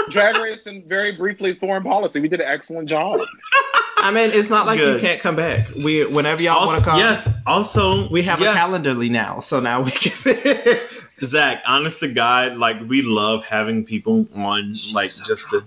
Drag 0.10 0.38
race 0.38 0.66
and 0.66 0.86
very 0.86 1.12
briefly 1.12 1.54
foreign 1.56 1.84
policy. 1.84 2.20
We 2.20 2.30
did 2.30 2.40
an 2.42 2.48
excellent 2.48 2.90
job. 2.90 3.20
I 4.08 4.12
mean, 4.12 4.30
it's 4.32 4.50
not 4.50 4.66
like 4.66 4.80
Good. 4.80 5.02
you 5.02 5.06
can't 5.06 5.20
come 5.20 5.36
back. 5.36 5.68
We 5.76 6.06
whenever 6.06 6.42
y'all 6.42 6.66
want 6.66 6.80
to 6.82 6.90
come. 6.90 6.98
Yes. 6.98 7.28
Also, 7.46 8.08
We 8.10 8.24
have 8.24 8.40
yes. 8.40 8.56
a 8.56 8.60
Calendly 8.60 9.12
now, 9.12 9.42
so 9.42 9.60
now 9.60 9.82
we 9.82 9.92
can. 9.92 10.80
Zach, 11.24 11.62
honest 11.68 12.00
to 12.00 12.08
God, 12.08 12.56
like 12.56 12.80
we 12.88 13.02
love 13.02 13.44
having 13.44 13.84
people 13.84 14.26
on, 14.34 14.74
like 14.94 15.12
just 15.14 15.50
to. 15.50 15.64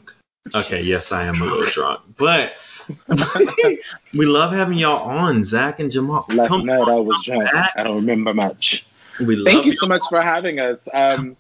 Okay, 0.55 0.81
yes, 0.81 1.13
I 1.13 1.25
am 1.25 1.35
a 1.43 1.45
little 1.45 1.67
drunk, 1.67 2.01
but 2.17 2.81
we 4.15 4.25
love 4.25 4.53
having 4.53 4.79
y'all 4.79 5.07
on, 5.11 5.45
Zach 5.45 5.79
and 5.81 5.93
Jamal. 5.93 6.25
Last 6.31 6.49
Come 6.49 6.65
night 6.65 6.81
I 6.89 6.95
was 6.95 7.21
drunk. 7.23 7.45
back. 7.53 7.75
I 7.77 7.83
don't 7.83 7.97
remember 7.97 8.33
much. 8.33 8.87
We 9.19 9.37
love 9.37 9.53
Thank 9.53 9.67
you 9.67 9.73
y'all. 9.73 9.81
so 9.81 9.87
much 9.87 10.03
for 10.09 10.23
having 10.23 10.61
us. 10.61 10.79
Um, 10.95 11.37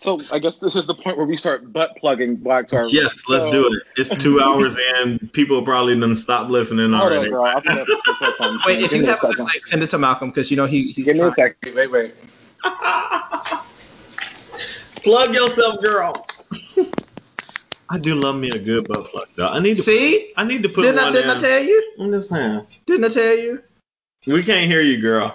so 0.00 0.18
I 0.32 0.38
guess 0.38 0.58
this 0.58 0.76
is 0.76 0.86
the 0.86 0.94
point 0.94 1.16
where 1.18 1.26
we 1.26 1.36
start 1.36 1.72
butt 1.72 1.94
plugging 1.98 2.36
Black 2.36 2.66
to 2.68 2.76
our 2.76 2.86
Yes, 2.88 3.24
let's 3.28 3.44
so, 3.44 3.52
do 3.52 3.66
it. 3.66 3.82
It's 3.96 4.08
two 4.22 4.40
hours 4.40 4.78
in. 4.96 5.18
People 5.32 5.62
probably 5.62 5.98
done 5.98 6.16
stop 6.16 6.48
listening 6.48 6.92
Hold 6.92 7.12
on, 7.12 7.18
already. 7.18 7.30
girl. 7.30 7.44
I 7.44 7.60
forgot 7.60 7.86
to. 7.86 8.58
Wait, 8.66 8.82
if 8.82 8.90
Give 8.90 9.00
you 9.02 9.06
have 9.06 9.22
a 9.22 9.28
second. 9.28 9.44
like, 9.44 9.66
send 9.66 9.82
it 9.82 9.90
to 9.90 9.98
Malcolm 9.98 10.30
because 10.30 10.50
you 10.50 10.56
know 10.56 10.64
he, 10.66 10.82
he's 10.84 11.04
Give 11.04 11.16
me 11.16 11.22
a 11.22 11.30
trying. 11.30 11.52
second. 11.62 11.74
Wait, 11.76 11.90
wait. 11.90 12.14
Plug 15.02 15.34
yourself, 15.34 15.82
girl. 15.82 16.26
I 17.92 17.98
do 17.98 18.14
love 18.14 18.36
me 18.36 18.48
a 18.48 18.58
good 18.58 18.86
butt 18.88 19.04
plug, 19.06 19.28
though. 19.36 19.46
I 19.46 19.58
need 19.60 19.76
to. 19.78 19.82
See? 19.82 20.32
I 20.36 20.44
need 20.44 20.62
to 20.62 20.68
put 20.68 20.82
Didn't 20.82 21.00
I, 21.00 21.10
didn't 21.12 21.30
I 21.30 21.38
tell 21.38 21.62
you? 21.62 21.92
I'm 21.98 22.12
just 22.12 22.30
saying. 22.30 22.66
Didn't 22.86 23.04
I 23.04 23.08
tell 23.08 23.36
you? 23.36 23.62
We 24.26 24.42
can't 24.42 24.70
hear 24.70 24.80
you, 24.80 24.98
girl. 25.00 25.34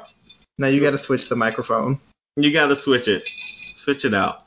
Now 0.58 0.68
you 0.68 0.80
got 0.82 0.92
to 0.92 0.98
switch 0.98 1.28
the 1.30 1.36
microphone. 1.36 2.00
You 2.38 2.52
gotta 2.52 2.76
switch 2.76 3.08
it. 3.08 3.28
Switch 3.76 4.04
it 4.06 4.14
out. 4.14 4.45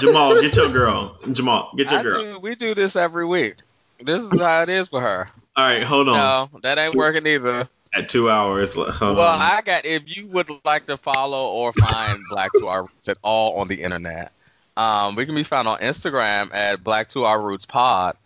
Jamal, 0.00 0.40
get 0.40 0.56
your 0.56 0.70
girl. 0.70 1.16
Jamal, 1.32 1.72
get 1.76 1.90
your 1.90 2.00
I 2.00 2.02
girl. 2.02 2.22
do, 2.22 2.38
we 2.40 2.54
do 2.54 2.74
this 2.74 2.96
every 2.96 3.26
week. 3.26 3.56
This 4.00 4.22
is 4.22 4.40
how 4.40 4.62
it 4.62 4.68
is 4.68 4.88
for 4.88 5.00
her. 5.00 5.28
All 5.56 5.64
right, 5.64 5.82
hold 5.82 6.08
on. 6.08 6.16
No, 6.52 6.60
that 6.60 6.78
ain't 6.78 6.94
working 6.94 7.26
either. 7.26 7.68
At 7.94 8.08
two 8.08 8.30
hours. 8.30 8.74
Hold 8.74 8.88
Well, 9.16 9.20
on. 9.20 9.40
I 9.40 9.62
got. 9.64 9.84
If 9.86 10.14
you 10.16 10.26
would 10.28 10.50
like 10.64 10.86
to 10.86 10.96
follow 10.98 11.48
or 11.52 11.72
find 11.72 12.20
Black 12.30 12.50
to 12.58 12.66
Our 12.68 12.82
Roots 12.82 13.08
at 13.08 13.18
all 13.22 13.58
on 13.60 13.68
the 13.68 13.82
internet, 13.82 14.30
um, 14.76 15.16
we 15.16 15.24
can 15.26 15.34
be 15.34 15.42
found 15.42 15.66
on 15.68 15.78
Instagram 15.80 16.52
at 16.54 16.84
Black 16.84 17.08
to 17.10 17.24
Our 17.24 17.40
Roots 17.40 17.66
Pod, 17.66 18.16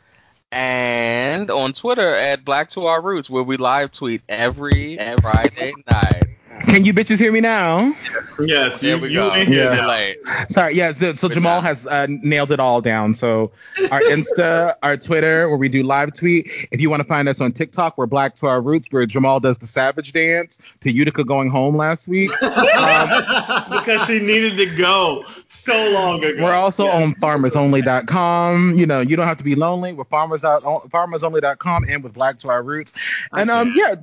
and 0.50 1.50
on 1.50 1.72
Twitter 1.72 2.12
at 2.14 2.44
Black 2.44 2.68
to 2.70 2.86
Our 2.86 3.00
Roots, 3.00 3.30
where 3.30 3.42
we 3.42 3.56
live 3.56 3.92
tweet 3.92 4.22
every 4.28 4.96
Friday 5.22 5.72
night. 5.90 6.24
Can 6.60 6.84
you 6.84 6.94
bitches 6.94 7.18
hear 7.18 7.32
me 7.32 7.40
now? 7.40 7.92
yes, 8.40 8.80
There 8.80 8.96
you, 8.96 9.02
we 9.02 9.08
you 9.08 9.14
go. 9.14 9.34
in 9.34 9.50
Yeah. 9.52 9.64
now. 9.74 9.82
Delay. 9.82 10.16
Sorry, 10.48 10.74
yeah. 10.74 10.92
So, 10.92 11.12
so 11.14 11.28
Jamal 11.28 11.60
has 11.60 11.86
uh, 11.86 12.06
nailed 12.08 12.52
it 12.52 12.60
all 12.60 12.80
down. 12.80 13.12
So 13.14 13.50
our 13.90 14.00
Insta, 14.02 14.74
our 14.82 14.96
Twitter, 14.96 15.48
where 15.48 15.58
we 15.58 15.68
do 15.68 15.82
live 15.82 16.12
tweet. 16.14 16.50
If 16.70 16.80
you 16.80 16.88
want 16.88 17.00
to 17.00 17.04
find 17.08 17.28
us 17.28 17.40
on 17.40 17.52
TikTok, 17.52 17.98
we're 17.98 18.06
Black 18.06 18.36
to 18.36 18.46
Our 18.46 18.62
Roots, 18.62 18.88
where 18.90 19.04
Jamal 19.06 19.40
does 19.40 19.58
the 19.58 19.66
savage 19.66 20.12
dance 20.12 20.56
to 20.80 20.90
Utica 20.92 21.24
going 21.24 21.50
home 21.50 21.76
last 21.76 22.06
week. 22.08 22.30
Um, 22.82 23.08
because 23.70 24.04
she 24.06 24.18
needed 24.18 24.56
to 24.56 24.66
go 24.76 25.24
so 25.48 25.90
long 25.90 26.22
ago. 26.24 26.42
We're 26.42 26.52
also 26.54 26.84
Yes. 26.84 26.94
on 27.02 27.14
farmersonly.com. 27.16 28.76
You 28.78 28.86
know, 28.86 29.00
you 29.00 29.14
don't 29.16 29.26
have 29.26 29.36
to 29.38 29.44
be 29.44 29.54
lonely. 29.54 29.92
We're 29.92 30.04
farmers 30.04 30.44
out 30.44 30.62
farmersonly.com 30.62 31.84
and 31.88 32.02
with 32.02 32.12
Black 32.14 32.38
to 32.40 32.48
Our 32.48 32.62
Roots. 32.62 32.92
And 33.32 33.50
um, 33.50 33.72
yeah, 33.76 33.96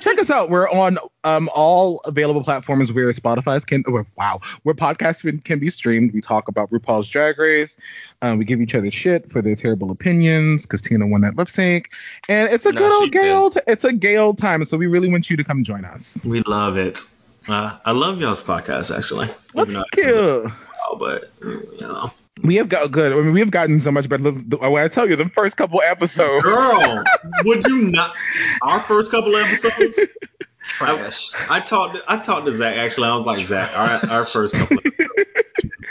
check 0.00 0.18
us 0.18 0.30
out. 0.30 0.50
We're 0.50 0.68
on 0.68 0.98
um 1.24 1.50
all 1.54 2.00
available 2.04 2.42
platforms 2.42 2.92
where 2.92 3.10
Spotify's 3.12 3.64
can. 3.64 3.82
Where, 3.82 4.06
wow, 4.16 4.40
where 4.62 4.74
podcasts 4.74 5.22
can, 5.22 5.38
can 5.40 5.58
be 5.58 5.70
streamed. 5.70 6.12
We 6.12 6.20
talk 6.20 6.48
about 6.48 6.70
RuPaul's 6.70 7.08
Drag 7.08 7.38
Race. 7.38 7.76
Um, 8.22 8.38
we 8.38 8.44
give 8.44 8.60
each 8.60 8.74
other 8.74 8.90
shit 8.90 9.30
for 9.30 9.42
their 9.42 9.56
terrible 9.56 9.90
opinions 9.90 10.62
because 10.66 10.82
Tina 10.82 11.06
won 11.06 11.22
that 11.22 11.36
lip 11.36 11.50
sync, 11.50 11.90
and 12.28 12.52
it's 12.52 12.66
a 12.66 12.72
No, 12.72 12.80
good 12.80 12.92
old 12.92 13.12
gay 13.12 13.30
old. 13.32 13.58
It's 13.66 13.84
a 13.84 13.92
gay 13.92 14.16
old 14.16 14.38
time. 14.38 14.64
So 14.64 14.76
we 14.76 14.86
really 14.86 15.10
want 15.10 15.30
you 15.30 15.36
to 15.36 15.44
come 15.44 15.64
join 15.64 15.84
us. 15.84 16.18
We 16.24 16.40
love 16.42 16.76
it. 16.76 17.00
Uh, 17.48 17.78
I 17.84 17.92
love 17.92 18.20
y'all's 18.20 18.44
podcast 18.44 18.96
actually. 18.96 19.28
Well, 19.54 19.66
thank 19.66 19.96
you. 19.96 20.52
But 20.98 21.30
you 21.42 21.78
know, 21.80 22.12
We 22.42 22.56
have 22.56 22.68
got 22.68 22.90
good. 22.90 23.12
I 23.12 23.16
mean, 23.16 23.32
we 23.32 23.40
have 23.40 23.50
gotten 23.50 23.80
so 23.80 23.90
much 23.90 24.08
better. 24.08 24.30
When 24.30 24.82
I 24.82 24.88
tell 24.88 25.08
you, 25.08 25.16
the 25.16 25.28
first 25.28 25.56
couple 25.56 25.80
episodes. 25.82 26.42
girl, 26.44 27.04
would 27.44 27.66
you 27.66 27.82
not? 27.90 28.14
Our 28.62 28.80
first 28.80 29.10
couple 29.10 29.36
episodes. 29.36 29.98
Trash. 30.68 31.30
I 31.48 31.60
talked. 31.60 31.98
I 32.08 32.18
talked 32.18 32.46
to 32.46 32.56
Zach. 32.56 32.76
Actually, 32.76 33.08
I 33.08 33.16
was 33.16 33.26
like, 33.26 33.38
Zach, 33.38 33.70
our, 33.76 34.10
our 34.10 34.24
first 34.26 34.54
couple. 34.54 34.76
Of 34.78 34.92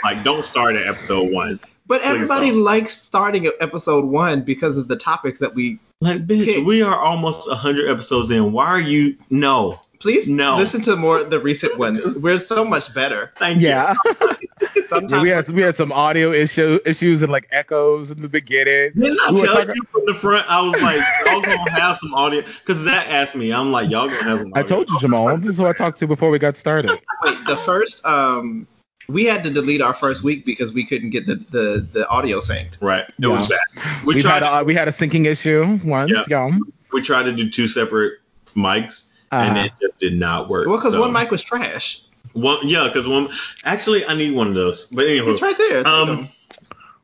like, 0.02 0.24
don't 0.24 0.44
start 0.44 0.74
at 0.76 0.86
episode 0.86 1.32
one. 1.32 1.60
But 1.86 2.02
everybody 2.02 2.50
don't. 2.50 2.62
likes 2.62 2.96
starting 3.00 3.46
at 3.46 3.54
episode 3.60 4.04
one 4.04 4.42
because 4.42 4.78
of 4.78 4.88
the 4.88 4.96
topics 4.96 5.38
that 5.40 5.54
we. 5.54 5.78
Like, 6.00 6.26
bitch, 6.26 6.42
Okay. 6.48 6.62
we 6.62 6.82
are 6.82 6.96
almost 6.98 7.50
hundred 7.50 7.90
episodes 7.90 8.30
in. 8.30 8.52
Why 8.52 8.66
are 8.66 8.80
you? 8.80 9.16
No, 9.28 9.80
Please 9.98 10.30
No. 10.30 10.56
listen 10.56 10.80
to 10.82 10.96
more 10.96 11.22
the 11.24 11.38
recent 11.38 11.76
ones. 11.76 12.18
We're 12.22 12.38
so 12.38 12.64
much 12.64 12.94
better. 12.94 13.32
thank 13.36 13.60
Yeah. 13.60 13.94
you. 14.06 14.14
Sometimes 14.90 15.22
we 15.22 15.28
had 15.30 15.48
we 15.50 15.62
had 15.62 15.74
some 15.76 15.92
audio 15.92 16.32
issue 16.32 16.78
issues 16.84 17.22
and 17.22 17.30
like 17.32 17.48
echoes 17.52 18.10
in 18.10 18.20
the 18.20 18.28
beginning. 18.28 18.90
Didn't 18.94 19.18
I 19.26 19.30
We 19.30 19.40
tell 19.42 19.54
talking- 19.54 19.76
you 19.76 19.82
from 19.92 20.02
the 20.06 20.14
front? 20.14 20.44
I 20.50 20.60
was 20.60 20.80
like, 20.82 21.00
y'all 21.26 21.40
gonna 21.40 21.70
have 21.80 21.96
some 21.96 22.12
audio. 22.14 22.42
Because 22.42 22.78
Zach 22.78 23.08
asked 23.08 23.34
me. 23.36 23.52
I'm 23.52 23.72
like, 23.72 23.88
y'all 23.90 24.08
gonna 24.08 24.22
have 24.24 24.40
some. 24.40 24.52
I 24.54 24.62
told 24.62 24.90
you, 24.90 24.98
Jamal. 25.00 25.36
This 25.38 25.50
is 25.52 25.58
who 25.58 25.66
I 25.66 25.72
talked 25.72 25.98
to 26.00 26.06
before 26.06 26.30
we 26.30 26.38
got 26.38 26.56
started. 26.56 26.90
wait, 27.22 27.38
the 27.46 27.56
first 27.56 28.04
um 28.04 28.66
we 29.08 29.24
had 29.24 29.42
to 29.42 29.50
delete 29.50 29.80
our 29.82 29.94
first 29.94 30.22
week 30.22 30.44
because 30.44 30.72
we 30.72 30.84
couldn't 30.86 31.10
get 31.10 31.26
the 31.26 31.36
the, 31.50 31.86
the 31.92 32.08
audio 32.08 32.38
synced. 32.40 32.82
Right. 32.82 33.10
It 33.20 33.26
was 33.26 33.48
Yeah. 33.48 33.56
that. 33.74 34.02
We 34.04 34.16
We 34.16 34.20
tried. 34.22 34.42
had 34.42 34.60
a, 34.60 34.64
we 34.64 34.74
had 34.74 34.88
a 34.88 34.92
syncing 34.92 35.26
issue 35.26 35.78
once. 35.84 36.10
Yeah. 36.12 36.24
Yeah. 36.28 36.58
we 36.92 37.00
tried 37.02 37.24
to 37.24 37.32
do 37.32 37.48
two 37.48 37.68
separate 37.68 38.14
mics, 38.56 39.12
and 39.32 39.56
Uh-huh. 39.56 39.66
it 39.66 39.72
just 39.80 39.98
did 39.98 40.18
not 40.18 40.48
work. 40.48 40.66
Well, 40.66 40.76
because 40.76 40.92
so- 40.92 41.00
one 41.00 41.12
mic 41.12 41.30
was 41.30 41.42
trash. 41.42 42.02
One, 42.32 42.68
yeah, 42.68 42.86
because 42.86 43.08
one. 43.08 43.30
Actually, 43.64 44.06
I 44.06 44.14
need 44.14 44.32
one 44.32 44.48
of 44.48 44.54
those. 44.54 44.86
But 44.86 45.06
anyway, 45.06 45.32
It's 45.32 45.42
right 45.42 45.56
there. 45.58 45.86
Um, 45.86 46.28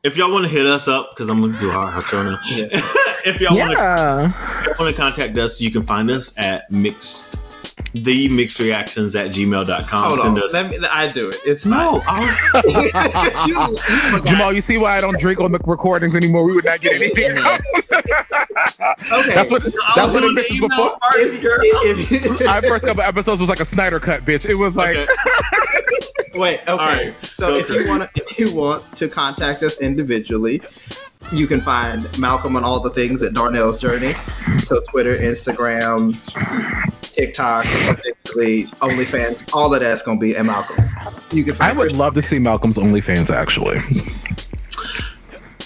if 0.03 0.15
y'all 0.15 0.31
want 0.31 0.45
to 0.45 0.49
hit 0.49 0.65
us 0.65 0.87
up, 0.87 1.11
because 1.11 1.29
I'm 1.29 1.41
gonna 1.41 1.57
do 1.57 1.71
our 1.71 1.91
outro 1.91 2.23
now. 2.23 2.39
Yeah. 2.45 2.67
if 3.25 3.41
y'all 3.41 3.57
want 3.57 3.71
to 3.71 3.77
Yeah. 3.77 4.31
want 4.79 4.95
to 4.95 4.99
contact 5.01 5.37
us, 5.37 5.59
you 5.59 5.69
can 5.71 5.83
find 5.83 6.09
us 6.09 6.37
at 6.37 6.71
mixed 6.71 7.35
the 7.93 8.27
mixed 8.29 8.59
reactions 8.59 9.15
at 9.15 9.31
gmail.com. 9.31 10.07
Hold 10.07 10.19
Send 10.19 10.37
on. 10.37 10.43
us. 10.43 10.53
Let 10.53 10.69
me, 10.69 10.85
I 10.85 11.11
do 11.11 11.29
it. 11.29 11.37
It's 11.45 11.65
no, 11.65 12.03
you, 13.47 13.77
you. 13.87 14.21
Jamal, 14.23 14.53
you 14.53 14.61
see 14.61 14.77
why 14.77 14.95
I 14.97 15.01
don't 15.01 15.19
drink 15.19 15.39
on 15.39 15.51
the 15.51 15.59
recordings 15.65 16.15
anymore? 16.15 16.43
We 16.43 16.53
would 16.53 16.65
not 16.65 16.79
get 16.81 16.93
anything. 16.93 17.35
Okay. 19.11 19.33
That's 19.33 19.49
what 19.51 19.63
that's 19.63 19.75
I'll 19.97 20.13
what 20.13 20.21
do 20.21 20.27
it 20.29 20.35
the 20.35 20.67
before. 20.67 20.97
first, 21.11 21.41
girl. 21.41 21.57
If- 21.63 22.11
if- 22.41 22.47
Our 22.47 22.61
first 22.61 22.85
couple 22.85 23.03
episodes 23.03 23.39
was 23.41 23.49
like 23.49 23.59
a 23.59 23.65
Snyder 23.65 23.99
cut, 23.99 24.23
bitch. 24.25 24.45
It 24.45 24.55
was 24.55 24.75
like 24.75 24.95
Okay. 24.97 25.07
Wait, 26.35 26.59
okay. 26.67 26.75
right, 27.07 27.25
so 27.25 27.49
go 27.49 27.55
if 27.57 27.67
for 27.67 27.73
you 27.73 27.87
want 27.87 28.03
to, 28.13 28.21
if 28.21 28.37
you 28.37 28.53
want 28.53 28.83
to 28.95 29.09
contact 29.09 29.63
us 29.63 29.79
individually, 29.81 30.61
you 31.31 31.47
can 31.47 31.59
find 31.61 32.05
Malcolm 32.19 32.55
on 32.55 32.63
all 32.63 32.79
the 32.79 32.91
things 32.91 33.23
at 33.23 33.33
Darnell's 33.33 33.79
Journey. 33.79 34.13
So 34.63 34.79
Twitter, 34.89 35.17
Instagram, 35.17 36.13
TikTok, 37.01 37.65
eventually 37.67 38.65
OnlyFans, 38.81 39.51
all 39.51 39.73
of 39.73 39.79
that's 39.79 40.03
gonna 40.03 40.19
be 40.19 40.37
at 40.37 40.45
Malcolm. 40.45 40.87
You 41.31 41.43
can 41.43 41.55
find. 41.55 41.71
I 41.71 41.75
find 41.75 41.77
would 41.79 41.91
love 41.93 42.13
to 42.13 42.21
see 42.21 42.37
Malcolm's 42.37 42.77
OnlyFans 42.77 43.31
actually. 43.31 43.79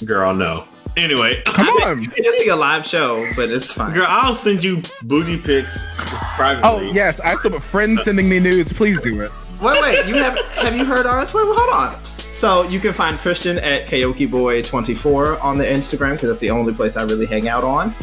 girl, 0.06 0.34
no. 0.34 0.66
Anyway, 0.98 1.42
Come 1.46 1.68
on. 1.70 2.02
you 2.02 2.10
can 2.10 2.24
just 2.24 2.40
see 2.40 2.50
a 2.50 2.56
live 2.56 2.86
show, 2.86 3.26
but 3.36 3.50
it's 3.50 3.72
fine. 3.74 3.94
girl, 3.94 4.06
I'll 4.10 4.36
send 4.36 4.64
you 4.64 4.82
booty 5.04 5.38
pics 5.38 5.90
privately. 6.36 6.90
Oh 6.90 6.92
yes, 6.92 7.20
I 7.22 7.36
saw 7.36 7.60
friends 7.60 8.04
sending 8.04 8.28
me 8.28 8.40
nudes. 8.40 8.74
Please 8.74 9.00
do 9.00 9.22
it. 9.22 9.32
wait, 9.62 9.82
wait. 9.82 10.06
You 10.08 10.16
have 10.16 10.38
have 10.56 10.76
you 10.76 10.84
heard 10.84 11.06
ours? 11.06 11.34
Wait, 11.34 11.46
well, 11.46 11.56
hold 11.58 11.70
on. 11.74 12.04
So 12.34 12.64
you 12.64 12.80
can 12.80 12.92
find 12.94 13.16
Christian 13.18 13.58
at 13.60 13.88
Karaoke 13.88 14.30
Boy 14.30 14.62
24 14.64 15.40
on 15.40 15.58
the 15.58 15.64
Instagram 15.66 16.14
because 16.14 16.30
that's 16.30 16.40
the 16.40 16.50
only 16.50 16.74
place 16.74 16.98
I 16.98 17.04
really 17.04 17.26
hang 17.28 17.48
out 17.48 17.64
on. 17.64 17.94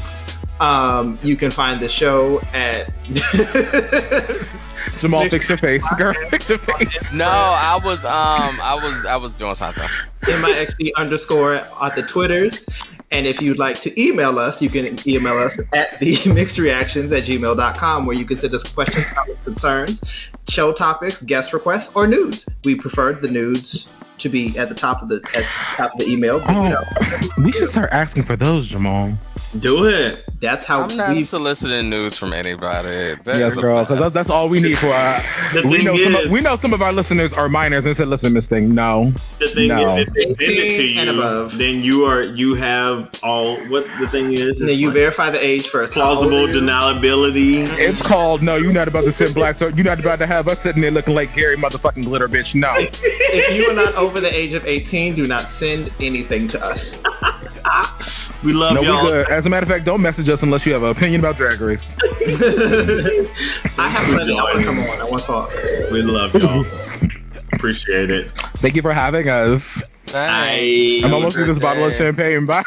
Um, 0.60 1.18
you 1.22 1.36
can 1.36 1.51
find 1.51 1.78
the 1.80 1.89
show 1.89 2.40
at 2.52 2.90
Jamal, 5.01 5.28
fix 5.28 5.48
your 5.48 5.59
face, 5.59 5.85
girl. 5.98 6.14
Fix 6.30 6.48
your 6.48 6.59
face. 6.59 7.12
No, 7.12 7.26
I 7.28 7.80
was 7.82 8.05
um 8.05 8.59
I 8.60 8.74
was 8.82 9.05
I 9.05 9.16
was 9.16 9.32
doing 9.35 9.55
something. 9.55 9.89
MIXD 10.22 10.90
underscore 10.97 11.55
at 11.55 11.94
the 11.94 12.02
Twitters. 12.02 12.64
And 13.10 13.26
if 13.26 13.40
you'd 13.40 13.59
like 13.59 13.80
to 13.82 14.01
email 14.02 14.39
us, 14.39 14.60
you 14.60 14.68
can 14.68 14.98
email 15.09 15.39
us 15.39 15.59
at 15.72 15.98
the 15.98 16.18
mixed 16.35 16.59
reactions 16.59 17.10
at 17.12 17.22
gmail.com 17.24 18.05
where 18.05 18.14
you 18.16 18.26
can 18.26 18.36
send 18.36 18.55
us 18.55 18.64
questions, 18.70 19.09
comments, 19.09 19.43
concerns, 19.44 20.28
show 20.48 20.72
topics, 20.74 21.22
guest 21.22 21.55
requests, 21.55 21.90
or 21.94 22.06
nudes. 22.06 22.47
We 22.64 22.74
prefer 22.74 23.14
the 23.14 23.28
nudes 23.28 23.89
to 24.18 24.28
be 24.28 24.59
at 24.59 24.68
the 24.68 24.74
top 24.74 25.01
of 25.01 25.09
the 25.09 25.16
at 25.35 25.44
the 25.44 25.76
top 25.76 25.93
of 25.94 25.98
the 26.01 26.06
email. 26.10 26.40
But, 26.40 26.51
you 26.51 26.59
Oh, 26.59 26.68
know, 26.68 26.85
we 27.39 27.52
should 27.52 27.70
start 27.70 27.89
asking 27.93 28.24
for 28.24 28.36
those, 28.36 28.66
Jamal. 28.66 29.16
Do 29.59 29.86
it. 29.86 30.27
That's 30.40 30.65
how 30.65 30.82
I'm 30.82 30.97
not 30.97 31.10
we 31.10 31.24
soliciting 31.24 31.90
news 31.90 32.16
from 32.16 32.32
anybody. 32.32 33.16
That 33.24 33.39
yes, 33.39 33.52
is 33.55 33.60
girl, 33.60 33.81
because 33.82 33.98
that's, 33.98 34.15
that's 34.15 34.31
all 34.31 34.48
we 34.48 34.60
need 34.60 34.78
for 34.78 34.89
our. 34.89 35.20
The 35.52 35.66
we 35.66 35.77
thing 35.78 35.86
know 35.86 35.97
some. 35.97 36.15
Of, 36.15 36.20
is- 36.23 36.32
we 36.32 36.40
know 36.40 36.56
some 36.56 36.74
of 36.74 36.82
our 36.82 36.93
listeners 36.93 37.32
are 37.32 37.48
minors 37.48 37.86
and 37.86 37.97
said, 37.97 38.09
"Listen, 38.09 38.32
Miss 38.35 38.48
Thing, 38.48 38.74
no." 38.74 39.12
The 39.39 39.48
thing 39.48 39.69
No. 39.69 39.97
is, 39.97 40.06
if 40.15 40.36
they 40.36 40.47
send 40.47 40.59
it 40.59 40.77
to 40.77 40.82
18 40.82 40.98
and 40.98 41.10
you, 41.16 41.23
above. 41.23 41.59
then 41.59 41.82
you 41.82 42.05
are 42.05 42.23
you 42.23 42.55
have 42.55 43.10
all. 43.23 43.56
What 43.69 43.86
the 43.98 44.06
thing 44.09 44.32
is? 44.32 44.59
then 44.59 44.78
you 44.78 44.89
like 44.89 44.94
verify 44.94 45.31
the 45.31 45.44
age 45.44 45.69
first. 45.69 45.94
How 45.94 46.02
plausible 46.15 46.44
are 46.44 46.48
deniability. 46.48 47.66
It's 47.78 48.02
called 48.02 48.43
no. 48.43 48.56
You're 48.56 48.73
not 48.73 48.89
about 48.89 49.05
to 49.05 49.12
sit 49.12 49.35
black. 49.35 49.56
Talk. 49.56 49.74
You're 49.74 49.85
not 49.85 50.01
about 50.01 50.19
to 50.20 50.27
have 50.27 50.48
us 50.48 50.60
sitting 50.60 50.82
there 50.82 50.90
looking 50.90 51.15
like 51.15 51.35
Gary 51.35 51.56
motherfucking 51.56 52.05
glitter, 52.05 52.28
bitch. 52.28 52.55
No. 52.55 52.74
If 53.31 53.55
you 53.56 53.70
are 53.70 53.74
not 53.74 53.94
over 53.94 54.20
the 54.20 54.35
age 54.35 54.55
of 54.55 54.66
18, 54.66 55.15
do 55.15 55.27
not 55.27 55.43
send 55.43 55.93
anything 56.01 56.48
to 56.48 56.65
us. 56.65 56.97
We 58.44 58.52
love 58.52 58.74
No, 58.74 58.82
y'all. 58.82 59.05
good. 59.05 59.28
As 59.31 59.47
a 59.47 59.48
matter 59.48 59.65
of 59.65 59.69
fact, 59.69 59.85
don't 59.85 60.01
message 60.01 60.28
us 60.28 60.43
unless 60.43 60.65
you 60.65 60.73
have 60.73 60.82
an 60.85 60.90
opinion 60.90 61.20
about 61.20 61.36
Drag 61.36 61.60
Race. 61.60 61.97
I 62.02 63.89
have 63.89 64.06
plenty. 64.15 64.32
I 64.32 64.43
want 64.43 64.59
to 64.59 64.65
come 64.65 64.78
on. 64.78 65.01
I 65.01 65.05
want 65.05 65.20
to 65.23 65.27
talk. 65.27 65.52
We 65.90 66.02
love 66.02 66.35
y'all. 66.35 66.65
Appreciate 67.52 68.10
it. 68.10 68.31
Thank 68.59 68.77
you 68.77 68.82
for 68.82 68.93
having 68.93 69.28
us. 69.28 69.82
Thanks. 70.06 71.05
I'm 71.05 71.12
almost 71.15 71.36
through 71.36 71.47
this 71.47 71.59
bottle 71.59 71.86
of 71.86 71.94
champagne. 71.94 72.47
Bye. 72.47 72.62